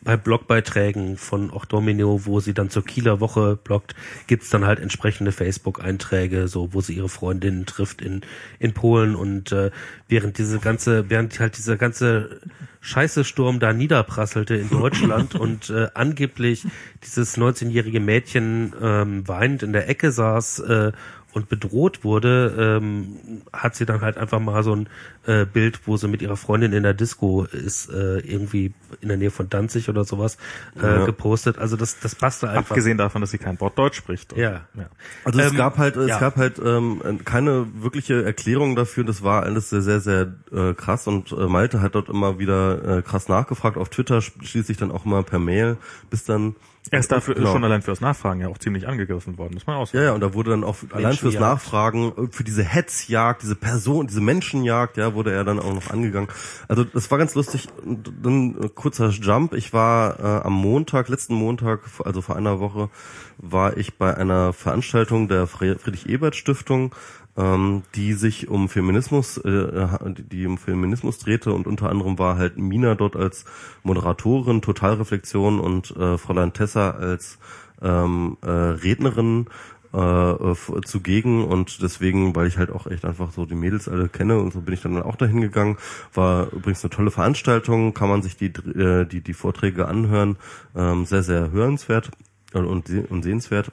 [0.04, 3.96] bei Blogbeiträgen von auch Domino, wo sie dann zur Kieler Woche bloggt,
[4.28, 8.22] gibt's dann halt entsprechende Facebook-Einträge, so wo sie ihre Freundinnen trifft in
[8.60, 9.16] in Polen.
[9.16, 9.72] Und äh,
[10.08, 12.40] während diese ganze, während halt dieser ganze
[12.82, 16.66] Scheiße Sturm da niederprasselte in Deutschland und äh, angeblich
[17.04, 20.92] dieses 19-jährige Mädchen ähm, weinend in der Ecke saß äh,
[21.34, 24.90] und bedroht wurde, ähm, hat sie dann halt einfach mal so ein
[25.26, 29.18] äh, Bild, wo sie mit ihrer Freundin in der Disco ist, äh, irgendwie in der
[29.18, 30.38] Nähe von Danzig oder sowas,
[30.82, 31.06] äh, ja.
[31.06, 31.58] gepostet.
[31.58, 32.72] Also das, das passte einfach.
[32.72, 34.36] Abgesehen davon, dass sie kein Wort Deutsch spricht.
[34.36, 34.68] Ja.
[34.76, 34.90] ja.
[35.24, 36.20] Also es ähm, gab halt, es ja.
[36.20, 39.04] gab halt ähm, keine wirkliche Erklärung dafür.
[39.04, 42.98] Das war alles sehr, sehr, sehr äh, krass und äh, Malte hat dort immer wieder
[42.98, 43.78] äh, krass nachgefragt.
[43.78, 45.78] Auf Twitter schließlich dann auch immer per Mail,
[46.10, 46.56] bis dann
[46.92, 47.52] er ist dafür genau.
[47.52, 49.98] schon allein fürs Nachfragen ja auch ziemlich angegriffen worden, muss man auch sagen.
[50.00, 53.56] Ja, ja, und da wurde dann auch allein fürs Nachfragen, äh, für diese Hetzjagd, diese
[53.56, 56.30] Person, diese Menschenjagd, ja, wurde er dann auch noch angegangen.
[56.68, 57.68] Also das war ganz lustig.
[57.84, 59.54] Dann äh, kurzer Jump.
[59.54, 62.90] Ich war äh, am Montag, letzten Montag, also vor einer Woche,
[63.38, 66.94] war ich bei einer Veranstaltung der Friedrich Ebert Stiftung
[67.40, 69.88] ähm, die sich um Feminismus, äh,
[70.18, 73.46] die um Feminismus drehte und unter anderem war halt Mina dort als
[73.84, 77.40] Moderatorin, Totalreflexion und äh, Fräulein Tessa als
[77.82, 79.48] ähm, äh, Rednerin
[79.94, 80.56] äh,
[80.86, 84.54] zugegen und deswegen, weil ich halt auch echt einfach so die Mädels alle kenne und
[84.54, 85.78] so bin ich dann auch dahin gegangen.
[86.14, 90.36] War übrigens eine tolle Veranstaltung, kann man sich die äh, die die Vorträge anhören,
[90.76, 92.12] ähm, sehr sehr hörenswert
[92.54, 93.72] und, und, und sehenswert.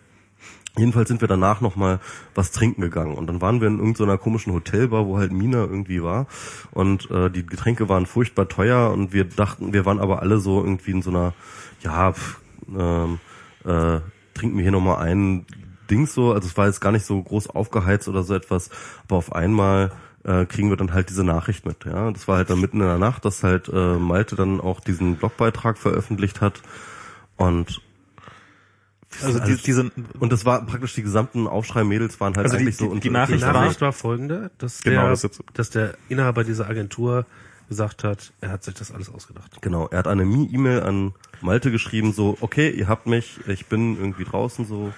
[0.79, 2.01] Jedenfalls sind wir danach nochmal
[2.35, 3.15] was trinken gegangen.
[3.15, 6.27] Und dann waren wir in irgendeiner komischen Hotelbar, wo halt Mina irgendwie war.
[6.71, 8.91] Und äh, die Getränke waren furchtbar teuer.
[8.91, 11.33] Und wir dachten, wir waren aber alle so irgendwie in so einer,
[11.81, 12.41] ja, pff,
[12.77, 13.19] ähm,
[13.65, 14.01] äh,
[14.35, 15.47] trinken wir hier nochmal ein
[15.91, 18.71] Ding so, also es war jetzt gar nicht so groß aufgeheizt oder so etwas,
[19.05, 19.93] aber auf einmal
[20.25, 22.11] äh, kriegen wir dann halt diese Nachricht mit, ja.
[22.11, 25.17] Das war halt dann mitten in der Nacht, dass halt äh, Malte dann auch diesen
[25.17, 26.63] Blogbeitrag veröffentlicht hat.
[27.37, 27.81] Und
[29.23, 32.85] also die, diese und das war praktisch die gesamten Aufschrei-Mädels waren halt also eigentlich die,
[32.85, 35.95] so die, die Nachricht, die Nachricht war, war folgende, dass genau, der, das dass der
[36.09, 37.27] Inhaber dieser Agentur
[37.69, 39.61] gesagt hat, er hat sich das alles ausgedacht.
[39.61, 43.97] Genau, er hat eine E-Mail an Malte geschrieben, so, okay, ihr habt mich, ich bin
[43.97, 44.93] irgendwie draußen so,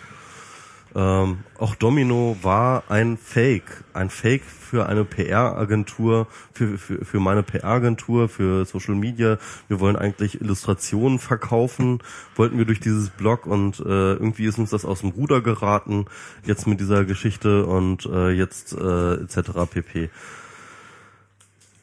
[0.98, 7.44] ähm, auch Domino war ein Fake, ein Fake für eine PR-Agentur, für, für, für meine
[7.44, 9.38] PR-Agentur, für Social Media.
[9.68, 12.02] Wir wollen eigentlich Illustrationen verkaufen,
[12.34, 16.06] wollten wir durch dieses Blog und äh, irgendwie ist uns das aus dem Ruder geraten,
[16.44, 19.70] jetzt mit dieser Geschichte und äh, jetzt äh, etc.
[19.70, 20.10] pp.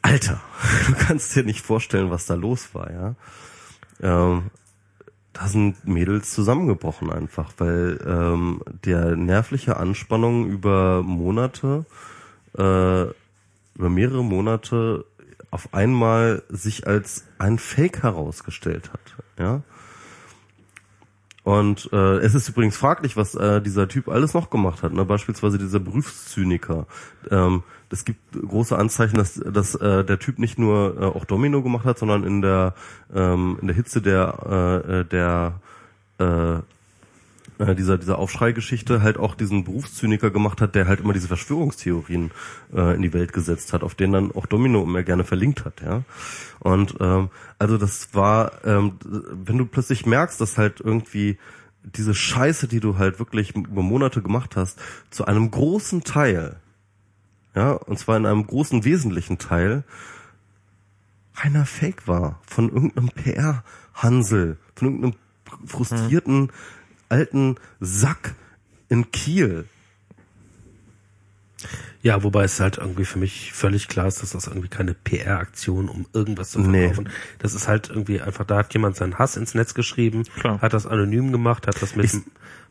[0.02, 0.42] Alter,
[0.88, 3.14] du kannst dir nicht vorstellen, was da los war, ja.
[4.02, 4.50] Ähm,
[5.38, 11.84] da sind Mädels zusammengebrochen einfach, weil ähm, der nervliche Anspannung über Monate,
[12.56, 15.04] äh, über mehrere Monate
[15.50, 19.00] auf einmal sich als ein Fake herausgestellt hat.
[19.38, 19.62] Ja.
[21.46, 24.92] Und äh, es ist übrigens fraglich, was äh, dieser Typ alles noch gemacht hat.
[24.92, 25.04] Ne?
[25.04, 26.88] Beispielsweise dieser Berufszyniker.
[27.30, 31.62] Ähm, es gibt große Anzeichen, dass, dass äh, der Typ nicht nur äh, auch Domino
[31.62, 32.74] gemacht hat, sondern in der
[33.14, 35.60] ähm, in der Hitze der äh, der
[36.18, 36.62] äh,
[37.58, 42.30] äh, dieser dieser Aufschreigeschichte halt auch diesen Berufszyniker gemacht hat, der halt immer diese Verschwörungstheorien
[42.74, 45.80] äh, in die Welt gesetzt hat, auf denen dann auch Domino immer gerne verlinkt hat,
[45.82, 46.02] ja.
[46.60, 51.38] Und ähm, also das war, ähm, wenn du plötzlich merkst, dass halt irgendwie
[51.82, 56.56] diese Scheiße, die du halt wirklich über Monate gemacht hast, zu einem großen Teil,
[57.54, 59.84] ja, und zwar in einem großen wesentlichen Teil,
[61.34, 65.14] reiner Fake war von irgendeinem PR-Hansel, von irgendeinem
[65.64, 66.50] frustrierten
[67.08, 68.34] alten Sack
[68.88, 69.66] in Kiel,
[72.02, 75.88] Ja, wobei es halt irgendwie für mich völlig klar ist, dass das irgendwie keine PR-Aktion
[75.88, 76.88] um irgendwas zu Nee.
[76.88, 77.08] verkaufen.
[77.38, 80.60] Das ist halt irgendwie einfach, da hat jemand seinen Hass ins Netz geschrieben, Klar.
[80.60, 82.20] hat das anonym gemacht, hat das mit Ich-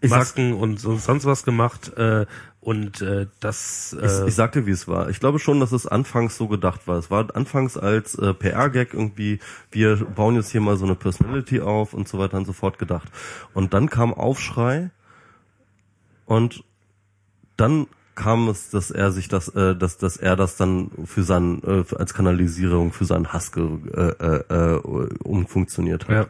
[0.02, 2.28] ich Masken und so, sonst was gemacht äh,
[2.62, 5.10] und äh, das Ich, äh, ich sagte, wie es war.
[5.10, 6.98] Ich glaube schon, dass es anfangs so gedacht war.
[7.00, 9.40] Es war anfangs als äh, PR-Gag irgendwie,
[9.72, 12.78] wir bauen jetzt hier mal so eine Personality auf und so weiter und so fort
[12.78, 13.10] gedacht.
[13.54, 14.92] Und dann kam Aufschrei
[16.26, 16.64] und
[17.58, 21.62] dann kam es, dass er sich das, äh, dass, dass er das dann für seinen,
[21.64, 24.80] äh, als Kanalisierung für seinen Hass äh, äh, äh,
[25.24, 26.16] umfunktioniert hat.
[26.16, 26.26] ja.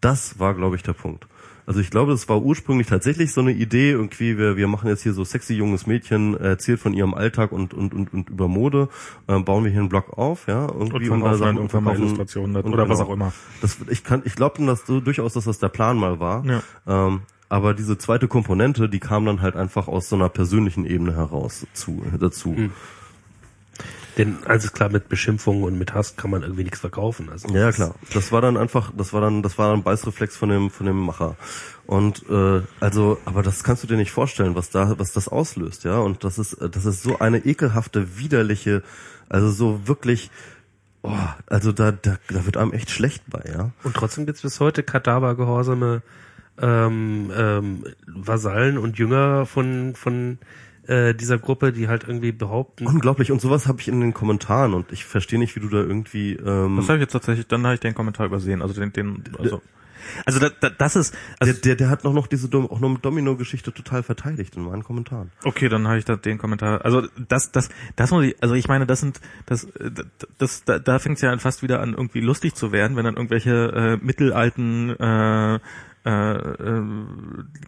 [0.00, 1.26] Das war, glaube ich, der Punkt.
[1.66, 5.02] Also ich glaube, es war ursprünglich tatsächlich so eine Idee, irgendwie, wir, wir machen jetzt
[5.02, 8.88] hier so sexy junges Mädchen, erzählt von ihrem Alltag und, und, und, und über Mode,
[9.26, 12.72] äh, bauen wir hier einen Blog auf, ja, irgendwie Und verkaufen Sachen- irgendwann mal und
[12.72, 13.10] oder was genau.
[13.10, 13.32] auch immer.
[13.60, 16.42] Das, ich kann, ich glaube dass so durchaus, dass das der Plan mal war.
[16.46, 16.62] Ja.
[16.86, 21.16] Ähm, aber diese zweite Komponente, die kam dann halt einfach aus so einer persönlichen Ebene
[21.16, 22.54] heraus zu, dazu.
[22.54, 22.72] Hm.
[24.18, 27.28] Denn also klar, mit Beschimpfungen und mit Hass kann man irgendwie nichts verkaufen.
[27.30, 27.94] Also Ja, klar.
[28.12, 30.86] Das war dann einfach, das war dann, das war dann ein Beißreflex von dem, von
[30.86, 31.36] dem Macher.
[31.86, 35.84] Und äh, also, aber das kannst du dir nicht vorstellen, was da, was das auslöst,
[35.84, 35.98] ja.
[36.00, 38.82] Und das ist, das ist so eine ekelhafte, widerliche,
[39.28, 40.32] also so wirklich,
[41.02, 43.70] oh, also da, da, da wird einem echt schlecht bei, ja.
[43.84, 46.02] Und trotzdem gibt's bis heute kadavergehorsame
[46.60, 50.38] ähm, ähm, Vasallen und Jünger von von
[50.86, 53.30] äh, dieser Gruppe, die halt irgendwie behaupten, Unglaublich.
[53.30, 56.32] Und sowas habe ich in den Kommentaren und ich verstehe nicht, wie du da irgendwie.
[56.32, 58.62] Ähm, Das habe ich jetzt tatsächlich, dann habe ich den Kommentar übersehen.
[58.62, 59.60] Also den, den also,
[60.24, 62.80] also da, da, das ist, also der, der, der hat noch, noch diese Dom auch
[62.80, 65.30] noch Domino-Geschichte total verteidigt in meinen Kommentaren.
[65.44, 66.84] Okay, dann habe ich da den Kommentar.
[66.84, 68.42] Also das, das, das muss ich.
[68.42, 69.68] Also ich meine, das sind, das,
[70.38, 73.16] das, da, da fängt es ja fast wieder an, irgendwie lustig zu werden, wenn dann
[73.16, 75.58] irgendwelche äh, mittelalten, äh,
[76.08, 76.82] äh, äh,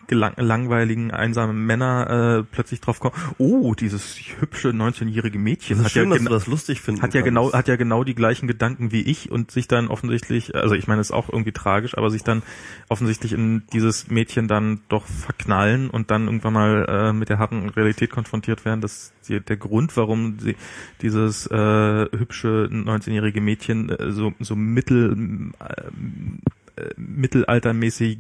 [0.07, 3.15] gelang, langweiligen, einsamen Männer äh, plötzlich drauf kommen.
[3.37, 7.03] Oh, dieses hübsche 19-jährige Mädchen Das ist hat schön, ja dass du das lustig findest.
[7.03, 10.55] hat ja genau hat ja genau die gleichen Gedanken wie ich und sich dann offensichtlich
[10.55, 12.43] also ich meine es ist auch irgendwie tragisch aber sich dann
[12.89, 17.69] offensichtlich in dieses Mädchen dann doch verknallen und dann irgendwann mal äh, mit der harten
[17.69, 20.57] Realität konfrontiert werden dass die, der Grund warum sie
[21.03, 25.83] dieses äh, hübsche 19-jährige Mädchen äh, so so mittel äh,
[26.97, 28.19] mittelaltermäßig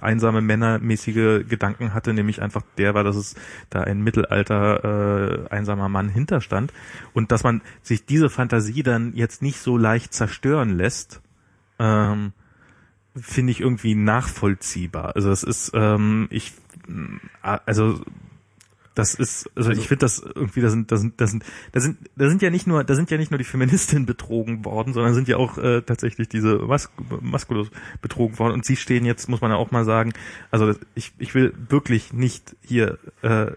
[0.00, 3.34] einsame Männermäßige Gedanken hatte, nämlich einfach der war, dass es
[3.68, 6.72] da ein Mittelalter äh, einsamer Mann hinterstand
[7.12, 11.20] und dass man sich diese Fantasie dann jetzt nicht so leicht zerstören lässt,
[11.78, 12.32] ähm,
[13.16, 15.16] finde ich irgendwie nachvollziehbar.
[15.16, 16.52] Also es ist, ähm, ich,
[17.42, 18.00] also
[18.94, 21.98] das ist, also ich finde das irgendwie, da sind, da sind, da sind, da sind,
[22.16, 25.14] da sind ja nicht nur, da sind ja nicht nur die Feministinnen betrogen worden, sondern
[25.14, 27.70] sind ja auch äh, tatsächlich diese Mas Maskulus
[28.02, 28.54] betrogen worden.
[28.54, 30.12] Und sie stehen jetzt, muss man ja auch mal sagen,
[30.50, 33.52] also das, ich, ich will wirklich nicht hier äh,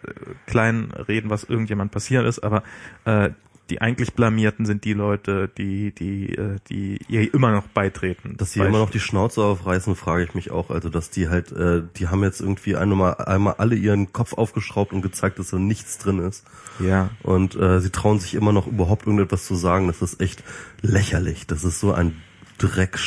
[0.46, 2.64] klein reden, was irgendjemand passiert ist, aber
[3.06, 3.32] äh,
[3.70, 8.36] die eigentlich Blamierten sind die Leute, die, die, äh, die ihr immer noch beitreten.
[8.38, 10.70] Dass die immer noch die Schnauze aufreißen, frage ich mich auch.
[10.70, 14.92] Also, dass die halt, äh, die haben jetzt irgendwie einmal, einmal alle ihren Kopf aufgeschraubt
[14.92, 16.44] und gezeigt, dass da nichts drin ist.
[16.80, 17.10] ja.
[17.24, 19.88] Und äh, sie trauen sich immer noch überhaupt irgendetwas zu sagen.
[19.88, 20.44] Das ist echt
[20.82, 21.48] lächerlich.
[21.48, 22.22] Das ist so ein
[22.58, 22.98] Dreck,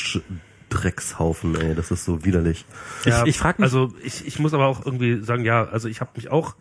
[0.68, 1.75] Dreckshaufen, ey.
[1.75, 2.65] Das ist so widerlich.
[3.05, 5.89] Ja, Ich- ich frag mich- Also ich, ich muss aber auch irgendwie sagen, ja, also
[5.89, 6.57] ich habe mich auch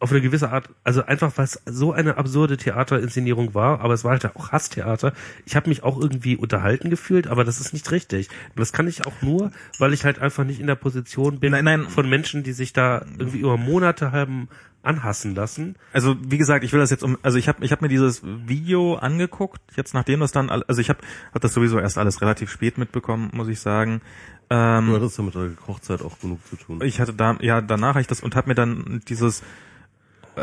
[0.00, 4.02] auf eine gewisse Art, also einfach weil es so eine absurde Theaterinszenierung war, aber es
[4.02, 5.12] war halt auch Hasstheater.
[5.44, 8.28] Ich habe mich auch irgendwie unterhalten gefühlt, aber das ist nicht richtig.
[8.48, 11.52] Und das kann ich auch nur, weil ich halt einfach nicht in der Position bin
[11.52, 11.88] Nein, nein.
[11.88, 14.48] von Menschen, die sich da irgendwie über Monate haben
[14.82, 15.76] anhassen lassen.
[15.92, 18.22] Also wie gesagt, ich will das jetzt um, also ich habe ich hab mir dieses
[18.24, 21.00] Video angeguckt, jetzt nachdem das dann, also ich habe
[21.34, 24.00] hab das sowieso erst alles relativ spät mitbekommen, muss ich sagen.
[24.48, 26.80] Ähm, Du hattest ja mit der Hochzeit auch genug zu tun.
[26.82, 29.42] ich hatte da, ja, danach habe ich das und habe mir dann dieses,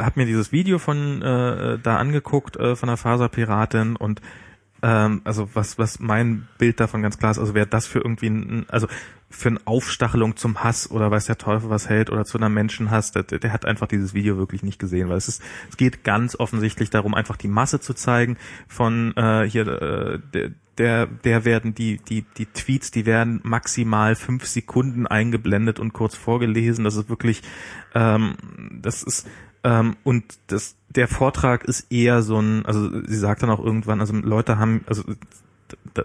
[0.04, 4.22] habe mir dieses Video von äh, da angeguckt äh, von der Faserpiratin und
[4.82, 8.28] ähm, also was was mein Bild davon ganz klar ist, also wer das für irgendwie,
[8.28, 8.88] ein, also
[9.30, 13.12] für eine Aufstachelung zum Hass oder weiß der Teufel was hält oder zu einer Menschenhass,
[13.12, 16.40] der, der hat einfach dieses Video wirklich nicht gesehen, weil es ist, es geht ganz
[16.40, 21.74] offensichtlich darum, einfach die Masse zu zeigen von äh, hier äh, der, der, der werden
[21.74, 26.84] die, die, die Tweets, die werden maximal fünf Sekunden eingeblendet und kurz vorgelesen.
[26.84, 27.42] Das ist wirklich,
[27.96, 28.36] ähm,
[28.82, 29.28] das ist,
[29.68, 34.00] ähm, und das, der Vortrag ist eher so ein, also sie sagt dann auch irgendwann,
[34.00, 35.04] also Leute haben, also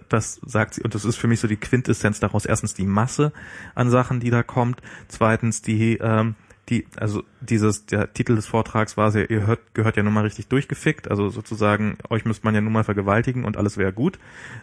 [0.08, 2.44] das sagt sie, und das ist für mich so die Quintessenz daraus.
[2.44, 3.32] Erstens die Masse
[3.76, 4.82] an Sachen, die da kommt.
[5.06, 6.34] Zweitens die, ähm,
[6.70, 10.24] die, also dieses, der Titel des Vortrags war sehr, ihr hört, gehört ja nun mal
[10.24, 14.18] richtig durchgefickt, also sozusagen, euch müsste man ja nun mal vergewaltigen und alles wäre gut.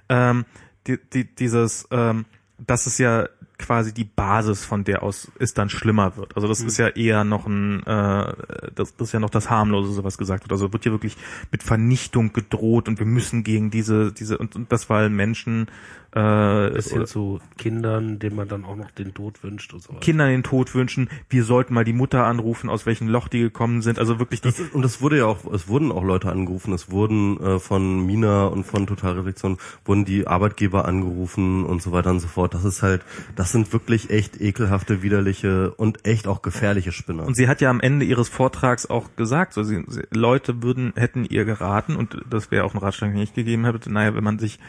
[0.10, 0.44] Ähm,
[0.88, 2.26] die, die, dieses, ähm,
[2.58, 3.30] das ist ja
[3.60, 6.36] quasi die Basis, von der aus es dann schlimmer wird.
[6.36, 8.34] Also das ist ja eher noch ein, äh,
[8.74, 10.52] das, das ist ja noch das harmlose, was gesagt wird.
[10.54, 11.18] Also wird hier wirklich
[11.52, 15.68] mit Vernichtung gedroht und wir müssen gegen diese, diese und, und das weil Menschen
[16.16, 19.90] äh, Bis hin zu Kindern, denen man dann auch noch den Tod wünscht und so
[19.90, 20.00] weiter.
[20.00, 21.10] Kindern den Tod wünschen.
[21.30, 24.00] Wir sollten mal die Mutter anrufen, aus welchem Loch die gekommen sind.
[24.00, 26.90] Also wirklich die, Das und es wurde ja auch, es wurden auch Leute angerufen, es
[26.90, 32.10] wurden äh, von Mina und von Total Reflexion wurden die Arbeitgeber angerufen und so weiter
[32.10, 32.54] und so fort.
[32.54, 33.04] Das ist halt,
[33.36, 37.26] das sind wirklich echt ekelhafte, widerliche und echt auch gefährliche Spinner.
[37.26, 41.26] Und sie hat ja am Ende ihres Vortrags auch gesagt, so sie, Leute würden hätten
[41.26, 43.92] ihr geraten und das wäre auch ein Ratschlag, den ich gegeben hätte.
[43.92, 44.60] Naja, wenn man sich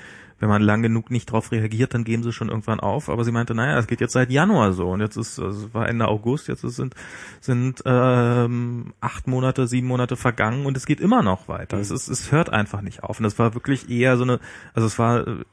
[0.41, 3.09] wenn man lang genug nicht darauf reagiert, dann geben sie schon irgendwann auf.
[3.09, 5.75] Aber sie meinte, naja, das geht jetzt seit Januar so und jetzt ist, also es
[5.75, 6.94] war Ende August, jetzt ist, sind
[7.41, 11.78] sind ähm, acht Monate, sieben Monate vergangen und es geht immer noch weiter.
[11.78, 13.20] Es, ist, es hört einfach nicht auf.
[13.20, 14.41] Und das war wirklich eher so eine,
[14.75, 15.44] also es war äh,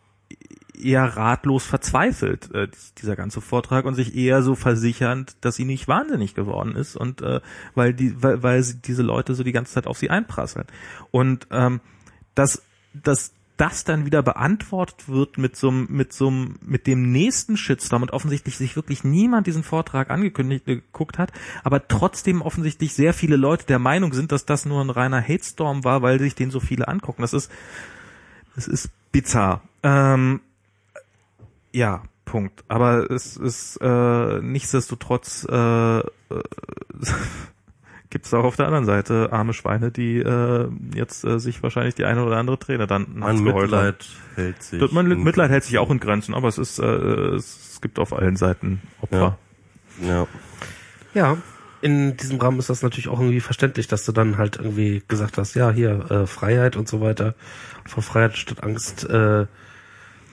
[0.81, 2.67] eher ratlos verzweifelt, äh,
[2.99, 7.21] dieser ganze Vortrag und sich eher so versichernd, dass sie nicht wahnsinnig geworden ist und
[7.21, 7.41] äh,
[7.75, 10.67] weil die, weil, weil sie, diese Leute so die ganze Zeit auf sie einprasseln.
[11.11, 11.81] Und ähm,
[12.35, 18.03] dass, dass das dann wieder beantwortet wird mit so mit so mit dem nächsten Shitstorm
[18.03, 21.31] und offensichtlich sich wirklich niemand diesen Vortrag angekündigt geguckt hat,
[21.63, 25.83] aber trotzdem offensichtlich sehr viele Leute der Meinung sind, dass das nur ein reiner Hate-Storm
[25.83, 27.23] war, weil sich den so viele angucken.
[27.23, 27.51] Das ist,
[28.55, 29.61] das ist bizarr.
[29.83, 30.41] Ähm,
[31.71, 32.63] ja, Punkt.
[32.67, 36.03] Aber es ist äh, nichtsdestotrotz äh, äh,
[38.17, 41.93] gibt es auch auf der anderen Seite arme Schweine, die äh, jetzt äh, sich wahrscheinlich
[41.93, 43.43] die eine oder andere Träne dann mein.
[43.43, 44.79] Mitleid hält sich.
[44.79, 47.99] Das- Man, in- Mitleid hält sich auch in Grenzen, aber es ist, äh, es gibt
[47.99, 49.37] auf allen Seiten Opfer.
[50.01, 50.27] Ja.
[51.13, 51.37] Ja,
[51.81, 55.37] in diesem Rahmen ist das natürlich auch irgendwie verständlich, dass du dann halt irgendwie gesagt
[55.37, 57.35] hast, ja, hier, äh, Freiheit und so weiter.
[57.85, 59.45] Vor Freiheit statt Angst, äh,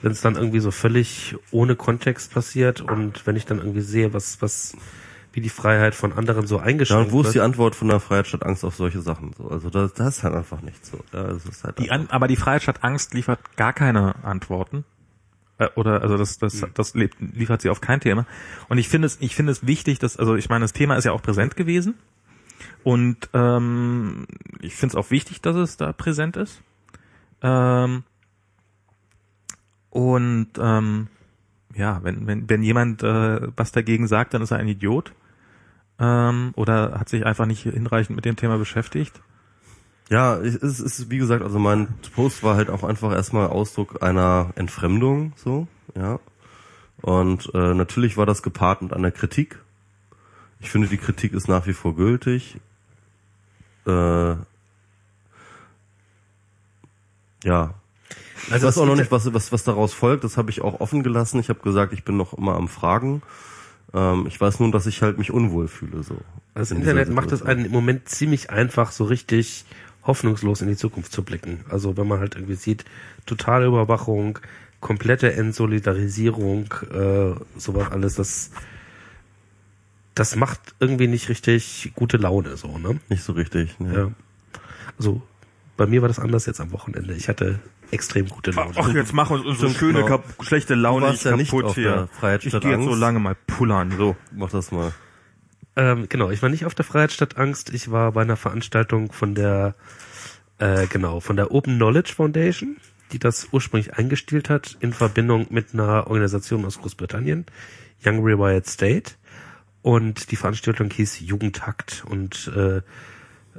[0.01, 4.11] wenn es dann irgendwie so völlig ohne Kontext passiert und wenn ich dann irgendwie sehe,
[4.11, 4.75] was, was,
[5.35, 7.45] wie die Freiheit von anderen so Ja, eingeschränkt und wo ist die wird.
[7.45, 9.33] Antwort von der Freiheit statt Angst auf solche Sachen?
[9.37, 10.97] So, also das, das ist halt einfach nicht so.
[11.11, 14.85] Ja, das ist halt Die an, aber die Freiheit statt Angst liefert gar keine Antworten.
[15.57, 18.25] Äh, Oder also das das das lebt, liefert sie auf kein Thema.
[18.69, 21.03] Und ich finde es ich finde es wichtig, dass also ich meine das Thema ist
[21.03, 21.95] ja auch präsent gewesen
[22.83, 24.27] und ähm,
[24.61, 26.61] ich finde es auch wichtig, dass es da präsent ist.
[27.41, 28.03] Ähm,
[29.89, 31.07] und ähm,
[31.75, 35.13] ja, wenn wenn wenn jemand äh, was dagegen sagt, dann ist er ein Idiot
[35.99, 39.21] ähm, oder hat sich einfach nicht hinreichend mit dem Thema beschäftigt.
[40.09, 43.47] Ja, es ist, es ist wie gesagt, also mein Post war halt auch einfach erstmal
[43.47, 46.19] Ausdruck einer Entfremdung, so, ja.
[47.01, 49.59] Und äh, natürlich war das gepaart mit einer Kritik.
[50.59, 52.57] Ich finde, die Kritik ist nach wie vor gültig.
[53.85, 54.35] Äh,
[57.43, 57.73] ja.
[58.47, 60.23] Ich Also weiß es auch noch nicht, was, was, was daraus folgt.
[60.23, 61.39] Das habe ich auch offen gelassen.
[61.39, 63.21] Ich habe gesagt, ich bin noch immer am Fragen.
[63.95, 66.03] Ähm, ich weiß nun, dass ich halt mich unwohl fühle.
[66.03, 66.17] So.
[66.53, 69.65] Das Internet macht es einen im Moment ziemlich einfach, so richtig
[70.03, 71.61] hoffnungslos in die Zukunft zu blicken.
[71.69, 72.85] Also wenn man halt irgendwie sieht,
[73.25, 74.37] totale Überwachung,
[74.81, 78.51] komplette Entsolidarisierung, äh, sowas alles, das,
[80.13, 82.99] das macht irgendwie nicht richtig gute Laune, so, ne?
[83.09, 83.79] Nicht so richtig.
[83.79, 83.93] Ne.
[83.93, 84.11] Ja.
[84.97, 85.21] Also,
[85.77, 87.13] bei mir war das anders jetzt am Wochenende.
[87.13, 87.59] Ich hatte
[87.91, 88.73] extrem gute Laune.
[88.75, 90.17] Ach, jetzt mach uns unsere Stimmt, schöne, genau.
[90.17, 91.91] kap schlechte Laune nicht ja nicht kaputt auf hier.
[91.91, 93.93] der Freiheit ich gehe jetzt so lange mal pullern.
[93.97, 94.15] So.
[94.31, 94.93] Mach das mal.
[95.75, 97.73] Ähm, genau, ich war nicht auf der Freiheit statt Angst.
[97.73, 99.75] Ich war bei einer Veranstaltung von der,
[100.57, 102.77] äh, genau, von der Open Knowledge Foundation,
[103.11, 107.45] die das ursprünglich eingestielt hat in Verbindung mit einer Organisation aus Großbritannien,
[108.05, 109.13] Young Rewired State.
[109.81, 112.81] Und die Veranstaltung hieß Jugendhakt und äh,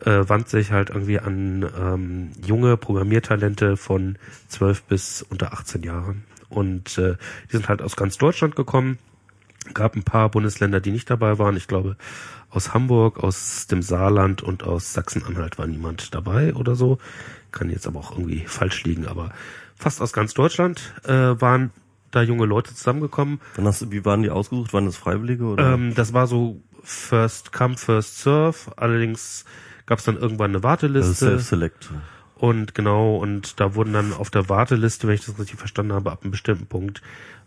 [0.05, 4.19] äh, wand sich halt irgendwie an ähm, junge Programmiertalente von
[4.49, 6.25] 12 bis unter 18 Jahren.
[6.49, 7.17] Und äh,
[7.49, 8.99] die sind halt aus ganz Deutschland gekommen
[9.75, 11.57] gab ein paar Bundesländer, die nicht dabei waren.
[11.57, 11.97] Ich glaube,
[12.51, 16.99] aus Hamburg, aus dem Saarland und aus Sachsen-Anhalt war niemand dabei oder so.
[17.53, 19.31] Kann jetzt aber auch irgendwie falsch liegen, aber
[19.75, 21.71] fast aus ganz Deutschland äh, waren
[22.11, 23.41] da junge Leute zusammengekommen.
[23.57, 24.73] Dann hast du, wie waren die ausgesucht?
[24.73, 25.75] Waren das Freiwillige oder?
[25.75, 28.57] Ähm, das war so First Come, First Serve.
[28.77, 29.45] Allerdings
[29.87, 31.15] gab es dann irgendwann eine Warteliste.
[31.15, 31.91] Self-Select.
[32.35, 36.13] Und genau, und da wurden dann auf der Warteliste, wenn ich das richtig verstanden habe,
[36.13, 37.01] ab einem bestimmten Punkt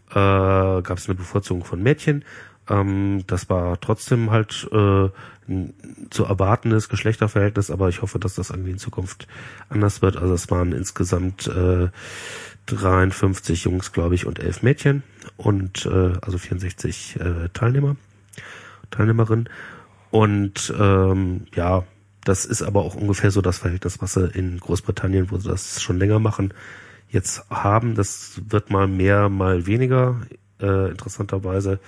[0.09, 2.25] äh, gab es eine Bevorzugung von Mädchen.
[2.67, 5.09] Ähm, das war trotzdem halt äh,
[5.47, 5.73] ein
[6.09, 9.27] zu erwartendes Geschlechterverhältnis, aber ich hoffe, dass das irgendwie in Zukunft
[9.69, 10.17] anders wird.
[10.17, 11.89] Also es waren insgesamt äh,
[12.67, 15.03] 53 Jungs, glaube ich, und 11 Mädchen
[15.37, 17.95] und äh, also 64 äh, Teilnehmer,
[18.91, 19.49] Teilnehmerinnen.
[20.11, 21.83] Und ähm, ja,
[22.23, 25.81] das ist aber auch ungefähr so das Verhältnis, was sie in Großbritannien, wo sie das
[25.81, 26.53] schon länger machen,
[27.09, 27.95] jetzt haben.
[27.95, 30.21] Das wird mal mehr, mal weniger
[30.61, 31.79] äh, interessanterweise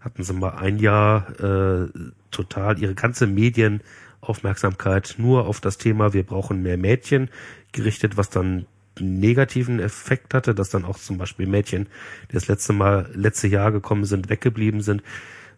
[0.00, 1.88] hatten sie mal ein Jahr äh,
[2.30, 7.28] total ihre ganze Medienaufmerksamkeit nur auf das Thema, wir brauchen mehr Mädchen
[7.72, 8.66] gerichtet, was dann
[8.98, 11.86] negativen Effekt hatte, dass dann auch zum Beispiel Mädchen,
[12.30, 15.02] die das letzte Mal, letzte Jahr gekommen sind, weggeblieben sind,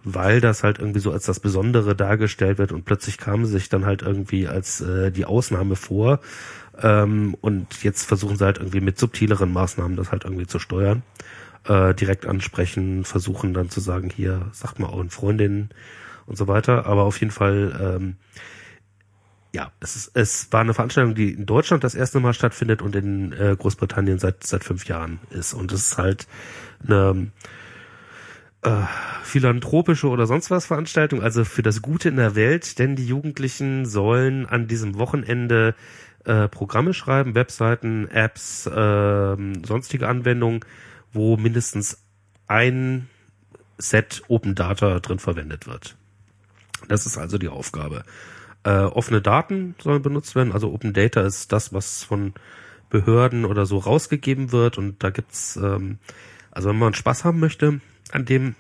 [0.05, 3.69] weil das halt irgendwie so als das Besondere dargestellt wird und plötzlich kamen sie sich
[3.69, 6.21] dann halt irgendwie als äh, die Ausnahme vor.
[6.81, 11.03] Ähm, und jetzt versuchen sie halt irgendwie mit subtileren Maßnahmen das halt irgendwie zu steuern.
[11.65, 15.71] Äh, direkt ansprechen, versuchen dann zu sagen, hier, sagt mal euren Freundinnen
[16.27, 16.87] und so weiter.
[16.87, 18.17] Aber auf jeden Fall, ähm,
[19.55, 22.97] ja, es, ist, es war eine Veranstaltung, die in Deutschland das erste Mal stattfindet und
[22.97, 25.55] in äh, Großbritannien seit seit fünf Jahren ist.
[25.55, 26.27] Und es ist halt
[26.85, 27.31] eine
[28.63, 28.83] äh,
[29.25, 33.87] philanthropische oder sonst was Veranstaltung, also für das Gute in der Welt, denn die Jugendlichen
[33.87, 35.75] sollen an diesem Wochenende
[36.25, 40.61] äh, Programme schreiben, Webseiten, Apps, äh, sonstige Anwendungen,
[41.13, 42.05] wo mindestens
[42.47, 43.09] ein
[43.79, 45.97] Set Open Data drin verwendet wird.
[46.89, 48.05] Das ist also die Aufgabe.
[48.65, 52.35] Äh, offene Daten sollen benutzt werden, also Open Data ist das, was von
[52.91, 55.99] Behörden oder so rausgegeben wird und da gibt's, ähm,
[56.53, 57.81] also wenn man Spaß haben möchte
[58.13, 58.55] an dem,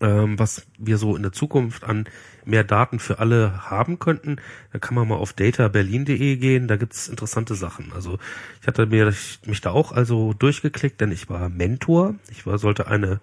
[0.00, 2.06] ähm, was wir so in der Zukunft an
[2.44, 4.36] mehr Daten für alle haben könnten,
[4.72, 7.92] da kann man mal auf databerlin.de gehen, da gibt's interessante Sachen.
[7.94, 8.18] Also
[8.60, 12.58] ich hatte mir ich, mich da auch also durchgeklickt, denn ich war Mentor, ich war,
[12.58, 13.20] sollte eine,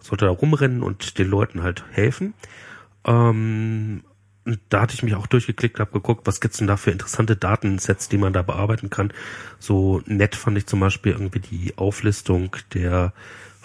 [0.00, 2.34] sollte da rumrennen und den Leuten halt helfen.
[3.04, 4.02] Ähm,
[4.44, 7.36] und da hatte ich mich auch durchgeklickt, habe geguckt, was gibt's denn da für interessante
[7.36, 9.12] Datensets, die man da bearbeiten kann.
[9.58, 13.12] So nett fand ich zum Beispiel irgendwie die Auflistung der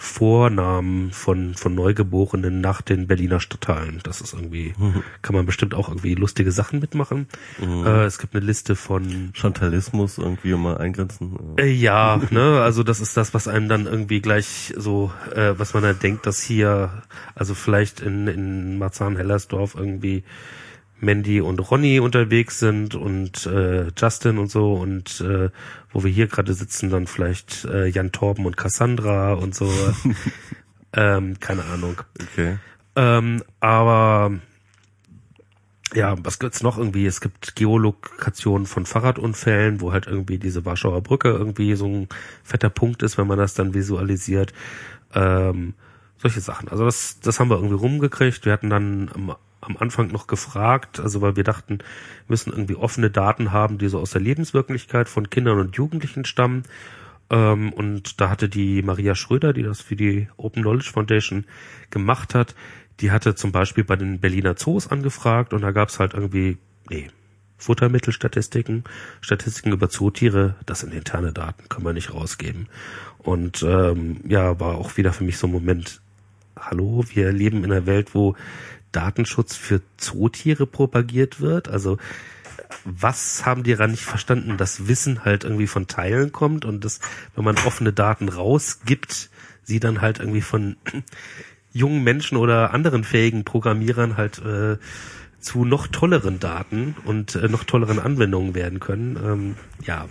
[0.04, 4.00] Vornamen von, von Neugeborenen nach den Berliner Stadtteilen.
[4.02, 5.02] Das ist irgendwie, mhm.
[5.22, 7.26] kann man bestimmt auch irgendwie lustige Sachen mitmachen.
[7.58, 7.86] Mhm.
[7.86, 11.38] Äh, es gibt eine Liste von Chantalismus irgendwie mal eingrenzen.
[11.56, 15.72] Äh, ja, ne, also das ist das, was einem dann irgendwie gleich so, äh, was
[15.74, 17.02] man dann denkt, dass hier,
[17.34, 20.22] also vielleicht in, in Marzahn-Hellersdorf irgendwie
[21.00, 25.50] Mandy und Ronny unterwegs sind und äh, Justin und so und äh,
[25.90, 29.70] wo wir hier gerade sitzen, dann vielleicht äh, Jan Torben und Cassandra und so.
[30.92, 32.00] ähm, keine Ahnung.
[32.20, 32.58] Okay.
[32.96, 34.32] Ähm, aber
[35.94, 37.06] ja, was gibt's noch irgendwie?
[37.06, 42.08] Es gibt Geolokationen von Fahrradunfällen, wo halt irgendwie diese Warschauer Brücke irgendwie so ein
[42.42, 44.52] fetter Punkt ist, wenn man das dann visualisiert.
[45.14, 45.74] Ähm,
[46.16, 46.68] solche Sachen.
[46.68, 48.44] Also das, das haben wir irgendwie rumgekriegt.
[48.44, 51.84] Wir hatten dann am am Anfang noch gefragt, also weil wir dachten, wir
[52.28, 56.64] müssen irgendwie offene Daten haben, die so aus der Lebenswirklichkeit von Kindern und Jugendlichen stammen.
[57.30, 61.44] Ähm, und da hatte die Maria Schröder, die das für die Open Knowledge Foundation
[61.90, 62.54] gemacht hat,
[63.00, 67.10] die hatte zum Beispiel bei den Berliner Zoos angefragt und da gab's halt irgendwie, nee,
[67.56, 68.84] Futtermittelstatistiken,
[69.20, 72.68] Statistiken über Zootiere, das sind interne Daten, kann man nicht rausgeben.
[73.18, 76.02] Und ähm, ja, war auch wieder für mich so ein Moment,
[76.58, 78.36] hallo, wir leben in einer Welt, wo
[78.94, 81.68] Datenschutz für Zootiere propagiert wird.
[81.68, 81.98] Also
[82.84, 87.00] was haben die daran nicht verstanden, dass Wissen halt irgendwie von Teilen kommt und dass,
[87.34, 89.30] wenn man offene Daten rausgibt,
[89.62, 90.76] sie dann halt irgendwie von
[91.72, 94.78] jungen Menschen oder anderen fähigen Programmierern halt äh,
[95.40, 99.16] zu noch tolleren Daten und äh, noch tolleren Anwendungen werden können.
[99.22, 99.56] Ähm,
[99.86, 100.08] ja,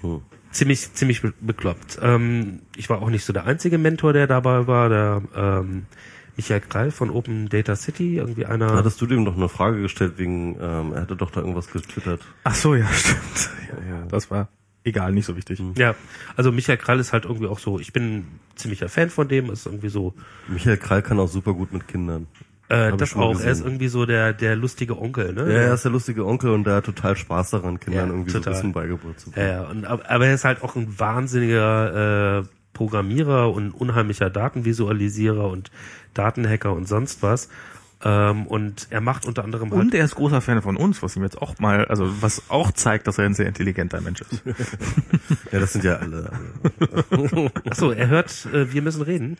[0.00, 0.20] hm.
[0.50, 1.98] ziemlich ziemlich bekloppt.
[2.02, 4.88] Ähm, ich war auch nicht so der einzige Mentor, der dabei war.
[4.88, 5.86] Der ähm,
[6.36, 8.72] Michael Krall von Open Data City, irgendwie einer.
[8.72, 12.22] Hattest du dem doch eine Frage gestellt wegen, ähm, er hatte doch da irgendwas getwittert.
[12.44, 13.50] Ach so, ja, stimmt.
[13.68, 14.48] Ja, ja, das war
[14.84, 15.60] egal, nicht so wichtig.
[15.60, 15.74] Mhm.
[15.76, 15.94] Ja,
[16.36, 19.66] also Michael Krall ist halt irgendwie auch so, ich bin ziemlicher Fan von dem, ist
[19.66, 20.14] irgendwie so.
[20.48, 22.26] Michael Krall kann auch super gut mit Kindern.
[22.68, 23.32] Äh, das auch.
[23.32, 23.46] Gesehen.
[23.46, 25.52] Er ist irgendwie so der der lustige Onkel, ne?
[25.52, 28.32] Ja, er ist der lustige Onkel und der hat total Spaß daran, Kindern ja, irgendwie
[28.32, 28.54] total.
[28.54, 29.46] so Wissen beigebracht zu bekommen.
[29.46, 29.68] Ja, ja.
[29.68, 35.70] Und, aber er ist halt auch ein wahnsinniger äh, Programmierer und unheimlicher Datenvisualisierer und
[36.14, 37.48] Datenhacker und sonst was.
[38.04, 41.14] Ähm, und er macht unter anderem halt Und er ist großer Fan von uns, was
[41.14, 44.42] ihm jetzt auch mal, also was auch zeigt, dass er ein sehr intelligenter Mensch ist.
[45.52, 46.32] ja, das sind ja alle.
[47.64, 49.36] Achso, er hört, äh, wir müssen reden.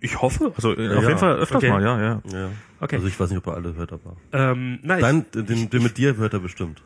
[0.00, 1.70] Ich hoffe, also ja, auf jeden Fall öfters okay.
[1.70, 2.50] mal, ja, ja, ja.
[2.80, 2.96] Okay.
[2.96, 4.16] Also ich weiß nicht, ob er alle hört, aber.
[4.32, 5.00] Ähm, nein,
[5.32, 6.82] Dein, den, den mit dir hört er bestimmt.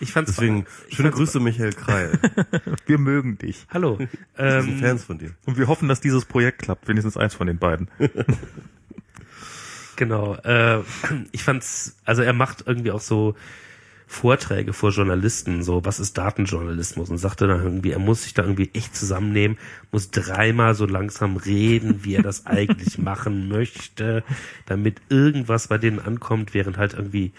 [0.00, 2.18] Ich fand's Deswegen schöne Grüße, Michael Kreil.
[2.86, 3.66] wir mögen dich.
[3.70, 3.98] Hallo.
[3.98, 4.08] Wir
[4.62, 5.30] sind ähm, Fans von dir.
[5.44, 7.88] Und wir hoffen, dass dieses Projekt klappt, wenigstens eins von den beiden.
[9.96, 10.36] genau.
[10.36, 10.80] Äh,
[11.32, 13.34] ich fand's, also er macht irgendwie auch so
[14.06, 18.42] Vorträge vor Journalisten, so was ist Datenjournalismus und sagte dann irgendwie, er muss sich da
[18.42, 19.58] irgendwie echt zusammennehmen,
[19.92, 24.24] muss dreimal so langsam reden, wie er das eigentlich machen möchte,
[24.64, 27.32] damit irgendwas bei denen ankommt, während halt irgendwie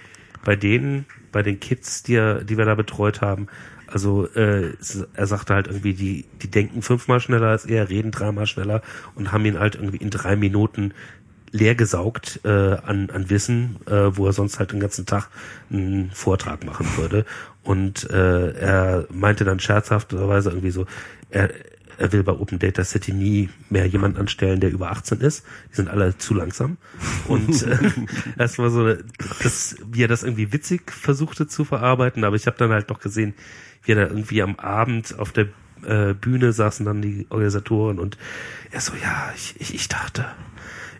[0.43, 3.47] bei denen, bei den Kids, die, er, die wir da betreut haben,
[3.87, 4.73] also äh,
[5.13, 8.81] er sagte halt irgendwie, die, die denken fünfmal schneller als er, reden dreimal schneller
[9.15, 10.93] und haben ihn halt irgendwie in drei Minuten
[11.51, 15.29] leer gesaugt äh, an, an Wissen, äh, wo er sonst halt den ganzen Tag
[15.71, 17.25] einen Vortrag machen würde.
[17.63, 20.85] Und äh, er meinte dann scherzhafterweise irgendwie so,
[21.31, 21.49] er,
[21.99, 25.45] er will bei Open Data City nie mehr jemanden anstellen, der über 18 ist.
[25.71, 26.77] Die sind alle zu langsam.
[27.27, 27.77] Und äh,
[28.37, 28.95] das war so,
[29.43, 32.23] das, wie er das irgendwie witzig versuchte zu verarbeiten.
[32.23, 33.33] Aber ich habe dann halt doch gesehen,
[33.83, 35.49] wie er da irgendwie am Abend auf der
[35.85, 38.17] äh, Bühne saßen dann die Organisatoren und
[38.71, 40.25] er so, ja, ich, ich, ich dachte,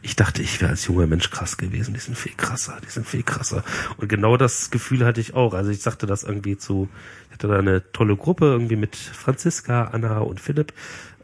[0.02, 1.94] ich dachte, ich wäre als junger Mensch krass gewesen.
[1.94, 3.64] Die sind viel krasser, die sind viel krasser.
[3.98, 5.54] Und genau das Gefühl hatte ich auch.
[5.54, 6.88] Also ich sagte das irgendwie zu,
[7.28, 10.74] ich hatte da eine tolle Gruppe irgendwie mit Franziska, Anna und Philipp,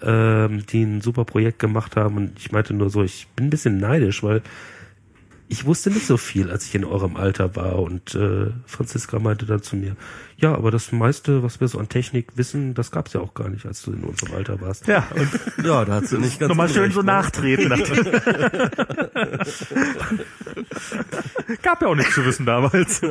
[0.01, 2.17] ähm, die ein super Projekt gemacht haben.
[2.17, 4.41] Und ich meinte nur so, ich bin ein bisschen neidisch, weil
[5.47, 7.79] ich wusste nicht so viel, als ich in eurem Alter war.
[7.79, 9.95] Und äh, Franziska meinte dann zu mir,
[10.37, 13.49] ja, aber das meiste, was wir so an Technik wissen, das gab's ja auch gar
[13.49, 14.87] nicht, als du in unserem Alter warst.
[14.87, 15.29] Ja, und
[15.65, 17.05] Ja, da hast du nicht ganz nochmal schön so ne?
[17.07, 17.69] nachtreten.
[21.61, 23.01] Gab ja auch nichts zu wissen damals.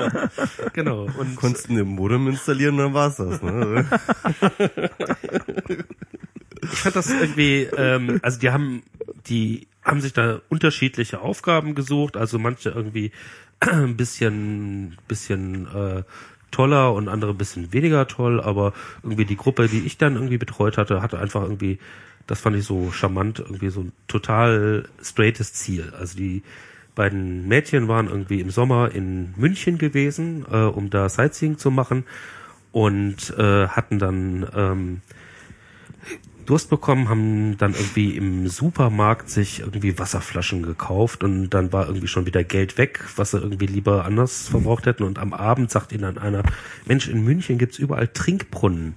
[0.72, 1.08] Genau.
[1.16, 3.40] Und Konntest du ein Modem installieren, dann war's das.
[3.42, 3.86] Ne?
[6.62, 8.82] ich fand das irgendwie, ähm, also die haben,
[9.26, 13.12] die haben sich da unterschiedliche Aufgaben gesucht, also manche irgendwie
[13.60, 16.02] ein bisschen, bisschen äh,
[16.50, 18.72] toller und andere ein bisschen weniger toll, aber
[19.02, 21.78] irgendwie die Gruppe, die ich dann irgendwie betreut hatte, hatte einfach irgendwie,
[22.26, 25.92] das fand ich so charmant, irgendwie so ein total straightes Ziel.
[25.98, 26.42] Also die
[26.94, 32.04] beiden Mädchen waren irgendwie im Sommer in München gewesen, äh, um da Sightseeing zu machen
[32.70, 35.00] und äh, hatten dann ähm,
[36.44, 42.08] Durst bekommen, haben dann irgendwie im Supermarkt sich irgendwie Wasserflaschen gekauft und dann war irgendwie
[42.08, 45.05] schon wieder Geld weg, was sie irgendwie lieber anders verbraucht hätten.
[45.05, 46.42] Und am Abend sagt ihnen dann einer,
[46.86, 48.94] Mensch, in München gibt's überall Trinkbrunnen.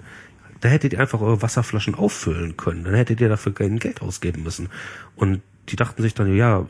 [0.61, 2.83] Da hättet ihr einfach eure Wasserflaschen auffüllen können.
[2.83, 4.69] Dann hättet ihr dafür kein Geld ausgeben müssen.
[5.15, 6.65] Und die dachten sich dann, ja,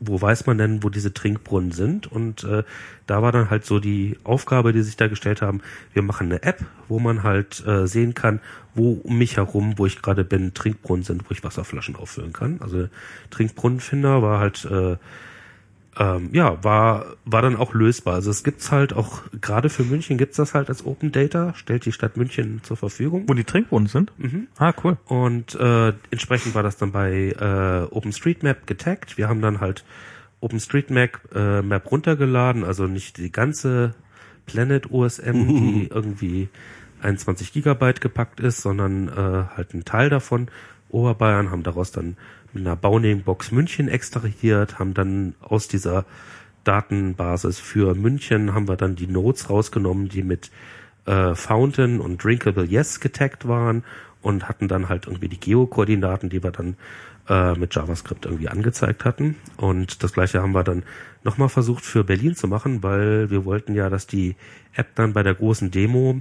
[0.00, 2.06] wo weiß man denn, wo diese Trinkbrunnen sind?
[2.06, 2.62] Und äh,
[3.06, 5.60] da war dann halt so die Aufgabe, die sich da gestellt haben,
[5.92, 8.40] wir machen eine App, wo man halt äh, sehen kann,
[8.74, 12.60] wo um mich herum, wo ich gerade bin, Trinkbrunnen sind, wo ich Wasserflaschen auffüllen kann.
[12.60, 12.88] Also
[13.30, 14.96] Trinkbrunnenfinder war halt äh,
[15.98, 18.14] ähm, ja, war, war dann auch lösbar.
[18.14, 21.84] Also es gibt's halt auch, gerade für München gibt's das halt als Open Data, stellt
[21.86, 23.24] die Stadt München zur Verfügung.
[23.28, 24.12] Wo die Trinkbrunnen sind?
[24.16, 24.46] Mhm.
[24.58, 24.96] Ah, cool.
[25.06, 29.18] Und äh, entsprechend war das dann bei äh, OpenStreetMap getaggt.
[29.18, 29.84] Wir haben dann halt
[30.40, 33.94] OpenStreetMap äh, Map runtergeladen, also nicht die ganze
[34.46, 36.48] Planet OSM, die irgendwie
[37.02, 40.48] 21 Gigabyte gepackt ist, sondern äh, halt ein Teil davon.
[40.90, 42.16] Oberbayern haben daraus dann
[42.60, 46.04] einer Bauname-Box München extrahiert, haben dann aus dieser
[46.64, 50.50] Datenbasis für München haben wir dann die Nodes rausgenommen, die mit
[51.06, 53.84] äh, Fountain und Drinkable Yes getaggt waren
[54.20, 56.76] und hatten dann halt irgendwie die Geokoordinaten, die wir dann
[57.28, 59.36] äh, mit JavaScript irgendwie angezeigt hatten.
[59.56, 60.82] Und das gleiche haben wir dann
[61.24, 64.36] nochmal versucht für Berlin zu machen, weil wir wollten ja, dass die
[64.74, 66.20] App dann bei der großen Demo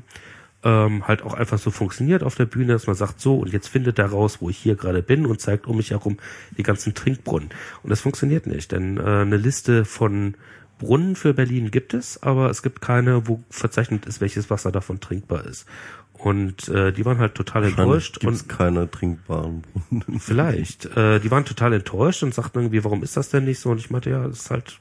[0.63, 3.67] ähm, halt auch einfach so funktioniert auf der Bühne, dass man sagt, so, und jetzt
[3.67, 6.17] findet er raus, wo ich hier gerade bin und zeigt um mich herum
[6.57, 7.49] die ganzen Trinkbrunnen.
[7.83, 10.35] Und das funktioniert nicht, denn äh, eine Liste von
[10.79, 14.99] Brunnen für Berlin gibt es, aber es gibt keine, wo verzeichnet ist, welches Wasser davon
[14.99, 15.65] trinkbar ist.
[16.13, 20.19] Und äh, die waren halt total enttäuscht Gibt's und keine trinkbaren Brunnen.
[20.19, 23.69] vielleicht, äh, die waren total enttäuscht und sagten irgendwie, warum ist das denn nicht so?
[23.69, 24.79] Und ich meinte, ja, das ist halt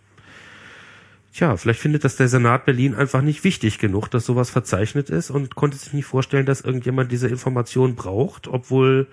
[1.37, 5.29] Tja, vielleicht findet das der Senat Berlin einfach nicht wichtig genug, dass sowas verzeichnet ist
[5.31, 9.07] und konnte sich nicht vorstellen, dass irgendjemand diese Information braucht, obwohl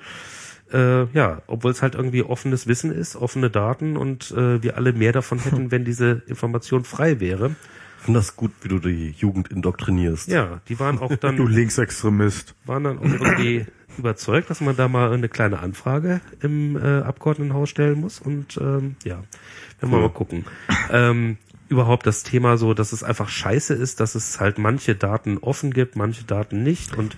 [0.71, 4.93] äh, ja, obwohl es halt irgendwie offenes Wissen ist, offene Daten und äh, wir alle
[4.93, 7.55] mehr davon hätten, wenn diese Information frei wäre.
[7.99, 10.29] Ich finde das gut, wie du die Jugend indoktrinierst.
[10.29, 12.55] Ja, die waren auch dann Du Linksextremist.
[12.65, 13.65] waren dann auch irgendwie
[13.97, 18.19] überzeugt, dass man da mal eine kleine Anfrage im äh, Abgeordnetenhaus stellen muss.
[18.21, 19.15] Und ähm, ja,
[19.79, 20.01] werden wir Cool.
[20.01, 20.45] mal gucken.
[20.89, 21.37] Ähm,
[21.69, 25.71] überhaupt das Thema so, dass es einfach scheiße ist, dass es halt manche Daten offen
[25.71, 26.97] gibt, manche Daten nicht.
[26.97, 27.17] Und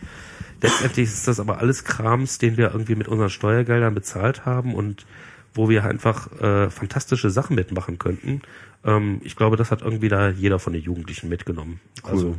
[0.62, 5.06] letztendlich ist das aber alles Krams, den wir irgendwie mit unseren Steuergeldern bezahlt haben und
[5.54, 8.42] wo wir einfach äh, fantastische Sachen mitmachen könnten.
[8.84, 11.80] Ähm, ich glaube, das hat irgendwie da jeder von den Jugendlichen mitgenommen.
[12.04, 12.36] Also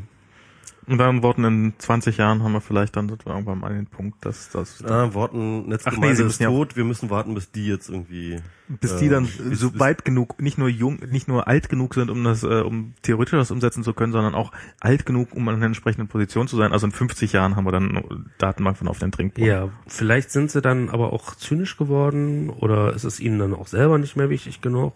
[0.89, 3.74] Und dann Worten in 20 Jahren haben wir vielleicht dann sind wir irgendwann mal an
[3.76, 7.10] den Punkt, dass das Ah, Worten, Ach nee, Netzgemeinde sie ist ja- tot, wir müssen
[7.10, 8.39] warten, bis die jetzt irgendwie...
[8.68, 11.68] bis äh, die dann bis- so bis- weit genug, nicht nur jung, nicht nur alt
[11.68, 15.34] genug sind, um das, äh, um theoretisch das umsetzen zu können, sondern auch alt genug,
[15.34, 16.70] um an einer entsprechenden Position zu sein.
[16.73, 19.50] Also in 50 Jahren haben wir dann Datenbank von auf den Trinkbrunnen.
[19.50, 23.66] Ja, vielleicht sind sie dann aber auch zynisch geworden oder ist es ihnen dann auch
[23.66, 24.94] selber nicht mehr wichtig genug?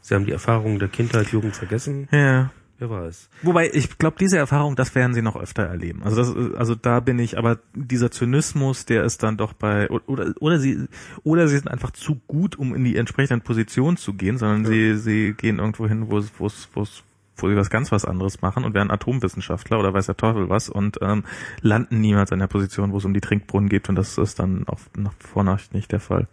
[0.00, 2.08] Sie haben die Erfahrungen der Kindheit, Jugend vergessen.
[2.10, 2.50] Ja.
[2.78, 3.28] Wer weiß.
[3.42, 6.02] Wobei, ich glaube, diese Erfahrung, das werden sie noch öfter erleben.
[6.02, 10.34] Also das, also da bin ich, aber dieser Zynismus, der ist dann doch bei oder
[10.40, 10.86] oder sie
[11.24, 14.96] oder sie sind einfach zu gut, um in die entsprechenden Positionen zu gehen, sondern sie
[14.96, 17.02] sie gehen irgendwo hin, wo es wo es wo es
[17.36, 20.68] wo sie was ganz was anderes machen und werden Atomwissenschaftler oder weiß der Teufel was
[20.68, 21.24] und ähm,
[21.60, 24.66] landen niemals in der Position, wo es um die Trinkbrunnen geht und das ist dann
[24.66, 26.26] auch nach vorne nicht der Fall.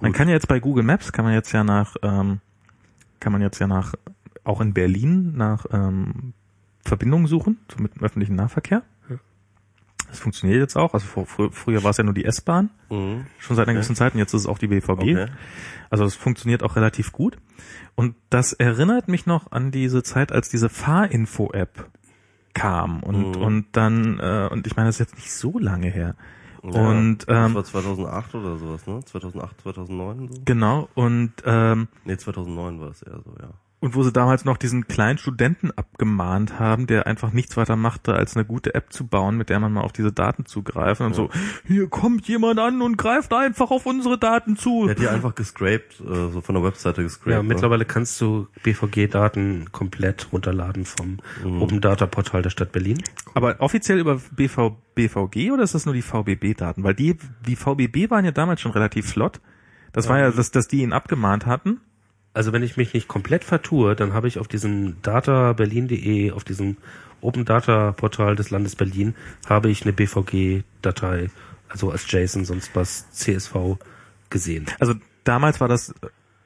[0.00, 2.40] Man kann ja jetzt bei Google Maps kann man jetzt ja nach ähm,
[3.20, 3.94] kann man jetzt ja nach
[4.44, 6.32] auch in Berlin nach ähm,
[6.84, 8.82] Verbindungen suchen so mit dem öffentlichen Nahverkehr.
[10.08, 10.92] Das funktioniert jetzt auch.
[10.92, 13.26] Also vor, frü früher war es ja nur die S-Bahn, Mhm.
[13.38, 14.90] schon seit einer gewissen Zeit, und jetzt ist es auch die BVG.
[15.02, 15.26] Okay.
[15.88, 17.38] Also es funktioniert auch relativ gut.
[17.94, 21.88] Und das erinnert mich noch an diese Zeit, als diese Fahrinfo-App
[22.54, 23.04] kam.
[23.04, 23.42] Und, Mhm.
[23.42, 26.16] und dann, äh, und ich meine, das ist jetzt nicht so lange her.
[26.64, 29.04] Ja, Und das ähm, war 2008 oder sowas, ne?
[29.04, 30.42] 2008, 2009 so?
[30.44, 33.50] genau, und ähm, Nee, 2009 war es eher so, ja.
[33.80, 38.12] Und wo sie damals noch diesen kleinen Studenten abgemahnt haben, der einfach nichts weiter machte,
[38.12, 41.14] als eine gute App zu bauen, mit der man mal auf diese Daten zugreifen und
[41.14, 41.30] so,
[41.66, 44.84] hier kommt jemand an und greift einfach auf unsere Daten zu.
[44.84, 47.32] Der hat die einfach gescraped, äh, so von der Webseite gescraped.
[47.32, 53.02] Ja, mittlerweile kannst du BVG-Daten komplett runterladen vom Open Data Portal der Stadt Berlin.
[53.32, 56.84] Aber offiziell über BV, BVG oder ist das nur die VBB-Daten?
[56.84, 59.40] Weil die, die VBB waren ja damals schon relativ flott.
[59.92, 61.80] Das war ja, dass, dass die ihn abgemahnt hatten.
[62.32, 66.76] Also wenn ich mich nicht komplett vertue, dann habe ich auf diesem databerlin.de, auf diesem
[67.20, 69.14] Open Data Portal des Landes Berlin,
[69.48, 71.30] habe ich eine BVG-Datei,
[71.68, 73.78] also als JSON, sonst was CSV
[74.30, 74.66] gesehen.
[74.78, 74.94] Also
[75.24, 75.92] damals war das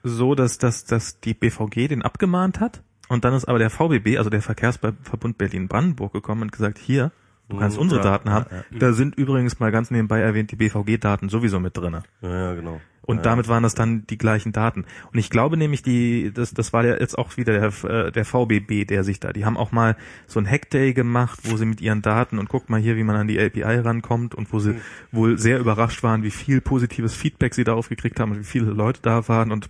[0.03, 4.17] so, dass, dass, dass die BVG den abgemahnt hat und dann ist aber der VBB,
[4.19, 7.13] also der Verkehrsverbund Berlin-Brandenburg gekommen und gesagt, hier,
[7.49, 8.47] du kannst Mhm, unsere ja, Daten ja, haben.
[8.79, 12.03] Da sind übrigens mal ganz nebenbei erwähnt die BVG-Daten sowieso mit drinne.
[12.23, 12.81] Ja, ja, genau.
[13.07, 14.87] Und ja, damit waren das dann die gleichen Daten.
[15.13, 18.25] Und ich glaube nämlich, die, das, das war ja jetzt auch wieder der, äh, der
[18.25, 21.81] VBB, der sich da, die haben auch mal so ein Hackday gemacht, wo sie mit
[21.81, 24.77] ihren Daten und guck mal hier, wie man an die API rankommt und wo sie
[25.13, 28.71] wohl sehr überrascht waren, wie viel positives Feedback sie darauf gekriegt haben und wie viele
[28.71, 29.69] Leute da waren und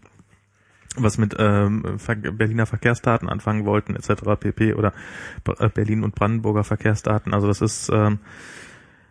[0.96, 1.98] was mit ähm,
[2.32, 4.22] Berliner Verkehrsdaten anfangen wollten, etc.
[4.38, 4.74] pp.
[4.74, 4.92] oder
[5.58, 7.34] äh, Berlin und Brandenburger Verkehrsdaten.
[7.34, 8.18] Also das ist ähm,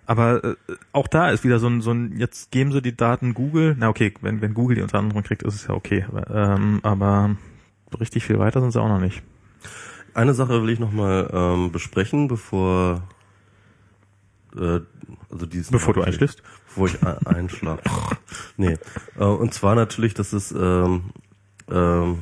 [0.06, 0.56] aber äh,
[0.92, 3.90] auch da ist wieder so ein, so ein, jetzt geben sie die Daten Google, na
[3.90, 6.06] okay, wenn, wenn Google die unter anderem kriegt, ist es ja okay.
[6.30, 7.36] Ähm, aber
[8.00, 9.24] richtig viel weiter sind sie auch noch nicht.
[10.14, 13.04] Eine Sache will ich nochmal ähm, besprechen, bevor
[14.56, 14.82] äh,
[15.32, 16.44] also dieses Bevor du einschläfst?
[16.68, 17.82] Bevor ich ein- einschlafe.
[18.58, 18.78] nee.
[19.18, 21.06] Äh, und zwar natürlich, dass es ähm,
[21.72, 22.20] ähm,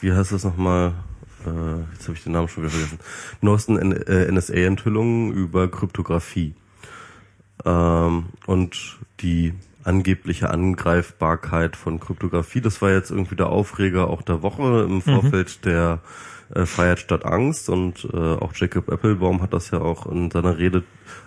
[0.00, 0.94] wie heißt das nochmal?
[1.46, 2.98] Äh, jetzt habe ich den Namen schon wieder vergessen.
[3.40, 6.54] Neuesten N äh, NSA-Enthüllungen über Kryptographie.
[7.64, 9.54] Ähm, und die
[9.86, 12.60] angebliche Angreifbarkeit von Kryptographie.
[12.60, 16.00] Das war jetzt irgendwie der Aufreger auch der Woche im Vorfeld der
[16.54, 20.58] äh, Freiheit statt Angst und äh, auch Jacob Applebaum hat das ja auch in seiner
[20.58, 20.82] Rede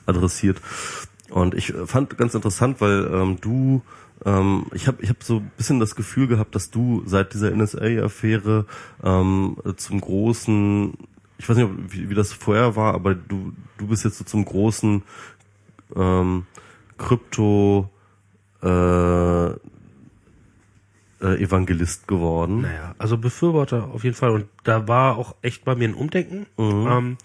[0.06, 0.61] adressiert.
[1.30, 3.82] Und ich fand ganz interessant, weil ähm, du,
[4.26, 7.52] ähm, ich habe ich hab so ein bisschen das Gefühl gehabt, dass du seit dieser
[7.52, 8.66] NSA-Affäre
[9.04, 10.94] ähm, zum großen,
[11.38, 14.46] ich weiß nicht, wie, wie das vorher war, aber du, du bist jetzt so zum
[14.46, 15.04] großen
[15.96, 16.46] ähm,
[16.98, 17.90] Krypto
[18.62, 19.50] äh,
[21.22, 22.62] äh, Evangelist geworden.
[22.62, 24.32] Naja, also Befürworter auf jeden Fall.
[24.32, 26.46] Und da war auch echt bei mir ein Umdenken.
[26.58, 26.88] Mhm.
[26.90, 27.18] Ähm,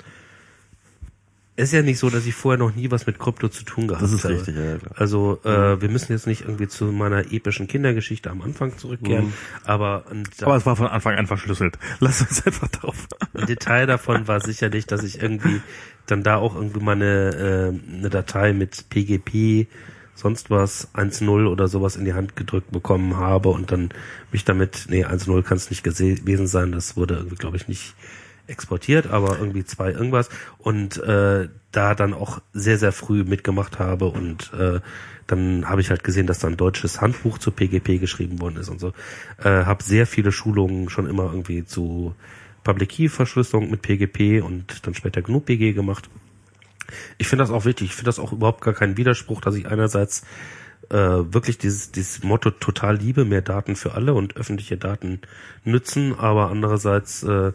[1.56, 4.02] ist ja nicht so, dass ich vorher noch nie was mit Krypto zu tun gehabt
[4.02, 4.34] Das ist habe.
[4.34, 4.92] richtig, ja, klar.
[4.96, 9.32] Also äh, wir müssen jetzt nicht irgendwie zu meiner epischen Kindergeschichte am Anfang zurückkehren, Mhm.
[9.64, 11.78] aber ein, Aber es war von Anfang an verschlüsselt.
[12.00, 13.06] Lass uns einfach drauf.
[13.34, 15.60] ein Detail davon war sicherlich, dass ich irgendwie
[16.06, 19.68] dann da auch irgendwie meine äh, eine Datei mit PGP
[20.16, 23.90] sonst was 1.0 oder sowas in die Hand gedrückt bekommen habe und dann
[24.32, 27.94] mich damit, nee, 1.0 kann es nicht gewesen sein, das wurde irgendwie, glaube ich, nicht
[28.46, 34.06] exportiert, aber irgendwie zwei irgendwas und äh, da dann auch sehr, sehr früh mitgemacht habe
[34.06, 34.80] und äh,
[35.26, 38.68] dann habe ich halt gesehen, dass da ein deutsches Handbuch zu PGP geschrieben worden ist
[38.68, 38.92] und so.
[39.42, 42.14] Äh, habe sehr viele Schulungen schon immer irgendwie zu
[42.62, 46.10] Public Key Verschlüsselung mit PGP und dann später GNU PG gemacht.
[47.16, 47.88] Ich finde das auch wichtig.
[47.88, 50.24] Ich finde das auch überhaupt gar keinen Widerspruch, dass ich einerseits
[50.90, 55.20] äh, wirklich dieses, dieses Motto total liebe, mehr Daten für alle und öffentliche Daten
[55.64, 57.52] nützen, aber andererseits äh,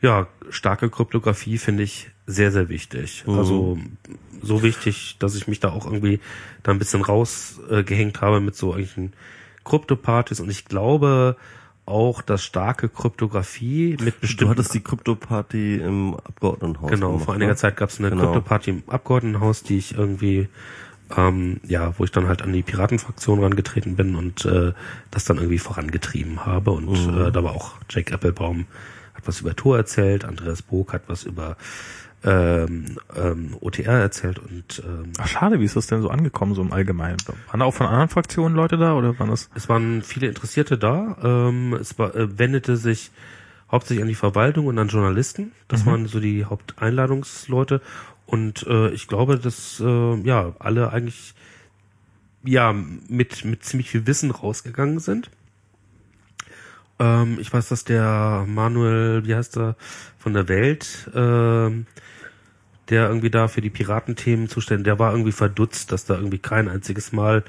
[0.00, 3.24] ja, starke Kryptographie finde ich sehr, sehr wichtig.
[3.26, 3.78] Also
[4.42, 6.20] so wichtig, dass ich mich da auch irgendwie
[6.62, 9.12] da ein bisschen rausgehängt gehängt habe mit so irgendwelchen
[9.64, 11.36] Kryptopartys und ich glaube
[11.84, 16.90] auch, dass starke Kryptographie mit Du bestimmten hattest die Krypto-Party im Abgeordnetenhaus.
[16.90, 17.56] Genau, gemacht, vor einiger ne?
[17.56, 18.24] Zeit gab es eine Genau.
[18.24, 20.48] Krypto-Party im Abgeordnetenhaus, die ich irgendwie,
[21.16, 24.72] ähm, ja, wo ich dann halt an die Piratenfraktion rangetreten bin und äh,
[25.10, 26.72] das dann irgendwie vorangetrieben habe.
[26.72, 27.18] Und Mhm.
[27.26, 28.66] äh, da war auch Jake Applebaum
[29.18, 31.56] hat was über Tor erzählt, Andreas Bog hat was über
[32.24, 36.62] ähm, ähm, OTR erzählt und ähm, Ach, schade, wie ist das denn so angekommen, so
[36.62, 37.18] im Allgemeinen?
[37.26, 39.50] Waren da auch von anderen Fraktionen Leute da oder waren das?
[39.54, 41.16] es waren viele Interessierte da.
[41.22, 43.12] Ähm, es war, äh, wendete sich
[43.70, 45.52] hauptsächlich an die Verwaltung und an Journalisten.
[45.68, 47.80] Das waren so die Haupteinladungsleute.
[48.26, 51.34] Und äh, ich glaube, dass äh, ja alle eigentlich
[52.44, 55.30] ja mit mit ziemlich viel Wissen rausgegangen sind.
[56.98, 59.76] Ähm, ich weiß, dass der Manuel, wie heißt er,
[60.18, 61.86] von der Welt, ähm,
[62.88, 66.68] der irgendwie da für die Piratenthemen zuständig, der war irgendwie verdutzt, dass da irgendwie kein
[66.68, 67.44] einziges Mal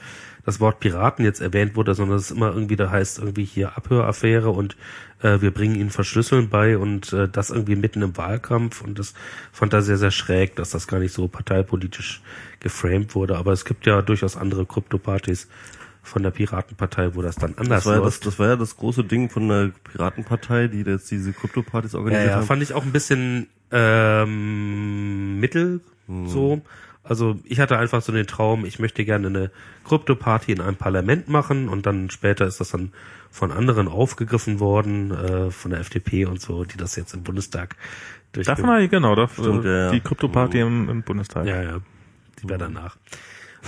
[0.45, 4.49] das Wort Piraten jetzt erwähnt wurde, sondern es immer irgendwie da heißt irgendwie hier Abhöraffäre
[4.49, 4.75] und
[5.21, 9.13] äh, wir bringen ihnen Verschlüsseln bei und äh, das irgendwie mitten im Wahlkampf und das
[9.51, 12.21] fand er sehr, sehr schräg, dass das gar nicht so parteipolitisch
[12.59, 13.37] geframed wurde.
[13.37, 15.47] Aber es gibt ja durchaus andere Krypto-Partys
[16.01, 18.77] von der Piratenpartei, wo das dann anders Das war, ja das, das war ja das
[18.77, 22.45] große Ding von der Piratenpartei, die jetzt diese Krypto-Partys Ja, organisiert ja, haben.
[22.45, 25.81] fand ich auch ein bisschen ähm, mittel
[26.25, 26.61] so.
[27.03, 29.51] Also ich hatte einfach so den Traum, ich möchte gerne eine
[29.85, 32.91] Krypto-Party in einem Parlament machen und dann später ist das dann
[33.31, 37.75] von anderen aufgegriffen worden, äh, von der FDP und so, die das jetzt im Bundestag
[38.31, 39.91] durch Darf man, genau, darf, Stimmt, äh, ja, ja.
[39.91, 41.45] die Krypto-Party im, im Bundestag.
[41.45, 41.77] Ja, ja.
[42.41, 42.97] Die wäre danach.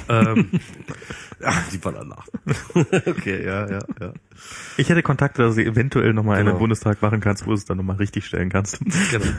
[0.10, 0.50] Ähm,
[1.40, 2.26] Ja, die war danach.
[3.08, 4.14] okay, ja, ja, ja.
[4.78, 6.58] Ich hätte Kontakte, dass du eventuell nochmal einen Genau.
[6.58, 8.80] im Bundestag machen kannst, wo du es dann nochmal richtig stellen kannst.
[9.12, 9.26] genau.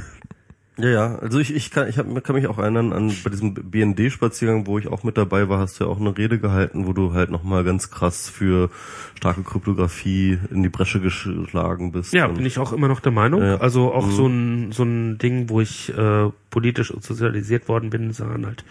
[0.78, 3.52] Ja, ja, also ich, ich kann, ich hab, kann mich auch erinnern an bei diesem
[3.52, 6.94] BND-Spaziergang, wo ich auch mit dabei war, hast du ja auch eine Rede gehalten, wo
[6.94, 8.70] du halt nochmal ganz krass für
[9.14, 12.14] starke Kryptographie in die Bresche geschlagen bist.
[12.14, 13.42] Ja, bin ich auch immer noch der Meinung.
[13.42, 13.56] Ja.
[13.58, 14.10] Also auch Mhm.
[14.12, 18.64] so ein so ein Ding, wo ich äh, politisch sozialisiert worden bin, sahen halt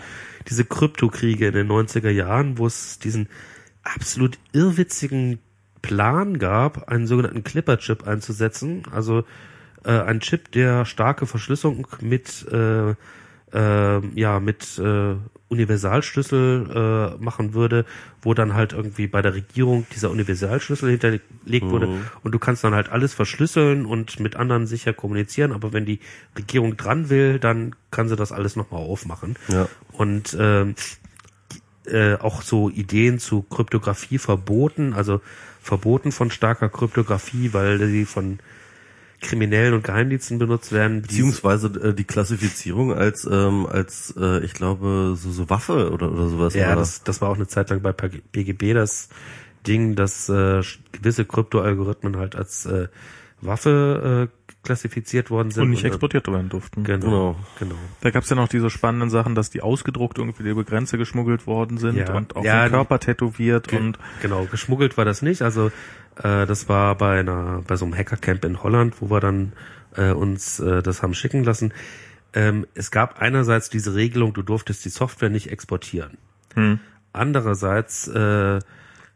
[0.49, 3.27] diese Kryptokriege in den 90er Jahren, wo es diesen
[3.83, 5.39] absolut irrwitzigen
[5.81, 8.83] Plan gab, einen sogenannten Clipper-Chip einzusetzen.
[8.91, 9.23] Also
[9.83, 12.95] äh, ein Chip, der starke Verschlüsselung mit äh,
[13.53, 15.15] äh, ja mit äh,
[15.51, 17.85] Universalschlüssel äh, machen würde,
[18.21, 21.89] wo dann halt irgendwie bei der Regierung dieser Universalschlüssel hinterlegt wurde
[22.23, 25.99] und du kannst dann halt alles verschlüsseln und mit anderen sicher kommunizieren, aber wenn die
[26.37, 29.35] Regierung dran will, dann kann sie das alles nochmal aufmachen.
[29.49, 29.67] Ja.
[29.91, 30.75] Und ähm,
[31.85, 35.19] äh, auch so Ideen zu Kryptographie verboten, also
[35.61, 38.39] verboten von starker Kryptographie, weil sie von
[39.21, 41.03] Kriminellen und Geheimdiensten benutzt werden.
[41.03, 46.27] Beziehungsweise äh, die Klassifizierung als ähm, als äh, ich glaube so so Waffe oder oder
[46.27, 46.53] sowas.
[46.55, 49.09] Ja, das, das war auch eine Zeit lang bei BGB das
[49.67, 52.87] Ding, dass äh, gewisse Kryptoalgorithmen halt als äh,
[53.41, 55.63] Waffe äh, klassifiziert worden sind.
[55.63, 56.83] Und nicht äh, exportiert werden durften.
[56.83, 57.35] Genau, Genau.
[57.59, 57.75] genau.
[58.01, 61.77] Da gab's ja noch diese spannenden Sachen, dass die ausgedruckt irgendwie über Grenze geschmuggelt worden
[61.77, 62.13] sind Ja.
[62.13, 65.41] und auf Ja, den Körper tätowiert Ge- und Genau, geschmuggelt war das nicht.
[65.41, 65.71] Also
[66.17, 69.53] äh, das war bei einer bei so einem Hackercamp in Holland, wo wir dann
[69.95, 71.73] äh, uns äh, das haben schicken lassen.
[72.33, 76.17] Ähm, es gab einerseits diese Regelung, du durftest die Software nicht exportieren.
[76.55, 76.79] Hm.
[77.13, 78.59] Andererseits äh,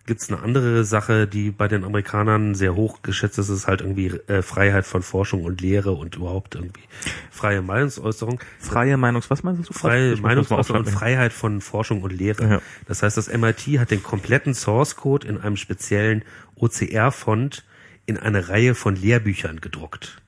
[0.05, 4.07] gibt's eine andere Sache, die bei den Amerikanern sehr hoch geschätzt ist, ist halt irgendwie
[4.27, 6.83] äh, Freiheit von Forschung und Lehre und überhaupt irgendwie
[7.31, 8.39] freie Meinungsäußerung.
[8.59, 9.73] freie Meinungs, was meinst du?
[9.73, 10.89] Freie Meinungsäußerung und.
[10.91, 12.47] Freiheit von Forschung und Lehre.
[12.47, 12.61] Ja.
[12.87, 16.23] Das heißt, das MIT hat den kompletten Source Code in einem speziellen
[16.55, 17.63] OCR-Font
[18.05, 20.21] in eine Reihe von Lehrbüchern gedruckt.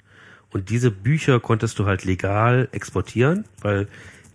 [0.51, 3.87] Und diese Bücher konntest du halt legal exportieren, weil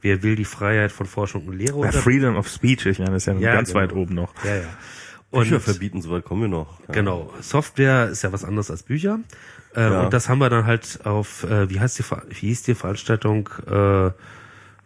[0.03, 1.81] wer will die Freiheit von Forschung und Lehre?
[1.85, 3.81] Ja, Freedom of Speech, ich meine, das ist ja, Ja, ganz genau.
[3.81, 4.33] weit oben noch.
[4.45, 4.63] ja, ja.
[5.33, 6.79] Bücher Und verbieten, soweit kommen wir noch.
[6.89, 6.95] Ja.
[6.95, 7.33] Genau.
[7.41, 9.19] Software ist ja was anderes als Bücher.
[9.75, 10.03] Äh, Ja.
[10.03, 13.49] Und das haben wir dann halt auf, äh, wie heißt die, wie hieß die Veranstaltung,
[13.67, 13.73] äh,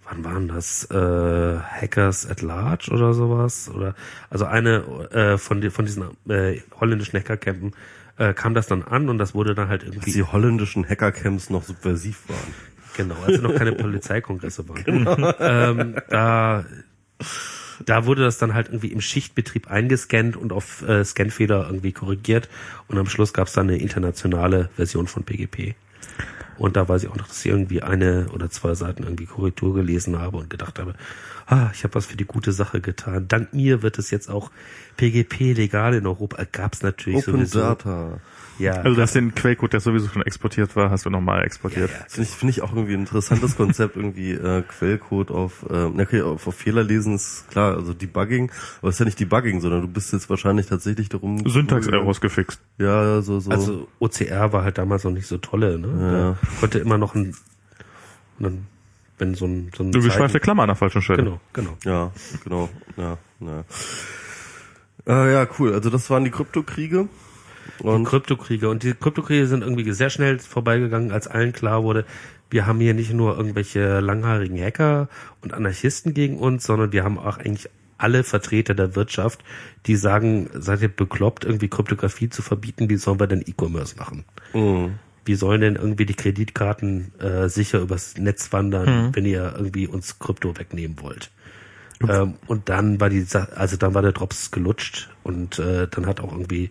[0.09, 0.85] wann waren das?
[0.91, 3.69] Äh, Hackers at Large oder sowas?
[3.75, 3.95] Oder
[4.31, 4.77] also eine
[5.13, 7.75] äh, von, die, von diesen äh, holländischen Hackercampen
[8.19, 11.51] äh, kam das dann an und das wurde dann halt Als irgendwie die holländischen Hackercamps
[11.51, 12.55] noch subversiv waren.
[12.97, 15.35] Genau, als noch keine Polizeikongresse waren.
[15.39, 16.65] Ähm, da,
[17.85, 22.49] da wurde das dann halt irgendwie im Schichtbetrieb eingescannt und auf äh, Scanfehler irgendwie korrigiert.
[22.89, 25.75] Und am Schluss gab es dann eine internationale Version von PGP.
[26.59, 29.75] Und da weiß ich auch noch, dass ich irgendwie eine oder zwei Seiten irgendwie Korrektur
[29.75, 30.95] gelesen habe und gedacht habe,
[31.47, 33.29] ah, ich habe was für die gute Sache getan.
[33.29, 34.51] Dank mir wird es jetzt auch
[34.97, 36.43] PGP legal in Europa.
[36.51, 37.61] Gab es natürlich Open sowieso.
[37.61, 38.21] Data.
[38.59, 41.91] Ja, Also das den Quellcode, der sowieso schon exportiert war, hast du nochmal exportiert.
[41.91, 45.85] ja, Finde ich, finde ich auch irgendwie ein interessantes Konzept, irgendwie äh, Quellcode auf, äh,
[45.85, 49.61] okay, auf, auf Fehler lesen ist klar, also Debugging, aber es ist ja nicht Debugging,
[49.61, 51.47] sondern du bist jetzt wahrscheinlich tatsächlich darum...
[51.47, 52.61] Syntax-Errors gefixt.
[52.79, 53.51] Ja, so, so.
[53.51, 55.89] Also OCR war halt damals noch nicht so tolle, ne?
[55.89, 56.31] Ja.
[56.31, 57.35] Da konnte immer noch ein,
[58.41, 58.67] ein
[59.19, 61.23] wenn so ein, so ein Du geschweifte Klammer an der falschen Stelle.
[61.23, 61.77] Genau, genau.
[61.85, 62.13] Ja,
[62.45, 63.65] genau, ja, ja.
[65.07, 65.73] Äh, ja, cool.
[65.73, 67.09] Also das waren die Kryptokriege.
[67.81, 68.69] Und Die Kryptokriege.
[68.69, 72.05] Und die Kryptokriege sind irgendwie sehr schnell vorbeigegangen, als allen klar wurde,
[72.51, 75.09] wir haben hier nicht nur irgendwelche langhaarigen Hacker
[75.43, 79.43] und Anarchisten gegen uns, sondern wir haben auch eigentlich alle Vertreter der Wirtschaft,
[79.87, 84.25] die sagen, seid ihr bekloppt, irgendwie Kryptographie zu verbieten, wie sollen wir denn E-Commerce machen?
[84.53, 84.99] Mhm.
[85.25, 90.21] Wie sollen denn irgendwie die Kreditkarten äh, sicher übers Netz wandern, wenn ihr irgendwie uns
[90.21, 91.33] Krypto wegnehmen wollt?
[92.09, 96.21] Ähm, und dann war die, also dann war der Drops gelutscht und äh, dann hat
[96.21, 96.71] auch irgendwie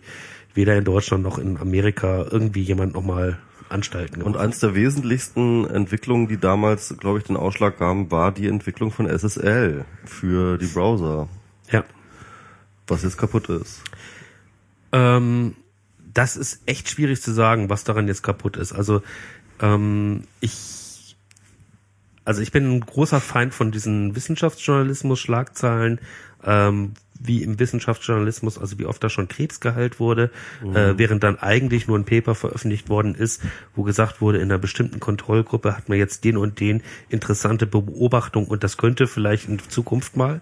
[0.56, 6.28] weder in Deutschland noch in Amerika irgendwie jemand nochmal Anstalten Und eins der wesentlichsten Entwicklungen,
[6.28, 11.28] die damals, glaube ich, den Ausschlag gaben, war die Entwicklung von SSL für die Browser,
[11.70, 11.84] ja.
[12.86, 13.82] was jetzt kaputt ist.
[14.92, 15.56] Ähm,
[16.14, 18.72] das ist echt schwierig zu sagen, was daran jetzt kaputt ist.
[18.72, 19.02] Also
[19.60, 21.16] ähm, ich,
[22.24, 26.00] also ich bin ein großer Feind von diesen Wissenschaftsjournalismus-Schlagzeilen,
[26.44, 30.30] ähm, wie im Wissenschaftsjournalismus, also wie oft da schon Krebs geheilt wurde,
[30.62, 33.42] äh, während dann eigentlich nur ein Paper veröffentlicht worden ist,
[33.74, 38.46] wo gesagt wurde, in einer bestimmten Kontrollgruppe hat man jetzt den und den interessante Beobachtung
[38.46, 40.40] und das könnte vielleicht in Zukunft mal.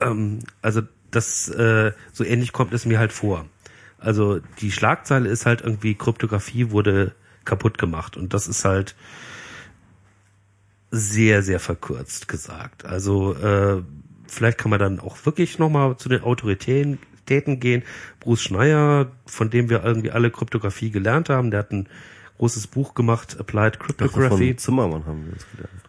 [0.00, 3.46] Ähm, also das äh, so ähnlich kommt es mir halt vor.
[3.98, 7.14] Also die Schlagzeile ist halt irgendwie Kryptographie wurde
[7.44, 8.94] kaputt gemacht und das ist halt
[10.90, 12.84] sehr sehr verkürzt gesagt.
[12.84, 13.82] Also äh,
[14.26, 17.82] vielleicht kann man dann auch wirklich noch mal zu den Autoritäten Täten gehen.
[18.20, 21.88] Bruce Schneier, von dem wir irgendwie alle Kryptographie gelernt haben, der hat ein
[22.38, 24.48] großes Buch gemacht, Applied Dachte, Cryptography.
[24.48, 25.82] von Zimmermann haben wir das gelernt.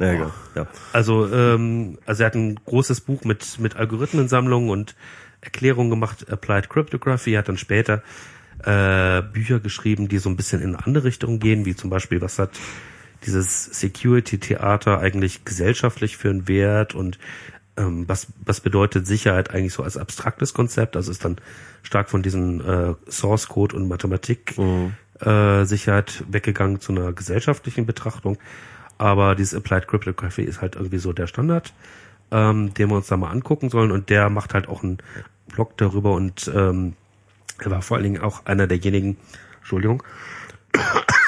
[0.00, 0.30] Ja, Ja.
[0.54, 0.66] Ja.
[0.92, 4.94] Also, ähm, also er hat ein großes Buch mit, mit Algorithmensammlungen und
[5.40, 8.02] Erklärungen gemacht, Applied Cryptography, er hat dann später
[8.64, 12.20] äh, Bücher geschrieben, die so ein bisschen in eine andere Richtung gehen, wie zum Beispiel,
[12.20, 12.50] was hat
[13.26, 17.18] dieses Security-Theater eigentlich gesellschaftlich für einen Wert und
[17.76, 20.96] ähm, was, was bedeutet Sicherheit eigentlich so als abstraktes Konzept?
[20.96, 21.36] Also ist dann
[21.82, 24.54] stark von diesem äh, Source Code und Mathematik
[25.20, 28.38] äh, Sicherheit weggegangen zu einer gesellschaftlichen Betrachtung.
[28.98, 31.72] Aber dieses Applied Cryptography ist halt irgendwie so der Standard,
[32.32, 33.92] ähm, den wir uns da mal angucken sollen.
[33.92, 34.98] Und der macht halt auch einen
[35.48, 36.94] Blog darüber und ähm,
[37.58, 39.16] er war vor allen Dingen auch einer derjenigen,
[39.60, 40.02] Entschuldigung,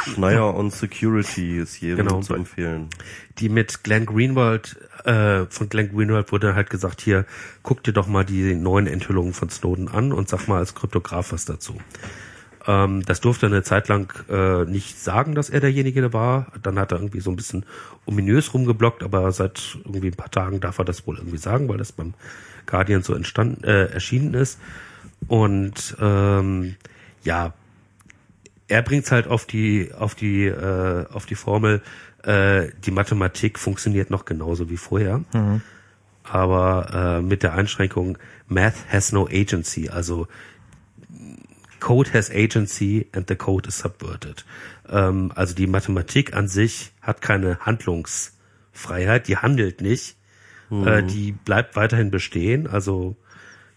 [0.05, 2.21] Schneier on Security ist jedem Genau.
[2.21, 2.89] zu empfehlen.
[3.39, 7.25] die mit Glenn Greenwald, äh, von Glenn Greenwald wurde halt gesagt, hier,
[7.63, 11.33] guck dir doch mal die neuen Enthüllungen von Snowden an und sag mal als Kryptograf
[11.33, 11.77] was dazu.
[12.67, 16.49] Ähm, das durfte er eine Zeit lang äh, nicht sagen, dass er derjenige war.
[16.63, 17.65] Dann hat er irgendwie so ein bisschen
[18.05, 21.79] ominös rumgeblockt, aber seit irgendwie ein paar Tagen darf er das wohl irgendwie sagen, weil
[21.79, 22.13] das beim
[22.67, 24.59] Guardian so entstanden, äh, erschienen ist.
[25.29, 26.77] Und ähm,
[27.25, 27.55] ja,
[28.71, 31.83] er bringt's halt auf die auf die äh, auf die Formel
[32.23, 35.23] äh, die Mathematik funktioniert noch genauso wie vorher.
[36.23, 39.89] Aber äh, mit der Einschränkung Math has no agency.
[39.89, 40.29] Also
[41.81, 44.45] Code has agency and the code is subverted.
[44.89, 50.17] Ähm, also die Mathematik an sich hat keine Handlungsfreiheit die handelt nicht.
[50.71, 52.69] Äh, die bleibt weiterhin bestehen.
[52.69, 53.17] Also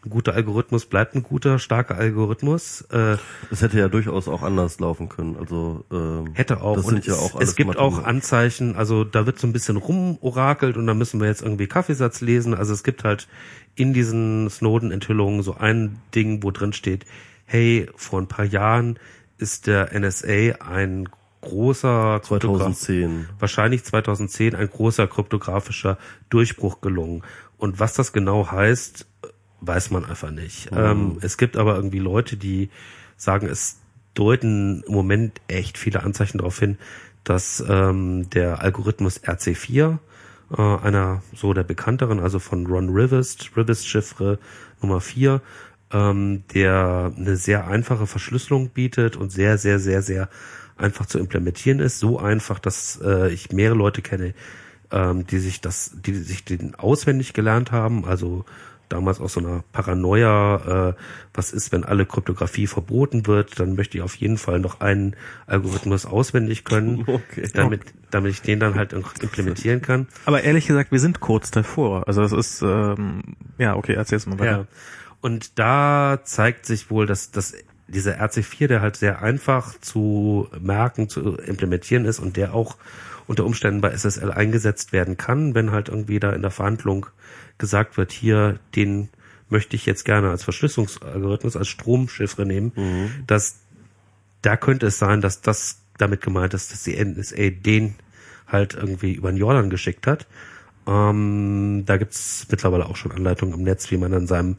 [0.05, 3.17] ein guter Algorithmus bleibt ein guter starker Algorithmus äh,
[3.49, 5.37] Das hätte ja durchaus auch anders laufen können.
[5.37, 6.75] Also ähm, Hätte auch.
[6.75, 8.07] Das und sind ja es, auch alles es gibt auch Mathematiker.
[8.07, 12.21] Anzeichen, also da wird so ein bisschen rumorakelt und da müssen wir jetzt irgendwie Kaffeesatz
[12.21, 12.53] lesen.
[12.53, 13.27] Also es gibt halt
[13.75, 17.05] in diesen Snowden-Enthüllungen so ein Ding, wo drin steht,
[17.45, 18.99] hey, vor ein paar Jahren
[19.37, 21.09] ist der NSA ein
[21.41, 23.27] großer Kryptograf- 2010.
[23.39, 25.97] wahrscheinlich 2010 ein großer kryptografischer
[26.29, 27.23] Durchbruch gelungen.
[27.57, 29.05] Und was das genau heißt,
[29.65, 30.69] weiß man einfach nicht.
[30.75, 32.69] Ähm, es gibt aber irgendwie Leute, die
[33.15, 33.79] sagen, es
[34.13, 36.77] deuten im Moment echt viele Anzeichen darauf hin,
[37.23, 39.97] dass ähm, der Algorithmus RC4,
[40.55, 44.39] äh, einer so der bekannteren, also von Ron Rivest, Rivest-Chiffre
[44.81, 45.41] Nummer 4,
[45.91, 50.29] ähm, der eine sehr einfache Verschlüsselung bietet und sehr, sehr, sehr, sehr
[50.75, 51.99] einfach zu implementieren ist.
[51.99, 54.33] So einfach, dass äh, ich mehrere Leute kenne,
[54.91, 58.45] ähm, die sich das, die sich den auswendig gelernt haben, also
[58.89, 60.93] damals aus so einer Paranoia, äh,
[61.33, 65.15] was ist, wenn alle Kryptographie verboten wird, dann möchte ich auf jeden Fall noch einen
[65.47, 67.49] Algorithmus auswendig können, Okay.
[67.53, 67.81] damit,
[68.11, 70.07] damit ich den dann halt auch implementieren kann.
[70.25, 72.07] Aber ehrlich gesagt, wir sind kurz davor.
[72.07, 73.23] Also das ist, ähm,
[73.57, 74.51] ja, okay, erzähl's mal weiter.
[74.51, 74.67] Ja.
[75.21, 77.53] Und da zeigt sich wohl, dass, dass
[77.87, 82.77] dieser RC4, der halt sehr einfach zu merken, zu implementieren ist und der auch
[83.27, 87.05] unter Umständen bei SSL eingesetzt werden kann, wenn halt irgendwie da in der Verhandlung
[87.57, 89.09] gesagt wird, hier, den
[89.49, 92.71] möchte ich jetzt gerne als Verschlüsselungsalgorithmus, als Stromchiffre nehmen,
[93.27, 93.59] dass
[94.41, 97.95] da könnte es sein, dass das damit gemeint ist, dass die NSA den
[98.47, 100.27] halt irgendwie über den Jordan geschickt hat.
[100.85, 104.57] Ähm, da gibt's mittlerweile auch schon Anleitungen im Netz, wie man an seinem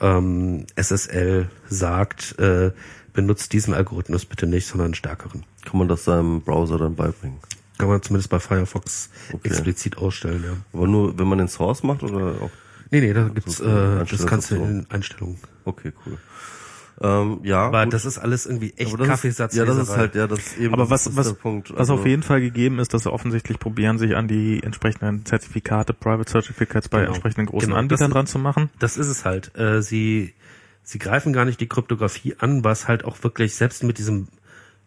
[0.00, 2.72] ähm, SSL sagt, äh,
[3.12, 5.44] benutzt diesen Algorithmus bitte nicht, sondern einen stärkeren.
[5.64, 7.38] Kann man das seinem Browser dann beibringen?
[7.82, 9.48] Kann man zumindest bei Firefox Okay.
[9.48, 10.52] explizit ausstellen, ja.
[10.72, 12.50] Aber nur, wenn man den Source macht oder auch?
[12.92, 15.38] Nee, nee, da gibt's, äh, das kannst du in den Einstellungen.
[15.64, 16.16] Okay, cool.
[17.00, 17.94] Ähm, ja, Aber gut.
[17.94, 19.56] das ist alles irgendwie echt das Kaffeesatz.
[19.56, 21.70] ja, das ist halt, ja, das eben, Aber das was, was, der Punkt.
[21.72, 25.24] was Also, auf jeden Fall gegeben ist, dass sie offensichtlich probieren, sich an die entsprechenden
[25.26, 27.10] Zertifikate, Private Certificates bei Genau.
[27.14, 28.70] entsprechenden großen Genau, das Anbietern ist- dran zu machen.
[28.78, 29.56] das ist es halt.
[29.58, 30.34] Äh, sie,
[30.84, 34.28] sie greifen gar nicht die Kryptographie an, was halt auch wirklich, selbst mit diesem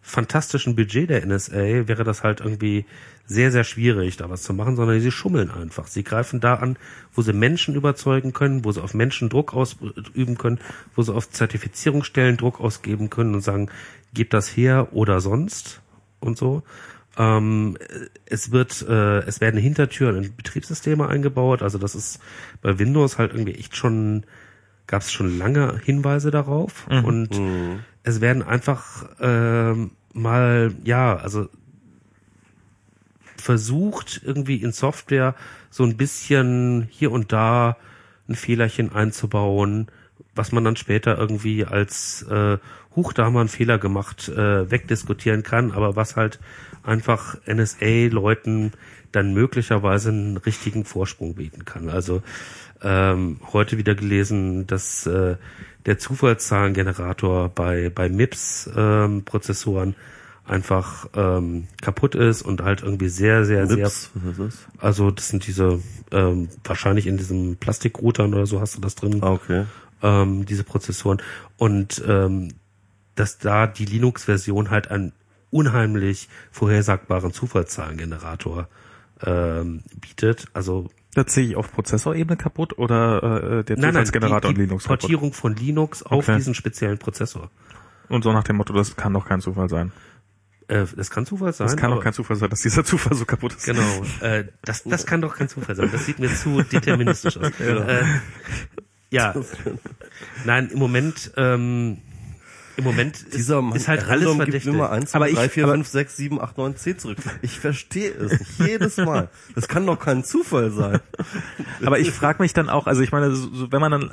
[0.05, 2.85] fantastischen Budget der NSA, wäre das halt irgendwie
[3.25, 5.87] sehr, sehr schwierig, da was zu machen, sondern sie schummeln einfach.
[5.87, 6.77] Sie greifen da an,
[7.11, 10.59] wo sie Menschen überzeugen können, wo sie auf Menschen Druck ausüben können,
[10.95, 13.69] wo sie auf Zertifizierungsstellen Druck ausgeben können und sagen,
[14.13, 15.81] gebt das her oder sonst
[16.19, 16.61] und so.
[17.17, 17.75] Ähm,
[18.27, 21.63] es wird, äh, es werden Hintertüren in Betriebssysteme eingebaut.
[21.63, 22.19] Also das ist
[22.61, 24.23] bei Windows halt irgendwie echt schon,
[24.85, 26.85] gab es schon lange Hinweise darauf.
[27.03, 27.35] Und
[28.05, 31.49] es werden einfach ähm, mal, ja, also
[33.35, 35.35] versucht, irgendwie in Software
[35.71, 37.77] so ein bisschen hier und da
[38.29, 39.87] ein Fehlerchen einzubauen,
[40.35, 42.59] was man dann später irgendwie als äh,
[42.95, 46.39] Huch, da haben wir einen Fehler gemacht, äh, wegdiskutieren kann, aber was halt
[46.83, 48.71] einfach NSA-Leuten
[49.15, 51.89] dann möglicherweise einen richtigen Vorsprung bieten kann.
[51.89, 52.21] Also
[52.81, 55.37] ähm, heute wieder gelesen, dass äh,
[55.85, 59.95] der Zufallszahlengenerator bei, bei MIPS-Prozessoren
[60.47, 64.67] einfach ähm, kaputt ist und halt irgendwie sehr, sehr, sehr Mips, das?
[64.77, 65.79] also das sind diese,
[66.11, 69.65] ähm, wahrscheinlich in diesem Plastikroutern oder so hast du das drin, Ah, okay.
[70.03, 71.21] ähm, diese Prozessoren.
[71.57, 72.49] Und ähm,
[73.15, 75.13] dass da die Linux-Version halt einen
[75.49, 78.67] unheimlich vorhersagbaren Zufallszahlengenerator
[79.23, 80.45] ähm, bietet.
[80.53, 84.55] Also Das sehe ich auf Prozessorebene kaputt oder äh, der nein, nein, die, Zufallsgenerator die
[84.55, 84.99] und Linux kaputt?
[85.01, 86.35] Portierung von Linux auf Okay.
[86.37, 87.49] diesen speziellen Prozessor.
[88.09, 89.91] Und so nach dem Motto, das kann doch kein Zufall sein.
[90.67, 91.67] Äh, das kann Zufall sein.
[91.67, 93.65] Das kann doch kein Zufall sein, dass dieser Zufall so kaputt ist.
[93.65, 95.89] Genau, äh, das, das kann doch kein Zufall sein.
[95.91, 97.51] Das sieht mir zu deterministisch aus.
[97.59, 98.03] Äh,
[99.11, 99.33] ja,
[100.43, 101.99] nein, im Moment, ähm,
[102.77, 104.67] im Moment ist, Dieser Mann, ist halt alles verdächtig.
[104.73, 107.17] immer 1, Aber 2, ich- 3, 4, aber- 5, 6, 7, 8, 9, 10 zurück.
[107.41, 108.59] Ich verstehe es nicht.
[108.67, 109.29] Jedes Mal.
[109.55, 110.99] Das kann doch kein Zufall sein.
[111.85, 114.11] Aber ich frage mich dann auch, also ich meine, so, so, wenn man dann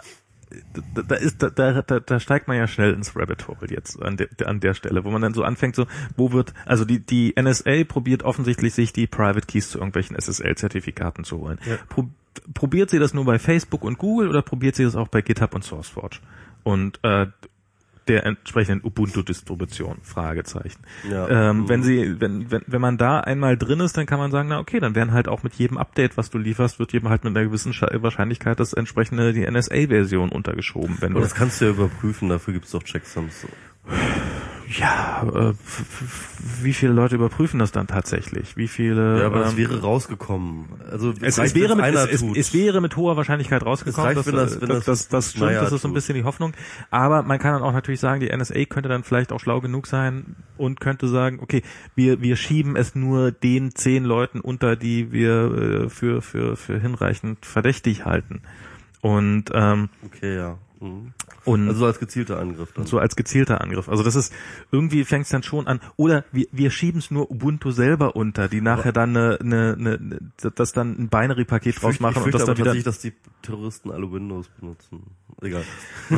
[0.94, 4.02] da, da ist da, da, da, da steigt man ja schnell ins Rabbit Hole jetzt
[4.02, 5.86] an, de, an der Stelle, wo man dann so anfängt, so
[6.18, 11.24] wo wird also die die NSA probiert offensichtlich sich die Private Keys zu irgendwelchen SSL-Zertifikaten
[11.24, 11.58] zu holen.
[11.66, 11.76] Ja.
[11.88, 12.10] Pro,
[12.52, 15.54] probiert sie das nur bei Facebook und Google oder probiert sie das auch bei GitHub
[15.54, 16.18] und SourceForge?
[16.64, 17.28] Und äh,
[18.08, 20.80] der entsprechenden Ubuntu-Distribution, Fragezeichen.
[21.08, 21.50] Ja.
[21.50, 24.48] Ähm, wenn sie, wenn, wenn, wenn man da einmal drin ist, dann kann man sagen,
[24.48, 27.24] na okay, dann werden halt auch mit jedem Update, was du lieferst, wird jedem halt
[27.24, 30.96] mit einer gewissen Wahrscheinlichkeit das entsprechende, die NSA-Version untergeschoben.
[31.00, 33.46] Wenn Aber du, das kannst du ja überprüfen, dafür gibt's doch Checksums.
[34.78, 35.52] Ja, äh,
[36.62, 38.56] wie viele Leute überprüfen das dann tatsächlich?
[38.56, 40.66] Wie viele, Ja, aber das ähm, wäre rausgekommen.
[40.90, 44.06] Also es, es, reicht, wäre wenn mit, es, es, es wäre mit hoher Wahrscheinlichkeit rausgekommen,
[44.06, 46.24] reicht, dass, wenn das- wenn das, das das, stimmt, das ist so ein bisschen die
[46.24, 46.52] Hoffnung.
[46.90, 49.86] Aber man kann dann auch natürlich sagen, die NSA könnte dann vielleicht auch schlau genug
[49.86, 51.62] sein und könnte sagen, okay,
[51.94, 56.78] wir, wir schieben es nur den zehn Leuten unter, die wir äh, für, für, für
[56.80, 58.42] hinreichend verdächtig halten.
[59.00, 60.58] Und, ähm, Okay, ja.
[60.82, 61.12] Mhm.
[61.44, 62.86] und Also als gezielter Angriff dann.
[62.86, 63.88] so als gezielter Angriff.
[63.88, 64.32] Also das ist
[64.72, 65.80] irgendwie fängt es dann schon an.
[65.96, 70.18] Oder wir, wir schieben es nur Ubuntu selber unter, die nachher dann eine, eine, eine,
[70.54, 72.74] das dann ein Binary-Paket draus machen ich und das dann wieder.
[72.74, 73.12] dass die
[73.42, 75.02] Terroristen alle Windows benutzen.
[75.40, 75.62] Egal.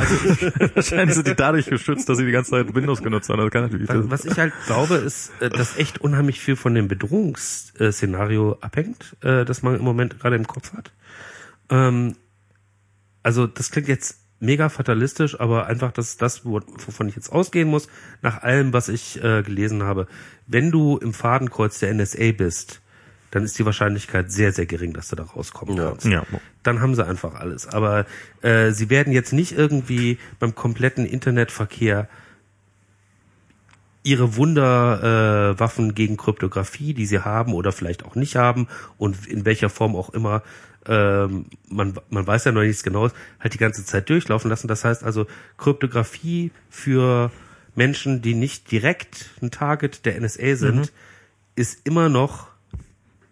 [0.74, 3.40] Wahrscheinlich sind die dadurch geschützt, dass sie die ganze Zeit Windows genutzt haben.
[3.40, 3.88] Das kann natürlich.
[3.88, 9.16] Was, was ich halt glaube, ist, äh, dass echt unheimlich viel von dem Bedrohungsszenario abhängt,
[9.20, 10.92] äh, das man im Moment gerade im Kopf hat.
[11.68, 12.16] Ähm,
[13.22, 17.30] also das klingt jetzt mega fatalistisch, aber einfach das ist das, wo- wovon ich jetzt
[17.32, 17.88] ausgehen muss,
[18.22, 20.06] nach allem, was ich äh, gelesen habe.
[20.46, 22.80] Wenn du im Fadenkreuz der NSA bist,
[23.30, 25.88] dann ist die Wahrscheinlichkeit sehr, sehr gering, dass du da rauskommen Ja.
[25.90, 26.06] kannst.
[26.06, 26.24] ja.
[26.62, 27.66] Dann haben sie einfach alles.
[27.66, 28.06] Aber
[28.42, 32.08] äh, sie werden jetzt nicht irgendwie beim kompletten Internetverkehr
[34.04, 38.68] ihre Wunderwaffen äh, gegen Kryptographie, die sie haben oder vielleicht auch nicht haben
[38.98, 40.42] und in welcher Form auch immer,
[40.86, 44.68] ähm, man, man weiß ja noch nichts Genaues, halt die ganze Zeit durchlaufen lassen.
[44.68, 45.26] Das heißt also
[45.56, 47.32] Kryptographie für
[47.74, 50.92] Menschen, die nicht direkt ein Target der NSA sind,
[51.56, 52.48] ist immer noch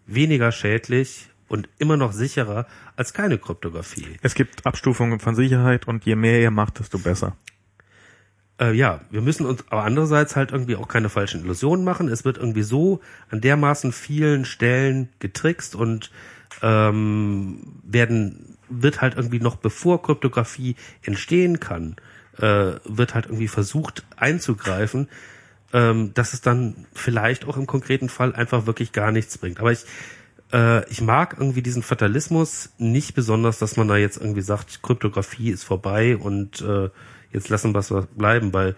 [0.07, 4.07] weniger schädlich und immer noch sicherer als keine Kryptographie.
[4.23, 7.36] Es gibt Abstufungen von Sicherheit und je mehr ihr macht, desto besser.
[8.62, 12.08] Äh, ja, wir müssen uns aber andererseits halt irgendwie auch keine falschen Illusionen machen.
[12.08, 13.00] Es wird irgendwie so
[13.31, 16.10] an dermaßen vielen Stellen getrickst und
[16.62, 21.97] ähm, werden wird halt irgendwie noch bevor Kryptographie entstehen kann,
[22.39, 25.08] äh, wird halt irgendwie versucht einzugreifen,
[25.73, 29.58] ähm, dass es dann vielleicht auch im konkreten Fall einfach wirklich gar nichts bringt.
[29.58, 29.84] Aber ich
[30.52, 35.50] äh, ich mag irgendwie diesen Fatalismus nicht besonders, dass man da jetzt irgendwie sagt, Kryptographie
[35.50, 36.91] ist vorbei und äh,
[37.33, 38.77] jetzt lassen wir es bleiben, weil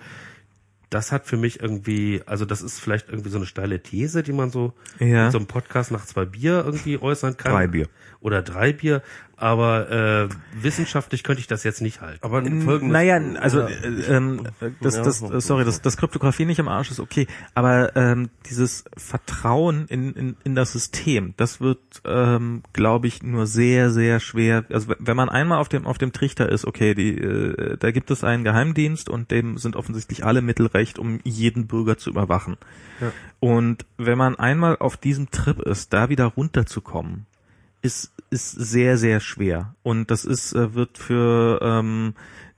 [0.91, 4.33] das hat für mich irgendwie, also das ist vielleicht irgendwie so eine steile These, die
[4.33, 5.27] man so Ja.
[5.27, 7.53] in so einem Podcast nach zwei Bier irgendwie äußern kann.
[7.53, 7.89] Drei Bier.
[8.21, 9.03] Oder drei Bier,
[9.37, 12.21] aber äh, wissenschaftlich könnte ich das jetzt nicht halten.
[12.23, 14.47] Aber folgendes, Naja, also äh, ähm,
[14.81, 15.33] das, das, so.
[15.33, 20.13] äh, sorry, das, das Kryptografie nicht im Arsch ist okay, aber ähm, dieses Vertrauen in,
[20.15, 24.65] in, in das System, das wird, ähm, glaube ich, nur sehr, sehr schwer.
[24.71, 28.11] Also wenn man einmal auf dem auf dem Trichter ist, okay, die, äh, da gibt
[28.11, 32.57] es einen Geheimdienst und dem sind offensichtlich alle Mittel recht, um jeden Bürger zu überwachen.
[33.01, 33.13] Ja.
[33.41, 37.27] Und wenn man einmal auf diesem Trip ist, da wieder runterzukommen,
[37.85, 39.75] ist ist sehr sehr schwer.
[39.83, 42.15] Und das ist äh, wird für ähm,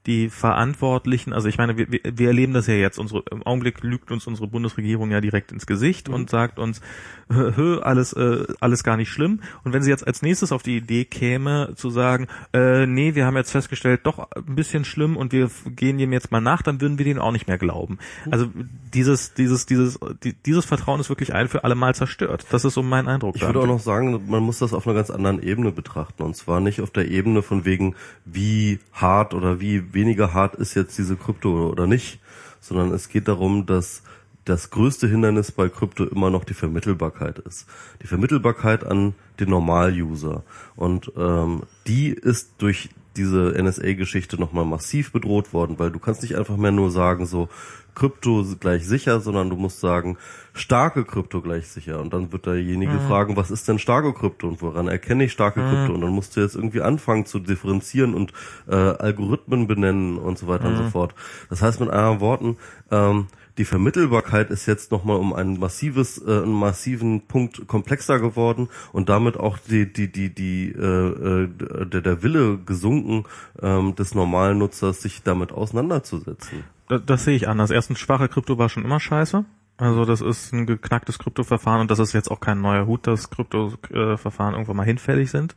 [0.06, 2.98] die Verantwortlichen, also ich meine, wir, wir- erleben das ja jetzt.
[2.98, 6.80] Unsere, Im Augenblick lügt uns unsere Bundesregierung ja direkt ins Gesicht und sagt uns,
[7.28, 9.40] hö, hö, alles, äh, alles gar nicht schlimm.
[9.64, 13.26] Und wenn sie jetzt als nächstes auf die Idee käme, zu sagen, äh, nee, wir
[13.26, 16.80] haben jetzt festgestellt, doch ein bisschen schlimm und wir gehen dem jetzt mal nach, dann
[16.80, 17.98] würden wir denen auch nicht mehr glauben.
[18.30, 18.46] Also
[18.94, 22.46] dieses, dieses, dieses, die, dieses Vertrauen ist wirklich ein für alle Mal zerstört.
[22.50, 23.36] Das ist so mein Eindruck.
[23.36, 26.22] Ich würde auch noch sagen, man muss das auf einer ganz anderen Ebene betrachten.
[26.22, 27.94] Und zwar nicht auf der Ebene von wegen,
[28.24, 32.20] wie hart oder wie weniger hart ist jetzt diese Krypto oder nicht,
[32.60, 34.02] sondern es geht darum, dass
[34.44, 37.66] das größte Hindernis bei Krypto immer noch die Vermittelbarkeit ist.
[38.02, 40.44] Die Vermittelbarkeit an den Normal-User.
[40.76, 46.36] Und ähm, die ist durch diese NSA-Geschichte nochmal massiv bedroht worden, weil du kannst nicht
[46.36, 47.48] einfach mehr nur sagen, so
[47.96, 50.18] Krypto gleich sicher, sondern du musst sagen,
[50.52, 51.98] starke Krypto gleich sicher.
[52.00, 55.60] Und dann wird derjenige fragen, was ist denn starke Krypto und woran erkenne ich starke
[55.60, 55.94] Krypto?
[55.94, 58.32] Und dann musst du jetzt irgendwie anfangen zu differenzieren und
[58.68, 61.14] äh, Algorithmen benennen und so weiter und so fort.
[61.48, 62.56] Das heißt mit anderen Worten,
[62.90, 63.28] ähm,
[63.58, 69.08] die Vermittelbarkeit ist jetzt nochmal um ein massives, äh, einen massiven Punkt komplexer geworden und
[69.08, 71.48] damit auch die, die, die, die, äh, äh,
[71.86, 73.24] der, der Wille gesunken
[73.62, 76.64] ähm, des normalen Nutzers, sich damit auseinanderzusetzen.
[76.88, 77.70] Das, das sehe ich anders.
[77.70, 79.44] Erstens, schwache Krypto war schon immer scheiße.
[79.78, 83.28] Also das ist ein geknacktes Kryptoverfahren und das ist jetzt auch kein neuer Hut, dass
[83.28, 85.54] Kryptoverfahren irgendwann mal hinfällig sind.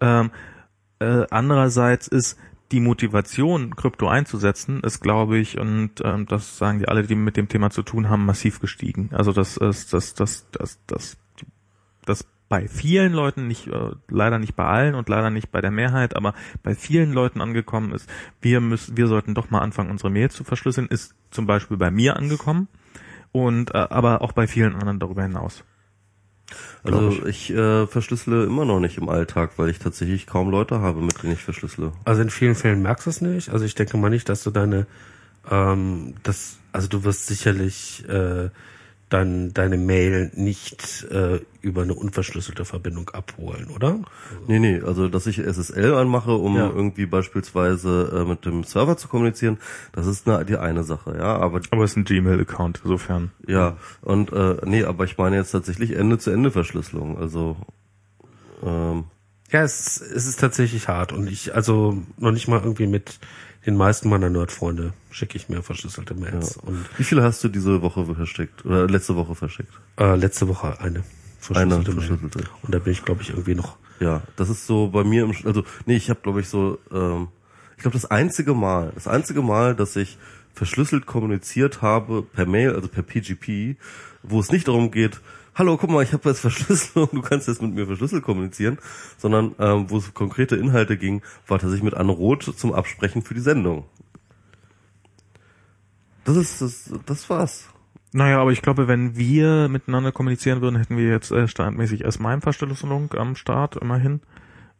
[0.00, 0.30] Ähm,
[1.00, 2.38] äh, andererseits ist
[2.72, 7.36] die Motivation, Krypto einzusetzen, ist, glaube ich, und ähm, das sagen die alle, die mit
[7.36, 9.10] dem Thema zu tun haben, massiv gestiegen.
[9.12, 11.16] Also das ist das, das, das, das,
[12.04, 15.70] das bei vielen Leuten, nicht äh, leider nicht bei allen und leider nicht bei der
[15.70, 18.08] Mehrheit, aber bei vielen Leuten angekommen ist,
[18.40, 21.90] wir müssen, wir sollten doch mal anfangen, unsere Mails zu verschlüsseln, ist zum Beispiel bei
[21.90, 22.68] mir angekommen
[23.32, 25.64] und äh, aber auch bei vielen anderen darüber hinaus.
[26.82, 30.80] Also Glaub ich äh, verschlüssele immer noch nicht im Alltag, weil ich tatsächlich kaum Leute
[30.80, 31.92] habe, mit denen ich verschlüssele.
[32.04, 33.50] Also in vielen Fällen merkst du es nicht.
[33.50, 34.86] Also ich denke mal nicht, dass du deine,
[35.50, 38.48] ähm, das, also du wirst sicherlich äh,
[39.08, 43.98] dann deine Mail nicht äh, über eine unverschlüsselte Verbindung abholen, oder?
[44.46, 46.68] Nee, nee, also dass ich SSL anmache, um Ja.
[46.68, 49.58] irgendwie beispielsweise äh, mit dem Server zu kommunizieren,
[49.92, 53.30] das ist eine, die eine Sache, ja, aber Aber es ist ein Gmail-Account, insofern.
[53.46, 57.56] ja, und äh, nee, aber ich meine jetzt tatsächlich Ende-zu-Ende-Verschlüsselung, also
[58.62, 59.04] ähm,
[59.50, 63.18] Ja, es, es ist tatsächlich hart und ich, also noch nicht mal irgendwie mit
[63.66, 66.56] den meisten meiner Nerd-Freunde schicke ich mir verschlüsselte Mails.
[66.58, 69.72] Und wie viele hast du diese Woche verschickt oder letzte Woche verschickt?
[69.98, 71.04] äh, letzte Woche eine Eine
[71.40, 72.00] verschlüsselte Mail.
[72.00, 72.38] verschlüsselte.
[72.62, 73.76] Und da bin ich, glaube ich, irgendwie noch.
[74.00, 77.28] Ja, das ist so bei mir im, also nee, ich habe glaube ich so, ähm,
[77.76, 80.18] ich glaube das einzige Mal, das einzige Mal, dass ich
[80.54, 83.76] verschlüsselt kommuniziert habe per Mail, also per PGP,
[84.22, 85.20] wo es nicht darum geht,
[85.58, 88.78] hallo, guck mal, ich habe jetzt Verschlüsselung, du kannst jetzt mit mir verschlüsselt kommunizieren,
[89.18, 93.34] sondern ähm, wo es konkrete Inhalte ging, war tatsächlich mit Anne Roth zum Absprechen für
[93.34, 93.84] die Sendung.
[96.24, 97.68] Das ist das, das war's.
[98.12, 103.12] Naja, aber ich glaube, wenn wir miteinander kommunizieren würden, hätten wir jetzt äh, standardmäßig S-MIME-Verschlüsselung
[103.14, 104.20] am Start, immerhin.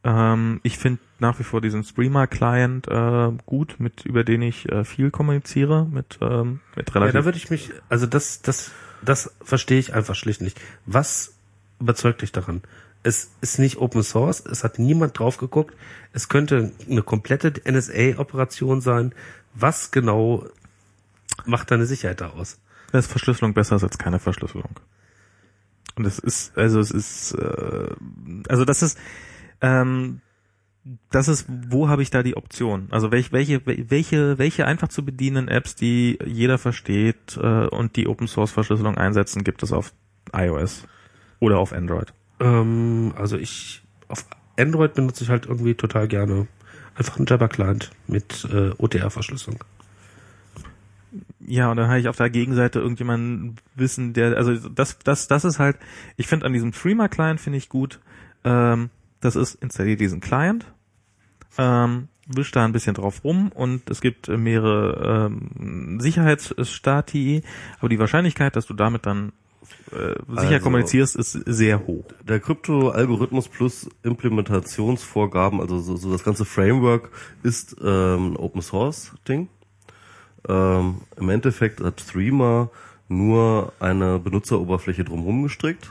[0.05, 4.85] Ähm, ich finde nach wie vor diesen Streamer-Client äh, gut, mit über den ich äh,
[4.85, 7.15] viel kommuniziere, mit, ähm, mit Ja, relativ...
[7.15, 8.71] da würde ich mich, also das, das,
[9.03, 10.61] das verstehe ich einfach schlicht nicht.
[10.87, 11.35] Was
[11.81, 12.63] überzeugt dich daran?
[13.03, 15.75] Es ist nicht Open Source, es hat niemand drauf geguckt.
[16.13, 19.15] Es könnte eine komplette NSA-Operation sein.
[19.55, 20.47] Was genau
[21.45, 22.59] macht deine Sicherheit da aus?
[22.93, 24.81] Da ist Verschlüsselung besser als keine Verschlüsselung.
[25.95, 27.89] Und es ist, also es ist, äh,
[28.49, 28.99] also das ist,
[29.61, 30.21] ähm,
[31.11, 32.89] das ist, wo habe ich da die Option?
[32.91, 38.07] Also welche, welche, welche, welche einfach zu bedienen Apps, die jeder versteht äh, und die
[38.07, 39.93] Open Source Verschlüsselung einsetzen, gibt es auf
[40.33, 40.85] iOS
[41.41, 42.13] oder auf Android?
[42.41, 44.25] Ähm, also ich auf
[44.57, 46.47] Android benutze ich halt irgendwie total gerne
[46.95, 49.63] einfach einen Jabber Client mit äh, OTR-Verschlüsselung.
[51.41, 55.45] Ja, und dann habe ich auf der Gegenseite irgendjemanden wissen, der, also das, das, das
[55.45, 55.77] ist halt,
[56.17, 58.01] ich finde an diesem Freema Client finde ich gut,
[58.45, 58.91] ähm,
[59.21, 60.67] das ist, installiert diesen Client,
[61.57, 67.43] ähm, wisch da ein bisschen drauf rum und es gibt mehrere ähm, Sicherheitsstati,
[67.81, 69.33] aber die Wahrscheinlichkeit, dass du damit dann
[69.93, 72.05] äh, sicher Also- kommunizierst, ist sehr hoch.
[72.27, 77.11] Der Krypto-Algorithmus plus Implementationsvorgaben, also so, so das ganze Framework
[77.43, 79.49] ist ähm, ein Open Source Ding.
[80.49, 82.71] Ähm, Im Endeffekt hat Threema
[83.09, 85.91] nur eine Benutzeroberfläche drumherum gestrickt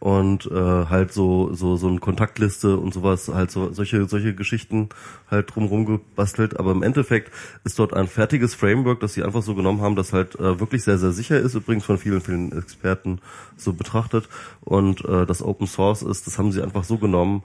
[0.00, 4.88] und äh, halt so so so eine Kontaktliste und sowas halt so solche solche Geschichten
[5.30, 6.58] halt drumherum gebastelt.
[6.58, 7.30] Aber im Endeffekt
[7.64, 10.82] ist dort ein fertiges Framework das sie einfach so genommen haben das halt äh, wirklich
[10.82, 13.20] sehr sehr sicher ist übrigens von vielen vielen Experten
[13.56, 14.28] so betrachtet.
[14.62, 17.42] Und äh, das Open Source ist das haben sie einfach so genommen.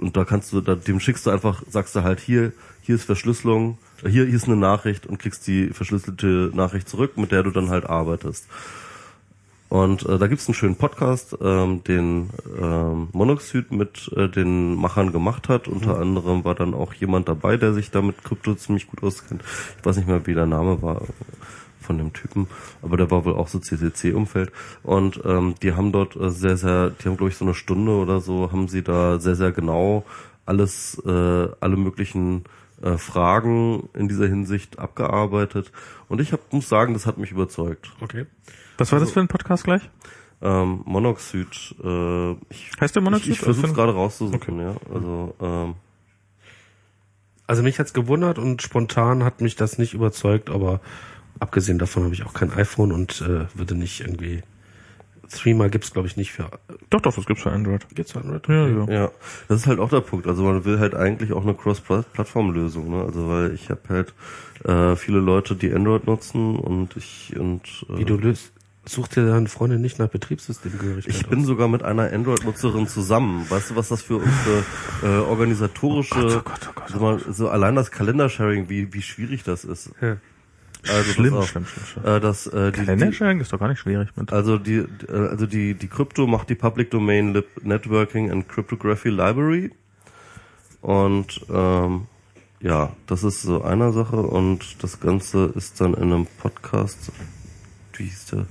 [0.00, 3.04] Und da kannst du da, dem schickst du einfach sagst du halt hier hier ist
[3.04, 7.50] Verschlüsselung hier hier ist eine Nachricht und kriegst die verschlüsselte Nachricht zurück mit der du
[7.50, 8.46] dann halt arbeitest
[9.68, 15.12] und äh, da gibt's einen schönen Podcast, ähm, den ähm, Monoxid mit äh, den Machern
[15.12, 15.68] gemacht hat.
[15.68, 19.42] Unter anderem war dann auch jemand dabei, der sich da mit Krypto ziemlich gut auskennt.
[19.78, 21.02] Ich weiß nicht mehr, wie der Name war
[21.80, 22.48] von dem Typen,
[22.82, 24.52] aber der war wohl auch so CCC-Umfeld.
[24.82, 27.92] Und ähm, die haben dort äh, sehr, sehr, die haben glaube ich so eine Stunde
[27.92, 30.04] oder so, haben sie da sehr, sehr genau
[30.46, 32.44] alles, äh, alle möglichen
[32.80, 35.72] äh, Fragen in dieser Hinsicht abgearbeitet.
[36.08, 37.90] Und ich hab, muss sagen, das hat mich überzeugt.
[38.00, 38.24] Okay.
[38.78, 39.82] Was war das für ein Podcast gleich?
[40.40, 43.26] Ähm, Monoxid, äh, ich, Heißt der Monoxid?
[43.32, 44.76] ich, ich versuche gerade rauszusuchen, ja.
[44.92, 45.74] Also, ähm,
[47.48, 50.80] Also mich hat's gewundert und spontan hat mich das nicht überzeugt, aber
[51.40, 54.42] abgesehen davon habe ich auch kein iPhone und äh, würde nicht irgendwie
[55.30, 56.48] Threema gibt's glaube ich nicht für
[56.88, 57.86] Doch, doch, das gibt's für Android.
[57.94, 58.48] gibt's für Android?
[58.48, 58.84] Ja, ja.
[58.90, 59.10] ja,
[59.48, 60.26] das ist halt auch der Punkt.
[60.26, 63.02] Also man will halt eigentlich auch eine Cross-Plattform-Lösung, ne?
[63.02, 64.14] Also weil ich habe halt
[64.64, 68.52] äh, viele Leute, die Android nutzen und ich und äh, Wie du löst,
[68.88, 71.46] such dir deine Freundin nicht nach Betriebssystemgehörigkeit ich bin aus.
[71.46, 73.48] sogar mit einer Android-Nutzerin zusammen.
[73.48, 74.64] Weißt du, was das für unsere
[75.02, 79.64] äh, organisatorische, Oh Gott, oh Gott, oh so allein das Kalendersharing, wie wie schwierig das
[79.64, 79.90] ist.
[80.00, 80.16] Ja.
[80.86, 82.04] Also Schlimm, auf, schlimm, schlimm, schlimm.
[82.04, 84.32] Äh, das, äh, die, die, Kalendersharing ist doch gar nicht schwierig mit.
[84.32, 89.08] Also die, äh, also die, die Crypto macht die Public Domain Lib Networking and Cryptography
[89.08, 89.72] Library.
[90.80, 92.06] Und ähm,
[92.60, 97.12] ja, das ist so eine Sache und das Ganze ist dann in einem Podcast.
[97.94, 98.46] Wie hieß der?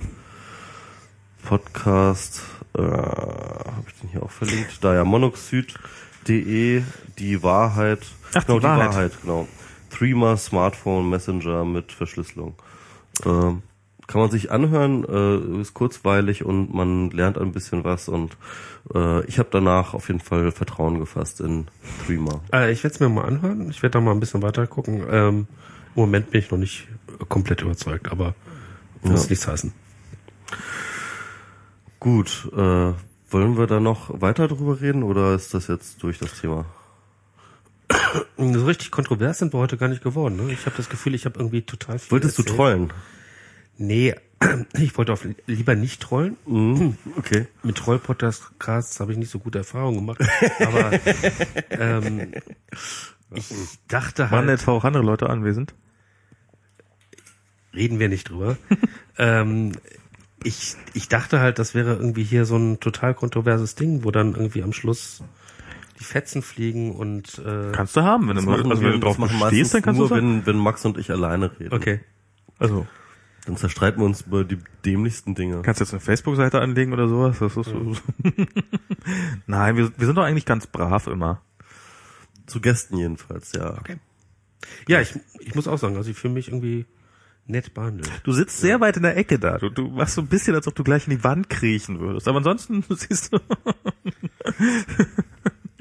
[1.48, 2.42] Podcast,
[2.76, 4.84] äh, habe ich den hier auch verlinkt?
[4.84, 6.82] Da ja, monoxid.de,
[7.18, 8.00] die Wahrheit.
[8.34, 9.12] Ach, die genau, Wahrheit.
[9.22, 9.48] genau.
[9.88, 12.54] Threema Smartphone Messenger mit Verschlüsselung.
[13.24, 13.62] Ähm,
[14.06, 18.36] kann man sich anhören, äh, ist kurzweilig und man lernt ein bisschen was und
[18.94, 21.68] äh, ich habe danach auf jeden Fall Vertrauen gefasst in
[22.06, 22.42] Threema.
[22.52, 23.70] Äh, ich werde es mir mal anhören.
[23.70, 25.02] Ich werde da mal ein bisschen weiter gucken.
[25.10, 25.46] Ähm,
[25.96, 26.88] Im Moment bin ich noch nicht
[27.30, 28.34] komplett überzeugt, aber
[29.02, 29.30] muss Ja.
[29.30, 29.72] nichts heißen.
[32.00, 32.92] Gut, äh,
[33.30, 36.66] wollen wir da noch weiter drüber reden oder ist das jetzt durch das Thema?
[38.36, 40.36] So richtig kontrovers sind wir heute gar nicht geworden.
[40.36, 40.52] Ne?
[40.52, 42.56] Ich habe das Gefühl, ich habe irgendwie total viel Wolltest du erzählt.
[42.56, 42.92] trollen?
[43.76, 44.14] Nee,
[44.74, 46.36] ich wollte auf, lieber nicht trollen.
[46.46, 47.46] Mhm, okay.
[47.62, 50.20] Mit Troll-Podcasts habe ich nicht so gute Erfahrungen gemacht.
[50.60, 50.92] Aber
[51.70, 52.32] ähm,
[53.34, 53.52] ich
[53.88, 55.74] dachte Waren halt, etwa auch andere Leute anwesend?
[57.74, 58.56] reden wir nicht drüber.
[59.18, 59.72] ähm,
[60.44, 64.34] ich, ich dachte halt, das wäre irgendwie hier so ein total kontroverses Ding, wo dann
[64.34, 65.22] irgendwie am Schluss
[65.98, 69.16] die Fetzen fliegen und äh, Kannst du haben, wenn du, machen also wenn du drauf
[69.16, 71.74] bestehst, dann kannst du nur, wenn, wenn Max und ich alleine reden.
[71.74, 72.00] okay.
[72.60, 72.86] Also,
[73.46, 75.62] Dann zerstreiten wir uns über die dämlichsten Dinge.
[75.62, 77.38] kannst jetzt eine Facebook-Seite anlegen oder sowas.
[77.38, 77.96] Das ist so.
[79.46, 81.42] Nein, wir, wir sind doch eigentlich ganz brav immer.
[82.46, 83.78] Zu Gästen jedenfalls, ja.
[83.78, 83.96] Okay.
[84.88, 86.86] Ja, ich, ich muss auch sagen, also ich fühle mich irgendwie
[87.48, 88.10] nett behandelt.
[88.24, 89.58] Du sitzt sehr weit in der Ecke da.
[89.58, 92.28] Du, du machst so ein bisschen, als ob du gleich in die Wand kriechen würdest.
[92.28, 93.38] Aber ansonsten siehst du.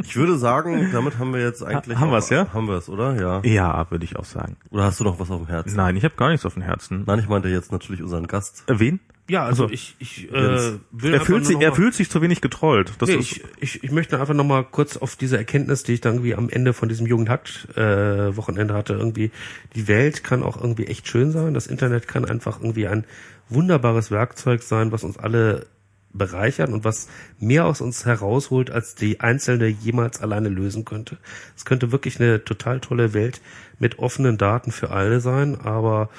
[0.03, 1.97] Ich würde sagen, damit haben wir jetzt eigentlich...
[1.97, 2.53] haben auch- wir's, ja?
[2.53, 3.15] Haben wir es, oder?
[3.19, 3.41] Ja.
[3.43, 4.55] Ja, würde ich auch sagen.
[4.69, 5.75] Oder hast du noch was auf dem Herzen?
[5.75, 7.03] Nein, ich habe gar nichts auf dem Herzen.
[7.05, 8.63] Nein, ich meinte jetzt natürlich unseren Gast.
[8.67, 8.99] Äh, Wen?
[9.30, 12.39] Ja, also Also, ich, ich äh, will Er fühlt, sich, er fühlt sich zu wenig
[12.39, 12.93] getrollt.
[12.99, 16.01] Das Nee, ist, ich, ich, ich möchte einfach nochmal kurz auf diese Erkenntnis, die ich
[16.01, 19.31] dann irgendwie am Ende von diesem Jugendhackt-Wochenende hatte, irgendwie,
[19.75, 21.53] die Welt kann auch irgendwie echt schön sein.
[21.53, 23.06] Das Internet kann einfach irgendwie ein
[23.49, 25.67] wunderbares Werkzeug sein, was uns alle
[26.14, 27.07] bereichern und was
[27.39, 31.17] mehr aus uns herausholt, als die Einzelne jemals alleine lösen könnte.
[31.56, 33.41] Es könnte wirklich eine total tolle Welt
[33.80, 36.09] mit offenen Daten für alle sein, aber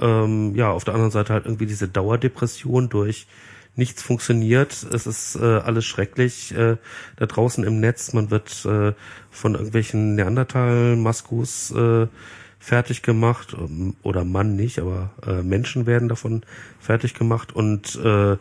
[0.00, 3.26] ähm, ja, auf der anderen Seite halt irgendwie diese Dauerdepression durch
[3.78, 6.76] nichts funktioniert, es ist äh, alles schrecklich äh,
[7.16, 8.94] da draußen im Netz, man wird äh,
[9.30, 12.06] von irgendwelchen Neandertal-Maskus äh,
[12.66, 13.54] fertig gemacht.
[13.58, 16.42] Ähm, oder Mann nicht, aber äh, Menschen werden davon
[16.80, 17.54] fertig gemacht.
[17.54, 18.36] Und äh,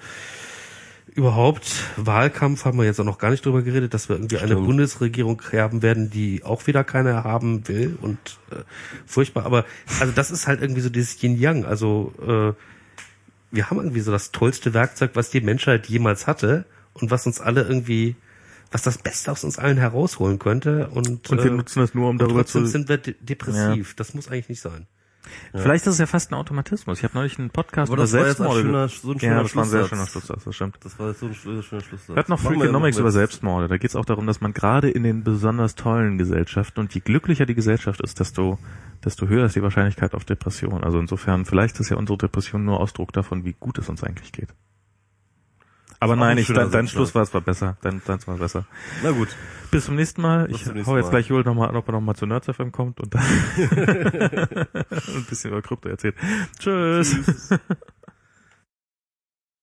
[1.15, 4.51] überhaupt Wahlkampf haben wir jetzt auch noch gar nicht drüber geredet, dass wir irgendwie eine
[4.51, 4.65] Stimmt.
[4.67, 8.17] Bundesregierung haben werden, die auch wieder keiner haben will und
[8.51, 8.57] äh,
[9.05, 9.45] furchtbar.
[9.45, 9.65] Aber
[9.99, 11.65] also das ist halt irgendwie so dieses Yin Yang.
[11.65, 12.53] Also äh,
[13.51, 17.39] wir haben irgendwie so das tollste Werkzeug, was die Menschheit jemals hatte und was uns
[17.39, 18.17] alle irgendwie,
[18.71, 20.89] was das Beste aus uns allen herausholen könnte.
[20.89, 22.71] Und, Und wir äh, nutzen das nur, um und darüber trotzdem zu...
[22.71, 23.95] sind wir de depressiv.
[23.95, 24.85] Das muss eigentlich nicht sein.
[25.53, 26.97] Vielleicht ist es ja fast ein Automatismus.
[26.99, 28.61] Ich habe neulich einen Podcast über Selbstmorde.
[28.61, 30.77] schöner, so ein schöner ja, das war ein sehr schöner Schlusssatz, das stimmt.
[30.81, 32.15] Das war jetzt so ein sch- schöner Schlusssatz.
[32.15, 33.11] Hört noch Freakonomics ja über.
[33.11, 33.67] Selbstmorde.
[33.67, 37.01] Da geht es auch darum, dass man gerade in den besonders tollen Gesellschaften und je
[37.01, 38.59] glücklicher die Gesellschaft ist, desto,
[39.03, 40.83] desto höher ist die Wahrscheinlichkeit auf Depression.
[40.83, 44.31] Also insofern, vielleicht ist ja unsere Depression nur Ausdruck davon, wie gut es uns eigentlich
[44.31, 44.49] geht.
[45.99, 47.77] Aber nein, ein ich, dein, dein Schluss war es war besser.
[47.81, 48.65] Dein, deins war besser.
[49.03, 49.29] Na gut.
[49.71, 50.47] Bis zum nächsten Mal.
[50.47, 51.11] Bis Ich nächsten hau jetzt Mal.
[51.11, 53.21] gleich Joel nochmal an, ob er nochmal zu Nerds FM kommt und dann
[53.57, 56.15] ein bisschen über Krypto erzählt.
[56.59, 57.49] Tschüss.